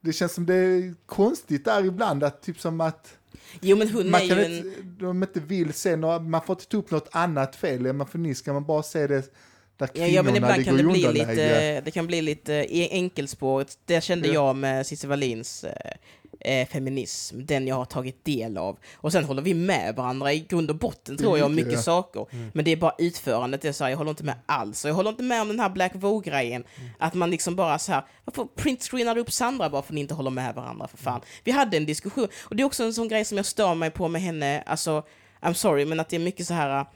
det 0.00 0.12
känns 0.12 0.32
som 0.32 0.46
det 0.46 0.54
är 0.54 0.94
konstigt 1.06 1.64
där 1.64 1.84
ibland, 1.84 2.24
att 2.24 2.42
typ 2.42 2.60
som 2.60 2.80
att 2.80 3.14
Jo 3.60 3.76
man 3.76 4.28
kan 4.28 4.38
en... 4.38 4.52
inte, 4.52 4.82
de 4.82 5.22
inte 5.22 5.40
vill 5.40 5.72
se 5.72 5.96
några, 5.96 6.18
man 6.18 6.42
får 6.42 6.54
inte 6.54 6.66
ta 6.66 6.76
upp 6.76 6.90
något 6.90 7.08
annat 7.12 7.56
fel, 7.56 7.92
man 7.92 8.06
feminist 8.06 8.44
kan 8.44 8.54
man 8.54 8.64
bara 8.64 8.82
se 8.82 9.06
det 9.06 9.34
där 9.78 9.88
Ja, 9.94 10.06
ja 10.06 10.22
men 10.22 10.36
ibland 10.36 10.64
kan 10.64 10.76
det 10.76 10.82
bli 10.84 11.12
lite, 11.12 11.80
det 11.80 11.90
kan 11.90 12.06
bli 12.06 12.22
lite 12.22 12.52
e- 12.54 12.88
enkelspårigt. 12.90 13.78
Det 13.84 14.00
kände 14.04 14.28
Ja. 14.28 14.34
jag 14.34 14.56
med 14.56 14.86
Cissi 14.86 15.06
Wallins 15.06 15.64
eh, 15.64 16.60
eh, 16.60 16.68
feminism, 16.68 17.40
den 17.46 17.66
jag 17.68 17.76
har 17.76 17.84
tagit 17.84 18.24
del 18.24 18.56
av. 18.58 18.78
Och 18.96 19.12
sen 19.12 19.24
håller 19.24 19.42
vi 19.42 19.54
med 19.54 19.94
varandra 19.96 20.32
i 20.32 20.40
grund 20.40 20.70
och 20.70 20.76
botten 20.76 21.16
tror 21.16 21.38
jag 21.38 21.46
om 21.46 21.54
Mycket, 21.54 21.72
ja. 21.72 21.82
saker. 21.82 22.26
Men 22.52 22.64
det 22.64 22.70
är 22.70 22.76
bara 22.76 22.94
utförandet, 22.98 23.62
det 23.62 23.68
är 23.68 23.72
så 23.72 23.84
här, 23.84 23.90
jag 23.90 23.98
håller 23.98 24.10
inte 24.10 24.24
med 24.24 24.34
alls. 24.46 24.84
Och 24.84 24.90
jag 24.90 24.94
håller 24.94 25.10
inte 25.10 25.22
med 25.22 25.42
om 25.42 25.48
den 25.48 25.60
här 25.60 25.68
Black 25.70 25.92
Vogue-grejen. 25.94 26.64
Att 26.98 27.14
man 27.14 27.30
liksom 27.30 27.56
bara 27.56 27.78
så 27.78 27.92
här, 27.92 28.02
varför 28.24 28.44
printscreenar 28.56 29.14
du 29.14 29.20
upp 29.20 29.32
Sandra 29.32 29.70
bara 29.70 29.82
för 29.82 29.88
att 29.92 29.94
ni 29.94 30.00
inte 30.00 30.14
håller 30.14 30.30
med 30.30 30.54
varandra 30.54 30.88
för 30.88 30.96
fan? 30.98 31.20
Vi 31.44 31.50
hade 31.52 31.76
en 31.76 31.86
diskussion, 31.86 32.28
och 32.40 32.56
det 32.56 32.62
är 32.62 32.64
också 32.64 32.84
en 32.84 32.94
sån 32.94 33.08
grej 33.08 33.24
som 33.24 33.36
jag 33.36 33.46
stör 33.46 33.74
mig 33.74 33.90
på 33.90 34.08
med 34.08 34.22
henne, 34.22 34.62
alltså, 34.66 35.02
I'm 35.40 35.52
sorry, 35.52 35.84
men 35.84 36.00
att 36.00 36.08
det 36.08 36.16
är 36.16 36.20
mycket 36.20 36.46
så 36.46 36.54
här, 36.54 36.86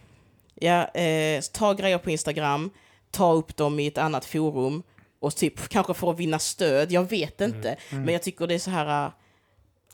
ja, 0.63 1.01
eh, 1.01 1.41
ta 1.53 1.75
grejer 1.75 1.99
på 1.99 2.11
Instagram, 2.11 2.71
ta 3.11 3.33
upp 3.33 3.57
dem 3.57 3.81
i 3.81 3.87
ett 3.87 3.99
annat 3.99 4.25
forum 4.25 4.83
och 5.21 5.37
typ 5.37 5.69
kanske 5.69 5.95
för 5.95 6.11
att 6.11 6.19
vinna 6.19 6.39
stöd, 6.39 6.93
jag 6.93 7.11
vet 7.11 7.41
inte. 7.41 7.77
Men 7.91 8.09
jag 8.13 8.23
tycker 8.23 8.47
det 8.47 8.55
är 8.55 8.59
så 8.59 8.71
här, 8.71 9.11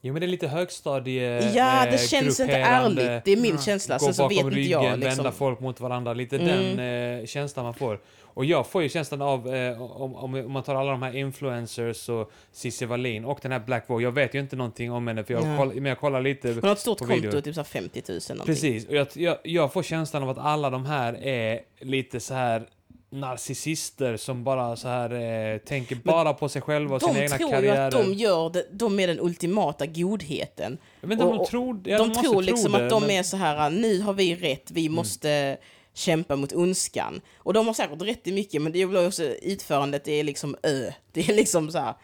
Jo 0.00 0.12
men 0.12 0.20
det 0.20 0.26
är 0.26 0.28
lite 0.28 0.48
högstadie 0.48 1.52
ja 1.54 1.84
eh, 1.86 1.92
det 1.92 1.98
känns 1.98 2.40
inte 2.40 2.56
ärligt, 2.56 3.24
det 3.24 3.32
är 3.32 3.36
min 3.36 3.58
känsla. 3.58 3.94
Gå 3.98 4.04
Sen 4.04 4.14
så 4.14 4.28
vet 4.28 4.36
bakom 4.36 4.48
inte 4.48 4.60
ryggen, 4.60 4.82
jag 4.82 4.90
vända 4.90 5.06
liksom. 5.08 5.32
folk 5.32 5.60
mot 5.60 5.80
varandra. 5.80 6.12
Lite 6.12 6.36
Mm. 6.36 6.76
den 6.76 7.20
eh, 7.20 7.26
känslan 7.26 7.64
man 7.64 7.74
får. 7.74 8.00
Och 8.20 8.44
jag 8.44 8.66
får 8.66 8.82
ju 8.82 8.88
känslan 8.88 9.22
av, 9.22 9.54
eh, 9.54 9.82
om, 9.82 10.14
om, 10.14 10.52
man 10.52 10.62
tar 10.62 10.74
alla 10.74 10.90
de 10.90 11.02
här 11.02 11.16
influencers 11.16 12.08
och 12.08 12.32
Cissi 12.52 12.84
Wallin 12.86 13.24
och 13.24 13.38
den 13.42 13.52
här 13.52 13.58
Black 13.58 13.84
Vogue. 13.88 14.04
Jag 14.04 14.12
vet 14.12 14.34
ju 14.34 14.40
inte 14.40 14.56
någonting 14.56 14.92
om 14.92 15.06
henne 15.06 15.24
för 15.24 15.34
jag, 15.34 15.58
koll, 15.58 15.74
men 15.74 15.84
jag 15.84 16.00
kollar 16.00 16.20
lite. 16.22 16.48
Hon 16.48 16.62
har 16.62 16.72
ett 16.72 16.78
stort 16.78 16.98
konto, 16.98 17.14
video. 17.14 17.40
typ 17.40 17.54
så 17.54 17.60
här 17.60 17.64
50 17.64 18.02
000 18.08 18.20
någonting. 18.28 18.46
Precis, 18.46 18.86
och 18.86 18.94
jag, 18.94 19.06
jag, 19.14 19.36
jag 19.42 19.72
får 19.72 19.82
känslan 19.82 20.22
av 20.22 20.30
att 20.30 20.38
alla 20.38 20.70
de 20.70 20.86
här 20.86 21.24
är 21.24 21.60
lite 21.80 22.20
så 22.20 22.34
här 22.34 22.66
narcissister 23.10 24.16
som 24.16 24.44
bara 24.44 24.76
så 24.76 24.88
här 24.88 25.10
eh, 25.54 25.58
tänker 25.58 25.96
bara 25.96 26.34
på 26.34 26.48
sig 26.48 26.62
själva 26.62 26.94
och 26.96 27.02
sina 27.02 27.12
De 27.14 27.20
egna 27.22 27.36
tror 27.36 27.50
ju 27.50 27.54
karriärer. 27.56 27.86
att 27.86 27.92
de 27.92 28.12
gör 28.14 28.50
det, 28.50 28.66
de 28.72 29.00
är 29.00 29.06
den 29.06 29.20
ultimata 29.20 29.86
godheten. 29.86 30.78
inte 31.02 31.24
om 31.24 31.30
och- 31.30 31.34
de 31.34 31.40
och 31.40 31.46
tror 31.48 31.80
ja, 31.84 31.98
de 31.98 32.08
måste 32.08 32.22
tror 32.22 32.32
tro 32.32 32.40
liksom 32.40 32.72
det, 32.72 32.84
att 32.84 32.90
de 32.90 33.02
men- 33.02 33.10
är 33.10 33.22
så 33.22 33.36
här, 33.36 33.70
nu 33.70 34.00
har 34.00 34.12
vi 34.12 34.34
rätt, 34.34 34.70
vi 34.70 34.88
måste 34.88 35.56
kämpa 35.94 36.36
mot 36.36 36.52
ondskan. 36.52 37.20
Och 37.36 37.52
de 37.52 37.66
har 37.66 37.74
säkert 37.74 38.02
rätt 38.02 38.26
i 38.26 38.32
mycket, 38.32 38.62
men 38.62 38.72
det 38.72 38.82
är 38.82 38.86
ju 38.88 39.06
också 39.06 39.24
utförandet, 39.24 40.04
det 40.04 40.12
är 40.12 40.24
liksom 40.24 40.56
ö. 40.62 40.90
Det 41.12 41.28
är 41.28 41.34
liksom 41.34 41.70
så 41.70 41.78
här, 41.78 41.94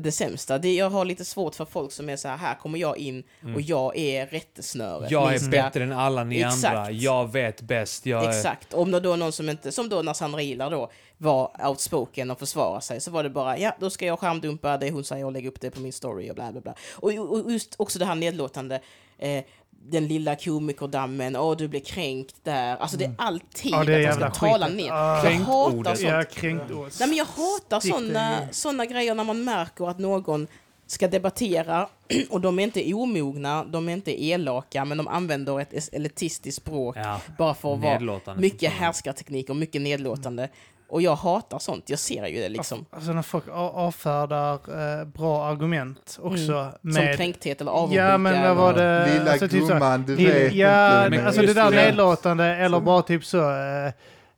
det 0.00 0.12
sämsta. 0.12 0.58
Det, 0.58 0.74
jag 0.74 0.90
har 0.90 1.04
lite 1.04 1.24
svårt 1.24 1.54
för 1.54 1.64
folk 1.64 1.92
som 1.92 2.08
är 2.08 2.16
så 2.16 2.28
här, 2.28 2.36
här 2.36 2.54
kommer 2.54 2.78
jag 2.78 2.98
in 2.98 3.22
och 3.54 3.60
jag 3.60 3.96
är 3.98 4.26
rättesnöret. 4.26 5.10
Jag 5.10 5.28
Ni 5.28 5.34
är 5.34 5.38
ska- 5.38 5.50
bättre 5.50 5.82
än 5.84 5.92
alla 5.92 6.24
ni 6.24 6.40
Exakt. 6.40 6.64
andra. 6.64 6.90
Jag 6.90 7.32
vet 7.32 7.60
bäst. 7.62 8.06
Jag 8.06 8.24
är... 8.24 8.28
Exakt. 8.28 8.74
Om 8.74 8.90
det 8.90 9.00
då 9.00 9.12
är 9.12 9.16
någon 9.16 9.32
som 9.32 9.48
inte, 9.48 9.72
som 9.72 9.88
då 9.88 10.02
när 10.02 10.12
Sandra 10.14 10.42
Ilar 10.42 10.70
då 10.70 10.90
var 11.18 11.66
outspoken 11.68 12.30
och 12.30 12.38
försvarade 12.38 12.80
sig, 12.82 13.00
så 13.00 13.10
var 13.10 13.22
det 13.22 13.30
bara, 13.30 13.58
ja, 13.58 13.76
då 13.80 13.90
ska 13.90 14.06
jag 14.06 14.18
skärmdumpa 14.18 14.76
det 14.76 14.90
hon 14.90 15.04
säger 15.04 15.24
och 15.24 15.32
lägga 15.32 15.48
upp 15.48 15.60
det 15.60 15.70
på 15.70 15.80
min 15.80 15.92
story 15.92 16.30
och 16.30 16.34
bla 16.34 16.52
bla 16.52 16.60
bla. 16.60 16.74
Och, 16.96 17.12
och 17.12 17.52
just 17.52 17.74
också 17.78 17.98
det 17.98 18.04
här 18.04 18.14
nedlåtande, 18.14 18.80
eh, 19.18 19.44
den 19.88 20.08
lilla 20.08 20.36
komikerdammen, 20.36 21.36
åh 21.36 21.56
du 21.56 21.68
blev 21.68 21.80
kränkt 21.80 22.34
där. 22.42 22.76
Alltså 22.76 22.96
det 22.96 23.04
är 23.04 23.14
alltid 23.18 23.72
Ja, 23.72 23.84
det 23.84 23.92
är 23.94 23.96
att 23.96 24.02
de 24.02 24.02
jävla 24.02 24.34
ska 24.34 24.46
tala 24.46 24.68
ner. 24.68 24.90
Ah. 24.92 25.24
Jag 25.24 25.40
hatar 25.40 25.94
sånt. 25.94 26.00
Ja, 26.00 26.24
kränkt. 26.24 26.64
Nej 26.70 27.08
men 27.08 27.14
jag 27.14 27.24
hatar 27.24 27.80
såna, 27.80 28.48
såna 28.50 28.86
grejer 28.86 29.14
när 29.14 29.24
man 29.24 29.44
märker 29.44 29.90
att 29.90 29.98
någon 29.98 30.46
ska 30.86 31.08
debattera 31.08 31.88
och 32.30 32.40
de 32.40 32.58
är 32.58 32.62
inte 32.62 32.94
omogna, 32.94 33.64
de 33.64 33.88
är 33.88 33.92
inte 33.92 34.24
elaka, 34.24 34.84
men 34.84 34.98
de 34.98 35.08
använder 35.08 35.60
ett 35.60 35.94
elitistiskt 35.94 36.62
språk 36.62 36.96
Ja. 36.98 37.20
bara 37.38 37.54
för 37.54 37.74
att 37.74 37.80
vara 37.80 38.34
mycket 38.36 38.72
härskarteknik 38.72 39.50
och 39.50 39.56
mycket 39.56 39.82
nedlåtande. 39.82 40.48
Och 40.90 41.02
jag 41.02 41.16
hatar 41.16 41.58
sånt, 41.58 41.84
jag 41.90 41.98
ser 41.98 42.26
ju 42.26 42.40
det 42.40 42.48
liksom. 42.48 42.86
Alltså 42.90 43.12
när 43.12 43.22
folk 43.22 43.44
avfärdar 43.54 44.54
eh, 44.54 45.04
bra 45.04 45.44
argument 45.44 46.18
också 46.22 46.52
Mm. 46.52 46.72
Som 46.94 47.04
med... 47.04 47.16
kränkthet 47.16 47.60
eller 47.60 47.70
avundsjuka. 47.70 48.02
Ja, 48.02 48.18
men 48.18 48.42
vad 48.42 48.56
var 48.56 48.72
det? 48.74 49.14
Lilla 49.14 49.30
alltså, 49.30 49.48
typ 49.48 49.60
så- 49.62 49.68
gumman, 49.68 50.04
du 50.06 50.14
vet 50.16 50.52
ja, 50.54 51.06
inte. 51.06 51.26
alltså 51.26 51.42
det 51.42 51.54
där 51.54 51.70
nedlåtande 51.70 52.44
eller 52.44 52.80
bara 52.80 53.02
typ 53.02 53.24
så... 53.24 53.38
Eh, 53.38 53.92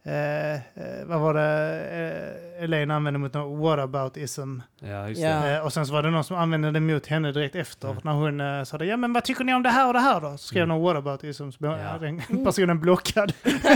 eh, 0.04 0.52
eh, 0.54 0.60
vad 1.04 1.20
var 1.20 1.34
det 1.34 1.80
eh, 2.58 2.64
Elaine 2.64 2.90
använde 2.90 3.18
mot 3.18 3.34
någon 3.34 3.60
whataboutism? 3.60 4.58
Ja, 4.80 5.08
just 5.08 5.20
Ja. 5.20 5.28
det. 5.40 5.56
Eh, 5.56 5.64
och 5.64 5.72
sen 5.72 5.86
så 5.86 5.92
var 5.92 6.02
det 6.02 6.10
någon 6.10 6.24
som 6.24 6.36
använde 6.36 6.70
det 6.70 6.80
mot 6.80 7.06
henne 7.06 7.32
direkt 7.32 7.54
efter. 7.56 7.88
Mm. 7.90 8.00
När 8.04 8.12
hon 8.12 8.40
eh, 8.40 8.64
sa 8.64 8.78
det, 8.78 8.86
ja 8.86 8.96
men 8.96 9.12
vad 9.12 9.24
tycker 9.24 9.44
ni 9.44 9.54
om 9.54 9.62
det 9.62 9.68
här 9.70 9.86
och 9.86 9.92
det 9.92 10.00
här 10.00 10.20
då? 10.20 10.30
Så 10.30 10.38
skrev 10.46 10.62
Mm. 10.62 10.76
någon 10.76 10.86
whataboutism, 10.86 11.50
så 11.50 11.56
blev 11.58 11.72
Ja. 11.72 11.98
den 12.00 12.44
personen 12.44 12.80
blockad. 12.80 13.32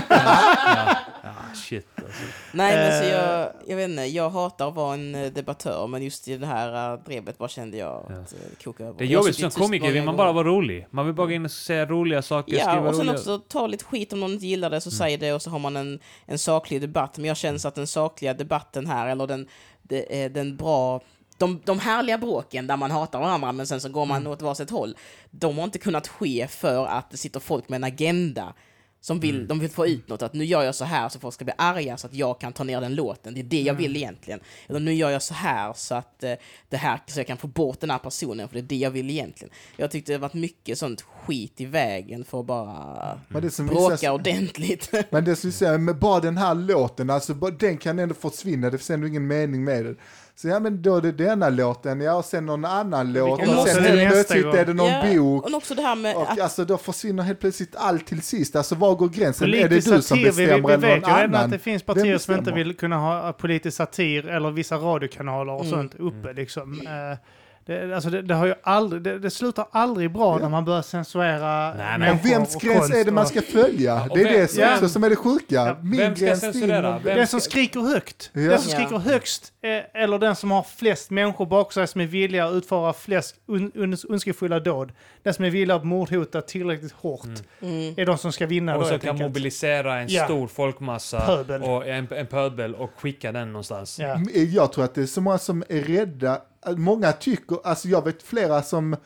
Ja. 0.09 0.97
ja, 1.23 1.33
shit 1.55 1.87
alltså. 1.97 2.23
Nej, 2.53 2.77
men 2.77 2.99
så 3.03 3.05
Eh. 3.09 3.13
jag, 3.13 3.49
jag 3.67 3.77
vet 3.77 3.89
inte, 3.91 4.03
jag 4.03 4.31
hatar 4.31 4.69
att 4.69 4.75
vara 4.75 4.95
en 4.95 5.13
debattör, 5.35 5.87
men 5.87 6.03
just 6.03 6.29
i 6.29 6.37
det 6.37 6.47
här 6.47 6.97
drevet 6.97 7.39
bara 7.39 7.49
kände 7.49 7.77
jag 7.77 8.07
Ja. 8.09 8.15
att 8.17 8.29
det 8.59 8.65
kokade 8.65 8.89
över. 8.89 8.99
Det 8.99 9.05
är 9.05 9.09
Jag 9.09 9.19
har 9.19 9.25
jobbigt 9.25 9.53
som 9.53 9.63
komiker, 9.63 9.93
vill 9.93 10.03
man 10.05 10.17
bara 10.17 10.33
vara 10.33 10.49
rolig. 10.49 10.87
Man 10.91 11.07
vill 11.07 11.15
bara 11.15 11.27
gå 11.27 11.33
in 11.33 11.45
och 11.45 11.51
säga 11.51 11.87
roliga 11.87 12.23
saker, 12.23 12.55
Ja, 12.57 12.61
skriva 12.61 12.89
och 12.89 12.95
sen 12.95 13.01
roliga... 13.07 13.15
också 13.15 13.39
ta 13.39 13.67
lite 13.67 13.85
skit 13.85 14.13
om 14.13 14.21
någon 14.21 14.31
inte 14.33 14.47
gillar 14.47 14.71
det, 14.71 14.81
så 14.81 14.89
Mm. 14.91 14.99
säg 14.99 15.17
det 15.17 15.33
och 15.33 15.43
så 15.43 15.51
har 15.51 15.59
man 15.59 15.77
en, 15.77 15.99
en 16.27 16.39
saklig 16.39 16.81
debatt. 16.81 17.19
Men 17.19 17.25
jag 17.25 17.37
känner 17.37 17.67
att 17.67 17.75
den 17.75 17.87
sakliga 17.87 18.35
debatten 18.35 18.87
här, 18.87 19.09
eller 19.09 19.27
den, 19.27 19.49
det 19.83 20.25
är 20.25 20.29
den 20.29 20.57
bra 20.57 21.01
de, 21.39 21.61
de 21.65 21.79
härliga 21.79 22.19
bråken 22.19 22.67
där 22.67 22.77
man 22.77 22.91
hatar 22.91 23.21
varandra 23.21 23.53
men 23.53 23.67
sen 23.67 23.81
så 23.81 23.89
går 23.89 24.07
man 24.07 24.27
åt 24.27 24.43
varsitt 24.43 24.71
håll, 24.71 24.97
de 25.31 25.59
har 25.59 25.65
inte 25.65 25.79
kunnat 25.79 26.09
ske 26.09 26.47
för 26.47 26.87
att 26.87 27.11
det 27.11 27.17
sitter 27.17 27.41
folk 27.41 27.69
med 27.69 27.77
en 27.77 27.85
agenda 27.85 28.55
som 29.07 29.21
vill, 29.21 29.35
Mm. 29.37 29.47
de 29.49 29.59
vill 29.59 29.71
få 29.71 29.87
ut 29.87 30.09
något, 30.09 30.23
att 30.23 30.35
nu 30.35 30.45
gör 30.45 30.63
jag 30.63 30.75
så 30.75 30.85
här 30.85 31.09
så 31.09 31.19
folk 31.19 31.35
ska 31.35 31.45
bli 31.45 31.55
arga 31.59 31.97
så 31.97 32.07
att 32.07 32.15
jag 32.15 32.41
kan 32.41 32.53
ta 32.53 32.65
ner 32.65 32.81
den 32.81 32.95
låten, 32.95 33.35
det 33.35 33.41
är 33.41 33.45
det 33.45 33.61
jag 33.61 33.75
vill 33.75 33.97
egentligen. 33.97 34.41
Eller 34.69 34.81
nu 34.81 34.95
gör 34.95 35.11
jag 35.11 35.23
så 35.23 35.35
här 35.35 35.73
så 35.77 35.95
att 35.95 36.25
eh, 36.25 36.33
det 36.69 36.77
här, 36.77 37.01
så 37.07 37.21
jag 37.21 37.27
kan 37.27 37.37
få 37.37 37.47
bort 37.47 37.81
den 37.81 37.91
här 37.91 37.99
personen, 37.99 38.49
för 38.49 38.55
det 38.55 38.61
är 38.61 38.63
det 38.63 38.77
jag 38.77 38.91
vill 38.91 39.11
egentligen. 39.11 39.55
Jag 39.77 39.91
tyckte 39.91 40.13
det 40.13 40.19
varit 40.19 40.35
mycket 40.35 40.79
sånt 40.79 41.03
skit 41.03 41.61
i 41.61 41.65
vägen 41.67 42.25
för 42.25 42.41
att 42.41 42.47
bara 42.47 43.21
som 43.51 43.67
bråka 43.67 43.95
vissa- 43.95 44.13
ordentligt. 44.13 44.91
Men 45.11 45.25
det 45.25 45.37
skulle 45.37 45.53
säga, 45.53 45.79
med 45.79 45.99
bara 45.99 46.21
den 46.21 46.37
här 46.37 46.55
låten, 46.55 47.11
alltså 47.11 47.35
bara, 47.35 47.51
den 47.51 47.77
kan 47.79 47.99
ändå 47.99 48.15
försvinna, 48.15 48.71
det 48.71 48.79
finns 48.79 48.91
ändå 48.91 49.07
ingen 49.07 49.27
mening 49.27 49.65
med 49.65 49.85
det. 49.85 49.95
Så 50.39 50.49
ja 50.49 50.61
men 50.61 50.83
då 50.83 50.97
är 50.97 51.01
det 51.03 51.13
denna 51.13 51.49
låten, 51.49 52.01
ja 52.01 52.13
och 52.15 52.25
sen 52.25 52.47
någon 52.47 52.65
annan 52.65 53.13
låt, 53.13 53.41
och 53.41 53.69
sen 53.69 53.85
helt 53.85 54.13
plötsligt 54.13 54.45
gång. 54.45 54.55
är 54.57 54.65
det 54.65 54.75
någon 54.75 54.91
Ja, 54.91 55.15
bok. 55.15 55.45
Och 55.47 55.55
också 55.55 55.75
det 55.75 55.83
här 55.83 55.95
med 55.97 56.17
Och 56.17 56.31
att 56.31 56.41
alltså 56.41 56.65
då 56.65 56.79
försvinner 56.79 57.23
helt 57.23 57.41
plötsligt 57.41 57.77
allt 57.77 58.07
till 58.07 58.23
sist. 58.23 58.57
Alltså 58.57 58.75
var 58.75 58.95
går 58.95 59.09
gränsen? 59.09 59.49
är 59.49 59.53
det 59.53 59.63
Politisk 59.63 59.87
du 59.87 59.93
som 59.93 60.03
satir, 60.03 60.23
vi, 60.23 60.27
bestämmer 60.29 60.47
vi 60.69 60.75
eller 60.75 60.95
vet 60.95 61.03
någon 61.03 61.11
ju 61.11 61.17
redan 61.17 61.35
annan? 61.35 61.35
att 61.45 61.51
det 61.51 61.59
finns 61.59 61.83
partier 61.83 62.19
som 62.19 62.35
inte 62.35 62.43
bestämmer? 62.43 62.65
vill 62.65 62.77
kunna 62.77 62.97
ha 62.97 63.33
politisk 63.33 63.77
satir 63.77 64.29
eller 64.29 64.51
vissa 64.51 64.77
radiokanaler 64.77 65.53
och 65.53 65.61
Mm. 65.65 65.71
sånt 65.73 65.95
uppe 65.95 66.33
liksom. 66.33 66.81
Eh, 66.87 67.19
Det, 67.67 67.95
alltså 67.95 68.11
det, 68.11 68.23
det, 68.23 68.35
har 68.35 68.47
ju 68.47 68.55
aldrig, 68.63 69.03
det, 69.03 69.19
det 69.19 69.31
slutar 69.31 69.67
aldrig 69.71 70.13
bra 70.13 70.39
när 70.39 70.49
man 70.49 70.65
börjar 70.65 70.83
censurera 70.83 71.75
Nej, 71.75 71.99
nej. 71.99 72.21
Vems 72.25 72.55
gräns 72.57 72.91
är 72.91 73.05
det 73.05 73.11
man 73.11 73.27
ska 73.27 73.43
följa? 73.43 74.03
och 74.11 74.17
Det 74.19 74.21
är 74.23 74.25
vem- 74.25 74.41
det 74.41 74.49
som, 74.49 74.63
Ja. 74.63 74.73
också 74.75 74.89
som 74.89 75.05
är 75.05 75.11
det 75.11 75.17
sjuka. 75.17 75.45
Ja, 75.55 75.77
Min 75.83 75.99
vem 76.01 76.17
ska 76.17 76.37
censurera? 76.37 76.99
Vem 77.05 77.17
Den 77.17 77.27
som 77.27 77.41
skriker 77.41 77.81
högt. 77.81 78.31
Ja. 78.33 78.41
Den 78.41 78.59
som 78.59 78.71
Ja. 78.73 78.77
skriker 78.77 78.99
högst. 78.99 79.53
Eller 79.95 80.19
den 80.19 80.37
som 80.37 80.51
har 80.51 80.63
flest 80.77 81.11
människor 81.11 81.47
bakom 81.47 81.73
sig 81.73 81.87
som 81.87 82.01
är 82.01 82.07
villiga 82.07 82.47
att 82.47 82.55
utföra 82.55 82.93
flest 82.93 83.35
un, 83.47 83.73
un, 83.75 83.97
ondskefulla 84.09 84.61
dåd. 84.61 84.93
Den 85.23 85.35
som 85.35 85.45
är 85.45 85.51
villig 85.51 85.75
att 85.75 85.85
mordhota 85.85 86.41
tillräckligt 86.41 86.93
hårt. 86.93 87.25
mm, 87.63 87.95
Är 87.97 88.07
de 88.07 88.19
som 88.19 88.33
ska 88.33 88.47
vinna 88.47 88.77
Och 88.77 88.87
som 88.87 88.99
kan 88.99 89.11
enkelt. 89.11 89.29
mobilisera 89.29 89.99
en 89.99 90.09
Ja. 90.09 90.25
stor 90.25 90.47
folkmassa 90.47 91.21
Pöbel. 91.21 91.63
och 91.63 91.87
en, 91.87 92.09
en 92.11 92.27
pöbel 92.27 92.75
och 92.75 92.91
skicka 92.97 93.33
den 93.33 93.53
någonstans. 93.53 93.99
Ja. 93.99 94.19
Jag 94.35 94.73
tror 94.73 94.85
att 94.85 94.95
det 94.95 95.03
är 95.03 95.07
så 95.07 95.21
många 95.21 95.39
som 95.39 95.65
är 95.69 95.81
rädda. 95.81 96.41
Många 96.77 97.13
tycker, 97.13 97.59
alltså 97.65 97.89
jag 97.89 98.05
vet 98.05 98.23
flera 98.23 98.63
som 98.63 98.97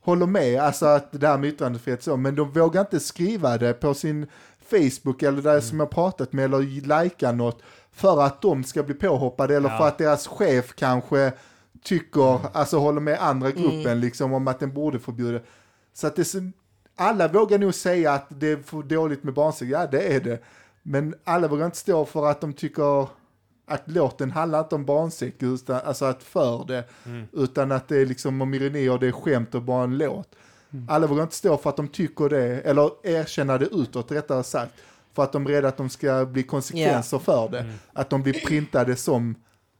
håller 0.00 0.26
med, 0.26 0.60
alltså 0.60 0.86
att 0.86 1.20
det 1.20 1.26
här 1.28 1.38
med 1.38 1.48
yttrandefrihet 1.48 2.02
så, 2.02 2.16
men 2.16 2.34
de 2.34 2.50
vågar 2.50 2.80
inte 2.80 3.00
skriva 3.00 3.58
det 3.58 3.72
på 3.72 3.94
sin 3.94 4.26
Facebook 4.70 5.22
eller 5.22 5.42
där 5.42 5.60
som 5.60 5.80
jag 5.80 5.90
pratat 5.90 6.32
med 6.32 6.44
eller 6.44 7.02
likea 7.02 7.32
något 7.32 7.62
för 7.92 8.22
att 8.22 8.42
de 8.42 8.64
ska 8.64 8.82
bli 8.82 8.94
påhoppade 8.94 9.56
eller 9.56 9.68
Ja. 9.68 9.78
för 9.78 9.88
att 9.88 9.98
deras 9.98 10.26
chef 10.26 10.74
kanske 10.74 11.32
tycker, 11.84 12.40
alltså 12.56 12.78
håller 12.78 13.00
med 13.00 13.18
andra 13.20 13.50
gruppen 13.50 14.00
liksom 14.00 14.32
om 14.32 14.48
att 14.48 14.60
den 14.60 14.74
borde 14.74 14.98
förbjuda. 14.98 15.40
Så 15.94 16.06
att 16.06 16.16
det 16.16 16.34
alla 16.96 17.28
vågar 17.28 17.58
nog 17.58 17.74
säga 17.74 18.12
att 18.12 18.26
det 18.28 18.46
är 18.46 18.56
för 18.56 18.82
dåligt 18.82 19.24
med 19.24 19.34
barnsex, 19.34 19.70
ja 19.70 19.86
det 19.86 20.14
är 20.14 20.20
det. 20.20 20.42
Men 20.82 21.14
alla 21.24 21.48
vågar 21.48 21.66
inte 21.66 21.78
stå 21.78 22.04
för 22.04 22.26
att 22.26 22.40
de 22.40 22.52
tycker 22.52 23.08
att 23.70 23.82
låten 23.84 24.30
handlar 24.30 24.60
inte 24.60 24.74
om 24.74 24.84
barnsex, 24.84 25.36
utan, 25.40 25.80
alltså 25.84 26.04
att 26.04 26.22
för 26.22 26.64
det, 26.68 26.84
Mm. 27.06 27.26
utan 27.32 27.72
att 27.72 27.88
det 27.88 27.96
är 27.96 28.06
liksom 28.06 28.42
om 28.42 28.54
ironi 28.54 28.88
och 28.88 29.00
det 29.00 29.06
är 29.08 29.12
skämt 29.12 29.54
och 29.54 29.62
bara 29.62 29.84
en 29.84 29.98
låt. 29.98 30.28
Alla 30.88 31.06
vågar 31.06 31.22
inte 31.22 31.34
stå 31.34 31.56
för 31.56 31.70
att 31.70 31.76
de 31.76 31.88
tycker 31.88 32.28
det, 32.28 32.60
eller 32.60 32.90
erkänna 33.06 33.58
det 33.58 33.66
utåt 33.66 34.12
rättare 34.12 34.42
sagt, 34.44 34.72
för 35.14 35.22
att 35.22 35.32
de 35.32 35.46
är 35.46 35.50
rädda 35.50 35.68
att 35.68 35.76
de 35.76 35.88
ska 35.90 36.26
bli 36.26 36.42
konsekvenser 36.42 37.18
för 37.18 37.48
det. 37.48 37.58
Mm. 37.60 37.74
Att 37.92 38.10
de 38.10 38.22
blir 38.22 38.32
printade 38.46 38.96
som 38.96 39.34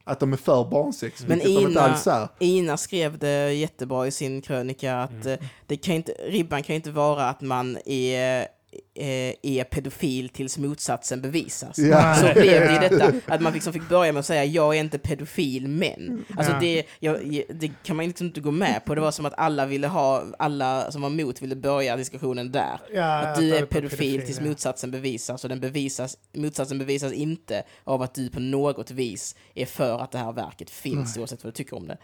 att 0.05 0.20
de 0.20 0.32
är 0.32 0.36
för 0.36 0.64
barnsex, 0.70 1.24
Men 1.26 1.41
Ina-. 1.41 2.28
Ina 2.38 2.76
skrev 2.76 3.18
det 3.18 3.53
jättebra 3.53 4.07
i 4.07 4.11
sin 4.11 4.43
krönika 4.43 4.97
att 4.97 5.11
Mm. 5.11 5.26
eh, 5.32 5.38
det 5.66 5.76
kan 5.76 5.95
inte, 5.95 6.12
ribban 6.12 6.62
kan 6.62 6.76
inte 6.76 6.91
vara 6.91 7.24
att 7.28 7.41
man 7.41 7.78
är, 7.86 8.47
eh, 8.95 9.35
är 9.43 9.64
pedofil 9.64 10.29
tills 10.29 10.59
motsatsen 10.59 11.21
bevisas. 11.23 11.79
Ja. 11.79 12.14
Så 12.14 12.23
blev 12.41 12.61
det 12.61 12.77
i 12.77 12.89
detta, 12.89 13.12
att 13.27 13.41
man 13.41 13.53
liksom 13.53 13.73
fick 13.73 13.89
börja 13.89 14.12
med 14.12 14.21
att 14.21 14.27
säga 14.27 14.45
jag 14.45 14.77
är 14.77 14.81
inte 14.81 14.99
pedofil 14.99 15.68
men. 15.68 16.25
Alltså 16.37 16.53
Ja. 16.53 16.59
det, 16.61 16.85
jag, 16.99 17.45
det 17.55 17.71
kan 17.85 17.97
man 17.97 18.07
liksom 18.07 18.27
inte 18.27 18.41
gå 18.41 18.51
med 18.51 18.85
på. 18.85 18.95
Det 18.95 19.01
var 19.01 19.11
som 19.11 19.27
att 19.27 19.35
alla 19.37 19.66
ville 19.66 19.87
ha, 19.87 20.25
alla 20.39 20.91
som 20.93 21.03
var 21.03 21.09
emot 21.11 21.43
ville 21.43 21.57
börja 21.57 21.97
diskussionen 21.97 22.53
där. 22.53 22.81
Ja, 22.95 23.18
Att 23.18 23.39
du 23.39 23.55
är 23.57 23.66
pedofil 23.66 24.23
tills 24.27 24.39
ja. 24.41 24.45
motsatsen 24.47 24.91
bevisas 24.91 25.45
och 25.45 25.49
den 25.51 25.61
bevisas, 25.61 26.16
motsatsen 26.35 26.79
bevisas 26.79 27.12
inte 27.12 27.62
av 27.85 28.03
att 28.03 28.14
du 28.14 28.31
på 28.31 28.41
något 28.41 28.91
vis 28.91 29.37
är 29.55 29.66
för 29.66 29.99
att 29.99 30.11
det 30.12 30.18
här 30.18 30.33
verket 30.33 30.71
finns 30.71 31.16
oavsett 31.18 31.45
vad 31.45 31.53
du 31.53 31.57
tycker 31.57 31.77
om 31.77 31.87
det. 31.89 31.97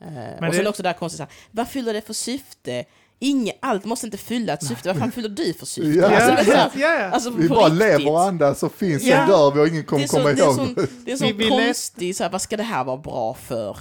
Eh, 0.00 0.08
Men 0.40 0.48
och 0.48 0.54
sen 0.54 0.64
det- 0.64 0.70
också 0.70 0.82
där 0.82 0.92
konstigt 0.92 1.16
så 1.16 1.22
här, 1.22 1.32
vad 1.50 1.68
fyller 1.68 1.92
det 1.94 2.00
för 2.00 2.12
syfte? 2.14 2.84
Inge, 3.18 3.52
allt 3.60 3.84
måste 3.84 4.06
inte 4.06 4.18
fylla 4.18 4.52
ett 4.52 4.64
syfte, 4.64 4.88
vad 4.88 4.98
fan 4.98 5.12
fyller 5.12 5.28
du 5.28 5.52
för 5.54 5.66
syfte? 5.66 5.90
Ja. 5.90 6.06
Alltså, 6.06 6.30
det 6.30 6.40
är 6.40 6.70
så 6.70 6.78
här, 6.78 7.10
alltså, 7.10 7.30
Vi 7.30 7.48
bara 7.48 7.64
riktigt. 7.64 7.78
lever 7.78 8.10
och 8.10 8.20
andas 8.22 8.62
och 8.62 8.72
finns, 8.74 9.02
Ja. 9.04 9.16
sen 9.16 9.28
dör 9.28 9.50
vi 9.50 9.60
och 9.60 9.66
ingen 9.68 9.80
Det 9.80 9.86
kommer 9.86 10.02
är 10.02 10.06
så, 10.06 10.16
komma 10.16 10.28
det 10.32 10.40
är 10.42 10.44
ihåg. 10.44 10.88
det 11.04 11.12
är 11.12 11.22
en 11.22 11.36
Vi- 11.38 11.44
vi 11.44 11.50
lät- 11.50 11.66
konstig, 11.66 12.16
så 12.16 12.22
här, 12.22 12.30
vad 12.30 12.42
ska 12.42 12.56
det 12.56 12.62
här 12.62 12.84
vara 12.84 12.96
bra 12.96 13.34
för? 13.34 13.76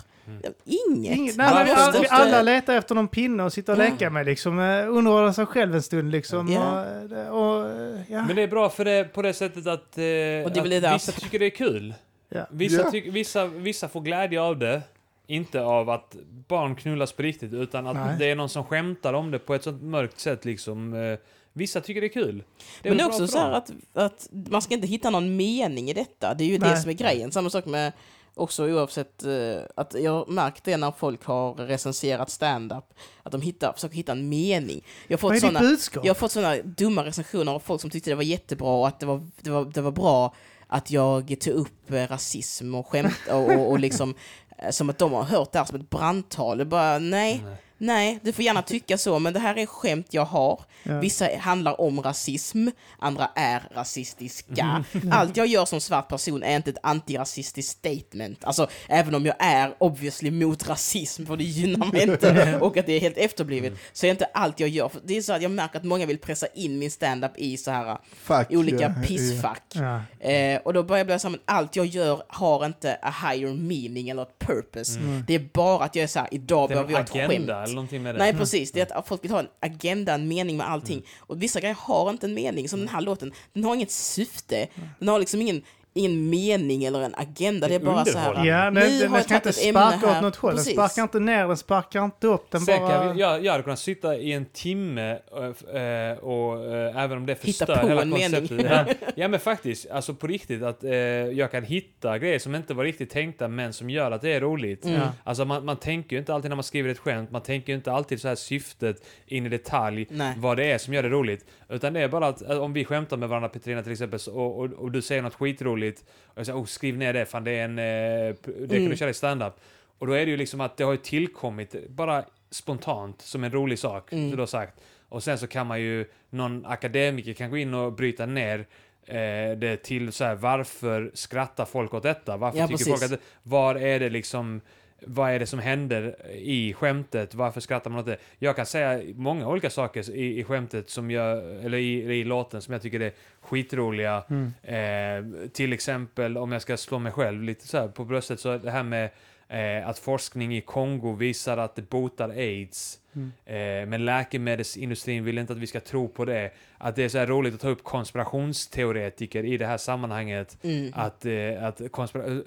Inget. 0.66 1.18
Inget, 1.18 1.36
nej, 1.38 1.54
men 1.54 1.66
vi, 1.66 1.72
alla, 1.72 2.00
vi 2.02 2.08
alla 2.10 2.42
letar 2.42 2.74
efter 2.76 2.96
någon 2.96 3.08
pinne 3.08 3.44
och 3.44 3.54
sitter 3.54 3.74
och 3.74 3.80
Ja. 3.80 3.84
leka 3.84 4.10
med 4.10 4.26
liksom. 4.26 4.60
eh, 4.60 4.66
Underhålla 4.96 5.34
sig 5.34 5.46
själv 5.46 5.76
en 5.76 5.82
stund 5.84 6.12
liksom. 6.12 6.52
Ja. 6.52 6.86
Och, 7.32 7.56
och, 7.62 7.70
eh, 7.72 8.00
ja. 8.08 8.26
Men 8.28 8.36
det 8.36 8.42
är 8.42 8.48
bra 8.48 8.70
för 8.70 8.86
det 8.86 9.04
på 9.14 9.22
det 9.22 9.34
sättet 9.34 9.68
att, 9.68 9.98
eh, 9.98 10.46
att 10.46 10.54
det 10.54 10.80
där- 10.80 10.94
vissa 10.94 11.12
tycker 11.12 11.40
det 11.40 11.46
är 11.46 11.50
kul. 11.50 11.94
Ja. 12.30 12.48
Vissa, 12.52 12.92
tyck, 12.92 13.06
vissa, 13.14 13.46
vissa 13.46 13.88
får 13.88 14.02
glädje 14.02 14.42
av 14.42 14.58
det. 14.60 14.82
Inte 15.28 15.62
av 15.62 15.90
att 15.90 16.16
barn 16.48 16.76
knullas 16.76 17.12
på 17.12 17.22
riktigt, 17.24 17.54
utan 17.54 17.88
att 17.88 17.96
Nej. 17.96 18.16
det 18.20 18.32
är 18.32 18.36
någon 18.36 18.50
som 18.50 18.64
skämtar 18.64 19.14
om 19.14 19.32
det 19.32 19.40
på 19.40 19.56
ett 19.56 19.64
sånt 19.64 19.84
mörkt 19.84 20.20
sätt 20.20 20.46
liksom. 20.46 20.94
Eh, 20.94 21.20
Vissa 21.54 21.82
tycker 21.82 22.02
det 22.02 22.08
är 22.08 22.14
kul. 22.14 22.44
Det 22.82 22.90
Men 22.90 22.98
det 22.98 23.04
är 23.04 23.08
också 23.08 23.28
så 23.28 23.40
att, 23.40 23.72
att 23.94 24.30
man 24.32 24.62
ska 24.62 24.74
inte 24.74 24.88
hitta 24.88 25.10
någon 25.10 25.36
mening 25.36 25.90
i 25.90 25.94
detta. 25.94 26.34
Det 26.34 26.44
är 26.44 26.48
ju 26.48 26.58
det 26.58 26.68
Nej. 26.68 26.82
som 26.82 26.90
är 26.90 26.94
grejen. 26.94 27.32
Samma 27.32 27.50
sak 27.50 27.66
med 27.66 27.92
också 28.34 28.66
oavsett 28.70 29.24
eh, 29.24 29.56
att 29.76 29.96
jag 30.00 30.30
märkt 30.30 30.64
det 30.64 30.78
när 30.78 30.92
folk 30.92 31.26
har 31.26 31.54
recenserat 31.54 32.30
stand-up 32.30 32.84
att 33.24 33.32
de 33.32 33.42
hittar, 33.42 33.74
försöker 33.74 33.96
hitta 33.96 34.12
en 34.12 34.30
mening. 34.30 34.84
Jag 35.08 35.18
har 35.18 35.30
Vad 35.30 35.42
fått 35.42 35.56
är 35.56 35.60
budskap? 35.60 36.06
jag 36.06 36.10
har 36.10 36.16
fått 36.16 36.32
såna 36.32 36.56
dumma 36.58 37.06
recensioner 37.06 37.52
av 37.52 37.60
folk 37.60 37.82
som 37.82 37.90
tyckte 37.90 38.10
det 38.12 38.16
var 38.16 38.24
jättebra 38.24 38.70
och 38.70 38.88
att 38.88 39.00
det 39.00 39.06
var, 39.06 39.28
det 39.42 39.50
var, 39.50 39.66
det 39.66 39.82
var 39.82 39.92
bra 39.92 40.36
att 40.68 40.92
jag 40.92 41.40
tog 41.40 41.54
upp 41.54 41.92
eh, 41.92 42.08
rasism 42.08 42.76
och 42.76 42.88
skämt 42.88 43.20
och, 43.32 43.52
och, 43.52 43.72
och 43.72 43.80
liksom 43.80 44.16
Eh, 44.58 44.70
som 44.70 44.90
att 44.90 44.98
de 44.98 45.14
har 45.14 45.24
hört 45.24 45.52
det 45.52 45.60
här 45.60 45.66
som 45.66 45.76
ett 45.82 45.90
brandtal. 45.90 46.58
Det 46.58 46.66
bara, 46.66 47.00
nej, 47.00 47.42
Nej 47.46 47.58
nej, 47.78 48.20
du 48.22 48.32
får 48.32 48.46
gärna 48.46 48.62
tycka 48.62 48.98
så, 48.98 49.20
men 49.20 49.34
det 49.34 49.40
här 49.40 49.58
är 49.58 49.66
skämt 49.66 50.08
jag 50.10 50.26
har. 50.26 50.62
Ja. 50.84 51.00
Vissa 51.00 51.30
handlar 51.40 51.82
om 51.82 52.02
rasism, 52.02 52.68
andra 53.00 53.30
är 53.36 53.64
rasistiska. 53.76 54.84
Allt 55.12 55.38
jag 55.38 55.48
gör 55.48 55.66
som 55.66 55.82
svart 55.82 56.10
person 56.10 56.44
är 56.44 56.56
inte 56.56 56.70
ett 56.70 56.78
antirasistiskt 56.84 57.72
statement. 57.72 58.44
Alltså, 58.44 58.68
även 58.88 59.16
om 59.16 59.26
jag 59.26 59.36
är 59.40 59.74
obviously 59.78 60.32
mot 60.32 60.70
rasism, 60.70 61.26
för 61.26 61.38
det 61.38 61.44
gynnar 61.44 61.92
mig 61.92 62.04
inte, 62.04 62.58
och 62.62 62.78
att 62.78 62.86
det 62.86 62.94
är 62.94 63.00
helt 63.00 63.18
efterblivet, 63.18 63.74
så 63.94 64.06
är 64.06 64.12
inte 64.12 64.26
allt 64.34 64.60
jag 64.60 64.70
gör. 64.70 64.90
För 64.90 65.02
det 65.04 65.18
är 65.18 65.22
så 65.22 65.34
att 65.34 65.42
jag 65.42 65.52
märker 65.52 65.80
att 65.80 65.86
många 65.86 66.06
vill 66.06 66.18
pressa 66.18 66.48
in 66.48 66.80
min 66.80 66.92
stand-up 66.92 67.32
i 67.36 67.58
så 67.58 67.72
här 67.72 67.98
Fuck, 68.14 68.48
olika 68.50 68.96
ja, 68.98 69.08
pissfack. 69.08 69.64
Ja. 69.74 70.30
Eh, 70.30 70.62
och 70.64 70.74
då 70.74 70.84
börjar 70.84 71.00
jag 71.00 71.08
bli 71.08 71.20
så 71.20 71.30
här, 71.30 71.40
allt 71.46 71.76
jag 71.76 71.86
gör 71.86 72.24
har 72.28 72.66
inte 72.66 72.98
a 73.02 73.14
higher 73.22 73.54
meaning 73.54 74.10
eller 74.10 74.22
ett 74.22 74.40
purpose. 74.40 75.00
Det 75.28 75.36
är 75.36 75.50
bara 75.54 75.84
att 75.84 75.96
jag 75.96 76.04
är 76.04 76.08
så 76.08 76.20
här, 76.20 76.28
idag 76.32 76.70
behöver 76.70 76.92
jag 76.92 77.02
ett 77.02 77.10
skämt. 77.10 77.65
Eller 77.66 77.76
någonting 77.76 78.04
med 78.04 78.16
det. 78.16 78.20
Nej 78.20 78.34
precis, 78.34 78.72
det 78.72 78.92
är 78.92 78.98
att 78.98 79.08
folk 79.08 79.24
vill 79.24 79.32
ha 79.32 79.40
en 79.40 79.48
agenda, 79.60 80.14
en 80.14 80.28
mening 80.28 80.58
med 80.58 80.70
allting. 80.70 81.06
Och 81.20 81.44
vissa 81.44 81.60
grejer 81.60 81.76
har 81.80 82.10
inte 82.10 82.26
en 82.26 82.34
mening, 82.34 82.70
som 82.70 82.80
den 82.80 82.90
här 82.90 83.02
låten, 83.02 83.32
den 83.54 83.64
har 83.64 83.76
inget 83.76 83.92
syfte. 83.92 84.68
Den 85.00 85.08
har 85.08 85.20
liksom 85.20 85.42
ingen, 85.42 85.62
ingen 85.98 86.30
mening 86.30 86.84
eller 86.84 87.02
en 87.02 87.16
agenda, 87.16 87.68
det 87.68 87.76
är 87.76 87.80
bara 87.80 88.06
så 88.06 88.18
här. 88.18 88.46
Ja, 88.46 88.56
den, 88.56 88.76
har 88.76 88.82
den 88.84 89.14
jag 89.14 89.24
ska 89.24 89.36
inte 89.36 89.54
sparka 89.54 90.12
åt 90.12 90.22
något 90.22 90.36
håll. 90.36 90.52
Den 90.52 90.58
Precis. 90.58 90.74
sparkar 90.74 91.02
inte 91.02 91.20
ner, 91.20 91.48
den 91.48 91.58
sparkar 91.58 92.06
inte 92.06 92.28
upp. 92.28 92.52
Den 92.52 92.62
Sen 92.62 92.82
bara... 92.82 93.14
vi, 93.14 93.20
jag, 93.20 93.46
jag 93.46 93.52
hade 93.52 93.64
kunnat 93.64 93.80
sitta 93.80 94.16
i 94.16 94.32
en 94.32 94.46
timme 94.46 95.12
eh, 95.12 96.18
och 96.24 96.74
eh, 96.74 97.04
även 97.04 97.18
om 97.18 97.26
det 97.26 97.34
Hitta 97.34 97.66
förstör 97.66 97.82
på 97.82 97.88
hela 97.88 98.02
en 98.02 98.10
mening. 98.10 98.48
konceptet. 98.48 98.72
Ja, 98.72 99.10
ja 99.16 99.28
men 99.28 99.40
faktiskt, 99.40 99.90
alltså 99.90 100.14
på 100.14 100.28
riktigt 100.28 100.64
att 100.64 100.84
eh, 100.84 100.92
jag 100.92 101.52
kan 101.52 101.64
hitta 101.64 102.18
grejer 102.18 102.40
som 102.40 102.56
inte 102.56 102.74
var 102.74 102.84
riktigt 102.84 103.10
tänkta 103.10 103.48
men 103.48 103.74
som 103.74 103.90
gör 103.90 104.12
att 104.12 104.22
det 104.22 104.34
är 104.34 104.42
roligt. 104.42 104.86
Mm. 104.86 105.02
Alltså 105.24 105.46
man, 105.46 105.66
man 105.66 105.78
tänker 105.78 106.16
ju 106.16 106.20
inte 106.20 106.34
alltid 106.34 106.50
när 106.50 106.56
man 106.56 106.64
skriver 106.64 106.90
ett 106.90 107.00
skämt, 107.00 107.32
man 107.32 107.42
tänker 107.42 107.74
ju 107.74 107.78
inte 107.78 107.92
alltid 107.92 108.22
så 108.22 108.28
här 108.28 108.36
syftet 108.36 109.06
in 109.28 109.46
i 109.46 109.50
detalj 109.50 110.08
Nej. 110.10 110.34
vad 110.38 110.58
det 110.58 110.72
är 110.72 110.78
som 110.78 110.94
gör 110.94 111.04
det 111.04 111.10
roligt. 111.10 111.46
Utan 111.70 111.94
det 111.94 112.00
är 112.00 112.08
bara 112.08 112.28
att 112.28 112.42
eh, 112.42 112.58
om 112.58 112.74
vi 112.74 112.86
skämtar 112.86 113.18
med 113.18 113.30
varandra 113.30 113.50
Petrina 113.50 113.84
till 113.84 113.92
exempel 113.92 114.20
och, 114.32 114.60
och, 114.60 114.72
och 114.72 114.92
du 114.92 115.02
säger 115.02 115.22
något 115.22 115.36
skitroligt 115.36 115.85
och 116.26 116.38
jag 116.38 116.46
säger 116.46 116.60
oh, 116.60 116.66
skriv 116.66 116.98
ner 116.98 117.14
det, 117.14 117.26
fan 117.26 117.44
det 117.44 117.52
är 117.52 117.66
en... 117.66 117.80
Eh, 117.80 118.36
det 118.44 118.68
kan 118.68 118.78
Mm. 118.78 118.90
du 118.90 118.98
köra 118.98 119.10
i 119.10 119.14
stand-up. 119.14 119.54
Och 120.00 120.08
då 120.08 120.14
är 120.14 120.26
det 120.26 120.32
ju 120.32 120.38
liksom 120.38 120.62
att 120.62 120.78
det 120.78 120.84
har 120.84 120.92
ju 120.92 120.98
tillkommit 120.98 121.76
bara 121.90 122.24
spontant 122.50 123.22
som 123.22 123.44
en 123.44 123.52
rolig 123.52 123.80
sak, 123.80 124.14
Mm. 124.14 124.32
du 124.32 124.38
har 124.38 124.46
sagt. 124.46 124.80
Och 125.10 125.24
sen 125.24 125.38
så 125.38 125.48
kan 125.48 125.68
man 125.68 125.82
ju, 125.82 126.06
någon 126.30 126.66
akademiker 126.66 127.34
kan 127.34 127.50
gå 127.50 127.58
in 127.58 127.74
och 127.74 127.94
bryta 127.94 128.26
ner 128.26 128.60
eh, 129.06 129.58
det 129.58 129.78
till 129.84 130.12
så 130.12 130.24
här, 130.24 130.36
varför 130.36 131.12
skrattar 131.14 131.66
folk 131.66 131.94
åt 131.94 132.04
detta? 132.04 132.38
Varför 132.38 132.58
Ja, 132.60 132.68
tycker 132.68 132.78
precis. 132.78 132.88
folk 132.94 133.04
att 133.04 133.10
det, 133.20 133.26
Var 133.44 133.76
är 133.76 134.00
det 134.00 134.10
liksom, 134.10 134.62
vad 135.08 135.32
är 135.32 135.40
det 135.40 135.46
som 135.46 135.60
händer 135.60 136.16
i 136.36 136.74
skämtet? 136.74 137.36
Varför 137.36 137.62
skrattar 137.62 137.92
man 137.92 138.00
åt 138.00 138.06
det? 138.06 138.18
Jag 138.40 138.56
kan 138.56 138.66
säga 138.66 139.02
många 139.16 139.48
olika 139.48 139.70
saker 139.70 140.10
i, 140.10 140.40
i 140.40 140.44
skämtet 140.44 140.90
som 140.90 141.12
jag, 141.12 141.38
eller 141.66 141.78
i, 141.78 141.94
i 141.94 142.24
låten 142.24 142.62
som 142.62 142.72
jag 142.72 142.82
tycker 142.82 143.00
är 143.00 143.12
skitroliga. 143.42 144.24
Mm. 144.30 144.54
Eh, 144.64 145.50
till 145.50 145.74
exempel 145.74 146.38
om 146.38 146.52
jag 146.52 146.62
ska 146.62 146.78
slå 146.78 147.00
mig 147.00 147.12
själv 147.12 147.44
lite 147.44 147.68
så 147.68 147.88
på 147.88 148.06
bröstet 148.06 148.40
så 148.40 148.58
det 148.58 148.72
här 148.72 148.84
med 148.84 149.10
eh, 149.50 149.88
att 149.88 150.00
forskning 150.00 150.56
i 150.56 150.62
Kongo 150.62 151.14
visar 151.16 151.58
att 151.58 151.76
det 151.76 151.90
botar 151.90 152.30
aids. 152.30 153.00
Mm. 153.16 153.32
Eh, 153.46 153.90
men 153.90 154.06
läkemedelsindustrin 154.06 155.24
vill 155.24 155.38
inte 155.38 155.54
att 155.54 155.60
vi 155.60 155.68
ska 155.68 155.80
tro 155.80 156.08
på 156.08 156.26
det. 156.26 156.52
Att 156.78 156.96
det 156.96 157.04
är 157.04 157.10
så 157.10 157.18
här 157.18 157.28
roligt 157.28 157.54
att 157.54 157.60
ta 157.62 157.70
upp 157.70 157.84
konspirationsteoretiker 157.84 159.46
i 159.46 159.58
det 159.58 159.66
här 159.66 159.78
sammanhanget. 159.78 160.58
Mm. 160.64 160.92
Att, 160.96 161.26
eh, 161.26 161.64
att 161.64 161.82
konspira- 161.92 162.26
eh, 162.26 162.38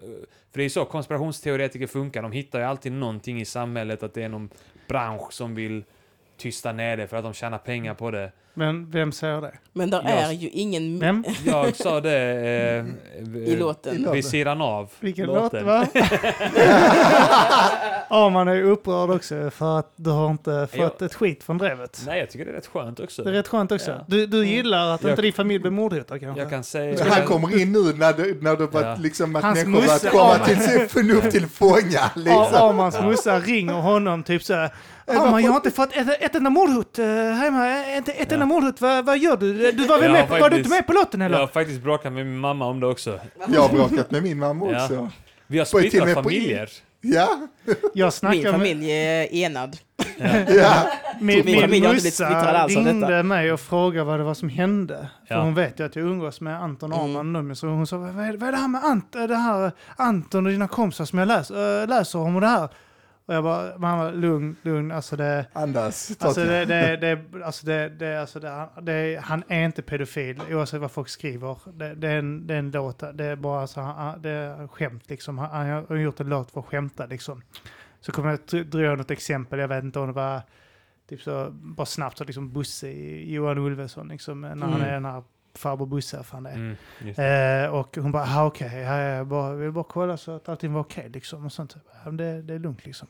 för 0.52 0.58
det 0.58 0.64
är 0.64 0.68
så 0.68 0.84
konspirationsteoretiker 0.84 1.86
funkar. 1.86 2.22
De 2.22 2.32
hittar 2.32 2.58
ju 2.58 2.64
alltid 2.64 2.92
någonting 2.92 3.40
i 3.40 3.44
samhället, 3.44 4.02
att 4.02 4.14
det 4.14 4.22
är 4.22 4.28
någon 4.28 4.50
bransch 4.88 5.32
som 5.32 5.54
vill 5.54 5.84
tysta 6.36 6.72
ner 6.72 6.96
det 6.96 7.06
för 7.06 7.16
att 7.16 7.24
de 7.24 7.34
tjänar 7.34 7.58
pengar 7.58 7.94
på 7.94 8.10
det. 8.10 8.32
Men 8.58 8.90
vem 8.90 9.12
säger 9.12 9.40
det? 9.40 9.52
Men 9.72 9.90
där 9.90 10.02
Jag- 10.04 10.18
är 10.22 10.32
ju 10.32 10.48
ingen 10.48 10.98
Vem? 10.98 11.24
Jag 11.46 11.76
sa 11.76 12.00
det 12.00 12.18
eh, 13.18 13.26
i 13.38 13.56
låten. 13.56 14.12
vid 14.12 14.24
sidan 14.24 14.60
av 14.62 14.90
Vilken 15.00 15.26
låt 15.26 15.52
va? 15.52 15.86
Ja, 18.10 18.28
man 18.28 18.48
är 18.48 18.54
ju 18.54 18.62
upprörd 18.70 19.10
också 19.10 19.50
för 19.50 19.78
att 19.78 19.92
du 19.96 20.10
har 20.10 20.30
inte 20.30 20.68
fått 20.70 20.80
Jag- 20.80 21.02
ett 21.02 21.14
skit 21.14 21.44
från 21.44 21.58
drevet. 21.58 22.02
Nej, 22.06 22.18
jag 22.18 22.30
tycker 22.30 22.44
det 22.44 22.50
är 22.50 22.54
rätt 22.54 22.66
skönt 22.66 23.00
också. 23.00 23.22
Det 23.22 23.28
är 23.30 23.32
rätt 23.34 23.48
skönt 23.48 23.72
också. 23.72 23.90
Ja. 23.90 24.04
Du, 24.06 24.26
du 24.26 24.46
gillar 24.46 24.94
att 24.94 25.02
Jag- 25.02 25.10
inte 25.12 25.22
din 25.22 25.32
familj 25.32 25.58
blir 25.58 25.70
mordhotad 25.70 26.20
kanske? 26.20 26.40
Jag 26.42 26.50
kan 26.50 26.64
säga... 26.64 26.96
Så 26.96 27.04
han 27.08 27.26
kommer 27.26 27.60
in 27.60 27.72
nu 27.72 27.78
när 27.78 28.12
det, 28.12 28.42
när 28.42 28.56
det 28.56 28.66
var 28.66 28.82
Ja. 28.82 28.96
liksom 29.00 29.36
att 29.36 29.42
Hans 29.42 29.64
människor 29.64 29.86
börjat 29.86 30.10
komma 30.10 30.36
ja. 30.38 30.44
till 30.46 30.60
sin 30.60 30.88
förnuft 30.88 31.30
till 31.30 31.46
fånga. 31.46 32.10
Liksom. 32.16 32.54
Amans 32.54 33.00
morsa 33.02 33.38
ringer 33.40 33.72
honom 33.74 34.22
typ 34.22 34.42
så 34.42 34.54
här. 34.54 34.70
"Mamma, 35.14 35.40
jag 35.40 35.48
har 35.50 35.56
inte 35.56 35.70
fått 35.70 35.96
ett, 35.96 36.22
ett 36.22 36.34
enda 36.34 36.50
mordhot 36.50 36.98
uh, 36.98 37.04
hemma. 37.32 37.68
Ett, 37.68 38.08
ett 38.08 38.32
enda 38.32 38.46
mordhot. 38.48 38.80
Vad, 38.80 39.04
vad 39.04 39.18
gör 39.18 39.36
du? 39.36 39.72
Du 39.72 39.86
var 39.86 39.98
väl 39.98 40.06
Ja, 40.06 40.12
med? 40.12 40.28
Var 40.28 40.36
du 40.36 40.42
faktiskt. 40.42 40.58
inte 40.58 40.70
med 40.70 40.86
på 40.86 40.92
lotten 40.92 41.20
Jag 41.20 41.26
eller? 41.26 41.38
har 41.38 41.46
faktiskt 41.46 41.82
bråkat 41.82 42.12
med 42.12 42.26
min 42.26 42.38
mamma 42.38 42.66
om 42.66 42.80
det 42.80 42.86
också. 42.86 43.20
Jag 43.48 43.60
har 43.62 43.68
bråkat 43.68 44.10
med 44.10 44.22
min 44.22 44.38
mamma 44.38 44.70
Ja. 44.72 44.84
också. 44.84 45.10
Vi 45.46 45.58
har 45.58 45.64
splittrat 45.64 46.14
familjer. 46.14 46.68
Ja, 47.00 47.28
Jag 47.94 48.12
Min 48.22 48.44
familj 48.52 48.90
är 48.92 49.34
enad. 49.34 49.76
ja. 50.48 50.90
Min, 51.20 51.26
Min 51.44 51.48
inte 51.54 51.68
blivit 51.68 52.04
morsa 52.04 52.66
ringde 52.66 53.06
detta. 53.06 53.22
mig 53.22 53.52
och 53.52 53.60
frågade 53.60 54.04
vad 54.04 54.20
det 54.20 54.24
var 54.24 54.34
som 54.34 54.48
hände. 54.48 55.08
För 55.28 55.34
Ja. 55.34 55.40
hon 55.42 55.54
vet 55.54 55.80
ju 55.80 55.86
att 55.86 55.96
jag 55.96 56.04
umgås 56.04 56.40
med 56.40 56.62
Anton 56.62 56.92
Mm. 56.92 57.04
Arman 57.16 57.48
nu. 57.48 57.54
Så 57.54 57.66
hon 57.66 57.86
sa, 57.86 57.96
vad 57.96 58.08
är, 58.08 58.36
vad 58.36 58.48
är 58.48 58.52
det 58.52 58.58
här 58.58 58.68
med 58.68 58.84
Ant, 58.84 59.12
det 59.12 59.36
här 59.36 59.72
Anton 59.96 60.46
och 60.46 60.52
dina 60.52 60.68
kompisar 60.68 61.04
som 61.04 61.18
jag 61.18 61.28
läser, 61.28 61.82
äh, 61.82 61.88
läser 61.88 62.18
om 62.18 62.34
och 62.34 62.40
det 62.40 62.46
här? 62.46 62.68
Och 63.28 63.34
jag 63.34 63.44
bara, 63.44 63.78
mamma 63.78 64.10
lugn, 64.10 64.56
lugn, 64.62 64.92
alltså 64.92 65.16
det... 65.16 65.46
Andas. 65.52 66.16
Alltså 66.20 66.44
det, 66.44 66.64
det, 66.64 66.96
det, 67.00 67.44
alltså 67.44 67.66
det, 67.66 67.88
det, 67.88 68.20
alltså 68.20 68.40
det, 68.40 68.68
det, 68.82 69.20
han 69.24 69.42
är 69.48 69.64
inte 69.64 69.82
pedofil 69.82 70.40
oavsett 70.50 70.80
vad 70.80 70.90
folk 70.90 71.08
skriver. 71.08 71.58
Det, 71.72 71.94
det, 71.94 72.08
är, 72.08 72.18
en, 72.18 72.46
det 72.46 72.54
är 72.54 72.58
en 72.58 72.70
låt, 72.70 73.02
det 73.14 73.24
är 73.24 73.36
bara 73.36 73.66
så, 73.66 73.80
han- 73.80 74.22
det 74.22 74.30
är 74.30 74.66
skämt 74.68 75.10
liksom. 75.10 75.38
Han, 75.38 75.50
han 75.50 75.86
har 75.88 75.96
gjort 75.96 76.20
en 76.20 76.28
låt 76.28 76.50
för 76.50 76.60
att 76.60 76.66
skämta 76.66 77.06
liksom. 77.06 77.42
Så 78.00 78.12
kommer 78.12 78.38
jag 78.50 78.66
dra 78.66 78.94
något 78.96 79.10
exempel, 79.10 79.58
jag 79.58 79.68
vet 79.68 79.84
inte 79.84 79.98
om 79.98 80.06
det 80.06 80.12
var 80.12 80.40
typ 81.08 81.20
så, 81.22 81.48
bara 81.52 81.86
snabbt 81.86 82.18
så 82.18 82.24
liksom 82.24 82.52
Bosse 82.52 82.88
i 82.88 83.32
Johan 83.34 83.58
Ulveson 83.58 84.08
liksom, 84.08 84.40
när 84.40 84.48
han 84.48 84.62
Mm. 84.62 84.80
är 84.82 84.92
den 84.92 85.04
här 85.04 85.22
farbror 85.58 85.86
Bosse, 85.86 86.16
vad 86.16 86.26
fan 86.26 86.42
det 86.42 86.50
är. 86.50 86.76
Mm. 87.00 87.64
Eh, 87.64 87.70
och 87.74 87.96
hon 87.96 88.12
bara, 88.12 88.24
ah, 88.28 88.46
okej, 88.46 88.80
ja, 88.80 88.98
jag 89.00 89.26
bara, 89.26 89.54
vill 89.54 89.72
bara 89.72 89.84
kolla 89.84 90.16
så 90.16 90.36
att 90.36 90.48
allting 90.48 90.72
var 90.72 90.80
okej 90.80 91.08
liksom. 91.08 91.44
Och 91.46 91.52
sånt. 91.52 91.76
Ja, 91.92 91.98
men 92.04 92.16
det, 92.16 92.42
det 92.42 92.54
är 92.54 92.58
lugnt 92.58 92.86
liksom. 92.86 93.08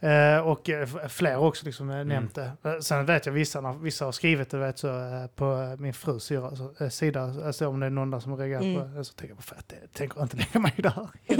Eh, 0.00 0.38
och 0.38 0.70
eh, 0.70 0.86
fler 1.08 1.36
också 1.38 1.66
liksom 1.66 1.90
eh, 1.90 2.04
nämnt 2.04 2.34
det. 2.34 2.52
Eh, 2.64 2.78
sen 2.80 3.06
vet 3.06 3.26
jag 3.26 3.32
vissa, 3.32 3.72
vissa 3.72 4.04
har 4.04 4.12
skrivit 4.12 4.50
det 4.50 4.58
vet, 4.58 4.78
så, 4.78 4.88
på 5.34 5.76
min 5.78 5.94
frus 5.94 6.24
sida, 6.24 6.46
alltså, 6.46 6.90
sida 6.90 7.22
alltså, 7.46 7.68
om 7.68 7.80
det 7.80 7.86
är 7.86 7.90
någon 7.90 8.10
där 8.10 8.18
som 8.18 8.32
har 8.32 8.38
reagerat 8.38 8.62
Mm. 8.64 8.92
på 8.92 8.98
det. 8.98 9.04
Så 9.04 9.14
tänker 9.14 9.34
jag, 9.34 9.44
för 9.44 9.56
att 9.56 9.68
det 9.68 9.92
tänker 9.92 10.16
jag 10.18 10.24
inte 10.24 10.36
lägga 10.36 10.60
mig 10.60 10.72
i. 10.76 10.82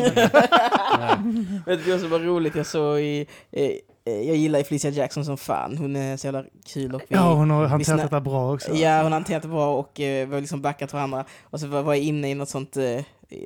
Nej. 0.98 1.62
Vet 1.66 1.84
du 1.84 1.90
vad 1.90 2.00
som 2.00 2.10
var 2.10 2.18
roligt? 2.18 2.54
Jag 2.54 2.66
såg 2.66 3.00
i... 3.00 3.26
Eh, 3.50 3.70
jag 4.04 4.36
gillar 4.36 4.58
ju 4.58 4.64
Felicia 4.64 4.90
Jackson 4.90 5.24
som 5.24 5.36
fan. 5.36 5.78
Hon 5.78 5.96
är 5.96 6.16
så 6.16 6.26
jävla 6.26 6.44
kul 6.66 6.94
och 6.94 7.02
vi, 7.08 7.14
Ja, 7.14 7.32
hon 7.34 7.50
har 7.50 7.66
hanterat 7.66 8.00
detta 8.00 8.20
bra 8.20 8.54
också. 8.54 8.74
Ja, 8.74 8.96
hon 8.96 9.04
har 9.04 9.10
hanterat 9.10 9.42
det 9.42 9.48
bra 9.48 9.78
och 9.78 10.00
eh, 10.00 10.28
vi 10.28 10.34
har 10.34 10.40
liksom 10.40 10.62
backat 10.62 10.92
varandra. 10.92 11.24
Och 11.42 11.60
så 11.60 11.66
var 11.66 11.82
var 11.82 11.94
jag 11.94 12.02
inne 12.02 12.30
i 12.30 12.34
något 12.34 12.48
sånt, 12.48 12.76
eh, 12.76 13.00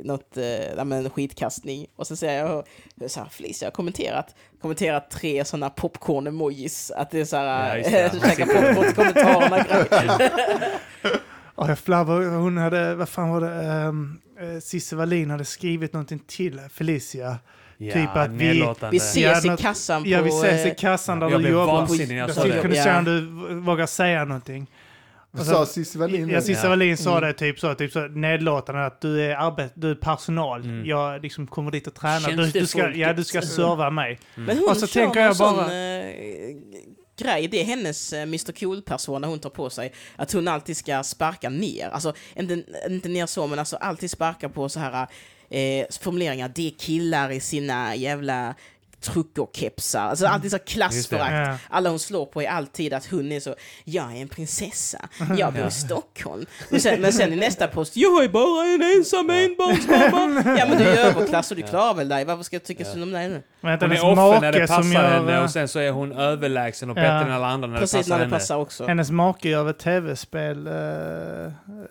något, 0.05 0.37
eh, 0.37 0.85
men 0.85 1.11
skitkastning. 1.11 1.87
Och 1.97 2.07
så 2.07 2.17
säger 2.17 2.47
jag, 2.47 2.65
jag 2.95 3.11
så 3.11 3.21
här, 3.21 3.29
Felicia 3.29 3.67
har 3.67 3.73
kommenterat, 3.73 4.35
kommenterat 4.61 5.11
tre 5.11 5.45
sådana 5.45 5.71
popcorn-emojis. 5.71 6.93
Att 6.97 7.11
det 7.11 7.21
är 7.21 7.25
så 7.25 7.37
här, 7.37 7.77
ja, 7.77 7.91
det. 7.91 8.21
käka 8.37 8.47
popcorn 8.47 9.13
till 9.13 9.25
kommentarerna. 9.25 10.31
Ja, 11.61 11.69
jag 11.69 11.79
flabbar. 11.79 12.21
Hon 12.21 12.57
hade, 12.57 12.95
vad 12.95 13.09
fan 13.09 13.29
var 13.31 13.41
det, 13.41 13.87
um, 13.87 14.21
Cissi 14.63 14.97
Wallin 14.97 15.31
hade 15.31 15.45
skrivit 15.45 15.93
någonting 15.93 16.19
till 16.27 16.61
Felicia. 16.71 17.39
Ja, 17.81 17.93
Typ 17.95 18.17
att 18.17 18.31
vi-. 18.31 18.49
Vi 18.49 18.59
Ja, 19.23 19.33
ses 19.33 19.45
i 19.45 19.57
kassan 19.63 20.03
på... 20.03 20.09
Ja, 20.09 20.23
vi 20.23 20.29
ses 20.29 20.67
i 20.67 20.69
eh, 20.69 20.75
kassan 20.75 21.21
där 21.21 21.27
Jag 21.31 21.39
du 21.39 21.43
blev 21.43 21.53
jobbar. 21.53 21.73
vansinnig 21.75 22.09
när 22.09 22.17
jag 22.17 22.29
det. 22.51 22.63
kunna 22.63 22.75
Ja. 22.75 22.85
se 22.85 22.91
om 22.99 23.05
du 23.05 23.21
vågar 23.61 23.87
säga 23.87 24.25
någonting. 24.25 24.67
Vad 25.31 25.47
sa 25.47 25.67
Cissi 25.67 25.99
Wallin? 25.99 26.29
Ja, 26.29 26.41
Cissi. 26.41 26.67
Wallin 26.67 26.97
sa 26.97 27.11
Mm. 27.19 27.23
det 27.29 27.33
typ 27.33 27.61
så, 27.61 27.75
typ 27.75 27.93
så 27.93 28.01
nedlåtande 28.09 28.87
att 28.87 29.01
du 29.01 29.23
är, 29.23 29.37
arbet, 29.37 29.73
du 29.75 29.91
är 29.91 29.95
personal. 29.95 30.61
Mm. 30.65 30.87
Jag 30.87 31.23
liksom 31.23 31.47
kommer 31.47 31.71
dit 31.71 31.87
och 31.87 31.95
tränar. 31.95 32.31
Du, 32.33 32.51
du, 32.61 32.67
ska, 32.67 32.91
ja, 32.91 33.13
du 33.13 33.25
ska 33.25 33.43
serva 33.43 33.91
mig. 33.91 34.19
Men 34.35 34.59
hon 34.59 34.69
Och 34.71 34.77
så 34.77 34.87
kör 34.87 35.01
tänker 35.01 35.21
jag 35.21 35.37
sån 35.37 35.57
bara- 35.57 35.75
eh, 35.75 36.07
grej, 37.19 37.49
det 37.49 37.61
är 37.61 37.65
hennes 37.65 38.13
eh, 38.13 38.23
Mr 38.23 38.53
Cool-persona 38.53 39.27
hon 39.27 39.39
tar 39.39 39.51
på 39.51 39.71
sig. 39.71 39.93
Att 40.17 40.33
hon 40.33 40.49
alltid 40.49 40.77
ska 40.77 41.03
sparka 41.03 41.49
ner. 41.51 41.89
Alltså, 41.89 42.13
inte, 42.37 42.63
inte 42.89 43.09
ner 43.09 43.27
så, 43.27 43.47
men 43.47 43.59
alltså 43.59 43.77
alltid 43.77 44.11
sparka 44.11 44.49
på 44.49 44.69
så 44.69 44.81
här 44.81 45.07
eh, 45.51 45.87
formuleringar. 46.01 46.53
Det 46.55 46.67
är 46.67 46.71
killar 46.71 47.31
i 47.31 47.41
sina 47.41 47.97
jävla 47.97 48.55
truckerkepsar. 49.01 50.01
Alltså 50.01 50.27
alltid 50.27 50.51
så 50.51 50.59
klassförakt. 50.59 51.33
Ja. 51.49 51.57
Alla 51.71 51.91
hon 51.91 51.99
slår 51.99 52.27
på 52.27 52.43
är 52.43 52.49
alltid 52.49 52.93
att 52.95 53.07
hon 53.07 53.33
är 53.33 53.41
så, 53.41 53.55
jag 53.85 54.17
är 54.17 54.21
en 54.23 54.29
prinsessa, 54.29 55.09
jag 55.39 55.53
bor 55.55 55.67
i 55.67 55.71
Stockholm. 55.71 56.47
Men 56.71 56.81
sen, 56.81 57.01
men 57.01 57.13
sen 57.13 57.33
i 57.33 57.37
nästa 57.37 57.67
post, 57.69 57.97
jag 57.97 58.25
är 58.25 58.29
bara 58.29 58.67
en 58.67 58.97
ensam 58.99 59.31
enbarnsmamma. 59.31 60.59
Ja 60.59 60.67
men 60.69 60.79
du 60.79 60.85
är 60.85 60.97
överklass 61.07 61.51
och 61.51 61.57
du 61.57 61.63
klarar 61.63 61.95
väl 61.95 62.09
dig, 62.09 62.25
varför 62.25 62.43
ska 62.43 62.57
jag 62.57 62.65
tycka 62.65 62.85
synd 62.85 63.03
om 63.03 63.11
dig 63.11 63.29
nu? 63.29 63.43
Men 63.61 63.81
Hon 63.81 63.93
är 63.93 64.05
offer 64.29 64.41
när 64.41 64.53
det 64.53 64.67
passar 64.67 64.83
henne 64.83 65.33
gör... 65.33 65.43
och 65.45 65.51
sen 65.51 65.69
så 65.69 65.79
är 65.79 65.91
hon 65.91 66.13
överlägsen 66.13 66.91
och 66.91 66.99
Ja. 66.99 67.03
bättre 67.03 67.19
än 67.27 67.33
alla 67.33 67.47
andra 67.47 67.69
när 67.69 67.79
Precis 67.79 67.93
det 67.93 67.99
passar 67.99 68.11
när 68.11 68.19
det 68.19 68.25
henne. 68.25 68.37
passar 68.37 68.57
också. 68.57 68.87
Hennes 68.87 69.11
make 69.11 69.49
gör 69.49 69.71
ett 69.71 69.79
tv-spel 69.79 70.67
eh, 70.67 70.73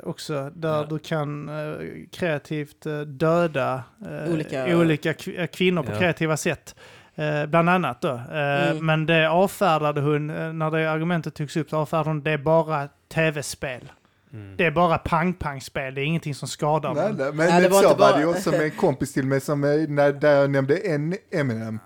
också, 0.03 0.49
där 0.55 0.69
Ja. 0.69 0.85
du 0.89 0.99
kan 0.99 1.49
eh, 1.49 1.75
kreativt 2.11 2.85
eh, 2.85 2.99
döda 2.99 3.83
eh, 4.05 4.33
Olika- 4.33 4.77
olika, 4.77 5.13
kv- 5.13 5.39
eh, 5.41 5.47
kvinnor 5.47 5.83
på 5.83 5.91
Ja. 5.91 5.97
kreativa 5.99 6.37
sätt. 6.37 6.75
Eh, 7.17 7.45
bland 7.45 7.69
annat 7.69 8.01
då. 8.01 8.09
Eh, 8.09 8.69
Mm. 8.71 8.85
Men 8.85 9.05
det 9.05 9.29
avfärdade 9.29 10.01
hon, 10.01 10.29
eh, 10.29 10.53
när 10.53 10.71
det 10.71 10.91
argumentet 10.91 11.35
togs 11.35 11.57
upp, 11.57 11.69
så 11.69 11.77
avfärdade 11.77 12.09
hon 12.09 12.23
det 12.23 12.31
är 12.31 12.37
bara 12.37 12.87
tv-spel. 13.13 13.91
Mm. 14.33 14.57
Det 14.57 14.65
är 14.65 14.71
bara 14.71 14.97
pang-pang-spel, 14.97 15.95
det 15.95 16.01
är 16.01 16.05
ingenting 16.05 16.35
som 16.35 16.47
skadar 16.47 16.93
Nej, 16.93 17.13
nej, 17.17 17.33
men 17.33 17.49
Nej, 17.49 17.61
det 17.61 17.69
var 17.69 17.81
så 17.81 17.95
var 17.95 18.13
det 18.13 18.19
ju 18.19 18.25
också 18.25 18.51
med 18.51 18.61
en 18.61 18.71
kompis 18.71 19.13
till 19.13 19.25
mig 19.25 19.41
som, 19.41 19.61
när, 19.61 20.11
där 20.13 20.35
jag 20.35 20.49
nämnde 20.49 20.77
en 20.77 21.15
Eminem. 21.31 21.79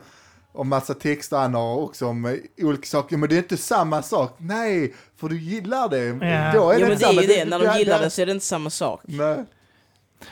Och 0.53 0.65
massa 0.65 0.93
texter 0.93 1.37
han 1.37 1.53
har 1.53 1.75
också 1.75 2.05
om 2.07 2.37
olika 2.61 2.85
saker. 2.85 3.17
Men 3.17 3.29
det 3.29 3.35
är 3.35 3.37
inte 3.37 3.57
samma 3.57 4.01
sak. 4.01 4.35
Nej, 4.37 4.93
för 5.17 5.29
du 5.29 5.39
gillar 5.39 5.89
det. 5.89 6.25
Ja. 6.27 6.51
Då 6.53 6.69
är 6.71 6.79
Jo 6.79 6.79
det 6.79 6.83
men 6.85 6.91
inte 6.91 7.05
det 7.05 7.05
är 7.05 7.07
samma. 7.07 7.21
ju 7.21 7.27
det, 7.27 7.45
när 7.45 7.59
de 7.59 7.77
gillar 7.79 7.99
det 7.99 8.09
så 8.09 8.21
är 8.21 8.25
det 8.25 8.31
inte 8.31 8.45
samma 8.45 8.69
sak. 8.69 9.01
Nej. 9.03 9.45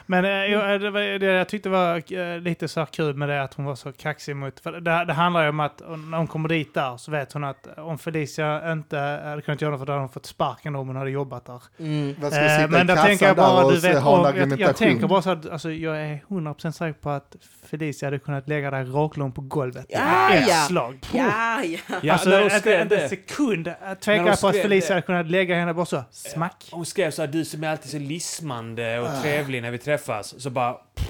Men 0.05 0.25
eh, 0.25 0.31
jag, 0.31 0.81
det, 0.81 0.89
var- 0.91 1.19
det 1.19 1.25
jag 1.25 1.49
tyckte 1.49 1.69
var 1.69 2.13
eh, 2.13 2.39
lite 2.39 2.67
så 2.67 2.79
här 2.79 2.87
kul 2.87 3.15
med 3.15 3.29
det 3.29 3.43
att 3.43 3.53
hon 3.53 3.65
var 3.65 3.75
så 3.75 3.91
kaxig 3.91 4.35
mot... 4.35 4.59
För 4.59 4.71
det, 4.71 5.05
det 5.05 5.13
handlar 5.13 5.43
ju 5.43 5.49
om 5.49 5.59
att 5.59 5.79
när 6.09 6.17
hon 6.17 6.27
kommer 6.27 6.49
dit 6.49 6.73
där 6.73 6.97
så 6.97 7.11
vet 7.11 7.33
hon 7.33 7.43
att 7.43 7.67
om 7.77 7.97
Felicia 7.97 8.71
inte 8.71 8.97
hade 8.97 9.41
kunnat 9.41 9.61
göra 9.61 9.71
det 9.71 9.77
för 9.77 9.85
då 9.85 9.91
hade 9.91 10.01
hon 10.01 10.09
fått 10.09 10.25
sparken 10.25 10.75
om 10.75 10.87
hon 10.87 10.95
hade 10.95 11.09
jobbat 11.11 11.45
där. 11.45 11.61
Mm. 11.79 12.09
Eh, 12.09 12.69
men 12.69 12.87
där 12.87 12.95
tänker 13.05 13.27
jag 13.27 13.35
bara, 13.35 13.69
du 13.69 13.79
vet, 13.79 13.95
en 13.97 14.03
om, 14.03 14.35
jag, 14.37 14.59
jag 14.59 14.75
tänker 14.77 15.07
bara 15.07 15.21
så 15.21 15.29
att 15.29 15.49
alltså, 15.49 15.71
jag 15.71 15.97
är 16.01 16.19
100% 16.27 16.71
säker 16.71 16.93
på 16.99 17.09
att 17.09 17.35
Felicia 17.65 18.07
hade 18.07 18.19
kunnat 18.19 18.47
lägga 18.47 18.71
dig 18.71 18.83
raklång 18.83 19.31
på 19.31 19.41
golvet 19.41 19.85
Ja, 19.89 20.33
ett 20.33 20.47
ja. 20.49 20.55
slag. 20.55 20.99
Ja, 21.13 21.63
ja. 21.63 21.79
Ja, 22.01 22.13
alltså, 22.13 22.29
när 22.29 22.41
hon 22.43 22.51
inte 22.51 22.77
en 22.77 22.87
det. 22.87 23.09
sekund 23.09 23.73
tveka 24.01 24.35
på 24.41 24.47
att 24.47 24.55
Felicia 24.55 24.87
det. 24.87 24.93
hade 24.93 25.01
kunnat 25.05 25.27
lägga 25.29 25.55
henne 25.55 25.73
bara 25.73 25.85
så, 25.85 26.03
smack. 26.11 26.69
Hon 26.71 26.85
skrev 26.85 27.11
så 27.11 27.21
här, 27.21 27.27
du 27.29 27.45
som 27.45 27.63
är 27.63 27.67
alltid 27.69 27.91
så 27.91 27.99
lismande 27.99 28.99
och 28.99 29.07
Ah. 29.07 29.21
trevlig 29.21 29.61
när 29.61 29.71
vi 29.71 29.77
träffas. 29.79 30.41
Så 30.41 30.49
bara... 30.49 30.73
pff, 30.73 31.09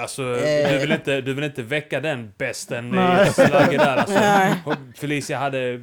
Alltså, 0.00 0.22
Eh. 0.22 0.72
du, 0.72 0.78
vill 0.78 0.92
inte, 0.92 1.20
du 1.20 1.34
vill 1.34 1.44
inte 1.44 1.62
väcka 1.62 2.00
den 2.00 2.32
besten 2.38 2.90
Nej. 2.90 3.28
i 3.28 3.30
slagget 3.32 3.80
där 3.80 3.96
alltså. 3.96 4.76
Felicia 4.96 5.38
hade 5.38 5.80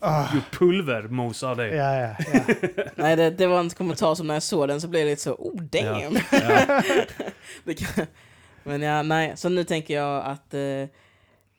Ah. 0.00 0.34
gjort 0.34 0.58
pulvermos 0.58 1.42
av 1.42 1.56
dig. 1.56 1.74
Ja, 1.74 1.96
ja, 2.00 2.14
ja. 2.32 2.54
Nej, 2.96 3.16
det, 3.16 3.30
det 3.30 3.46
var 3.46 3.60
en 3.60 3.70
kommentar 3.70 4.14
som 4.14 4.26
när 4.26 4.34
jag 4.34 4.42
såg 4.42 4.68
den 4.68 4.80
så 4.80 4.88
blev 4.88 5.04
det 5.04 5.10
lite 5.10 5.22
så, 5.22 5.32
oh 5.34 5.62
damn. 5.62 6.18
Ja. 6.32 6.82
Det 7.64 7.74
kan, 7.74 8.06
men 8.64 8.82
ja, 8.82 9.02
nej, 9.02 9.32
så 9.36 9.48
nu 9.48 9.64
tänker 9.64 9.94
jag 9.94 10.24
att... 10.26 10.54
Eh, 10.54 10.88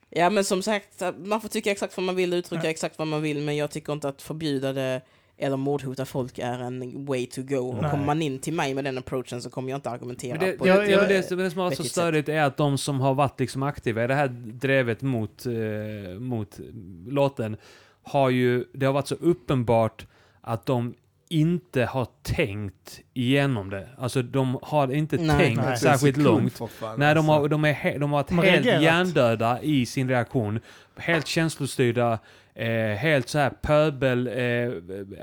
ja, 0.10 0.30
men 0.30 0.44
som 0.44 0.62
sagt, 0.62 1.02
man 1.18 1.42
får 1.42 1.50
tycka 1.50 1.72
exakt 1.72 1.98
vad 1.98 2.04
man 2.04 2.16
vill, 2.16 2.34
uttrycka 2.34 2.64
Ja. 2.66 2.70
exakt 2.70 2.98
vad 2.98 3.08
man 3.08 3.22
vill, 3.22 3.42
men 3.42 3.56
jag 3.56 3.72
tycker 3.72 3.94
inte 3.94 4.08
att 4.10 4.22
förbjuda 4.22 4.74
det 4.74 5.02
eller 5.38 5.58
mordhota 5.58 6.06
folk 6.06 6.40
är 6.40 6.60
en 6.60 7.06
way 7.06 7.26
to 7.26 7.42
go. 7.44 7.56
Och 7.58 7.92
kommer 7.92 8.06
man 8.06 8.22
in 8.22 8.40
till 8.40 8.54
mig 8.54 8.74
med 8.74 8.84
den 8.84 8.98
approachen 8.98 9.42
så 9.42 9.50
kommer 9.50 9.70
jag 9.70 9.78
inte 9.78 9.90
argumentera 9.90 10.38
Men 10.40 10.48
det, 10.50 10.58
på 10.58 10.68
ja, 10.68 10.76
jag- 10.76 10.90
ja, 10.90 11.02
ett- 11.02 11.30
det, 11.30 11.36
det 11.36 11.50
som 11.52 11.60
har 11.60 11.66
varit 11.66 11.78
så 11.78 11.84
störigt 11.84 12.30
är 12.30 12.42
att 12.42 12.58
de 12.58 12.78
som 12.78 13.00
har 13.00 13.14
varit 13.14 13.40
liksom 13.40 13.64
aktiva 13.64 14.04
i 14.04 14.08
det 14.08 14.16
här 14.16 14.28
drevet 14.38 15.02
mot, 15.02 15.46
eh, 15.46 16.20
mot 16.20 16.60
låten 17.08 17.58
har 18.04 18.30
ju, 18.30 18.66
det 18.74 18.86
har 18.86 18.94
varit 18.94 19.08
så 19.08 19.16
uppenbart 19.16 20.08
att 20.42 20.66
de 20.66 20.94
inte 21.42 21.86
har 21.86 22.08
tänkt 22.22 23.00
igenom 23.14 23.70
det. 23.70 23.88
Alltså 23.98 24.22
de 24.22 24.60
har 24.62 24.94
inte 24.94 25.18
Nej. 25.18 25.38
tänkt 25.38 25.62
Nej. 25.66 25.78
särskilt 25.78 26.18
långt. 26.18 26.60
Nej, 26.98 27.16
de 27.16 27.28
har, 27.30 27.36
alltså. 27.36 27.48
de 27.48 27.66
är 27.66 27.74
he, 27.74 27.98
de 27.98 28.12
har 28.12 28.20
varit 28.20 28.28
De 28.28 28.38
har 28.38 28.46
helt 28.46 28.66
reagerat. 28.66 28.84
hjärndöda 28.84 29.62
i 29.62 29.86
sin 29.86 30.10
reaktion. 30.10 30.60
Helt 30.98 31.28
känslostyrda, 31.28 32.20
eh, 32.56 32.68
helt 32.98 33.30
så 33.30 33.40
här 33.40 33.50
pöbel, 33.50 34.28
eh, 34.28 34.34
ja, 34.44 34.72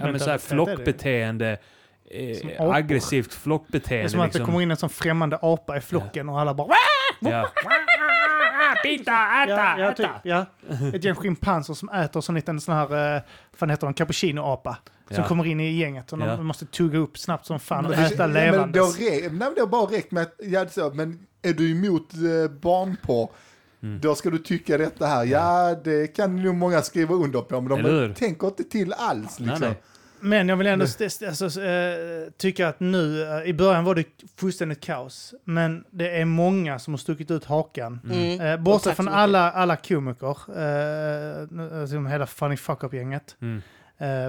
men 0.03 0.21
så 0.21 0.27
här 0.31 0.33
det. 0.33 0.39
flockbeteende. 0.39 1.59
Eh, 2.11 2.61
aggressivt 2.71 3.31
Det 3.31 3.37
flockbeteende. 3.37 4.05
är 4.05 4.09
som 4.09 4.21
att 4.21 4.33
det 4.33 4.39
liksom. 4.39 4.47
kommer 4.47 4.63
in 4.63 4.71
en 4.71 4.77
sån 4.77 4.91
främmande 4.91 5.39
apa 5.43 5.77
i 5.77 5.81
flocken 5.81 6.29
och 6.29 6.41
alla 6.41 6.55
bara 6.55 6.69
ja. 7.21 7.49
Bita, 8.83 9.13
äta, 9.45 9.79
ja, 9.81 9.93
Typ, 9.95 10.07
ja. 10.23 10.47
Ett 10.95 11.05
gäng 11.05 11.15
schimpanser 11.15 11.75
som 11.75 11.89
äter 11.89 12.21
som 12.21 12.35
en 12.35 12.41
liten 12.41 12.61
sån 12.61 12.75
här, 12.75 13.17
eh, 13.17 13.23
vad 13.59 13.71
heter 13.71 13.87
de, 13.87 13.95
cappuccino-apa. 13.95 14.77
Som 15.09 15.17
Ja. 15.23 15.29
kommer 15.29 15.47
in 15.47 15.61
i 15.61 15.71
gänget 15.79 16.13
och 16.13 16.21
Ja. 16.21 16.37
de 16.37 16.47
måste 16.47 16.67
tugga 16.67 16.99
upp 16.99 17.19
snabbt 17.19 17.47
som 17.47 17.61
fan 17.61 17.87
och 17.87 17.95
äta 17.95 18.15
ja, 18.23 18.27
levandes. 18.27 18.99
nej, 19.01 19.29
men 19.31 19.53
det 19.55 19.61
har 19.61 19.67
bara 19.67 19.87
räckt 19.87 20.13
med 20.13 20.23
att, 20.23 20.35
ja, 20.43 20.69
så, 20.69 20.91
men 20.95 21.19
är 21.43 21.53
du 21.53 21.71
emot 21.71 22.15
eh, 22.15 22.51
barnporr, 22.61 23.31
Mm. 23.83 24.01
då 24.01 24.15
ska 24.15 24.31
du 24.31 24.39
tycka 24.39 24.79
detta 24.79 25.07
här. 25.07 25.25
Ja, 25.25 25.75
det 25.85 26.07
kan 26.17 26.43
nog 26.43 26.55
många 26.55 26.83
skriva 26.83 27.15
under 27.15 27.41
på, 27.41 27.61
men 27.61 27.83
de 27.83 28.15
tänker 28.15 28.47
inte 28.47 28.65
till 28.65 28.93
alls. 28.93 29.39
Nej, 29.41 29.49
Liksom. 29.49 29.69
nej. 29.69 29.81
Men 30.21 30.49
jag 30.49 30.57
vill 30.57 30.67
ändå 30.67 30.87
alltså, 31.27 31.63
eh, 31.63 32.31
tycka 32.37 32.69
att 32.69 32.81
nu, 32.81 33.23
eh, 33.23 33.43
i 33.49 33.55
början 33.55 33.85
var 33.85 33.95
det 33.95 34.05
fullständigt 34.37 34.81
kaos. 34.81 35.35
Men 35.45 35.85
det 35.91 36.21
är 36.21 36.25
många 36.25 36.79
som 36.79 36.93
har 36.95 36.99
stuckit 36.99 37.31
ut 37.31 37.45
hakan. 37.45 38.01
Mm. 38.05 38.55
Och 38.55 38.61
bortsett 38.61 38.97
från 38.97 39.09
alla, 39.09 39.51
alla 39.53 39.77
komiker, 39.77 40.37
eh, 40.59 41.81
alltså 41.81 42.01
hela 42.01 42.27
Funny 42.27 42.57
Fuck 42.57 42.85
Up-gänget, 42.85 43.37
Mm. 43.41 43.63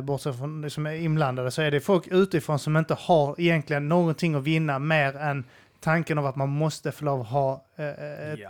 bortsett 0.06 0.38
från 0.38 0.62
det 0.62 0.70
som 0.70 0.86
är 0.86 0.94
inblandade, 0.94 1.52
så 1.52 1.62
är 1.62 1.72
det 1.72 1.80
folk 1.80 2.08
utifrån 2.08 2.60
som 2.60 2.78
inte 2.78 2.94
har 2.94 3.36
egentligen 3.38 3.90
någonting 3.90 4.36
att 4.36 4.44
vinna 4.44 4.80
mer 4.80 5.18
än 5.18 5.44
tanken 5.82 6.18
av 6.18 6.26
att 6.26 6.36
man 6.36 6.50
måste 6.50 6.92
få 6.92 7.06
lov 7.06 7.22
att 7.22 7.28
ha 7.28 7.66
eh, 7.76 7.86
ett 7.88 8.40
Ja. 8.40 8.50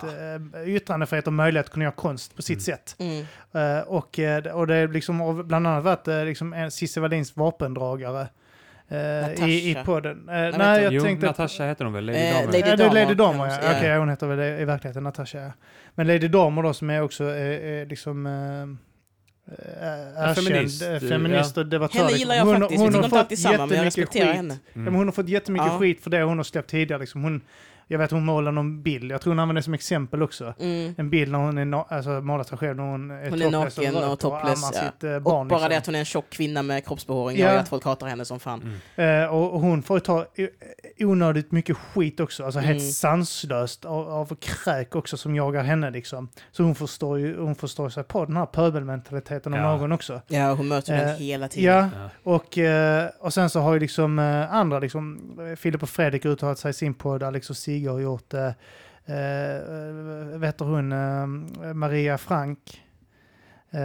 eh, 0.64 0.70
yttrandefrihet 0.76 1.28
och 1.28 1.34
möjlighet 1.34 1.66
att 1.66 1.72
kunna 1.74 1.84
göra 1.86 1.96
konst 1.96 2.36
på 2.36 2.42
sitt 2.42 2.68
Mm. 2.68 2.78
sätt. 2.78 2.96
Mm. 3.00 3.26
Eh, 3.78 3.84
och, 3.84 4.20
eh, 4.20 4.46
och 4.56 4.68
det 4.68 4.76
är 4.76 4.88
liksom 4.88 5.48
bland 5.48 5.68
annat 5.68 5.84
varit 5.84 6.08
eh, 6.08 6.26
liksom 6.26 6.54
en 6.54 6.72
Cissi 6.72 7.00
Wallins 7.00 7.36
vapendragare 7.38 8.28
eh, 8.88 9.50
i, 9.50 9.72
i 9.72 9.78
podden. 9.86 10.30
Eh, 10.30 10.34
nej, 10.36 10.46
inte. 10.54 10.64
jag 10.64 10.94
jo, 10.94 11.02
tänkte... 11.04 11.30
att- 11.30 11.38
Natasha 11.38 11.64
heter 11.66 11.86
hon 11.86 11.94
väl? 11.94 12.06
Lady 12.06 12.18
Eh, 12.18 12.34
Damer? 12.34 12.46
Lady 12.46 12.60
Ja, 12.70 12.76
det 12.76 12.84
är 12.84 13.04
Lady 13.04 13.16
Damer, 13.16 13.48
ja. 13.48 13.58
Okej, 13.78 13.98
hon 13.98 14.10
heter 14.10 14.28
väl 14.28 14.38
det 14.38 14.60
i 14.60 14.66
verkligheten 14.66 15.04
Natasha. 15.04 15.52
Men 15.96 16.08
Lady 16.08 16.28
Damer 16.28 16.64
då 16.64 16.74
som 16.74 16.90
är 16.90 17.02
också 17.02 17.24
eh, 17.36 17.72
eh, 17.82 17.88
liksom 17.88 18.26
eh, 18.26 18.34
eh, 18.34 18.68
erkänd 19.48 20.48
feminist, 20.48 20.82
eh, 20.82 20.94
eh, 20.94 21.00
feminist 21.00 21.58
och 21.58 21.66
debattör. 21.66 21.98
Henne 22.00 22.08
liksom. 22.08 22.20
gillar 22.20 22.36
jag 22.36 22.46
Hon- 22.46 22.60
faktiskt, 22.60 22.82
hon 22.82 22.90
vi 22.92 22.98
har 22.98 23.04
tycker 23.04 23.06
inte 23.06 23.10
fått 23.10 23.20
alltid 23.20 23.40
samma, 23.40 23.52
men 23.52 23.60
jag 23.60 23.86
jättemycket 23.86 23.98
respekterar 23.98 24.26
skit. 24.28 24.36
henne. 24.36 24.60
Ja, 24.74 24.80
men 24.80 24.96
hon 24.96 25.06
har 25.08 25.12
fått 25.12 25.30
jättemycket 25.30 25.68
Ja. 25.68 25.80
skit 25.80 26.04
för 26.04 26.10
det 26.10 26.22
hon 26.24 26.38
har 26.38 26.44
släppt 26.44 26.70
tidigare. 26.70 27.00
Liksom. 27.02 27.24
Hon, 27.24 27.42
jag 27.92 27.98
vet 28.00 28.12
hon 28.12 28.26
målade 28.26 28.56
någon 28.56 28.82
bild, 28.84 29.12
jag 29.12 29.22
tror 29.22 29.32
hon 29.32 29.40
använde 29.40 29.60
det 29.60 29.64
som 29.64 29.74
exempel 29.74 30.24
också. 30.24 30.54
Mm. 30.60 30.96
En 30.98 31.10
bild 31.10 31.32
när 31.32 31.40
hon 31.40 31.58
är 31.74 31.94
alltså, 31.94 32.10
målat 32.10 32.48
sig 32.48 32.58
själv 32.58 32.76
när 32.78 32.84
hon 32.84 33.12
är, 33.12 33.30
Hon 33.30 33.42
är 33.42 33.52
naken 33.52 33.94
röker 33.94 34.12
och 34.12 34.20
topless. 34.20 34.64
ammar 34.64 34.72
Ja. 34.86 34.92
sitt 34.92 35.04
eh, 35.04 35.12
Och 35.16 35.22
barn. 35.22 35.48
bara 35.48 35.58
liksom. 35.58 35.70
det 35.70 35.78
att 35.78 35.86
hon 35.86 35.96
är 35.96 36.00
en 36.00 36.06
tjock 36.06 36.30
kvinna 36.30 36.64
med 36.64 36.86
kroppsbehåring 36.88 37.38
Ja. 37.38 37.46
gör 37.52 37.58
att 37.58 37.70
folk 37.70 37.84
hatar 37.86 38.08
henne 38.08 38.26
som 38.26 38.40
fan. 38.40 38.80
Mm. 38.98 39.24
Eh, 39.24 39.30
och, 39.34 39.54
och 39.54 39.60
hon 39.60 39.84
får 39.84 39.98
ju 39.98 40.02
ta 40.02 40.26
onödigt 41.00 41.52
mycket 41.52 41.78
skit 41.78 42.20
också, 42.20 42.44
alltså 42.46 42.60
helt 42.60 42.80
Mm. 42.80 42.92
sanslöst 42.92 43.86
av, 43.86 44.10
av 44.10 44.36
kräk 44.36 44.96
också 44.96 45.18
som 45.18 45.36
jagar 45.36 45.64
henne 45.64 45.90
liksom. 45.92 46.30
Så 46.52 46.64
hon 46.64 46.76
förstår 46.76 47.20
ju 47.20 47.40
hon 47.40 47.56
förstår 47.56 47.90
sig 47.90 48.04
på 48.04 48.26
den 48.26 48.38
här 48.38 48.46
pöbelmentaliteten 48.46 49.54
om 49.54 49.60
Ja. 49.60 49.78
någon 49.78 49.92
också. 49.92 50.22
Ja, 50.28 50.54
hon 50.54 50.68
möter 50.68 50.98
den 50.98 51.10
Eh, 51.10 51.16
hela 51.16 51.48
tiden. 51.48 51.76
Ja, 51.76 51.90
Ja. 52.04 52.10
och, 52.24 52.58
eh, 52.58 53.10
och 53.20 53.34
sen 53.34 53.50
så 53.50 53.60
har 53.60 53.74
ju 53.74 53.80
liksom 53.80 54.20
eh, 54.20 54.54
andra, 54.54 54.80
liksom, 54.80 55.20
Filip 55.58 55.84
och 55.84 55.90
Fredrik 55.90 56.26
uttalat 56.26 56.60
sig 56.60 56.70
i 56.70 56.74
sin 56.74 56.94
podd, 56.94 57.24
Alex 57.24 57.50
och 57.50 57.58
Sigge 57.58 57.81
har 57.88 58.00
gjort 58.00 58.30
det. 58.30 58.56
Eh, 59.06 59.56
eh, 59.56 60.40
vet 60.40 60.58
du 60.58 60.64
hon, 60.64 60.92
eh, 60.92 61.74
Maria 61.74 62.18
Frank? 62.18 62.82
Eh, 63.72 63.80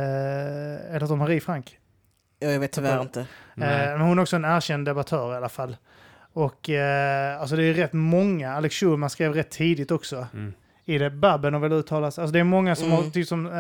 eller 0.95 1.07
de 1.09 1.19
Marie 1.19 1.41
Frank? 1.41 1.79
Ja, 2.39 2.49
Jag 2.49 2.61
vet 2.61 2.73
tyvärr 2.73 3.01
inte. 3.01 3.21
Eh, 3.21 3.27
men 3.57 4.01
hon 4.01 4.19
är 4.19 4.23
också 4.23 4.37
en 4.37 4.45
erkänd 4.45 4.87
debattör 4.87 5.33
i 5.33 5.37
alla 5.37 5.49
fall. 5.49 5.77
Och 6.33 6.71
eh, 6.71 7.41
alltså 7.41 7.57
det 7.57 7.65
är 7.65 7.75
rätt 7.75 7.93
många, 7.93 8.53
Alex 8.53 8.75
Schulman 8.75 9.11
skrev 9.11 9.35
rätt 9.35 9.51
tidigt 9.51 9.91
också 9.91 10.27
Mm. 10.35 10.53
i 10.85 10.99
det. 10.99 11.11
Babben 11.11 11.53
har 11.55 11.61
väl 11.61 11.73
uttalat 11.73 12.15
sig. 12.15 12.23
Alltså 12.23 12.33
det 12.33 12.39
är 12.41 12.45
många 12.45 12.75
som 12.77 12.87
Mm. 12.87 12.97
har 13.05 13.11
typ 13.11 13.29
som, 13.29 13.47
eh, 13.47 13.53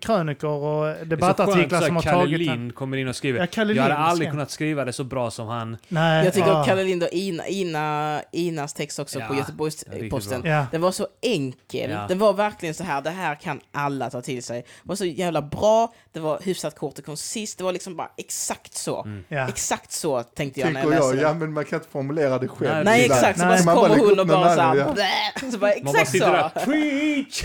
krönikor 0.00 0.50
och 0.50 0.86
Det 0.86 0.98
så 0.98 1.04
debattartiklar 1.04 1.80
så 1.80 1.86
som 1.86 1.96
har 1.96 2.02
här, 2.02 2.10
Kalle 2.12 2.22
tagit 2.24 2.46
den. 2.48 2.56
Lind 2.58 2.74
kommer 2.74 2.96
in 2.96 3.08
och 3.08 3.16
skriver. 3.16 3.40
Ja, 3.40 3.46
Kalle 3.46 3.72
jag 3.72 3.82
hade 3.82 3.94
Lind 3.94 4.04
aldrig 4.06 4.30
kunnat 4.30 4.50
skriva 4.50 4.84
det 4.84 4.92
så 4.92 5.04
bra 5.04 5.30
som 5.30 5.46
han. 5.48 5.76
Nej, 5.88 6.24
Jag 6.24 6.34
tycker 6.34 6.48
ja. 6.48 6.60
att 6.60 6.66
Kalle 6.66 6.84
Lind 6.84 7.02
och 7.02 7.08
Ina, 7.12 7.46
Ina, 7.48 8.22
Inas 8.32 8.74
text 8.74 8.98
också 8.98 9.18
Ja, 9.18 9.26
på 9.26 9.34
Göteborgs-Posten, 9.34 10.42
Ja. 10.44 10.66
den 10.72 10.80
var 10.80 10.92
så 10.92 11.06
enkel. 11.22 11.90
Ja. 11.90 12.04
Den 12.08 12.18
var 12.18 12.32
verkligen 12.32 12.74
så 12.74 12.84
här, 12.84 13.00
det 13.02 13.10
här 13.10 13.34
kan 13.34 13.60
alla 13.72 14.10
ta 14.10 14.20
till 14.22 14.42
sig. 14.42 14.60
Det 14.60 14.88
var 14.88 14.96
så 14.96 15.04
jävla 15.04 15.42
bra, 15.42 15.94
det 16.12 16.20
var 16.20 16.40
hyfsat 16.42 16.74
kort 16.78 16.98
och 16.98 17.04
koncist, 17.04 17.58
det 17.58 17.64
var 17.64 17.72
liksom 17.72 17.96
bara 17.96 18.10
exakt 18.16 18.74
så. 18.74 19.06
Ja. 19.28 19.48
Exakt 19.48 19.92
så 19.92 20.22
tänkte 20.22 20.60
jag 20.60 20.72
när 20.72 20.80
jag 20.80 20.88
Tycker 20.90 20.96
läste 21.00 21.06
jag, 21.06 21.16
den. 21.16 21.22
ja 21.28 21.34
men 21.34 21.52
man 21.52 21.64
kan 21.64 21.76
inte 21.78 21.88
formulera 21.90 22.38
det 22.38 22.48
själv. 22.48 22.70
Nej, 22.74 22.84
Nej 22.84 23.04
ibland. 23.04 23.20
exakt, 23.20 23.38
så 23.38 23.44
Nej. 23.46 23.50
bara 23.54 23.58
så 23.58 23.64
Man 23.64 23.76
kommer 23.76 24.08
hon 24.10 24.20
och 24.20 24.26
bara 24.26 24.54
såhär, 24.56 24.74
munnen, 24.74 24.94
blä, 24.94 25.50
så 25.52 25.58
bara 25.58 25.70
Man 25.82 25.84
bara 25.84 25.92
exakt 25.92 26.10
sitter 26.10 26.26
så. 26.26 26.32
där, 26.32 26.64
preach! 26.64 27.44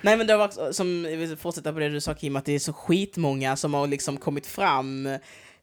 Nej 0.00 0.16
men 0.16 0.26
det 0.26 0.36
var 0.36 0.44
också, 0.44 0.72
som, 0.84 1.10
jag 1.10 1.16
vill 1.16 1.36
fortsätta 1.36 1.72
på 1.72 1.78
det 1.78 1.88
du 1.88 2.00
sa 2.00 2.14
Kim, 2.14 2.36
att 2.36 2.44
det 2.44 2.52
är 2.52 2.58
så 2.58 2.72
skitmånga 2.72 3.56
som 3.56 3.74
har 3.74 3.86
liksom 3.86 4.16
kommit 4.16 4.46
fram 4.46 5.06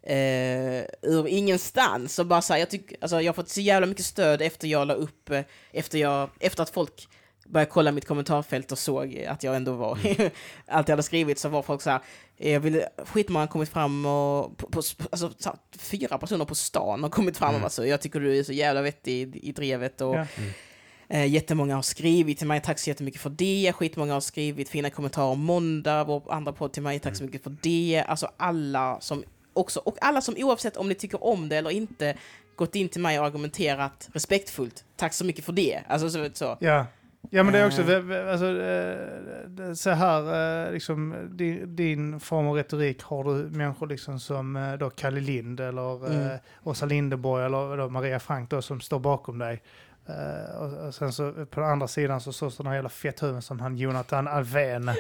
eh, 0.03 0.84
ur 1.02 1.27
ingenstans. 1.27 2.19
Och 2.19 2.26
bara 2.26 2.41
så 2.41 2.53
här, 2.53 2.60
jag 2.60 2.69
tycker, 2.69 2.98
alltså 3.02 3.22
jag 3.22 3.30
har 3.30 3.35
fått 3.35 3.49
så 3.49 3.61
jävla 3.61 3.88
mycket 3.88 4.06
stöd 4.06 4.41
efter 4.41 4.68
jag 4.68 4.88
la 4.88 4.93
upp, 4.93 5.30
eh, 5.30 5.41
efter 5.72 5.99
jag, 5.99 6.30
efter 6.39 6.64
att 6.64 6.69
folk 6.69 7.07
började 7.45 7.72
kolla 7.72 7.91
mitt 7.91 8.07
kommentarfält 8.07 8.72
och 8.72 8.77
såg 8.80 9.26
att 9.27 9.43
jag 9.43 9.56
ändå 9.56 9.73
var, 9.73 9.99
allt 10.68 10.88
jag 10.88 10.93
hade 10.93 11.03
skrivit 11.03 11.39
så 11.39 11.49
var 11.49 11.61
folk 11.61 11.81
så 11.81 11.89
här, 11.89 11.99
eh, 12.38 12.52
jag 12.52 12.60
ville, 12.60 12.89
skitmånga 12.98 13.43
har 13.45 13.48
kommit 13.48 13.69
fram 13.69 14.06
och, 14.06 14.57
på, 14.57 14.68
på, 14.68 14.81
alltså 15.11 15.31
så 15.38 15.49
här, 15.49 15.57
fyra 15.77 16.18
personer 16.18 16.45
på 16.45 16.56
stan 16.56 17.03
har 17.03 17.10
kommit 17.10 17.38
fram 17.38 17.56
och 17.56 17.61
bara 17.61 17.69
så, 17.69 17.85
jag 17.85 18.02
tycker 18.02 18.19
du 18.19 18.38
är 18.38 18.43
så 18.43 18.53
jävla 18.53 18.81
vettig 18.81 19.35
i, 19.35 19.49
i 19.49 19.52
drevet 19.52 20.02
och 20.02 20.15
Ja. 20.15 20.26
Eh, 21.13 21.25
jättemånga 21.25 21.75
har 21.75 21.81
skrivit 21.81 22.38
till 22.38 22.47
mig, 22.47 22.61
tack 22.61 22.79
så 22.79 22.89
jättemycket 22.89 23.21
för 23.21 23.29
det. 23.29 23.73
Skitmånga 23.75 24.13
har 24.13 24.21
skrivit 24.21 24.69
fina 24.69 24.89
kommentarer 24.89 25.31
om 25.31 25.39
måndag, 25.39 26.03
vår 26.03 26.33
andra 26.33 26.51
podd 26.53 26.73
till 26.73 26.83
mig, 26.83 26.99
tack 26.99 27.15
så 27.15 27.23
mycket 27.23 27.43
för 27.43 27.55
det. 27.61 28.03
Alltså 28.07 28.27
alla 28.38 28.97
som 29.01 29.23
också, 29.53 29.79
och 29.79 29.97
alla 30.01 30.21
som 30.21 30.35
oavsett 30.38 30.77
om 30.77 30.89
ni 30.89 30.95
tycker 30.95 31.23
om 31.23 31.49
det 31.49 31.57
eller 31.57 31.69
inte, 31.69 32.17
gått 32.55 32.75
in 32.75 32.89
till 32.89 33.01
mig 33.01 33.19
och 33.19 33.25
argumenterat 33.25 34.09
respektfullt. 34.13 34.83
Tack 34.95 35.13
så 35.13 35.25
mycket 35.25 35.45
för 35.45 35.53
det. 35.53 35.81
Alltså 35.88 36.09
så. 36.09 36.29
så. 36.33 36.57
Ja. 36.59 36.85
Ja 37.29 37.43
men 37.43 37.53
det 37.53 37.59
är 37.59 37.67
också, 37.67 37.81
Eh. 37.81 38.31
alltså, 38.31 38.61
eh, 38.61 39.73
så 39.73 39.89
här, 39.89 40.65
eh, 40.67 40.73
liksom, 40.73 41.27
din, 41.31 41.75
din 41.75 42.19
form 42.19 42.47
av 42.47 42.55
retorik 42.55 43.03
har 43.03 43.23
du 43.23 43.29
människor 43.57 43.88
liksom 43.88 44.19
som 44.19 44.77
då 44.79 44.89
Kalle 44.89 45.19
Lind 45.19 45.59
eller 45.59 46.07
Mm. 46.07 46.38
Åsa 46.63 46.85
Linderborg 46.85 47.45
eller 47.45 47.77
då 47.77 47.89
Maria 47.89 48.19
Frank 48.19 48.49
då 48.49 48.61
som 48.61 48.81
står 48.81 48.99
bakom 48.99 49.38
dig. 49.38 49.61
Eh, 50.10 50.56
och, 50.61 50.88
och 50.88 50.95
sen 50.95 51.11
så 51.14 51.32
på 51.32 51.60
den 51.60 51.69
andra 51.69 51.88
sidan 51.88 52.22
så 52.22 52.34
står 52.34 52.49
sådana 52.49 52.76
jävla 52.76 52.90
fetthuvuden 52.90 53.41
som 53.41 53.60
han 53.60 53.78
Jonathan 53.78 54.28
Alvén. 54.28 54.90
Oh 54.90 54.95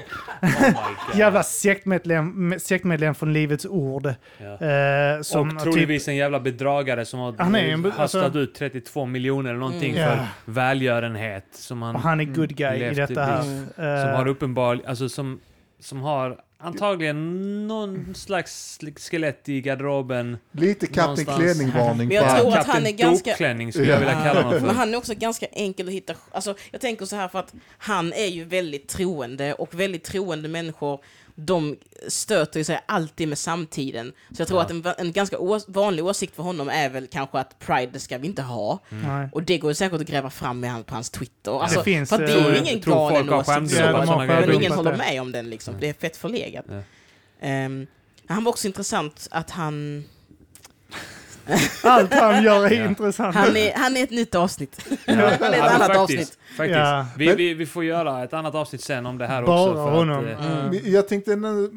jävla 1.17 1.43
sektmedlem, 1.43 2.55
sektmedlem 2.59 3.15
från 3.15 3.33
Livets 3.33 3.65
Ord. 3.65 4.13
Ja. 4.37 4.67
Eh, 4.67 5.21
som 5.21 5.47
och 5.47 5.53
typ, 5.53 5.61
troligtvis 5.63 6.07
en 6.07 6.15
jävla 6.15 6.39
bedragare 6.39 7.05
som 7.05 7.19
har 7.19 7.35
Han 7.37 7.55
är 7.55 7.67
en 7.67 7.91
alltså- 7.97 8.31
ut 8.39 8.55
32 8.55 9.05
miljoner 9.05 9.49
eller 9.49 9.59
någonting 9.59 9.97
Mm. 9.97 10.17
för 10.17 10.27
välgörenhet. 10.45 11.45
Som 11.51 11.81
han, 11.81 11.95
och 11.95 12.01
han 12.01 12.19
är 12.19 12.25
good 12.25 12.55
guy 12.55 12.77
i 12.83 12.93
detta 12.93 13.23
här. 13.23 13.39
Eh, 13.39 14.05
som 14.05 14.15
har 14.15 14.27
uppenbar, 14.27 14.81
alltså 14.87 15.09
som, 15.09 15.39
som 15.79 16.01
har 16.01 16.37
antagligen 16.61 17.67
någon 17.67 18.15
slags 18.15 18.79
skelett 18.99 19.49
i 19.49 19.61
garderoben. 19.61 20.37
Lite 20.51 20.87
Kapten. 20.87 21.25
Klänning-varning 21.25 22.07
Men 22.07 22.17
jag 22.17 22.39
tror 22.39 22.57
att 22.57 22.67
han 22.67 22.85
är 22.85 22.89
Kapten 22.91 22.97
ganska- 22.97 23.33
skulle 23.35 23.89
jag 23.89 23.99
vilja 23.99 24.13
Ja. 24.13 24.23
kalla 24.23 24.41
honom 24.41 24.61
Men 24.61 24.69
för. 24.69 24.75
han 24.79 24.93
är 24.93 24.97
också 24.97 25.13
ganska 25.17 25.45
enkel 25.45 25.87
att 25.87 25.93
hitta. 25.93 26.13
Alltså, 26.31 26.55
jag 26.71 26.81
tänker 26.81 27.05
så 27.05 27.15
här 27.15 27.27
för 27.27 27.39
att 27.39 27.53
han 27.77 28.13
är 28.13 28.25
ju 28.27 28.43
väldigt 28.43 28.87
troende 28.87 29.53
och 29.53 29.79
väldigt 29.79 30.03
troende 30.03 30.49
människor 30.49 30.99
de 31.35 31.77
stöter 32.07 32.63
sig 32.63 32.79
alltid 32.85 33.27
med 33.27 33.37
samtiden. 33.37 34.13
Så 34.31 34.41
jag 34.41 34.47
tror 34.47 34.59
Ja. 34.59 34.65
att 34.65 34.71
en, 34.71 35.05
en 35.07 35.11
ganska 35.11 35.37
vanlig 35.67 36.05
åsikt 36.05 36.35
för 36.35 36.43
honom 36.43 36.69
är 36.69 36.89
väl 36.89 37.07
kanske 37.07 37.39
att 37.39 37.59
Pride 37.59 37.99
ska 37.99 38.17
vi 38.17 38.27
inte 38.27 38.41
ha. 38.41 38.79
nej. 38.89 39.29
Och 39.31 39.43
det 39.43 39.57
går 39.57 39.73
säkert 39.73 40.01
att 40.01 40.07
gräva 40.07 40.29
fram 40.29 40.59
med 40.59 40.71
han 40.71 40.83
på 40.83 40.93
hans 40.93 41.09
Twitter. 41.09 41.61
Alltså, 41.63 41.83
finns, 41.83 42.09
för 42.09 42.15
att 42.15 42.27
det 42.27 42.33
eh, 42.33 42.45
är 42.45 42.49
ju 42.49 42.55
jag 42.55 42.65
ingen 42.67 42.81
galen 42.81 43.29
åsikt. 43.33 43.75
så, 43.75 43.81
över 43.81 44.47
men 44.47 44.55
ingen 44.55 44.71
håller 44.71 44.91
det- 44.91 44.97
med 44.97 45.21
om 45.21 45.31
den 45.31 45.49
liksom. 45.49 45.75
Det 45.79 45.89
är 45.89 45.93
fett 45.93 46.17
förlegat. 46.17 46.65
Ja. 46.69 46.81
Ehm, 47.41 47.87
han 48.27 48.43
var 48.43 48.49
också 48.51 48.67
intressant 48.67 49.27
att 49.31 49.49
han... 49.51 50.03
Allt 51.83 52.13
han 52.13 52.43
gör 52.43 52.65
är 52.65 52.79
Ja. 52.79 52.85
intressant. 52.85 53.35
Han 53.35 53.57
är, 53.57 53.73
han 53.75 53.97
är 53.97 54.03
ett 54.03 54.11
nytt 54.11 54.35
avsnitt. 54.35 54.85
han 55.07 55.19
är 55.19 55.27
ett 55.31 55.39
Ja, 55.41 55.69
annat 55.69 55.77
faktiskt, 55.79 55.99
avsnitt. 55.99 56.37
Faktiskt. 56.57 56.77
Ja. 56.79 57.05
Vi, 57.17 57.25
Men- 57.27 57.37
vi, 57.37 57.53
vi 57.53 57.65
får 57.65 57.83
göra 57.83 58.23
ett 58.23 58.33
annat 58.33 58.55
avsnitt 58.55 58.81
sen 58.83 59.05
om 59.05 59.17
det 59.17 59.27
här 59.27 59.43
Bara 59.43 59.61
också. 59.61 59.73
För 59.73 59.91
honom. 59.91 60.17
Att, 60.25 60.39
eh, 60.39 60.51
Mm. 60.51 60.65
Men 60.67 60.79
Jag 60.91 61.07
tänkte 61.07 61.35
nu, 61.35 61.71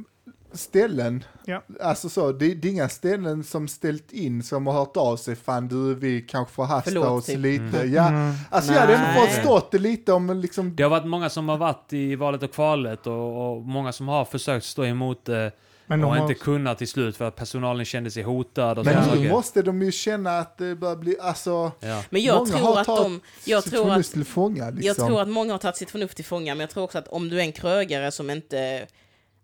ställen, 0.52 1.24
Ja. 1.44 1.62
alltså 1.82 2.08
så, 2.08 2.32
det, 2.32 2.54
det 2.54 2.68
är 2.68 2.72
inga 2.72 2.88
ställen 2.88 3.44
som 3.44 3.68
ställt 3.68 4.12
in 4.12 4.42
som 4.42 4.66
har 4.66 4.74
hört 4.74 4.96
av 4.96 5.16
sig, 5.16 5.36
fan 5.36 5.68
du, 5.68 5.94
vi 5.94 6.20
kanske 6.22 6.54
får 6.54 6.64
hasta 6.64 6.90
Förlåt, 6.90 7.06
oss 7.06 7.26
typ. 7.26 7.38
lite. 7.38 7.86
Ja, 7.86 8.08
Mm. 8.08 8.32
alltså 8.50 8.72
jag 8.72 8.80
hade 8.80 8.94
ändå 8.94 9.20
Nej. 9.20 9.28
förstått 9.30 9.70
det 9.70 9.78
lite 9.78 10.12
om 10.12 10.40
liksom, 10.40 10.76
det 10.76 10.82
har 10.82 10.90
varit 10.90 11.06
många 11.06 11.30
som 11.30 11.48
har 11.48 11.56
varit 11.56 11.92
i 11.92 12.14
valet 12.16 12.42
och 12.42 12.52
kvalet 12.52 13.06
och, 13.06 13.50
och 13.56 13.62
många 13.62 13.92
som 13.92 14.08
har 14.08 14.24
försökt 14.24 14.66
stå 14.66 14.84
emot 14.84 15.24
det 15.24 15.52
Men 15.86 16.00
de 16.00 16.10
har, 16.10 16.30
inte 16.30 16.34
kunnat 16.34 16.78
till 16.78 16.88
slut 16.88 17.16
för 17.16 17.24
att 17.24 17.36
personalen 17.36 17.84
kände 17.84 18.10
sig 18.10 18.22
hotad 18.22 18.78
och 18.78 18.84
men 18.84 19.20
nu 19.22 19.28
måste 19.28 19.62
de 19.62 19.82
ju 19.82 19.92
känna 19.92 20.38
att 20.38 20.58
det 20.58 20.76
börjar 20.76 20.96
bli, 20.96 21.16
alltså, 21.20 21.72
Ja. 21.80 22.02
Men 22.10 22.22
jag 22.22 22.36
Många 22.36 22.46
tror 22.50 22.60
har 22.60 22.80
att 22.80 22.86
tagit 22.86 23.02
de... 23.02 23.20
Jag 23.50 23.62
sitt 23.62 23.72
tror 23.72 23.84
förnuft 23.84 24.08
att, 24.08 24.14
till 24.14 24.24
fånga 24.24 24.70
liksom. 24.70 24.86
jag 24.86 24.96
tror 24.96 25.20
att 25.20 25.28
många 25.28 25.52
har 25.52 25.58
tagit 25.58 25.76
sitt 25.76 25.90
förnuft 25.90 26.16
till 26.16 26.24
fånga, 26.24 26.54
men 26.54 26.60
jag 26.60 26.70
tror 26.70 26.84
också 26.84 26.98
att 26.98 27.08
om 27.08 27.28
du 27.28 27.36
är 27.36 27.44
en 27.44 27.52
krögare 27.52 28.10
som 28.12 28.30
inte... 28.30 28.86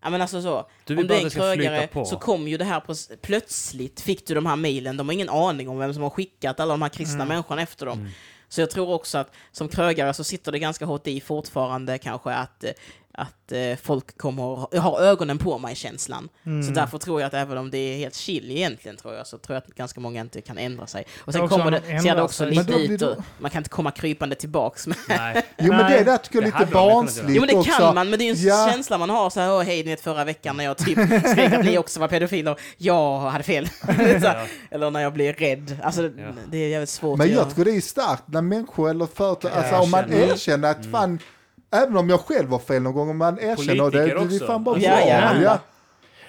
Ja 0.02 0.10
men 0.10 0.20
alltså 0.22 0.42
så. 0.42 0.68
Du 0.84 0.96
om 0.96 1.06
du 1.06 1.14
är 1.14 1.24
en 1.24 1.30
krögare 1.30 1.88
så 2.06 2.16
kom 2.16 2.48
ju 2.48 2.56
det 2.56 2.64
här 2.64 2.80
på, 2.80 2.94
plötsligt, 3.22 4.00
fick 4.00 4.26
du 4.26 4.34
de 4.34 4.46
här 4.46 4.56
mejlen, 4.56 4.96
de 4.96 5.08
har 5.08 5.12
ingen 5.12 5.28
aning 5.28 5.68
om 5.68 5.78
vem 5.78 5.94
som 5.94 6.02
har 6.02 6.10
skickat 6.10 6.60
alla 6.60 6.72
de 6.72 6.82
här 6.82 6.88
kristna 6.88 7.14
Mm. 7.14 7.28
människorna 7.28 7.62
efter 7.62 7.86
dem. 7.86 7.98
Mm. 7.98 8.10
Så 8.48 8.60
jag 8.60 8.70
tror 8.70 8.88
också 8.88 9.18
att 9.18 9.30
som 9.52 9.68
krögare 9.68 10.14
så 10.14 10.24
sitter 10.24 10.52
det 10.52 10.58
ganska 10.58 10.84
hårt 10.84 11.06
i 11.06 11.20
fortfarande 11.20 11.98
kanske 11.98 12.30
att, 12.30 12.64
eh, 12.64 12.70
att 13.20 13.52
eh, 13.52 13.76
folk 13.82 14.18
kommer, 14.18 14.66
jag 14.72 14.80
har 14.80 15.00
ögonen 15.00 15.38
på 15.38 15.58
mig-känslan. 15.58 16.28
Mm. 16.46 16.62
Så 16.62 16.70
därför 16.72 16.98
tror 16.98 17.20
jag 17.20 17.26
att 17.26 17.34
även 17.34 17.58
om 17.58 17.70
det 17.70 17.78
är 17.78 17.96
helt 17.96 18.14
chill 18.14 18.50
egentligen 18.50 18.96
tror 18.96 19.14
jag, 19.14 19.26
så 19.26 19.38
tror 19.38 19.54
jag 19.54 19.62
att 19.62 19.74
ganska 19.74 20.00
många 20.00 20.20
inte 20.20 20.40
kan 20.40 20.58
ändra 20.58 20.86
sig. 20.86 21.04
Och 21.18 21.32
sen 21.32 21.42
Också 21.42 21.56
kommer 21.56 21.66
om 21.66 21.72
det, 21.86 21.92
de 21.92 22.00
ser 22.00 22.16
det 22.16 22.22
också 22.22 22.44
sig. 22.44 22.50
lite 22.54 22.72
ut, 22.72 23.02
och 23.02 23.16
man 23.38 23.50
kan 23.50 23.60
inte 23.60 23.70
komma 23.70 23.90
krypande 23.90 24.34
tillbaks. 24.34 24.86
Men, 24.86 24.96
Nej. 25.08 25.42
Jo 25.58 25.72
men 25.72 25.90
det 25.92 26.04
där 26.04 26.16
tycker 26.16 26.42
jag 26.42 26.54
är 26.54 26.58
lite 26.60 26.72
barnsligt 26.72 27.28
jo 27.30 27.40
men 27.40 27.48
det 27.48 27.54
också. 27.56 27.70
kan 27.72 27.94
man, 27.94 28.10
men 28.10 28.18
det 28.18 28.24
är 28.24 28.34
ju 28.34 28.40
en 28.40 28.46
Ja. 28.46 28.68
känsla 28.72 28.98
man 28.98 29.10
har 29.10 29.30
så 29.30 29.40
här, 29.40 29.52
åh 29.52 29.62
hej, 29.62 29.76
ni 29.84 29.90
vet 29.90 30.00
förra 30.00 30.24
veckan 30.24 30.56
när 30.56 30.64
jag 30.64 30.78
typ 30.78 30.98
skrek 31.30 31.52
att 31.52 31.64
ni 31.64 31.78
också 31.78 32.00
var 32.00 32.08
pedofiler, 32.08 32.56
jag 32.76 33.18
hade 33.20 33.44
fel. 33.44 33.68
här, 33.80 34.20
Ja. 34.22 34.46
Eller 34.70 34.90
när 34.90 35.00
jag 35.00 35.12
blir 35.12 35.32
rädd. 35.32 35.76
Alltså 35.82 36.02
det, 36.02 36.22
Ja. 36.22 36.28
det 36.50 36.58
är 36.58 36.68
jävligt 36.68 36.88
svårt 36.88 37.18
Men 37.18 37.28
göra. 37.28 37.38
jag 37.38 37.54
tror 37.54 37.64
det 37.64 37.70
är 37.76 37.80
starkt 37.80 38.22
när 38.26 38.42
människor 38.42 38.90
eller 38.90 39.06
företag, 39.06 39.50
alltså 39.52 39.76
om 39.76 39.90
man 39.90 40.04
erkänner. 40.04 40.32
erkänner 40.32 40.70
att 40.70 40.78
Mm. 40.78 40.92
fan, 40.92 41.18
även 41.70 41.96
om 41.96 42.08
jag 42.10 42.20
själv 42.20 42.50
har 42.50 42.58
fel 42.58 42.82
någon 42.82 42.94
gång, 42.94 43.10
om 43.10 43.16
man 43.18 43.38
erkänner 43.38 43.90
det, 43.90 44.04
det 44.04 44.10
är 44.42 44.46
fan 44.46 44.64
bara 44.64 44.78
Ja, 44.78 44.90
bra. 44.96 45.08
ja. 45.08 45.42
Ja. 45.42 45.58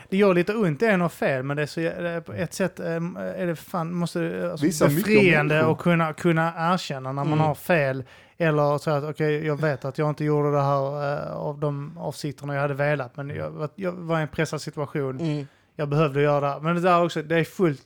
Det 0.10 0.18
gör 0.18 0.34
lite 0.34 0.54
ont, 0.56 0.82
en 0.82 1.02
har 1.02 1.10
fel, 1.10 1.44
men 1.44 1.58
det 1.58 1.64
är 1.64 1.68
så, 2.16 2.22
på 2.22 2.34
ett 2.34 2.54
sätt 2.54 2.80
eh, 2.80 2.86
är 2.86 3.46
det 3.48 3.56
fan, 3.56 3.94
måste 3.94 4.50
alltså, 4.52 4.86
befriande 4.88 5.66
att 5.66 5.78
kunna, 5.80 6.14
kunna 6.14 6.54
erkänna 6.74 7.12
när 7.12 7.24
man 7.24 7.28
Mm. 7.34 7.40
har 7.40 7.56
fel. 7.56 8.04
Eller 8.38 8.78
så 8.78 8.92
att 8.92 9.04
okej, 9.04 9.46
jag 9.46 9.62
vet 9.62 9.86
att 9.86 9.98
jag 9.98 10.10
inte 10.10 10.24
gjorde 10.24 10.52
det 10.52 10.62
här 10.62 11.14
eh, 11.28 11.32
av 11.36 11.60
de 11.60 11.98
avsikterna 11.98 12.54
jag 12.54 12.62
hade 12.62 12.74
velat, 12.74 13.18
men 13.18 13.30
jag, 13.30 13.50
var- 13.52 13.70
jag 13.76 13.92
var 13.92 14.20
i 14.20 14.22
en 14.22 14.28
pressad 14.28 14.62
situation. 14.62 15.20
Mm. 15.20 15.48
Jag 15.76 15.90
behövde 15.90 16.22
göra 16.22 16.54
det. 16.56 16.62
Men 16.62 16.76
det 16.76 16.82
där 16.82 17.04
också, 17.04 17.22
det 17.22 17.36
är 17.40 17.44
fullt, 17.44 17.84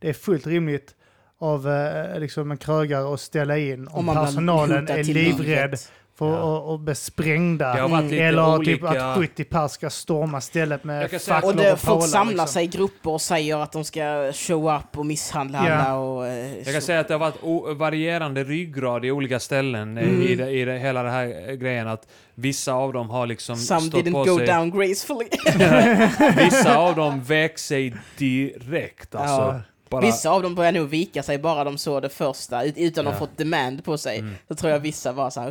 det 0.00 0.08
är 0.08 0.12
fullt 0.12 0.46
rimligt 0.46 0.94
av 1.38 1.68
eh, 1.68 2.18
liksom 2.20 2.50
en 2.50 2.56
krögare 2.56 3.14
att 3.14 3.20
ställa 3.20 3.58
in 3.58 3.88
om, 3.88 4.08
Om 4.08 4.14
personalen 4.14 4.88
är 4.88 5.04
livrädd. 5.04 5.78
För 6.18 6.26
Ja. 6.32 6.58
att, 6.58 6.74
att 6.74 6.80
bli 6.80 6.94
sprängda. 6.94 7.74
Eller 7.74 8.54
olika... 8.56 8.70
typ 8.76 8.84
att 8.84 9.16
70 9.16 9.44
pers 9.44 9.70
ska 9.70 9.90
storma 9.90 10.40
stället 10.40 10.84
med 10.84 11.10
facklor 11.10 11.42
Och 11.42 11.48
och, 11.50 11.56
det, 11.56 11.76
folk 11.76 11.98
pålar, 11.98 12.06
samlar 12.06 12.32
liksom. 12.32 12.48
sig 12.48 12.64
i 12.64 12.66
grupper 12.66 13.10
och 13.10 13.20
säger 13.20 13.56
att 13.56 13.72
de 13.72 13.84
ska 13.84 14.32
show 14.32 14.76
up 14.76 14.98
och 14.98 15.06
misshandla 15.06 15.68
Ja. 15.68 15.74
alla 15.74 15.94
och... 15.98 16.26
eh, 16.26 16.56
Jag 16.56 16.64
kan 16.64 16.74
så. 16.74 16.80
säga 16.80 17.00
att 17.00 17.08
det 17.08 17.14
har 17.14 17.18
varit 17.18 17.78
varierande 17.78 18.44
ryggrad 18.44 19.04
i 19.04 19.10
olika 19.10 19.40
ställen 19.40 19.98
eh, 19.98 20.04
Mm. 20.08 20.22
i, 20.22 20.34
det, 20.34 20.50
i 20.50 20.64
det, 20.64 20.78
hela 20.78 21.02
den 21.02 21.12
här 21.12 21.48
eh, 21.48 21.54
grejen. 21.54 21.88
Att 21.88 22.06
vissa 22.34 22.72
av 22.72 22.92
dem 22.92 23.10
har 23.10 23.26
liksom 23.26 23.56
Some 23.56 23.80
stått 23.80 24.00
didn't 24.04 24.12
på 24.12 24.24
go 24.24 24.36
sig... 24.38 24.46
down 24.46 24.70
gracefully. 24.70 25.28
Vissa 26.44 26.76
av 26.76 26.94
dem 26.96 27.20
vek 27.26 27.58
sig 27.58 27.94
direkt. 28.18 29.14
Alltså, 29.14 29.34
Ja. 29.42 29.60
bara, 29.88 30.00
Vissa 30.00 30.30
av 30.30 30.42
dem 30.42 30.54
börjar 30.54 30.72
nog 30.72 30.88
vika 30.88 31.22
sig 31.22 31.38
bara 31.38 31.64
de 31.64 31.78
såg 31.78 32.02
det 32.02 32.08
första, 32.08 32.64
ut- 32.64 32.74
utan 32.78 33.06
att 33.06 33.12
Ja. 33.12 33.18
ha 33.18 33.26
fått 33.26 33.38
demand 33.38 33.84
på 33.84 33.98
sig. 33.98 34.18
Mm. 34.18 34.34
Så 34.48 34.54
tror 34.54 34.72
jag 34.72 34.78
vissa 34.78 35.12
var 35.12 35.30
så 35.30 35.40
här. 35.40 35.50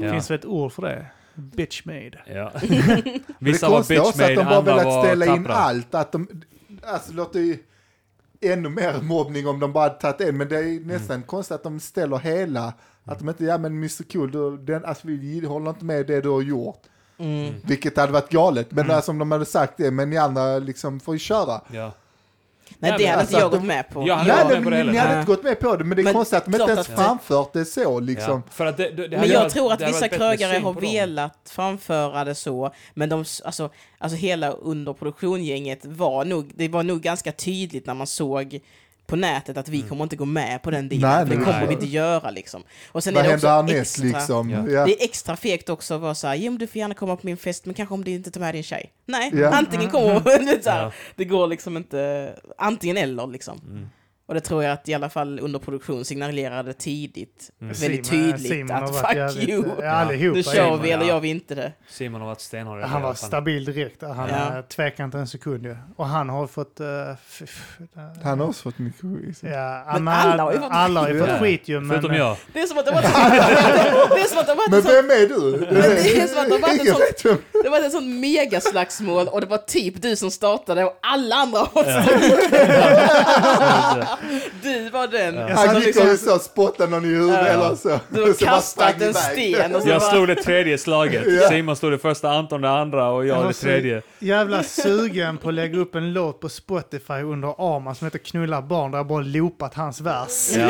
Ja. 0.00 0.12
Finns 0.12 0.28
det 0.28 0.34
ett 0.34 0.44
ord 0.44 0.72
för 0.72 0.82
det? 0.82 1.06
Bitch 1.34 1.84
made. 1.84 2.18
Ja. 2.26 2.52
Men 2.68 3.20
Vissa 3.38 3.66
det 3.66 3.70
var 3.70 3.78
konstiga 3.78 4.00
också 4.02 4.22
att 4.22 4.34
de 4.36 4.44
bara 4.44 4.60
velat 4.60 5.04
ställa 5.04 5.26
in 5.26 5.44
tappra. 5.44 5.54
allt. 5.54 5.94
Att 5.94 6.12
de, 6.12 6.28
alltså 6.82 7.12
låter 7.12 7.40
ju 7.40 7.58
ännu 8.40 8.68
mer 8.68 9.00
mobbning 9.02 9.46
om 9.48 9.60
de 9.60 9.72
bara 9.72 9.88
tagit 9.88 10.20
en, 10.20 10.36
men 10.36 10.48
det 10.48 10.58
är 10.58 10.80
nästan 10.86 11.22
konstigt 11.22 11.54
att 11.54 11.62
de 11.62 11.80
ställer 11.80 12.18
hela. 12.18 12.72
Att 13.04 13.18
de 13.18 13.28
inte, 13.28 13.44
ja 13.44 13.58
men 13.58 13.72
Mr 13.72 14.12
Cool, 14.12 14.30
du, 14.30 14.56
den, 14.56 14.84
alltså 14.84 15.06
vi 15.06 15.46
håller 15.46 15.70
inte 15.70 15.84
med 15.84 16.06
det 16.06 16.20
du 16.20 16.28
har 16.28 16.42
gjort. 16.42 16.82
Mm. 17.18 17.54
Vilket 17.64 17.96
hade 17.96 18.12
varit 18.12 18.30
galet. 18.30 18.70
Men 18.72 18.84
Mm. 18.84 18.96
alltså 18.96 19.10
om 19.12 19.18
de 19.18 19.32
hade 19.32 19.44
sagt 19.44 19.74
det, 19.76 19.90
men 19.90 20.10
ni 20.10 20.16
andra 20.16 20.58
liksom 20.58 21.00
får 21.00 21.14
ju 21.14 21.18
köra. 21.18 21.60
Ja. 21.72 21.92
Nej, 22.78 22.92
det 22.92 22.98
men 22.98 23.08
hade 23.08 23.20
alltså 23.20 23.34
inte 23.34 23.40
jag 23.40 23.46
att 23.46 23.52
gått 23.52 23.64
med 23.64 23.88
på. 23.90 24.04
Ja, 24.08 24.14
han 24.14 24.26
Nej, 24.26 24.36
hade 24.36 24.48
nej, 24.48 24.54
med 24.54 24.64
på 24.64 24.70
det 24.70 24.76
men 24.76 24.78
heller. 24.78 24.92
ni 24.92 24.98
hade 24.98 25.20
inte 25.20 25.26
gått 25.32 25.42
med 25.42 25.60
på 25.60 25.76
det, 25.76 25.84
men 25.84 25.96
det 25.96 26.02
är 26.02 26.04
Men 26.04 26.12
konstigt 26.14 26.38
att 26.38 26.44
de 26.44 26.54
inte 26.54 26.72
ens 26.72 26.86
framfört 26.86 27.52
det 27.52 27.64
så 27.64 28.00
liksom. 28.00 28.42
Ja, 28.46 28.52
för 28.52 28.66
att 28.66 28.76
det, 28.76 28.90
det, 28.90 29.08
det 29.08 29.18
Men 29.18 29.28
jag 29.28 29.40
varit- 29.40 29.52
tror 29.52 29.72
att 29.72 29.80
vissa 29.88 30.08
krögare 30.08 30.58
har 30.58 30.74
på 30.74 30.80
dem. 30.80 30.90
velat 30.92 31.38
framföra 31.50 32.24
det 32.24 32.34
så, 32.34 32.70
men 32.94 33.08
de, 33.08 33.24
alltså, 33.44 33.70
alltså 33.98 34.16
hela 34.16 34.50
underproduktiongänget 34.50 35.84
var 35.84 36.24
nog, 36.24 36.52
det 36.54 36.68
var 36.68 36.82
nog 36.82 37.00
ganska 37.00 37.32
tydligt 37.32 37.86
när 37.86 37.94
man 37.94 38.06
såg 38.06 38.60
på 39.10 39.16
nätet 39.16 39.56
att 39.56 39.68
vi 39.68 39.82
kommer 39.82 40.02
inte 40.04 40.16
gå 40.16 40.24
med 40.24 40.62
på 40.62 40.70
den 40.70 40.88
delen, 40.88 41.10
Nej, 41.10 41.18
för 41.26 41.30
det 41.30 41.36
nej, 41.36 41.44
kommer 41.44 41.58
nej. 41.58 41.68
vi 41.68 41.74
inte 41.74 41.86
göra 41.86 42.30
liksom. 42.30 42.62
Och 42.92 43.04
sen 43.04 43.14
Vad 43.14 43.20
är 43.24 43.28
det 43.28 43.30
händer 43.30 43.58
också 43.58 43.72
härnäst 43.72 43.98
extra, 43.98 44.18
liksom? 44.18 44.50
Ja. 44.50 44.84
Det 44.84 45.02
är 45.02 45.04
extra 45.04 45.36
fegt 45.36 45.68
också 45.68 45.94
att 45.94 46.00
vara 46.00 46.14
såhär, 46.14 46.34
jo 46.34 46.56
du 46.56 46.66
får 46.66 46.76
gärna 46.76 46.94
komma 46.94 47.16
på 47.16 47.26
min 47.26 47.36
fest, 47.36 47.66
men 47.66 47.74
kanske 47.74 47.94
om 47.94 48.04
du 48.04 48.10
inte 48.10 48.30
tar 48.30 48.40
med 48.40 48.54
din 48.54 48.62
tjej. 48.62 48.90
Nej, 49.06 49.30
Ja. 49.34 49.48
antingen 49.50 49.90
kommer 49.90 50.20
det, 50.56 50.64
så 50.64 50.70
här, 50.70 50.82
Ja. 50.82 50.92
det 51.16 51.24
går 51.24 51.46
liksom 51.46 51.76
inte, 51.76 52.32
antingen 52.58 52.96
eller 52.96 53.26
liksom. 53.26 53.60
Mm. 53.68 53.88
Och 54.30 54.34
det 54.34 54.40
tror 54.40 54.64
jag 54.64 54.72
att 54.72 54.88
i 54.88 54.94
alla 54.94 55.08
fall 55.10 55.40
under 55.40 55.58
produktion 55.58 56.04
signalerade 56.04 56.72
tidigt, 56.72 57.50
Mm. 57.60 57.72
väldigt 57.72 58.06
Simon- 58.06 58.10
tydligt 58.10 58.48
Simon 58.52 58.84
att 58.84 58.96
fuck 59.00 59.14
jävligt- 59.16 59.48
you, 59.48 59.64
Ja, 59.82 59.90
allihopa. 59.90 60.36
nu 60.36 60.42
kör 60.42 60.76
vi 60.76 60.90
ja. 60.90 60.96
eller 60.96 61.06
gör 61.06 61.20
vi 61.20 61.28
inte 61.28 61.54
det. 61.54 61.72
Simon 61.88 62.20
har 62.20 62.28
varit 62.28 62.40
stenhård. 62.40 62.80
Han 62.82 63.02
var 63.02 63.14
stabil 63.14 63.64
direkt. 63.64 64.02
Han 64.02 64.28
Ja. 64.28 64.62
tvekade 64.62 65.04
inte 65.04 65.18
en 65.18 65.26
sekund 65.28 65.64
ju. 65.64 65.76
Och 65.96 66.06
han 66.06 66.28
har 66.28 66.46
fått... 66.46 66.80
Uh, 66.80 66.86
Han 68.24 68.40
har 68.40 68.46
också 68.46 68.62
fått 68.62 68.78
mycket 68.78 69.00
skit. 69.00 69.38
Ja, 69.42 69.82
Men 69.92 70.04
men 70.04 70.14
alla 70.14 70.42
har 70.42 70.52
ju 70.52 70.58
fått 70.58 70.68
alla 70.70 71.00
har 71.00 71.08
ju 71.08 71.20
fått 71.20 71.38
skit 71.38 71.68
ju. 71.68 71.80
Men, 71.80 71.90
Förutom 71.90 72.14
jag. 72.16 72.36
Det 72.52 72.60
är 72.60 72.66
som 72.66 72.78
att 72.78 72.86
det 72.86 72.92
var 72.92 73.02
det 73.02 73.08
är 74.20 74.28
som 74.28 74.38
att 74.38 74.46
det 74.46 74.54
var 74.54 74.70
Men 74.70 74.80
vem 74.82 75.10
är 75.10 75.28
du? 75.28 75.66
det 75.70 76.22
är 76.22 76.26
som 76.26 76.38
att 76.42 76.48
det 76.48 76.58
vem. 77.28 77.38
det 77.62 77.68
var 77.68 77.78
ett 77.78 77.92
sånt 77.92 78.20
megaslagsmål 78.20 79.28
och 79.28 79.40
det 79.40 79.46
var 79.46 79.58
typ 79.58 80.02
du 80.02 80.16
som 80.16 80.30
startade 80.30 80.84
och 80.84 80.98
alla 81.02 81.36
andra 81.36 81.58
har 81.58 81.84
Du 84.62 84.90
var 84.90 85.06
den. 85.06 85.34
Ja. 85.34 85.48
som 85.48 85.56
Han 85.56 85.76
gick 85.76 85.86
liksom- 85.86 86.10
och 86.10 86.18
så 86.18 86.38
spottade 86.38 86.90
någon 86.90 87.04
i 87.04 87.08
huvudet 87.08 87.40
Ja. 87.46 87.46
eller 87.46 87.74
så. 87.76 88.00
Du 88.08 88.22
har 88.22 88.32
kastat 88.32 89.02
en 89.02 89.14
sten 89.14 89.74
och 89.74 89.82
så 89.82 89.88
Jag 89.88 90.00
bara, 90.00 90.10
slog 90.10 90.28
det 90.28 90.34
tredje 90.34 90.78
slaget. 90.78 91.24
Ja. 91.26 91.48
Simon 91.48 91.76
stod 91.76 91.92
det 91.92 91.98
första, 91.98 92.30
Anton 92.30 92.60
det 92.60 92.70
andra 92.70 93.08
och 93.10 93.26
Jag 93.26 93.36
jag 93.36 93.42
var 93.42 93.48
det 93.48 93.54
tredje. 93.54 94.02
jävla 94.18 94.62
sugen 94.62 95.38
på 95.38 95.48
att 95.48 95.54
lägga 95.54 95.78
upp 95.78 95.94
en 95.94 96.12
låt 96.12 96.40
på 96.40 96.48
Spotify 96.48 97.12
under 97.14 97.48
Arman 97.76 97.94
som 97.94 98.06
heter 98.06 98.18
Knulla 98.18 98.62
barn 98.62 98.90
där 98.90 98.98
jag 98.98 99.06
bara 99.06 99.22
loopat 99.22 99.74
hans 99.74 100.00
vers. 100.00 100.50
Ja. 100.56 100.58
Men 100.66 100.68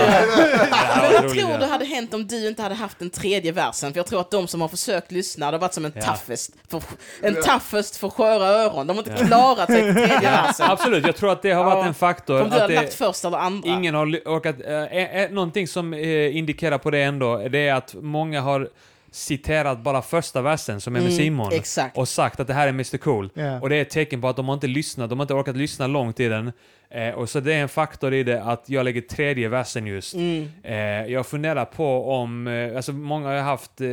Ja, 0.70 1.10
vad 1.12 1.24
roligt, 1.24 1.40
tror 1.44 1.59
du 1.59 1.64
hade 1.66 1.85
hänt 1.85 2.14
om 2.14 2.27
du 2.27 2.48
inte 2.48 2.62
hade 2.62 2.74
haft 2.74 2.98
den 2.98 3.10
tredje 3.10 3.52
versen? 3.52 3.93
För 3.93 3.98
jag 3.98 4.06
tror 4.06 4.20
att 4.20 4.31
de 4.31 4.48
som 4.48 4.60
har 4.60 4.68
försökt 4.68 5.12
lyssna, 5.12 5.47
det 5.51 5.56
har 5.56 5.60
varit 5.60 5.74
som 5.74 5.85
en 5.85 5.93
Ja. 5.94 6.02
toughest 6.02 6.52
för, 6.70 6.82
en 7.22 7.35
toughest 7.35 7.97
för 7.97 8.09
sköra 8.09 8.47
öron. 8.47 8.86
De 8.86 8.97
har 8.97 9.09
inte 9.09 9.24
klarat 9.24 9.66
sig 9.66 9.82
till 9.82 9.94
tredje 9.94 10.20
versen. 10.31 10.66
Absolut, 10.70 11.06
jag 11.06 11.16
tror 11.16 11.32
att 11.32 11.43
det 11.43 11.51
har 11.52 11.64
varit 11.64 11.78
Ja. 11.78 11.86
en 11.86 11.94
faktor. 11.94 12.43
Om 12.43 12.48
du 12.51 12.55
att 12.56 12.60
hade 12.62 12.74
det, 12.74 12.81
lagt 12.81 12.94
första 12.94 13.28
eller 13.28 13.39
andra. 13.41 13.71
Ingen 13.71 13.95
har 13.95 14.07
lyckats. 14.07 14.31
orkat... 14.31 14.57
Äh, 14.67 15.23
äh, 15.23 15.31
någonting 15.31 15.69
som 15.69 15.95
äh, 15.95 16.37
indikerar 16.37 16.79
på 16.79 16.91
det 16.91 17.03
ändå, 17.03 17.49
det 17.49 17.69
är 17.69 17.75
att 17.75 17.95
många 18.01 18.41
har 18.41 18.69
citerat 19.11 19.78
bara 19.82 20.03
första 20.03 20.43
versen 20.43 20.81
som 20.81 20.97
är 20.97 21.01
med 21.01 21.07
Mm, 21.07 21.19
Simon. 21.19 21.53
Exakt. 21.53 21.99
Och 21.99 22.09
sagt 22.09 22.41
att 22.41 22.47
det 22.47 22.55
här 22.55 22.66
är 22.66 22.70
Mr 22.73 22.97
Cool. 22.97 23.31
Ja. 23.35 23.61
Och 23.61 23.69
det 23.69 23.77
är 23.77 23.82
ett 23.82 23.91
tecken 23.91 24.20
på 24.20 24.28
att 24.28 24.37
de 24.37 24.47
har 24.49 24.55
inte 24.55 24.66
lyssnat, 24.66 25.11
de 25.11 25.19
har 25.19 25.24
inte 25.24 25.35
orkat 25.35 25.57
lyssna 25.57 25.87
långt 25.87 26.20
i 26.20 26.28
den. 26.28 26.53
Eh, 26.95 27.15
och 27.15 27.28
så 27.31 27.41
det 27.41 27.55
är 27.55 27.62
en 27.62 27.69
faktor 27.69 28.15
i 28.15 28.23
det 28.23 28.43
att 28.43 28.65
jag 28.66 28.85
lägger 28.85 29.01
tredje 29.01 29.49
versen 29.49 29.87
just. 29.87 30.15
Mm. 30.15 30.49
Eh, 30.62 30.77
jag 31.12 31.27
funderar 31.27 31.65
på 31.65 32.11
om, 32.15 32.47
eh, 32.47 32.77
alltså 32.77 32.93
många 32.93 33.28
har 33.28 33.37
haft 33.39 33.81
eh, 33.81 33.87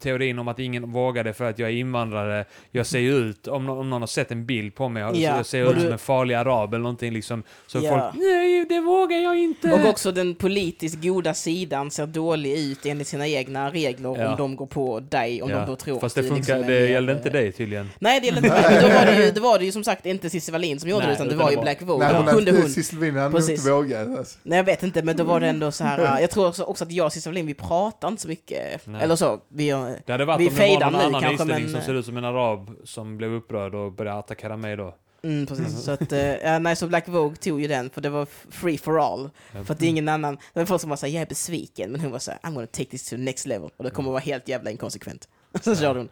teorin 0.00 0.38
om 0.38 0.48
att 0.48 0.58
ingen 0.58 0.92
vågade 0.92 1.32
för 1.32 1.44
att 1.50 1.58
jag 1.58 1.68
är 1.68 1.74
invandrare, 1.74 2.44
jag 2.70 2.86
ser 2.86 2.98
ut, 3.00 3.46
om, 3.48 3.68
om 3.68 3.90
någon 3.90 4.02
har 4.02 4.06
sett 4.06 4.30
en 4.32 4.46
bild 4.46 4.74
på 4.74 4.88
mig, 4.88 5.02
Ja, 5.02 5.14
jag 5.36 5.46
ser 5.46 5.70
ut 5.72 5.80
som 5.82 5.92
en 5.92 5.98
farlig 5.98 6.34
arab 6.34 6.74
eller 6.74 6.82
någonting 6.82 7.12
liksom. 7.12 7.42
Så 7.66 7.78
Ja. 7.78 7.90
folk, 7.90 8.24
nej 8.24 8.64
det 8.68 8.80
vågar 8.80 9.16
jag 9.16 9.38
inte. 9.38 9.72
Och 9.72 9.88
också 9.88 10.12
den 10.12 10.34
politiskt 10.34 11.02
goda 11.02 11.34
sidan 11.34 11.90
ser 11.90 12.06
dålig 12.06 12.58
ut 12.58 12.86
enligt 12.86 13.08
sina 13.08 13.28
egna 13.28 13.70
regler 13.70 14.08
Ja. 14.26 14.32
om 14.32 14.36
de 14.38 14.56
går 14.56 14.66
på 14.66 15.00
dig, 15.00 15.42
om 15.42 15.50
Ja, 15.50 15.58
de 15.58 15.66
då 15.66 15.76
tror 15.76 16.00
Fast 16.00 16.14
det 16.14 16.22
funkar, 16.22 16.36
liksom 16.36 16.62
är 16.62 16.66
det 16.66 16.88
gällde 16.88 17.12
inte 17.12 17.28
eh, 17.28 17.32
dig 17.32 17.52
tydligen. 17.52 17.90
Nej, 17.98 18.20
det 18.20 18.26
gällde 18.26 18.40
inte 18.48 18.60
mig. 18.60 18.80
Då 18.82 18.88
var 18.88 19.06
det 19.06 19.24
ju, 19.24 19.30
det 19.30 19.40
var 19.40 19.58
det 19.58 19.64
ju 19.64 19.72
som 19.72 19.84
sagt 19.84 20.06
inte 20.06 20.30
Cissi 20.30 20.52
Wallin 20.52 20.80
som 20.80 20.90
gjorde 20.90 21.06
Nej, 21.06 21.08
det, 21.08 21.14
utan 21.24 21.28
det 21.38 21.44
var 21.44 21.50
ju 21.50 21.56
Black 21.56 21.82
Vogue. 21.82 22.04
Nej, 22.06 22.12
Då 22.12 22.18
hon 22.18 22.26
kunde 22.34 22.50
hade 22.50 22.62
hon... 22.62 22.70
Cissi 22.70 22.96
Wallin 22.96 23.16
hade 23.16 23.40
nog 23.40 23.50
inte 23.50 23.70
vågat. 23.70 24.18
Alltså. 24.18 24.38
Nej, 24.42 24.56
jag 24.56 24.64
vet 24.64 24.82
inte, 24.82 25.02
men 25.02 25.16
då 25.16 25.24
var 25.24 25.40
det 25.40 25.46
ändå 25.48 25.72
så 25.72 25.84
här... 25.84 26.20
Jag 26.20 26.30
tror 26.30 26.48
också, 26.48 26.62
också 26.62 26.84
att 26.84 26.92
jag 26.92 27.06
och 27.06 27.12
Cissi 27.12 27.28
Wallin, 27.28 27.46
vi 27.46 27.54
pratar 27.54 28.08
inte 28.08 28.22
så 28.22 28.28
mycket. 28.28 28.86
Nej. 28.86 29.02
Eller 29.02 29.16
så. 29.16 29.40
Vi, 29.48 29.70
Det 30.06 30.12
hade 30.12 30.24
varit 30.24 30.40
Vi 30.40 30.48
om 30.48 30.54
det 30.54 30.84
var 30.84 30.90
någon 30.90 31.00
annan 31.00 31.22
kanske, 31.22 31.44
men- 31.44 31.68
som 31.68 31.80
ser 31.80 31.94
ut 31.94 32.06
som 32.06 32.16
en 32.16 32.24
arab 32.24 32.70
som 32.84 33.16
blev 33.16 33.32
upprörd 33.32 33.74
och 33.74 33.92
började 33.92 34.18
attackera 34.18 34.56
mig 34.56 34.76
då. 34.76 34.94
Mm, 35.26 35.46
precis. 35.46 35.84
Så 35.84 35.90
att, 35.90 36.12
eh, 36.12 36.58
nej, 36.60 36.76
så 36.76 36.86
Black 36.86 37.08
Vogue 37.08 37.36
tog 37.36 37.60
ju 37.60 37.68
den, 37.68 37.90
för 37.90 38.00
det 38.00 38.10
var 38.10 38.26
free 38.50 38.78
for 38.78 39.00
all. 39.00 39.30
För 39.52 39.72
att 39.72 39.78
det 39.78 39.86
är 39.86 39.90
ingen 39.90 40.08
annan, 40.08 40.34
det 40.52 40.60
var 40.60 40.66
folk 40.66 40.80
som 40.80 40.90
var 40.90 40.96
såhär, 40.96 41.12
jag 41.12 41.22
är 41.22 41.26
besviken, 41.26 41.92
men 41.92 42.00
hon 42.00 42.10
var 42.10 42.18
såhär, 42.18 42.40
I'm 42.42 42.54
gonna 42.54 42.66
take 42.66 42.90
this 42.90 43.04
to 43.04 43.10
the 43.10 43.22
next 43.22 43.46
level. 43.46 43.70
Och 43.76 43.84
det 43.84 43.90
kommer 43.90 44.10
vara 44.10 44.20
helt 44.20 44.48
jävla 44.48 44.70
inkonsekvent. 44.70 45.28
så 45.60 45.76
körde 45.76 45.98
hon. 45.98 46.08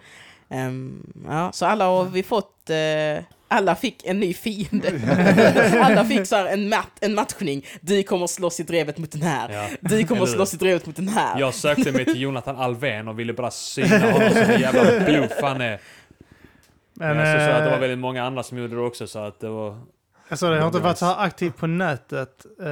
Ehm, 0.48 1.12
ja, 1.28 1.52
så 1.52 1.66
alla 1.66 1.84
har 1.84 2.04
vi 2.04 2.22
fått, 2.22 2.70
eh, 2.70 3.24
alla 3.48 3.76
fick 3.76 4.06
en 4.06 4.20
ny 4.20 4.34
fiende. 4.34 4.92
alla 5.82 6.04
fick 6.04 6.26
så 6.26 6.46
en, 6.46 6.68
mat, 6.68 6.90
en 7.00 7.14
matchning. 7.14 7.66
Du 7.80 8.02
kommer 8.02 8.26
slåss 8.26 8.60
i 8.60 8.62
drevet 8.62 8.98
mot 8.98 9.10
den 9.10 9.22
här. 9.22 9.50
Ja. 9.52 9.68
Du 9.80 10.06
kommer 10.06 10.26
slåss 10.26 10.54
i 10.54 10.56
drevet 10.56 10.86
mot 10.86 10.96
den 10.96 11.08
här. 11.08 11.40
Jag 11.40 11.54
sökte 11.54 11.92
mig 11.92 12.04
till 12.04 12.20
Jonathan 12.20 12.56
Alvén 12.56 13.08
och 13.08 13.18
ville 13.18 13.32
bara 13.32 13.50
syna 13.50 14.12
honom 14.12 14.30
som 14.30 14.38
en 14.42 14.60
jävla 14.60 15.04
bluff 15.04 15.32
han 15.40 15.60
är. 15.60 15.80
Men 16.94 17.16
Men, 17.16 17.26
jag 17.28 17.40
så, 17.40 17.46
så 17.46 17.52
att 17.52 17.64
det 17.64 17.68
var 17.70 17.74
eh, 17.76 17.80
väldigt 17.80 17.98
många 17.98 18.24
andra 18.24 18.42
som 18.42 18.58
gjorde 18.58 18.74
det 18.76 18.80
också 18.82 19.06
så 19.06 19.18
att 19.18 19.40
det 19.40 19.48
var... 19.48 19.78
alltså, 20.28 20.46
jag 20.46 20.60
har 20.60 20.66
inte 20.66 20.78
varit 20.78 20.98
så 20.98 21.06
här 21.06 21.24
aktiv 21.24 21.50
på 21.50 21.66
nätet 21.66 22.46
eh, 22.60 22.66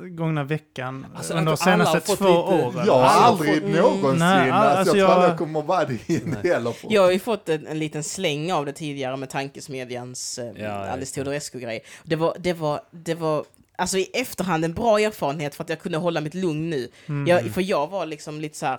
den 0.00 0.16
gångna 0.16 0.44
veckan 0.44 1.06
Alltså, 1.16 1.34
under 1.34 1.52
de 1.52 1.56
senaste 1.56 2.00
fått 2.00 2.18
två 2.18 2.24
lite- 2.24 2.64
åren. 2.66 2.86
Jag 2.86 2.92
har 2.94 3.02
Alltså, 3.02 3.22
aldrig 3.24 3.62
får- 3.62 3.68
någonsin, 3.82 4.18
Nej, 4.18 4.50
alltså, 4.50 4.78
alltså, 4.78 4.78
jag 4.78 4.86
tror 4.86 4.98
jag- 4.98 5.10
aldrig 5.10 5.30
jag 5.30 5.38
kommer 5.38 5.62
vara 5.62 5.84
det 5.84 6.24
Nej. 6.26 6.52
heller. 6.52 6.70
På. 6.70 6.86
Jag 6.90 7.02
har 7.02 7.10
ju 7.10 7.18
fått 7.18 7.48
en, 7.48 7.66
en 7.66 7.78
liten 7.78 8.04
släng 8.04 8.52
av 8.52 8.66
det 8.66 8.72
tidigare 8.72 9.16
med 9.16 9.30
tankesmedjans 9.30 10.38
eh, 10.38 10.62
Ja, 10.62 10.70
Alice 10.72 11.14
Teodorescu-grej. 11.14 11.80
Det 12.04 12.16
var, 12.16 12.36
det 12.38 12.52
var, 12.52 12.80
det 12.90 13.14
var, 13.14 13.44
alltså 13.76 13.98
i 13.98 14.04
efterhand 14.14 14.64
en 14.64 14.74
bra 14.74 14.98
erfarenhet 15.00 15.54
för 15.54 15.64
att 15.64 15.70
jag 15.70 15.80
kunde 15.80 15.98
hålla 15.98 16.20
mitt 16.20 16.34
lugn 16.34 16.70
nu. 16.70 16.88
Mm. 17.06 17.26
Jag, 17.26 17.54
för 17.54 17.60
jag 17.62 17.86
var 17.90 18.06
liksom 18.06 18.40
lite 18.40 18.58
så 18.58 18.66
här, 18.66 18.78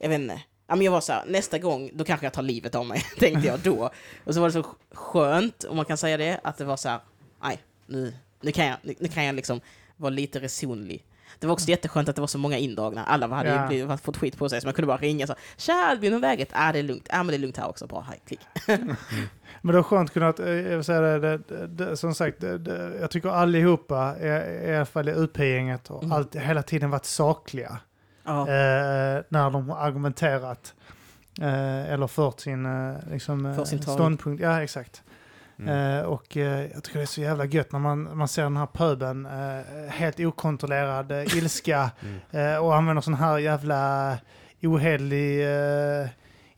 jag 0.00 0.08
vet 0.08 0.20
inte, 0.20 0.40
ja, 0.68 0.74
men 0.76 0.80
jag 0.84 0.92
var 0.92 1.00
så 1.00 1.12
här, 1.12 1.22
nästa 1.26 1.58
gång, 1.58 1.90
då 1.94 2.04
kanske 2.04 2.26
jag 2.26 2.32
tar 2.32 2.42
livet 2.42 2.74
av 2.74 2.86
mig, 2.86 3.02
tänkte 3.18 3.46
jag 3.48 3.60
då. 3.60 3.90
Och 4.24 4.34
så 4.34 4.40
var 4.40 4.48
det 4.48 4.52
så 4.52 4.66
skönt, 4.92 5.64
om 5.64 5.76
man 5.76 5.84
kan 5.84 5.96
säga 5.96 6.16
det, 6.16 6.40
att 6.44 6.58
det 6.58 6.64
var 6.64 6.76
så 6.76 6.88
här, 6.88 7.00
nej, 7.42 7.58
nu, 7.86 8.14
nu, 8.40 8.52
kan, 8.52 8.66
jag, 8.66 8.76
nu, 8.82 8.94
nu 8.98 9.08
kan 9.08 9.24
jag 9.24 9.34
liksom 9.34 9.60
vara 9.96 10.10
lite 10.10 10.40
resonlig. 10.40 11.04
Det 11.38 11.46
var 11.46 11.52
också 11.52 11.68
jätteskönt 11.68 12.08
att 12.08 12.14
det 12.16 12.20
var 12.22 12.26
så 12.26 12.38
många 12.38 12.58
indragna. 12.58 13.04
Alla 13.04 13.26
hade 13.28 13.48
Ja. 13.48 13.66
blivit, 13.66 14.00
fått 14.00 14.16
skit 14.16 14.38
på 14.38 14.48
sig, 14.48 14.60
så 14.60 14.66
man 14.66 14.74
kunde 14.74 14.86
bara 14.86 14.96
ringa 14.96 15.26
så. 15.26 15.34
Tja 15.56 15.72
Albin, 15.72 16.12
hur 16.12 16.18
är 16.18 16.20
läget? 16.20 16.48
Ja, 16.52 16.68
ah, 16.68 16.72
det 16.72 16.78
är 16.78 16.82
lugnt. 16.82 17.06
Ja, 17.10 17.14
ah, 17.20 17.22
men 17.22 17.26
det 17.26 17.34
är 17.36 17.38
lugnt 17.38 17.56
här 17.56 17.68
också. 17.68 17.86
Bra, 17.86 18.06
hej, 18.08 18.20
klick. 18.26 18.40
Men 19.62 19.72
det 19.72 19.72
var 19.72 19.82
skönt 19.82 20.12
kunnat, 20.12 20.40
eh, 20.40 20.48
jag 20.48 20.84
säga 20.84 21.00
det, 21.00 21.38
det, 21.38 21.66
det, 21.66 21.96
som 21.96 22.14
sagt, 22.14 22.40
det, 22.40 22.96
jag 23.00 23.10
tycker 23.10 23.28
allihopa, 23.28 24.16
i, 24.20 24.74
alla 24.76 24.86
fall 24.86 25.08
i 25.08 25.12
UP-gänget, 25.12 25.88
har 25.88 26.02
Mm. 26.02 26.46
hela 26.46 26.62
tiden 26.62 26.90
varit 26.90 27.04
sakliga 27.04 27.78
Ja. 28.28 28.40
eh, 28.40 29.22
när 29.28 29.50
de 29.50 29.70
har 29.70 29.78
argumenterat 29.86 30.74
eh, 31.40 31.92
eller 31.92 32.06
fört 32.06 32.40
sin, 32.40 32.66
eh, 32.66 32.96
liksom, 33.10 33.54
För 33.56 33.64
sin 33.64 33.82
ståndpunkt. 33.82 34.42
Ja, 34.42 34.62
exakt. 34.62 35.02
Mm. 35.58 36.06
Och 36.06 36.36
jag 36.36 36.84
tycker 36.84 36.98
det 36.98 37.04
är 37.04 37.06
så 37.06 37.20
jävla 37.20 37.44
gött 37.44 37.72
när 37.72 37.78
man, 37.80 38.16
man 38.18 38.28
ser 38.28 38.42
den 38.42 38.56
här 38.56 38.66
pöben, 38.66 39.28
helt 39.88 40.20
okontrollerad 40.20 41.12
ilska 41.12 41.90
Mm. 42.32 42.62
och 42.62 42.76
använder 42.76 43.00
sån 43.00 43.14
här 43.14 43.38
jävla 43.38 44.16
ohederlig 44.62 45.46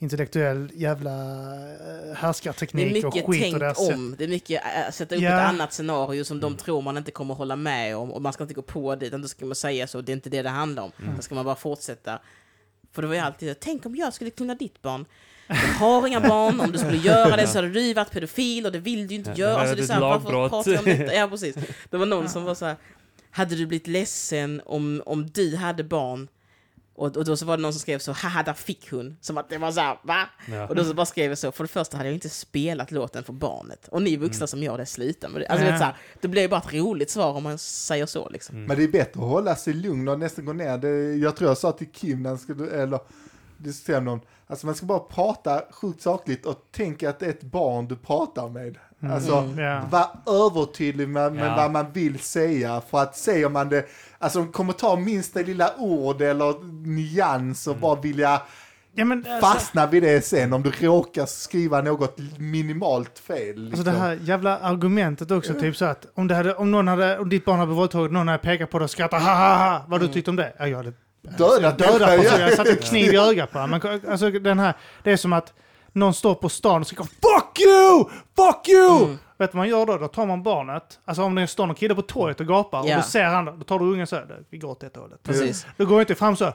intellektuell 0.03 0.71
jävla 0.75 1.11
eh, 1.11 1.17
Det 1.21 2.11
är 2.11 2.15
härskarteknik 2.15 3.05
och 3.05 3.15
mycket 3.15 3.27
skit 3.31 3.41
tänk 3.43 3.55
och 3.55 3.61
det 3.61 3.75
sätt. 3.75 3.95
om. 3.95 4.15
Det 4.19 4.25
är 4.25 4.29
mycket 4.29 4.63
äh, 4.87 4.93
sätta 4.93 5.15
upp 5.15 5.21
Ja. 5.23 5.29
ett 5.41 5.49
annat 5.49 5.73
scenario 5.73 6.25
som 6.25 6.41
de 6.41 6.47
Mm. 6.47 6.59
tror 6.59 6.83
man 6.83 6.97
inte 6.97 7.11
kommer 7.11 7.35
hålla 7.35 7.57
med 7.57 7.97
om 7.97 8.13
och 8.13 8.23
man 8.23 8.33
ska 8.33 8.45
inte 8.45 8.55
gå 8.55 8.63
på 8.63 8.95
det 8.97 9.07
utan 9.07 9.23
då 9.23 9.29
ska 9.29 9.47
man 9.47 9.55
säga 9.55 9.87
så. 9.87 10.01
Det 10.01 10.13
är 10.13 10.15
inte 10.15 10.31
det 10.31 10.43
det 10.43 10.49
handlar 10.49 10.83
om. 10.83 10.93
Mm. 11.03 11.17
Då 11.17 11.23
ska 11.23 11.35
man 11.35 11.45
bara 11.45 11.57
fortsätta. 11.57 12.19
För 12.93 13.03
det 13.03 13.09
var 13.09 13.15
ju 13.15 13.21
alltid 13.21 13.61
tänk 13.61 13.87
om 13.87 13.97
jag 13.97 14.15
skulle 14.15 14.31
kunna 14.31 14.55
ditt 14.55 14.83
barn. 14.83 15.05
Jag 15.47 15.57
har 15.57 16.07
inga 16.07 16.21
barn, 16.21 16.61
om 16.61 16.73
du 16.73 16.79
skulle 16.79 16.97
göra 16.97 17.37
det 17.37 17.47
så 17.47 17.59
hade 17.59 17.69
du 17.71 17.95
varit 17.95 18.11
pedofil 18.11 18.67
och 18.67 18.73
det 18.73 18.79
vill 18.79 19.07
du 19.09 19.15
inte 19.15 19.31
Ja, 19.31 19.37
göra. 19.37 19.53
det 19.55 19.59
Alltså, 19.61 19.73
är 19.73 19.77
det 19.77 19.83
är 19.83 19.87
så 19.87 19.93
här, 19.93 20.01
varför 20.01 20.25
lagbrott. 20.33 20.51
pratar 20.51 20.71
jag 20.71 20.79
om 20.81 20.85
detta? 20.85 21.15
Ja, 21.15 21.29
precis. 21.31 21.57
Det 21.91 21.97
var 21.97 22.07
någon 22.07 22.29
som 22.29 22.45
var 22.45 22.55
så 22.55 22.65
här, 22.67 22.77
hade 23.31 23.55
du 23.57 23.67
blivit 23.67 23.87
ledsen 23.87 24.63
om, 24.67 25.03
om 25.07 25.31
du 25.31 25.57
hade 25.57 25.85
barn? 25.85 26.29
Och, 27.01 27.17
och 27.17 27.25
då 27.25 27.37
så 27.37 27.47
var 27.47 27.57
det 27.57 27.63
någon 27.63 27.73
som 27.73 27.81
skrev 27.81 27.99
så, 27.99 28.13
haha, 28.13 28.43
där 28.43 28.53
fick 28.53 28.91
hon. 28.91 29.17
Som 29.21 29.39
att 29.39 29.49
det 29.51 29.59
var 29.59 29.73
så 29.73 29.81
här, 29.81 29.99
va? 30.03 30.29
Ja. 30.49 30.67
Och 30.69 30.75
då 30.75 30.85
så 30.85 30.95
bara 30.95 31.07
skrev 31.07 31.31
jag 31.31 31.39
så, 31.39 31.53
för 31.53 31.65
det 31.65 31.69
första 31.69 31.97
hade 31.97 32.09
jag 32.09 32.15
inte 32.15 32.29
spelat 32.29 32.91
låten 32.91 33.25
för 33.25 33.33
barnet. 33.33 33.89
Och 33.89 34.03
ni 34.03 34.17
vuxna 34.17 34.39
Mm. 34.41 34.49
som 34.49 34.63
gör 34.63 34.79
det, 34.79 34.87
sluta 34.87 35.29
med 35.29 35.41
det. 35.43 35.47
Alltså, 35.49 35.67
Ja. 35.67 35.71
vet, 35.73 35.81
så 35.81 35.85
här, 35.85 35.97
det 36.21 36.29
blir 36.29 36.43
ju 36.43 36.49
bara 36.49 36.61
ett 36.61 36.73
roligt 36.75 37.11
svar 37.11 37.33
om 37.33 37.43
man 37.43 37.59
säger 37.59 38.07
så 38.07 38.29
liksom. 38.29 38.57
Mm. 38.57 38.67
Men 38.69 38.77
det 38.77 38.85
är 38.85 38.89
bättre 38.89 39.21
att 39.23 39.29
hålla 39.29 39.57
sig 39.57 39.75
lugn 39.75 40.09
och 40.09 40.19
nästan 40.19 40.45
gå 40.45 40.53
ner. 40.53 40.79
Det, 40.79 41.15
jag 41.17 41.37
tror 41.37 41.51
jag 41.51 41.59
sa 41.59 41.73
till 41.73 41.91
Kim, 41.93 42.23
när 42.23 42.37
skulle, 42.37 42.71
eller 42.83 43.01
diskuterade 43.57 44.01
med 44.05 44.13
någon, 44.13 44.21
alltså 44.47 44.67
man 44.67 44.75
ska 44.75 44.87
bara 44.87 44.99
prata 44.99 45.63
sjukt 45.71 46.03
sakligt 46.03 46.47
och 46.47 46.69
tänka 46.73 47.11
att 47.11 47.19
det 47.19 47.27
är 47.27 47.31
ett 47.31 47.43
barn 47.43 47.89
du 47.89 47.97
pratar 47.97 48.49
med. 48.49 48.77
Alltså, 49.13 49.37
Mm. 49.37 49.59
Ja. 49.59 49.81
var 49.91 50.09
övertydlig 50.47 51.09
med, 51.09 51.33
med 51.33 51.47
Ja. 51.47 51.57
vad 51.57 51.71
man 51.71 51.87
vill 51.93 52.19
säga, 52.19 52.83
för 52.91 52.99
att 53.03 53.17
säger 53.17 53.49
man 53.49 53.69
det, 53.69 53.85
alltså 54.19 54.39
de 54.39 54.53
kommer 54.53 54.73
ta 54.73 54.97
minsta 54.97 55.41
lilla 55.41 55.71
ord 55.79 56.23
eller 56.23 56.55
nyans 56.87 57.67
och 57.67 57.77
bara 57.77 58.01
vilja 58.01 58.43
Ja, 58.95 59.05
men, 59.05 59.19
alltså, 59.31 59.47
fastna 59.53 59.87
vid 59.87 60.03
det 60.03 60.25
sen 60.25 60.53
om 60.53 60.63
du 60.63 60.71
råkar 60.81 61.27
skriva 61.27 61.81
något 61.83 62.19
minimalt 62.39 63.19
fel. 63.19 63.49
Alltså 63.49 63.61
Liksom. 63.63 63.85
det 63.85 63.91
här 63.91 64.19
jävla 64.23 64.59
argumentet 64.59 65.31
också, 65.31 65.55
typ 65.55 65.77
så 65.77 65.85
att 65.85 66.07
om, 66.15 66.29
det 66.29 66.35
hade, 66.35 66.55
om, 66.55 66.71
någon 66.71 66.89
hade, 66.89 67.19
om 67.19 67.29
ditt 67.29 67.45
barn 67.45 67.59
hade 67.59 67.67
blivit 67.67 67.79
våldtaget, 67.81 68.13
någon 68.13 68.29
hade 68.29 68.39
pekat 68.43 68.71
på 68.71 68.79
det 68.79 68.85
och 68.85 68.91
skrattat 68.91 69.23
ha 69.23 69.35
ha 69.35 69.57
ha, 69.71 69.85
vad 69.89 70.01
du 70.01 70.09
tyckte 70.09 70.31
om 70.31 70.37
det? 70.37 70.53
Ja, 70.59 70.67
jag 70.67 70.77
hade 70.77 70.93
Döda, 71.23 71.49
dödat 71.61 71.79
döda, 71.79 72.07
personen, 72.07 72.41
ja. 72.41 72.49
jag 72.49 72.53
satte 72.57 72.71
en 72.71 72.77
kniv 72.77 73.13
i 73.15 73.17
ögat 73.31 73.51
på 73.53 73.59
honom. 73.59 73.81
Men, 73.83 74.01
alltså, 74.11 74.31
den 74.31 74.59
här, 74.59 74.75
det 75.03 75.13
är 75.13 75.17
som 75.17 75.33
att 75.33 75.53
någon 75.93 76.15
står 76.15 76.35
på 76.35 76.49
stan 76.49 76.81
och 76.81 76.87
skriker 76.87 77.05
Fuck 77.05 77.61
you! 77.61 78.05
Fuck 78.37 78.69
you! 78.69 79.05
Mm. 79.05 79.19
Vet 79.39 79.53
du 79.53 79.57
vad 79.57 79.61
man 79.61 79.69
gör 79.69 79.87
då? 79.87 79.99
Då 79.99 80.09
tar 80.09 80.27
man 80.27 80.43
barnet, 80.43 80.99
alltså 81.05 81.23
om 81.23 81.35
det 81.35 81.47
står 81.47 81.67
någon 81.67 81.77
kille 81.77 81.95
på 81.95 82.03
torget 82.03 82.41
och 82.41 82.47
gapar 82.47 82.87
Ja. 82.87 82.97
och 82.97 83.03
du 83.03 83.09
ser 83.09 83.25
han, 83.25 83.45
då 83.45 83.53
tar 83.65 83.79
du 83.79 83.85
ungen 83.85 84.07
så 84.07 84.17
här, 84.17 84.39
vi 84.51 84.59
går 84.59 84.69
åt 84.71 84.81
det 84.81 84.97
hållet. 84.97 85.23
Precis. 85.23 85.67
Då 85.77 85.85
går 85.87 86.01
inte 86.01 86.15
fram 86.15 86.37
så 86.37 86.45
här, 86.45 86.55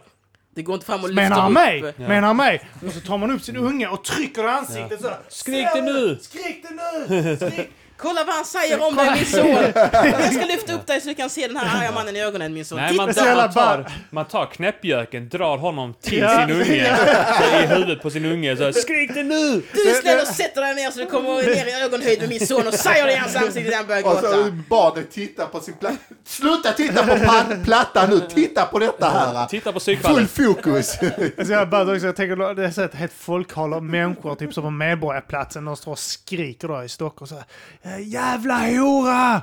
Det 0.56 0.62
går 0.62 0.74
inte 0.76 0.86
fram 0.86 1.03
och 1.03 1.14
menar 1.14 1.41
han 1.41 1.53
lyfter 1.53 1.66
mig? 1.82 1.84
upp. 1.90 1.95
Ja. 1.99 2.07
Menar 2.07 2.28
han 2.28 2.38
mig? 2.38 2.70
Och 2.88 2.91
så 2.94 2.99
tar 2.99 3.18
man 3.18 3.32
upp 3.32 3.41
sin 3.41 3.57
unge 3.57 3.88
och 3.88 4.03
trycker 4.03 4.44
i 4.44 4.48
ansiktet 4.48 5.02
så 5.02 5.07
här. 5.07 5.18
Skrik 5.30 5.68
det 5.74 5.82
du? 5.82 5.94
nu! 5.94 6.18
Skrik 6.22 6.66
det 6.70 6.76
nu! 7.10 7.36
Skrik! 7.52 7.70
Kolla 7.98 8.24
vad 8.24 8.36
han 8.36 8.46
säger 8.46 8.88
om 8.88 8.96
dig 8.96 9.12
min 9.16 9.26
son! 9.26 9.48
Jag 10.22 10.34
ska 10.34 10.46
lyfta 10.46 10.74
upp 10.74 10.88
dig 10.88 11.02
så 11.02 11.08
du 11.10 11.16
kan 11.16 11.30
se 11.30 11.48
den 11.48 11.58
här 11.58 11.80
arga 11.82 11.92
mannen 11.92 12.16
i 12.16 12.22
ögonen 12.22 12.54
min 12.54 12.66
son. 12.66 12.78
Nej, 12.78 12.96
man, 12.96 13.14
tar, 13.14 13.36
man, 13.36 13.54
tar, 13.54 13.92
man 14.10 14.26
tar 14.26 14.46
knäppjöken, 14.46 15.30
drar 15.30 15.58
honom 15.58 15.94
till 16.02 16.20
Ja. 16.20 16.48
sin 16.48 16.56
unge, 16.56 16.98
så 17.40 17.64
i 17.64 17.66
huvudet 17.68 18.02
på 18.02 18.10
sin 18.10 18.26
unge, 18.26 18.58
så 18.58 18.74
skrik 18.74 19.12
det 19.14 19.24
nu! 19.24 19.62
Du 19.74 19.90
är 19.90 20.02
snäll 20.02 20.20
och 20.22 20.28
sätter 20.28 20.62
dig 20.62 20.76
ner 20.76 20.92
så 20.92 21.00
du 21.00 21.06
kommer 21.06 21.34
ner 21.56 21.66
i 21.66 21.84
ögonhöjd 21.84 22.20
med 22.20 22.30
min 22.30 22.48
son 22.48 22.68
och 22.68 22.74
säger 22.74 23.06
det 23.06 23.14
i 23.14 23.16
hans 23.16 23.36
ansikte 23.36 23.70
när 23.70 23.78
han 23.78 23.88
börjar 23.88 24.06
Och 24.08 24.14
så 24.20 24.22
gråta. 24.22 24.52
barnet 24.70 25.12
tittar 25.12 25.46
på 25.46 25.60
sin 25.60 25.74
platta. 25.74 25.96
Sluta 26.26 26.72
titta 26.72 27.04
på 27.08 27.18
plattan 27.64 28.10
nu, 28.10 28.20
titta 28.20 28.66
på 28.66 28.80
detta 28.80 29.10
här. 29.10 29.46
Titta 29.48 29.72
på 29.72 29.80
Full 29.80 30.28
fokus. 30.28 30.98
Alltså 31.38 31.54
jag, 31.54 31.70
bara, 31.70 31.94
också, 31.94 32.06
jag 32.06 32.16
tänker, 32.16 32.54
det 32.54 32.66
är 32.66 32.72
så 32.72 32.82
ett 32.82 32.96
helt 32.96 33.14
folkhav 33.14 33.74
av 33.74 33.84
människor, 33.84 34.36
typ 34.36 34.54
som 34.54 34.64
på 34.64 34.70
Medborgarplatsen, 34.70 35.66
de 35.66 35.76
står 35.78 35.92
och 35.92 36.00
skriker 36.00 36.68
då 36.68 36.84
i 36.84 36.90
Stockholm 36.90 37.28
så 37.28 37.36
här, 37.36 37.44
"Eh, 37.84 37.85
Jävla 37.99 38.57
hora! 38.57 39.41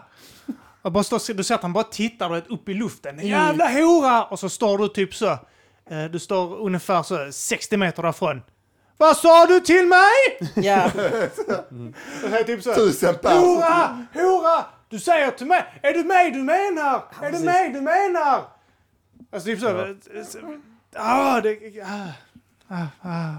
Och 0.82 0.92
bara 0.92 1.04
står, 1.04 1.34
du 1.34 1.44
ser 1.44 1.54
att 1.54 1.62
han 1.62 1.72
bara 1.72 1.84
tittar 1.84 2.28
du 2.28 2.34
vet, 2.34 2.50
upp 2.50 2.68
i 2.68 2.74
luften. 2.74 3.26
Jävla 3.26 3.68
hora! 3.68 4.24
Och 4.24 4.38
så 4.38 4.48
står 4.48 4.78
du 4.78 4.88
typ 4.88 5.14
så, 5.14 5.30
eh, 5.90 6.04
du 6.12 6.18
står 6.18 6.60
ungefär 6.60 7.02
så 7.02 7.32
60 7.32 7.76
meter 7.76 8.02
därifrån. 8.02 8.42
Vad 8.96 9.16
sa 9.16 9.46
du 9.46 9.60
till 9.60 9.86
mig? 9.86 10.50
Ja, 10.54 10.90
det 12.30 12.44
typ 12.44 12.62
så, 12.62 12.74
Tusen 12.74 13.14
personer. 13.14 13.40
Hora! 13.40 14.06
Hora! 14.14 14.64
Du 14.88 14.98
säger 14.98 15.30
till 15.30 15.46
mig, 15.46 15.64
är 15.82 15.92
det 15.92 16.04
mig 16.04 16.30
du 16.30 16.42
menar? 16.42 17.04
Är 17.20 17.30
precis. 17.30 17.44
mig 17.44 17.72
du 17.72 17.80
menar? 17.80 18.44
Alltså 19.32 19.46
typ 19.46 19.60
så, 19.60 19.96
ah, 20.96 21.40
det, 21.40 21.58
ah, 21.84 22.12
ah, 22.72 22.86
ah. 23.02 23.34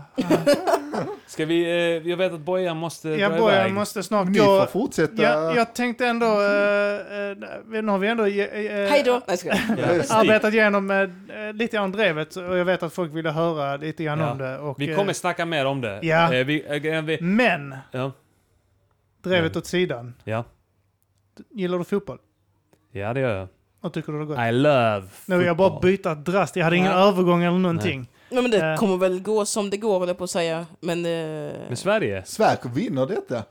Ska 1.28 1.46
vi, 1.46 1.64
eh, 1.64 2.10
jag 2.10 2.18
vet 2.18 2.34
att 2.34 2.40
Bojan 2.40 2.78
måste 2.78 3.10
Jag 3.10 3.32
dra 3.32 3.40
börjar, 3.40 3.60
iväg. 3.62 3.74
måste 3.74 4.04
snart 4.04 4.28
Ni 4.28 4.38
gå. 4.40 4.46
får 4.46 4.66
fortsätta. 4.66 5.22
Jag, 5.24 5.56
jag 5.56 5.74
tänkte 5.76 6.08
ändå, 6.08 6.26
uh, 6.26 6.32
uh, 6.32 7.82
nu 7.84 7.88
har 7.92 7.98
vi 7.98 8.08
ändå 8.08 8.24
hej 8.24 9.02
då! 9.06 9.22
Skojar. 9.38 9.60
Ja, 9.78 10.04
stig. 10.04 10.16
arbetat 10.16 10.54
igenom 10.54 10.92
uh, 10.92 11.10
lite 11.54 11.78
grann 11.78 11.92
drevet 11.92 12.36
och 12.36 12.58
jag 12.58 12.66
vet 12.66 12.84
att 12.84 12.94
folk 12.94 13.14
ville 13.14 13.30
höra 13.32 13.78
lite 13.78 14.04
grann 14.04 14.20
Ja. 14.20 14.32
om 14.32 14.38
det. 14.38 14.58
Och, 14.58 14.80
Vi 14.82 14.90
eh, 14.90 14.96
kommer 14.98 15.14
snacka 15.14 15.46
mer 15.46 15.66
om 15.66 15.82
det. 15.82 16.00
Ja. 16.04 16.34
Eh, 16.34 16.46
vi, 16.46 16.66
eh, 16.90 17.02
vi, 17.02 17.18
men, 17.22 17.76
ja, 17.92 18.12
drevet 19.24 19.52
Men. 19.54 19.60
åt 19.60 19.66
sidan. 19.66 20.14
ja. 20.24 20.44
Gillar 21.52 21.78
du 21.78 21.84
fotboll? 21.84 22.18
ja, 22.92 23.14
det 23.14 23.20
gör 23.20 23.38
jag. 23.38 23.48
Vad 23.82 23.94
tycker 23.94 24.12
du 24.12 24.18
det 24.18 24.26
har 24.26 24.36
gått? 24.36 24.48
I 24.48 24.52
love 24.52 25.08
Nu 25.26 25.38
vill 25.38 25.48
jag 25.48 25.58
bara 25.58 25.70
football. 25.70 25.92
byta 25.92 26.16
drast. 26.16 26.56
Jag 26.56 26.64
hade 26.64 26.76
ingen 26.78 26.92
Ja. 26.92 27.08
övergång 27.08 27.44
eller 27.44 27.58
någonting. 27.58 28.00
Nej, 28.00 28.10
men 28.42 28.52
det 28.52 28.58
Eh. 28.72 28.78
kommer 28.78 28.98
väl 28.98 29.20
gå 29.22 29.46
som 29.46 29.70
det 29.70 29.78
går, 29.78 30.08
jag 30.08 30.18
på 30.18 30.24
att 30.24 30.30
säga. 30.30 30.66
Men... 30.80 31.06
eh, 31.06 31.12
Med 31.70 31.80
Sverige? 31.80 32.24
Sverige 32.26 32.58
vinner 32.76 33.06
detta. 33.08 33.44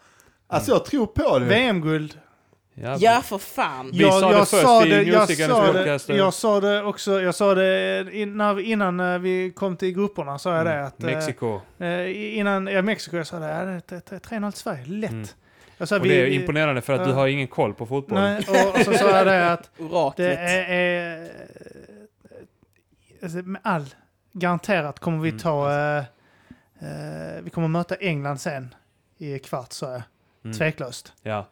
Alltså 0.46 0.70
jag 0.70 0.84
tror 0.84 1.06
på 1.06 1.38
det. 1.38 1.44
VM-guld. 1.44 2.18
Ja. 2.74 2.96
Ja, 2.98 3.20
för 3.24 3.38
fan! 3.38 3.90
Vi 3.92 4.04
sa 4.10 4.32
det 4.32 4.46
först 4.46 4.86
i 4.86 4.90
jag, 5.10 5.20
Musikernas 5.20 5.56
sa 5.56 5.72
det, 6.12 6.16
jag 6.18 6.34
sa 6.34 6.60
det 6.60 6.82
också, 6.82 7.20
jag 7.20 7.34
sa 7.34 7.54
det 7.54 8.06
innan, 8.12 8.60
innan 8.60 9.00
eh, 9.00 9.18
vi 9.18 9.52
kom 9.56 9.76
till 9.76 9.92
grupperna, 9.94 10.38
sa 10.38 10.56
jag 10.56 10.66
det 10.66 10.84
att... 10.86 11.02
eh, 11.02 11.06
Mexiko. 11.06 11.60
eh, 11.78 12.38
innan, 12.38 12.66
ja, 12.66 12.82
Mexiko, 12.82 13.16
jag 13.16 13.26
sa 13.26 13.38
det, 13.38 13.46
ja, 13.48 13.64
det, 13.64 13.82
det, 13.88 14.06
det 14.10 14.18
3-0 14.28 14.50
till 14.50 14.60
Sverige, 14.60 14.84
lätt. 14.86 15.10
Mm. 15.10 15.26
Jag 15.78 15.88
sa, 15.88 15.96
Och 15.98 16.02
det 16.06 16.22
är 16.22 16.26
imponerande 16.26 16.80
för 16.80 16.92
att 16.92 17.04
du 17.04 17.10
ja. 17.10 17.16
har 17.16 17.26
ingen 17.26 17.48
koll 17.48 17.74
på 17.74 17.86
fotboll. 17.86 18.18
Nej, 18.20 18.44
och, 18.48 18.74
och 18.78 18.84
så 18.84 18.92
sa 18.92 19.10
jag 19.16 19.26
det 19.26 19.52
att 19.52 19.70
det 20.16 20.34
är, 20.36 20.70
är 20.72 21.28
alltså, 23.22 23.38
med 23.38 23.60
all 23.64 23.84
garanterat 24.32 24.98
kommer 24.98 25.18
vi 25.18 25.28
Mm. 25.28 25.40
ta, 25.40 25.70
eh, 25.72 25.98
eh, 26.80 27.42
vi 27.42 27.50
kommer 27.50 27.68
möta 27.68 27.94
England 27.94 28.38
sen 28.38 28.74
i 29.18 29.38
kvart, 29.38 29.72
sa 29.72 29.92
jag. 29.92 30.02
Mm. 30.44 30.56
Tveklöst. 30.58 31.12
Ja. 31.22 31.46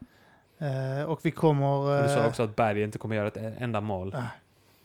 Eh, 0.58 1.04
och 1.04 1.20
vi 1.22 1.30
kommer... 1.30 2.02
Du 2.02 2.08
sa 2.08 2.20
eh, 2.20 2.26
också 2.26 2.42
att 2.42 2.56
Berg 2.56 2.82
inte 2.82 2.98
kommer 2.98 3.16
göra 3.16 3.28
ett 3.28 3.36
enda 3.58 3.80
mål. 3.80 4.16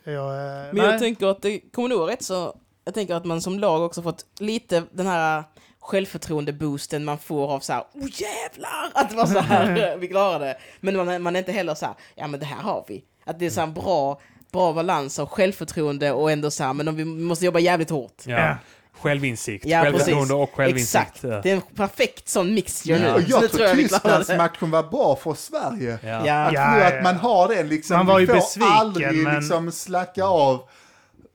jag, 0.04 0.14
eh, 0.14 0.74
Men 0.74 0.78
jag 0.78 0.90
nej. 0.90 1.00
tänker 1.00 1.28
att 1.28 1.42
det 1.42 1.60
kommer 1.60 1.90
nog 1.90 2.00
vara 2.00 2.12
rätt 2.12 2.24
så... 2.24 2.58
Jag 2.86 2.94
tänker 2.94 3.16
att 3.16 3.26
man 3.26 3.42
som 3.42 3.60
lag 3.60 3.82
också 3.82 4.02
fått 4.02 4.26
lite 4.40 4.84
den 4.92 5.08
här 5.08 5.44
självförtroende-boosten 5.80 7.06
man 7.06 7.18
får 7.18 7.52
av 7.54 7.60
så 7.60 7.74
här, 7.74 7.84
oh 7.94 8.08
jävlar! 8.22 8.92
Att 8.94 9.10
det 9.10 9.16
var 9.16 9.26
så 9.26 9.40
här, 9.40 9.98
vi 10.00 10.08
klarade 10.08 10.46
det. 10.46 10.58
Men 10.80 10.98
man, 10.98 11.22
man 11.22 11.36
är 11.36 11.40
inte 11.40 11.52
heller 11.52 11.76
så 11.76 11.86
här, 11.86 11.96
ja 12.16 12.28
men 12.28 12.40
det 12.40 12.46
här 12.46 12.62
har 12.64 12.86
vi. 12.88 13.04
Att 13.26 13.40
det 13.40 13.46
är 13.46 13.50
så 13.50 13.60
här 13.60 13.68
en 13.68 13.74
bra, 13.74 14.20
bra 14.56 14.74
balans 14.74 15.20
av 15.20 15.28
självförtroende 15.30 16.12
och 16.12 16.32
ändå 16.32 16.52
så 16.52 16.64
här, 16.64 16.74
men 16.74 16.88
om 16.88 16.96
vi 16.96 17.06
måste 17.06 17.46
jobba 17.46 17.60
jävligt 17.60 17.90
hårt. 17.90 18.22
Ja. 18.26 18.56
Självinsikt. 19.02 19.66
Ja, 19.66 19.82
Självförtroende 19.82 20.20
precis. 20.20 20.32
och 20.34 20.52
självinsikt. 20.56 20.96
Exakt. 20.96 21.24
Ja. 21.24 21.42
Det 21.44 21.52
är 21.52 21.56
en 21.56 21.62
perfekt 21.76 22.30
sån 22.30 22.54
mixture 22.54 22.98
Ja. 22.98 23.04
nu. 23.04 23.14
Och 23.14 23.22
Så 23.22 23.30
jag 23.32 23.42
det 23.42 23.48
tror 23.48 23.66
det. 23.68 23.76
Tysklandsmatchen 23.76 24.72
var 24.72 24.84
bra 24.84 25.16
för 25.24 25.34
Sverige. 25.34 26.00
Ja. 26.04 26.10
Ja. 26.26 26.46
Att, 26.46 26.54
Ja, 26.54 26.72
nu 26.76 26.80
ja, 26.80 26.88
att 26.98 27.04
man 27.04 27.16
har 27.16 27.48
den 27.56 27.70
liksom, 27.70 27.98
Man 27.98 28.06
var 28.06 28.16
vi 28.16 28.22
ju 28.22 28.28
får 28.28 28.34
besviken, 28.34 28.72
aldrig 28.72 29.14
men- 29.24 29.36
liksom 29.36 29.72
slacka 29.72 30.24
av. 30.24 30.62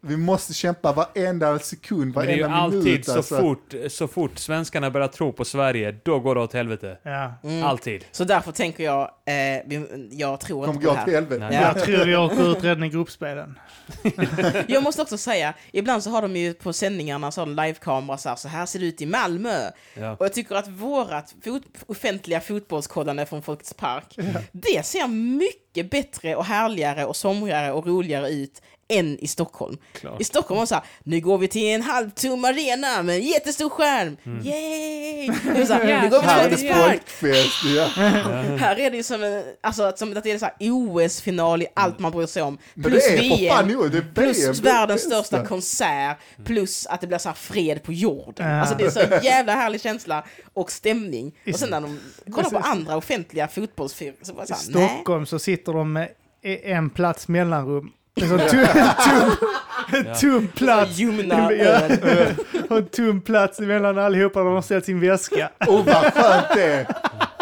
Vi 0.02 0.16
måste 0.16 0.54
kämpa 0.54 0.92
varenda 0.92 1.58
sekund, 1.58 2.14
Men 2.14 2.26
det 2.26 2.32
är 2.32 2.36
ju 2.36 2.42
varenda 2.42 2.66
minut. 2.66 2.76
alltid 2.76 3.04
så, 3.04 3.16
alltså. 3.16 3.40
fort, 3.40 3.74
så 3.88 4.08
fort 4.08 4.38
svenskarna 4.38 4.90
börjar 4.90 5.08
tro 5.08 5.32
på 5.32 5.44
Sverige, 5.44 5.96
då 6.04 6.20
går 6.20 6.34
det 6.34 6.40
åt 6.40 6.52
helvete. 6.52 6.98
Ja. 7.02 7.34
Mm. 7.42 7.64
Alltid. 7.64 8.04
Så 8.12 8.24
därför 8.24 8.52
tänker 8.52 8.84
jag, 8.84 9.10
eh, 9.26 9.78
jag 10.10 10.40
tror 10.40 10.68
inte 10.68 10.86
på 10.86 10.92
det 10.92 10.98
här. 10.98 11.06
helvete. 11.06 11.46
Nej. 11.50 11.54
Ja. 11.54 11.60
Jag 11.62 11.84
tror 11.84 12.04
vi 12.04 12.16
åker 12.16 12.52
ut 12.52 12.64
redan 12.64 12.84
i 12.84 12.88
gruppspelen. 12.88 13.58
Jag 14.68 14.82
måste 14.82 15.02
också 15.02 15.18
säga, 15.18 15.54
ibland 15.72 16.02
så 16.02 16.10
har 16.10 16.22
de 16.22 16.36
ju 16.36 16.54
på 16.54 16.72
sändningarna 16.72 17.30
så 17.30 17.40
har 17.40 17.46
de 17.46 17.64
livekamera 17.64 18.18
så 18.18 18.28
här, 18.28 18.36
så 18.36 18.48
här 18.48 18.66
ser 18.66 18.78
det 18.78 18.86
ut 18.86 19.00
i 19.02 19.06
Malmö. 19.06 19.70
Ja. 19.94 20.12
Och 20.12 20.24
jag 20.24 20.32
tycker 20.32 20.54
att 20.54 20.68
vårat 20.68 21.34
fot 21.44 21.62
offentliga 21.86 22.40
fotbollskollande 22.40 23.26
från 23.26 23.42
Folkets 23.42 23.74
Park, 23.74 24.16
det 24.52 24.86
ser 24.86 25.08
mycket 25.38 25.90
bättre 25.90 26.36
och 26.36 26.44
härligare 26.44 27.04
och 27.04 27.16
somrigare 27.16 27.72
och 27.72 27.86
roligare 27.86 28.30
ut 28.30 28.62
än 28.90 29.18
i 29.18 29.26
Stockholm. 29.26 29.76
Klart. 29.92 30.20
I 30.20 30.24
Stockholm 30.24 30.56
var 30.56 30.62
det 30.62 30.68
så 30.68 30.74
här, 30.74 30.84
nu 31.04 31.20
går 31.20 31.38
vi 31.38 31.48
till 31.48 31.64
en 31.66 31.82
halvtom 31.82 32.44
arena 32.44 33.02
med 33.02 33.16
en 33.16 33.22
jättestor 33.22 33.68
skärm. 33.68 34.16
Mm. 34.26 34.46
Yay! 34.46 35.30
Det 35.54 35.60
är 35.60 35.66
så 35.66 35.72
här, 35.72 36.02
nu 36.02 36.10
går 36.10 36.20
vi 36.50 36.56
till 36.56 36.68
Folkets 36.68 36.72
Park. 36.72 37.02
Här 38.60 38.78
är 38.78 38.90
det 38.90 38.96
ju 38.96 39.02
som, 39.02 39.22
en, 39.22 39.44
alltså, 39.60 39.92
som 39.96 40.16
att 40.16 40.24
det 40.24 40.30
är 40.30 40.38
så 40.38 40.48
OS-final 40.60 41.62
i 41.62 41.66
allt 41.74 41.98
man 41.98 42.12
bryr 42.12 42.26
sig 42.26 42.42
om. 42.42 42.58
Plus 42.74 42.92
det 42.92 43.18
är 43.18 43.18
för 43.18 43.48
fan 43.48 43.68
VM. 43.68 43.80
nu, 43.82 43.88
det 43.88 43.98
är 43.98 44.14
Plus 44.14 44.44
VM, 44.44 44.54
världens 44.54 45.02
största 45.02 45.46
konsert, 45.46 46.16
plus 46.44 46.86
att 46.86 47.00
det 47.00 47.06
blir 47.06 47.18
så 47.18 47.28
här 47.28 47.36
fred 47.36 47.82
på 47.82 47.92
jorden. 47.92 48.50
Ja. 48.50 48.60
Alltså 48.60 48.74
det 48.74 48.84
är 48.84 48.90
så 48.90 49.24
jävla 49.24 49.54
härlig 49.54 49.80
känsla 49.80 50.24
och 50.54 50.70
stämning. 50.70 51.32
Och 51.52 51.58
sen 51.58 51.70
när 51.70 51.80
de 51.80 52.00
kollar 52.32 52.50
på 52.50 52.58
andra 52.58 52.96
offentliga 52.96 53.48
fotbollsfilmer 53.48 54.18
så 54.22 54.32
I 54.32 54.46
så 54.46 54.54
här, 54.54 54.62
nej. 54.68 54.88
Stockholm 54.88 55.26
så 55.26 55.38
sitter 55.38 55.72
de 55.72 55.92
med 55.92 56.08
e- 56.42 56.72
en 56.72 56.90
plats 56.90 57.28
mellanrum. 57.28 57.92
Tum, 58.28 58.38
tum, 58.38 59.36
en 60.06 60.14
tum 60.14 60.48
plats. 60.48 60.98
Ljumna 60.98 61.52
Ja. 61.52 61.64
öl. 61.64 62.34
Och 62.70 62.76
en 62.76 62.86
tom 62.86 63.20
plats 63.20 63.60
mellan 63.60 63.98
allihopa. 63.98 64.40
De 64.42 64.54
har 64.54 64.62
ställt 64.62 64.84
sin 64.84 65.00
väska. 65.00 65.50
Åh 65.66 65.84
vad 65.86 66.12
skönt 66.14 66.46
det 66.54 66.62
är. 66.64 66.86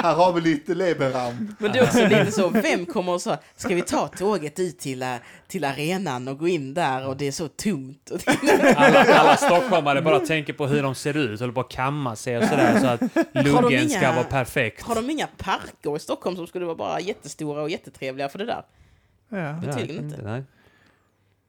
Här 0.02 0.14
har 0.14 0.32
vi 0.32 0.40
lite 0.40 0.74
leveram. 0.74 1.54
Men 1.58 1.72
det 1.72 1.78
är 1.78 1.82
också 1.82 2.02
lite 2.02 2.32
så, 2.32 2.48
vem 2.48 2.86
kommer 2.86 3.12
och 3.12 3.22
så, 3.22 3.36
ska 3.56 3.74
vi 3.74 3.82
ta 3.82 4.08
tåget 4.08 4.58
ut 4.58 4.78
till, 4.78 5.02
äh, 5.02 5.14
till 5.48 5.64
arenan 5.64 6.28
och 6.28 6.38
gå 6.38 6.48
in 6.48 6.74
där 6.74 7.06
och 7.08 7.16
det 7.16 7.26
är 7.26 7.32
så 7.32 7.48
tomt. 7.48 8.10
Alla, 8.76 9.04
alla 9.14 9.36
stockholmare 9.36 10.02
bara 10.02 10.20
tänker 10.20 10.52
på 10.52 10.66
hur 10.66 10.82
de 10.82 10.94
ser 10.94 11.16
ut, 11.16 11.40
håller 11.40 11.52
på 11.52 11.60
att 11.60 11.68
kamma 11.68 12.16
sig 12.16 12.38
och 12.38 12.44
sådär 12.44 12.80
så 12.80 12.86
att 12.86 13.00
luggen 13.44 13.82
inga- 13.82 13.98
ska 13.98 14.12
vara 14.12 14.24
perfekt. 14.24 14.82
Har 14.82 14.94
de 14.94 15.10
inga 15.10 15.26
parker 15.36 15.96
i 15.96 15.98
Stockholm 15.98 16.36
som 16.36 16.46
skulle 16.46 16.64
vara 16.64 16.76
bara 16.76 17.00
jättestora 17.00 17.62
och 17.62 17.70
jättetrevliga 17.70 18.28
för 18.28 18.38
det 18.38 18.46
där? 18.46 18.62
Ja. 19.28 19.36
Det 19.66 19.72
tydligen 19.72 20.04
inte. 20.04 20.22
Nej. 20.22 20.42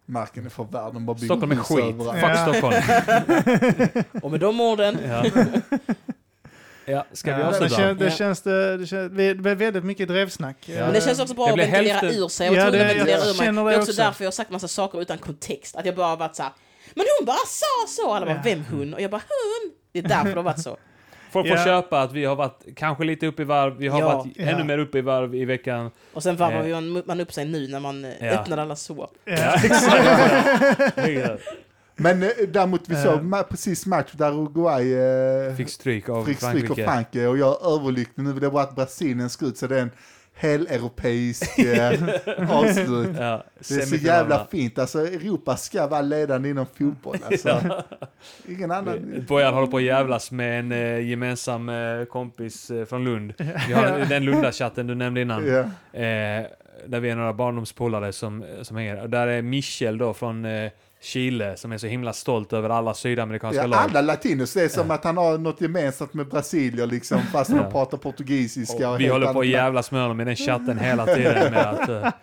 Marken 0.10 0.46
är 0.46 0.50
för 0.50 0.64
värd. 0.64 0.94
De 0.94 1.06
bara 1.06 1.14
bygger 1.14 1.26
Stockholm 1.28 1.52
är 1.52 1.56
skit. 1.56 1.80
överallt. 1.80 2.20
Fuck 2.20 2.30
Ja. 2.30 2.54
Stockholm. 2.54 4.04
Och 4.24 4.32
med 4.32 4.40
de 4.40 4.62
orden, 4.62 4.98
Ja. 5.08 5.26
ja, 6.86 7.06
ska 7.14 7.36
vi 7.36 7.42
Ja, 7.42 7.50
det, 7.50 7.56
avsluta? 7.56 7.76
kän, 7.76 7.98
det 7.98 8.06
Ja. 8.06 8.12
känns 8.12 8.42
det, 8.42 8.78
det, 8.78 8.88
känns, 8.88 9.12
det 9.12 9.24
är 9.24 9.56
väldigt 9.56 9.84
mycket 9.86 10.08
drevsnack. 10.08 10.58
Ja. 10.66 10.76
men 10.86 10.94
det 10.94 11.02
känns 11.02 11.20
också 11.20 11.34
bra 11.34 11.46
Det 11.46 11.52
att 11.54 11.60
ventilera 11.60 11.98
hälften- 11.98 12.24
ur 12.24 12.28
sig. 12.28 12.50
Och 12.50 12.56
Ja, 12.56 12.60
ja, 12.60 12.72
det- 12.72 12.78
det, 12.78 12.84
ventilera 12.84 13.10
jag 13.18 13.20
ur 13.22 13.26
mig. 13.26 13.36
känner 13.36 13.64
Det 13.64 13.70
det 13.70 13.76
är 13.76 13.80
också 13.80 13.92
också. 13.92 14.02
därför 14.02 14.24
jag 14.24 14.28
har 14.28 14.32
sagt 14.32 14.52
massa 14.52 14.68
saker 14.68 15.02
utan 15.02 15.18
kontext. 15.18 15.76
Att 15.76 15.86
jag 15.86 15.96
bara 15.96 16.08
har 16.08 16.18
varit 16.18 16.36
så 16.36 16.44
här, 16.44 16.52
men 16.96 17.06
hon 17.20 17.26
bara 17.26 17.38
sa 17.48 17.88
så! 17.88 18.14
Alla 18.14 18.26
bara, 18.26 18.36
Ja. 18.36 18.42
vem 18.44 18.64
hon? 18.72 18.94
Och 18.94 19.02
jag 19.02 19.12
bara, 19.12 19.22
hon! 19.28 19.72
Det 19.92 20.00
är 20.00 20.04
därför 20.04 20.30
det 20.30 20.36
har 20.36 20.44
varit 20.44 20.62
så. 20.64 20.78
Folk 21.32 21.48
får 21.48 21.58
Ja. 21.58 21.64
köpa 21.66 22.02
att 22.02 22.14
vi 22.14 22.26
har 22.26 22.36
varit 22.36 22.64
kanske 22.76 23.04
lite 23.04 23.28
upp 23.28 23.40
i 23.40 23.44
varv, 23.44 23.78
vi 23.78 23.88
har 23.88 24.00
Ja. 24.00 24.18
varit 24.18 24.28
Ja. 24.36 24.46
ännu 24.46 24.64
mer 24.64 24.78
upp 24.78 24.96
i 24.96 25.02
varv 25.02 25.36
i 25.36 25.46
veckan. 25.46 25.92
Och 26.14 26.24
sen 26.24 26.36
varvar 26.36 26.64
Eh. 26.64 26.70
man, 26.82 27.04
man 27.06 27.20
upp 27.20 27.34
sig 27.34 27.46
nu 27.46 27.68
när 27.68 27.80
man 27.80 28.06
eh, 28.06 28.12
Ja. 28.20 28.28
öppnade 28.32 28.62
alla 28.62 28.76
sår. 28.76 29.10
Men 31.96 32.24
eh, 32.24 32.30
däremot 32.48 32.90
vi 32.90 32.96
Eh. 32.96 33.04
såg 33.04 33.20
ma- 33.22 33.44
precis 33.44 33.86
match 33.86 34.10
där 34.14 34.32
Uruguay 34.34 34.94
eh, 34.94 35.56
Fick 35.56 35.70
stryk 35.70 36.10
av 36.10 36.26
fick 36.26 36.38
stryk 36.38 36.54
av 36.56 36.60
Frankrike. 36.60 36.84
Frankrike 36.92 37.28
och 37.28 37.38
jag 37.38 37.62
är 37.62 37.76
överlycklig. 37.76 38.26
Nu 38.26 38.34
vill 38.34 38.44
jag 38.44 38.54
bara 38.54 38.64
att 38.64 38.76
Brasilien 38.76 39.30
ska 39.30 39.46
ut 39.46 39.58
så 39.58 39.68
det 39.68 39.78
är 39.78 39.82
en 39.82 39.92
heleuropeisk 40.40 41.60
eh, 41.60 42.52
avslut. 42.52 43.16
Ja, 43.20 43.44
Det 43.70 43.76
är 43.76 43.86
så 43.86 43.96
jävla 43.96 44.48
fint. 44.52 44.80
Alltså 44.80 45.00
Europa 45.08 45.58
ska 45.58 45.88
vara 45.88 46.02
ledande 46.02 46.50
inom 46.50 46.66
fotboll. 46.66 47.18
Alltså. 47.26 47.84
Ingen 48.48 48.72
annan. 48.72 49.26
Bojan 49.28 49.54
håller 49.54 49.68
på 49.68 49.78
att 49.78 49.84
jävlas 49.84 50.32
med 50.32 50.60
en 50.60 50.72
eh, 50.72 51.10
gemensam 51.10 51.70
eh, 51.70 52.06
kompis 52.06 52.72
eh, 52.72 52.86
från 52.86 53.04
Lund. 53.04 53.34
Vi 53.68 53.74
har 53.74 54.06
den 54.10 54.26
Lunda-chatten 54.26 54.88
du 54.88 54.96
nämnde 54.96 55.22
innan. 55.22 55.48
Ja. 55.48 55.64
Eh, 56.84 56.90
där 56.90 57.00
vi 57.00 57.10
är 57.10 57.16
några 57.16 57.34
barndomspolare 57.34 58.12
som, 58.14 58.46
som 58.62 58.78
hänger. 58.78 59.02
Och 59.02 59.10
där 59.10 59.28
är 59.28 59.42
Michel 59.42 59.98
då 59.98 60.14
från 60.14 60.46
eh, 60.46 60.72
Chile 61.02 61.58
som 61.58 61.72
är 61.72 61.78
så 61.78 61.88
himla 61.88 62.14
stolt 62.14 62.54
över 62.54 62.70
alla 62.70 62.94
sydamerikanska 62.94 63.62
Ja, 63.62 63.68
lag. 63.68 63.80
alla 63.80 64.02
latinos, 64.02 64.54
det 64.54 64.62
är 64.64 64.68
som 64.68 64.92
att 64.92 65.04
han 65.04 65.18
har 65.18 65.38
något 65.38 65.62
gemensamt 65.62 66.14
med 66.14 66.28
Brasilier 66.28 66.86
liksom, 66.86 67.22
fast 67.22 67.50
de 67.52 67.58
Ja. 67.58 67.72
pratar 67.72 67.98
portugisiska. 67.98 68.90
Och 68.90 69.00
vi 69.00 69.04
helt 69.04 69.14
håller 69.14 69.34
på 69.34 69.40
att 69.40 69.48
jävlas 69.48 69.92
med 69.92 70.02
honom 70.02 70.22
i 70.22 70.26
den 70.26 70.36
chatten 70.36 70.80
hela 70.80 71.06
tiden 71.06 71.52
med 71.54 71.66
att... 71.68 72.14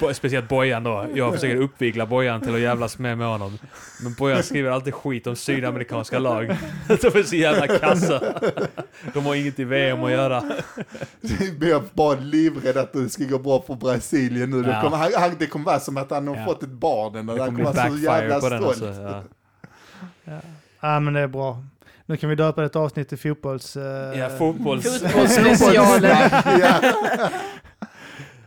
Bo- 0.00 0.14
Speciellt 0.14 0.48
Bojan 0.48 0.84
då. 0.84 1.06
Jag 1.14 1.34
försöker 1.34 1.56
uppvigla 1.56 2.06
Bojan 2.06 2.40
till 2.40 2.54
att 2.54 2.60
jävlas 2.60 2.98
med 2.98 3.18
med 3.18 3.26
honom. 3.26 3.58
Men 4.02 4.14
Bojan 4.14 4.42
skriver 4.42 4.70
alltid 4.70 4.94
skit 4.94 5.26
om 5.26 5.36
sydamerikanska 5.36 6.18
lag. 6.18 6.46
De 6.88 6.94
är 7.06 7.22
så 7.22 7.36
jävla 7.36 7.78
kassa. 7.78 8.20
De 9.14 9.24
har 9.26 9.34
inget 9.34 9.58
i 9.58 9.64
VM 9.64 10.04
att 10.04 10.10
göra. 10.10 10.42
Jag 11.20 11.70
är 11.70 11.82
bara 11.94 12.14
livrädd 12.20 12.76
att 12.76 12.92
det 12.92 13.08
ska 13.08 13.24
gå 13.24 13.38
bra 13.38 13.62
för 13.66 13.74
Brasilien 13.74 14.50
nu. 14.50 14.62
Det, 14.62 14.70
Ja. 14.70 14.80
kommer, 14.82 14.96
han, 14.96 15.10
han- 15.18 15.36
det 15.38 15.46
kommer 15.46 15.64
vara 15.66 15.80
som 15.80 15.96
att 15.96 16.10
han 16.10 16.28
har 16.28 16.36
Ja. 16.36 16.44
fått 16.44 16.62
ett 16.62 16.68
barn. 16.68 17.28
Och 17.28 17.36
Det 17.36 17.42
han 17.42 17.54
kommer 17.54 17.64
kommer 17.64 17.90
bli 17.92 18.06
vara 18.06 18.18
så 18.18 18.22
jävla 18.22 18.40
den 18.50 18.60
stolt. 18.60 18.82
alltså. 18.82 19.22
Ja. 20.24 20.32
ja, 20.80 21.00
men 21.00 21.14
det 21.14 21.20
är 21.20 21.26
bra. 21.28 21.62
Nu 22.06 22.16
kan 22.16 22.28
vi 22.30 22.36
döpa 22.36 22.64
ett 22.64 22.76
avsnitt 22.76 23.08
till 23.08 23.18
fotbolls... 23.18 23.76
eh, 23.76 24.18
Ja, 24.18 24.28
fotbolls... 24.38 25.02
Fotbollsspecialen. 25.02 26.16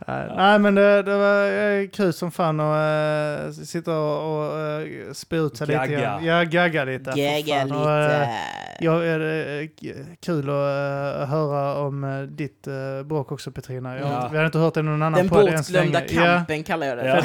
ja. 0.08 0.36
Nej, 0.36 0.60
men 0.60 0.76
det, 0.76 1.04
det 1.04 1.18
var 1.18 1.52
eh, 1.82 1.88
kul 1.88 2.14
som 2.14 2.32
fan 2.32 2.60
att 2.60 3.48
uh, 3.48 3.52
sitta 3.64 3.98
och, 4.00 4.38
och 4.48 4.58
uh, 4.82 5.14
spy 5.14 5.36
ut 5.38 5.58
sig 5.58 5.68
lite 5.68 5.80
Gagga. 5.80 6.20
Ja, 6.24 6.44
gagga 6.44 6.84
lite. 6.86 7.12
Gagga 7.16 7.60
fan. 7.60 7.72
Och, 7.72 7.92
eh, 7.92 8.20
lite. 8.20 8.30
Ja, 8.80 9.04
är 9.04 9.20
det 9.20 9.62
eh, 9.62 9.68
kul 10.22 10.40
att 10.50 10.56
eh, 10.56 11.30
höra 11.30 11.76
om 11.78 12.04
eh, 12.04 12.22
ditt 12.22 12.68
uh, 12.68 13.04
bråk 13.04 13.32
också 13.32 13.52
Petrina. 13.52 13.98
Jag, 13.98 14.06
har 14.06 14.12
Ja. 14.14 14.18
inte- 14.22 14.32
Vi 14.32 14.38
har 14.38 14.46
inte 14.46 14.58
hört 14.58 14.74
det 14.74 14.82
någon 14.82 15.02
annan 15.04 15.14
Den 15.14 15.30
podd 15.30 15.48
än 15.50 15.64
så 15.64 15.74
bortglömda 15.74 16.00
länge. 16.00 16.14
Ja, 16.26 16.36
kampen 16.38 16.64
kallar 16.64 16.88
jag 16.88 16.98
det. 16.98 17.08
Ja. 17.08 17.22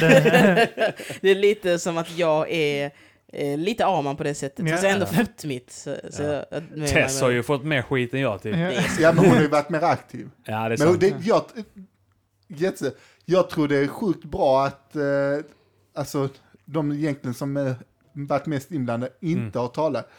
det, 1.21 1.29
är 1.31 1.35
lite 1.35 1.79
som 1.79 1.97
att 1.97 2.17
jag 2.17 2.51
är 2.51 2.91
eh, 3.33 3.57
lite 3.57 3.85
Arman 3.85 4.15
på 4.17 4.23
det 4.23 4.33
sättet. 4.33 4.69
Fast 4.69 4.83
Ja. 4.83 4.89
jag 4.89 4.95
har 4.95 5.01
ändå 5.01 5.23
fått 5.23 5.45
mitt. 5.45 5.71
Så, 5.71 5.95
så 6.09 6.23
Ja. 6.23 6.43
jag- 6.75 6.87
Tess 6.87 7.21
har 7.21 7.29
ju 7.29 7.43
fått 7.43 7.63
mer 7.63 7.81
skit 7.81 8.13
än 8.13 8.19
jag 8.19 8.41
typ. 8.41 8.55
ja. 8.57 8.71
Ja, 8.99 9.11
men 9.11 9.25
hon 9.25 9.33
har 9.35 9.41
ju 9.41 9.47
varit 9.47 9.69
mer 9.69 9.83
aktiv. 9.83 10.29
Ja, 10.45 10.53
det 10.53 10.59
är 10.65 10.69
Men 10.69 10.77
sant. 10.77 10.99
det, 11.01 11.13
jag, 11.23 11.41
jätte, 12.47 12.91
jag 13.25 13.49
tror 13.49 13.67
det 13.67 13.77
är 13.77 13.87
sjukt 13.87 14.23
bra 14.25 14.65
att 14.65 14.95
eh, 14.95 15.03
alltså, 15.95 16.29
de 16.65 16.91
egentligen 16.91 17.33
som 17.33 17.57
eh, 17.57 17.73
varit 18.13 18.45
mest 18.45 18.71
inblandade 18.71 19.13
inte 19.19 19.41
Mm. 19.41 19.51
har 19.55 19.67
talat. 19.67 20.09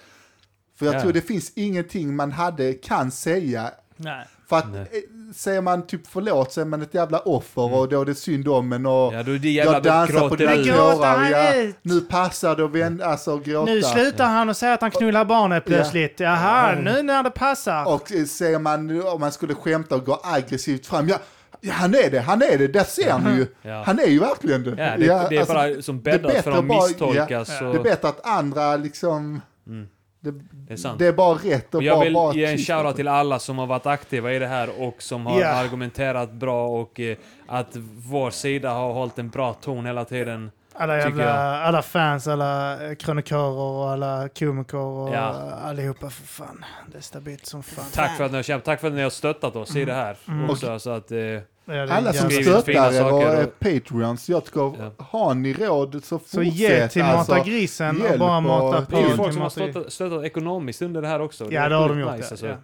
För 0.79 0.87
jag 0.87 0.95
Ja. 0.95 1.01
tror 1.01 1.13
det 1.13 1.21
finns 1.21 1.53
ingenting 1.55 2.17
man 2.17 2.33
hade, 2.33 2.73
kan 2.73 3.11
säga. 3.11 3.71
Nej. 3.97 4.27
För 4.49 4.57
att 4.59 4.71
Nej. 4.73 4.81
eh, 4.81 5.33
säger 5.35 5.61
man 5.61 5.87
typ 5.87 6.07
förlåt 6.07 6.53
så 6.53 6.61
är 6.61 6.65
man 6.65 6.83
ett 6.83 6.95
jävla 6.95 7.19
offer 7.19 7.75
och 7.75 7.89
då 7.89 8.01
är 8.01 8.05
det 8.05 8.15
synd 8.15 8.49
om 8.49 8.73
en 8.73 8.87
och 8.87 9.09
Mm. 9.13 9.17
Ja, 9.17 9.23
då 9.23 9.33
är 9.33 9.39
det 9.39 9.49
jävla 9.51 9.73
jag 9.73 9.83
dansar 9.83 10.29
på 10.29 10.37
dina 10.37 10.53
tårar. 10.77 11.31
Ja, 11.31 11.73
nu 11.83 12.01
passar 12.01 12.57
det 12.57 12.65
att 12.65 12.71
vända, 12.71 13.07
alltså 13.07 13.39
gråta. 13.39 13.73
Nu 13.73 13.83
slutar 13.83 14.27
han 14.27 14.49
och 14.49 14.57
säger 14.57 14.75
att 14.75 14.81
han 14.81 14.91
knullar 14.91 15.25
barnet 15.25 15.65
plötsligt. 15.65 16.21
Jaha, 16.21 16.73
Ja. 16.75 16.81
nu 16.81 17.03
när 17.03 17.23
det 17.23 17.31
passar. 17.31 17.89
Och 17.95 18.13
eh, 18.13 18.25
säger 18.25 18.59
man, 18.59 19.03
om 19.07 19.21
man 19.21 19.33
skulle 19.33 19.55
skämta 19.55 19.95
och 19.97 20.05
gå 20.05 20.21
aggressivt 20.25 20.87
fram, 20.87 21.09
ja, 21.09 21.19
ja 21.65 21.73
han 21.73 21.95
är 21.95 22.11
det, 22.11 22.21
han 22.21 22.43
är 22.43 22.59
det, 22.59 22.67
där 22.69 22.85
ser 22.85 23.19
ni 23.19 23.31
ju. 23.37 23.47
Ja. 23.63 23.83
Han 23.87 23.99
är 23.99 24.07
ju 24.07 24.19
verkligen 24.19 24.63
det. 24.65 24.71
Ja, 24.71 24.77
det, 24.77 25.27
det 25.31 25.37
är 25.37 25.39
alltså, 25.41 25.55
bara 25.55 25.83
som 25.83 26.01
bäddat 26.01 26.45
för 26.45 26.51
att 26.53 26.65
misstolkas. 26.65 27.49
ja. 27.61 27.67
och- 27.67 27.75
Det 27.75 27.79
är 27.81 27.83
bättre 27.83 28.09
att 28.09 28.27
andra 28.27 28.77
liksom, 28.77 29.41
Mm, 29.67 29.87
det, 30.21 30.31
det 30.53 30.73
är 30.75 30.99
det 30.99 31.07
är 31.07 31.13
bara 31.13 31.35
rätt 31.35 31.75
och 31.75 31.83
jag 31.83 31.97
bara, 31.97 32.05
vill 32.05 32.15
bara 32.15 32.35
ge 32.35 32.45
en 32.45 32.59
shoutout 32.59 32.97
till 32.97 33.09
alla 33.09 33.39
som 33.39 33.59
har 33.59 33.67
varit 33.67 33.87
aktiva 33.87 34.33
i 34.33 34.39
det 34.39 34.47
här 34.47 34.83
och 34.83 35.03
som 35.03 35.27
har 35.27 35.41
Ja. 35.41 35.47
argumenterat 35.49 36.33
bra 36.33 36.69
och 36.69 37.01
eh, 37.01 37.17
att 37.47 37.77
vår 37.97 38.31
sida 38.31 38.71
har 38.71 38.93
hållit 38.93 39.19
en 39.19 39.29
bra 39.31 39.53
ton 39.53 39.87
hela 39.87 40.05
tiden. 40.05 40.51
Alla 40.77 40.99
jävla, 40.99 41.61
alla 41.63 41.83
fans, 41.83 42.29
alla 42.29 42.83
eh, 42.89 42.95
krönikörer 42.95 43.59
och 43.61 43.91
alla 43.91 44.29
komiker 44.39 44.79
och 44.79 45.15
Ja. 45.15 45.35
allihopa 45.65 46.11
för 46.11 46.27
fan. 46.27 46.65
Det 46.93 46.99
är 46.99 47.03
stabilt 47.03 47.47
som 47.47 47.63
fan. 47.63 47.85
Tack 47.95 48.17
för 48.17 48.25
att 48.25 48.31
ni 48.31 48.37
har 48.39 48.43
kämpat, 48.43 48.65
tack 48.65 48.81
för 48.81 48.89
att 48.89 48.95
ni 48.95 49.03
har 49.03 49.11
stöttat 49.11 49.57
oss 49.57 49.77
i 49.77 49.85
det 49.85 49.95
här 49.95 50.17
Mm. 50.29 50.51
också. 50.51 50.79
Så 50.79 50.91
att, 50.91 51.11
eh, 51.11 51.17
det 51.17 51.43
Alla 51.91 52.13
som 52.13 52.31
stöttar 52.31 52.93
er 52.93 53.13
och 53.13 53.23
är 53.23 53.47
patreons, 53.47 54.29
jag 54.29 54.45
tycker, 54.45 54.61
Ja. 54.79 55.05
har 55.05 55.35
ni 55.35 55.53
råd 55.53 55.95
så 55.95 56.01
Så 56.01 56.19
fortsätt. 56.19 56.45
ge 56.55 56.89
till 56.89 57.03
Mata 57.05 57.19
alltså. 57.19 57.51
grisen 57.51 58.03
och 58.13 58.19
bara 58.19 58.41
mata 58.41 58.81
det 58.91 58.97
är 58.97 59.01
ju 59.01 59.11
på. 59.11 59.17
folk 59.17 59.33
som 59.33 59.43
har 59.43 59.47
Mata 59.47 59.51
stöttat, 59.73 59.93
stöttat 59.93 60.25
ekonomiskt 60.25 60.83
under 60.83 61.03
det 61.03 61.09
här 61.09 61.21
också. 61.21 61.47
Ja, 61.53 61.63
är 61.63 61.69
det 61.71 61.75
har 61.77 61.89
de 61.89 62.01
gjort. 62.01 62.13
nice, 62.17 62.25
ja. 62.25 62.31
alltså. 62.31 62.47
Ja. 62.47 62.57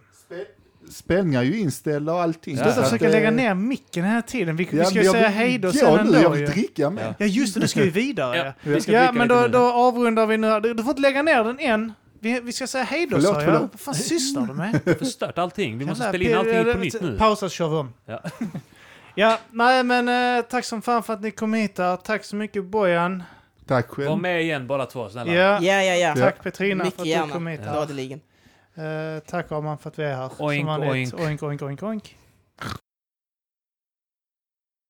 Spelningar 0.89 1.41
är 1.41 1.45
ju 1.45 1.59
inställda 1.59 2.13
och 2.13 2.21
allting. 2.21 2.57
Ja. 2.57 2.63
Sluta 2.63 2.79
att, 2.79 2.85
försöka 2.85 3.05
eh, 3.05 3.11
lägga 3.11 3.31
ner 3.31 3.53
micken 3.53 4.05
hela 4.05 4.21
tiden. 4.21 4.55
Vi, 4.55 4.67
vi 4.71 4.77
ja, 4.77 4.85
ska 4.85 4.95
men 4.95 5.03
ju 5.03 5.11
säga 5.11 5.27
hej 5.27 5.57
då 5.57 5.71
sen 5.71 5.99
ändå. 5.99 6.19
Jag 6.19 6.29
vill 6.29 6.45
dricka 6.49 6.89
med. 6.89 7.05
Ja. 7.07 7.13
Ja 7.17 7.25
just 7.25 7.53
det, 7.53 7.59
du 7.59 7.67
ska 7.67 7.83
ju 7.83 7.89
vidare. 7.89 8.37
Ja, 8.37 8.45
ja, 8.45 8.53
vi 8.63 8.81
ska 8.81 8.91
ja 8.91 9.11
men 9.11 9.27
då, 9.27 9.47
då 9.47 9.59
avrundar 9.59 10.25
vi 10.25 10.37
nu. 10.37 10.59
Du, 10.59 10.73
du 10.73 10.83
får 10.83 10.89
inte 10.89 11.01
lägga 11.01 11.21
ner 11.21 11.43
den 11.43 11.59
än. 11.59 11.93
Vi, 12.19 12.39
vi 12.39 12.51
ska 12.51 12.67
säga 12.67 12.83
hej 12.83 13.07
då 13.07 13.15
Förlåt, 13.15 13.33
sa 13.33 13.41
jag. 13.41 13.43
förlåt. 13.53 13.69
Vad 13.71 13.79
fan 13.79 13.95
sysslar 13.95 14.45
du 14.47 14.53
med? 14.53 14.79
Vi 14.85 14.91
har 14.91 14.97
förstört 14.97 15.37
allting. 15.37 15.77
Vi 15.77 15.85
måste 15.85 16.09
spela 16.09 16.23
in 16.23 16.37
allting 16.37 16.73
på 16.73 16.79
nytt 16.79 17.01
nu. 17.01 17.17
Pausa 17.17 17.49
så 17.49 17.55
kör 17.55 17.69
vi 17.69 17.75
om. 17.75 17.93
Ja. 18.05 18.21
Ja, 19.15 19.39
nej 19.51 19.83
men 19.83 20.37
eh, 20.37 20.43
tack 20.45 20.65
som 20.65 20.81
fan 20.81 21.03
för 21.03 21.13
att 21.13 21.21
ni 21.21 21.31
kom 21.31 21.53
hit 21.53 21.77
här. 21.77 21.95
Tack 21.97 22.23
så 22.25 22.35
mycket 22.35 22.65
Bojan. 22.65 23.23
Tack 23.67 23.97
Var 23.97 24.05
själv. 24.05 24.17
med 24.17 24.41
igen 24.41 24.67
båda 24.67 24.85
två, 24.85 25.09
snälla. 25.09 25.33
Ja, 25.33 25.59
Ja, 25.61 25.83
ja, 25.83 25.95
ja. 25.95 26.15
tack 26.15 26.43
Petrina 26.43 26.83
Mycket 26.83 26.95
för 26.95 27.01
att 27.01 27.05
du 27.05 27.09
gärna. 27.09 27.33
kom 27.33 27.47
hit. 27.47 27.59
Ja. 27.63 27.69
här. 27.69 27.73
Gladeligen. 27.77 28.21
Eh, 28.81 29.19
tack 29.19 29.51
Arman 29.51 29.77
för 29.77 29.89
att 29.89 29.99
vi 29.99 30.03
är 30.03 30.15
här. 30.15 30.31
Oink, 30.39 30.69
oink. 30.69 31.13
oink, 31.13 31.43
oink, 31.43 31.61
oink, 31.61 31.83
oink. 31.83 32.17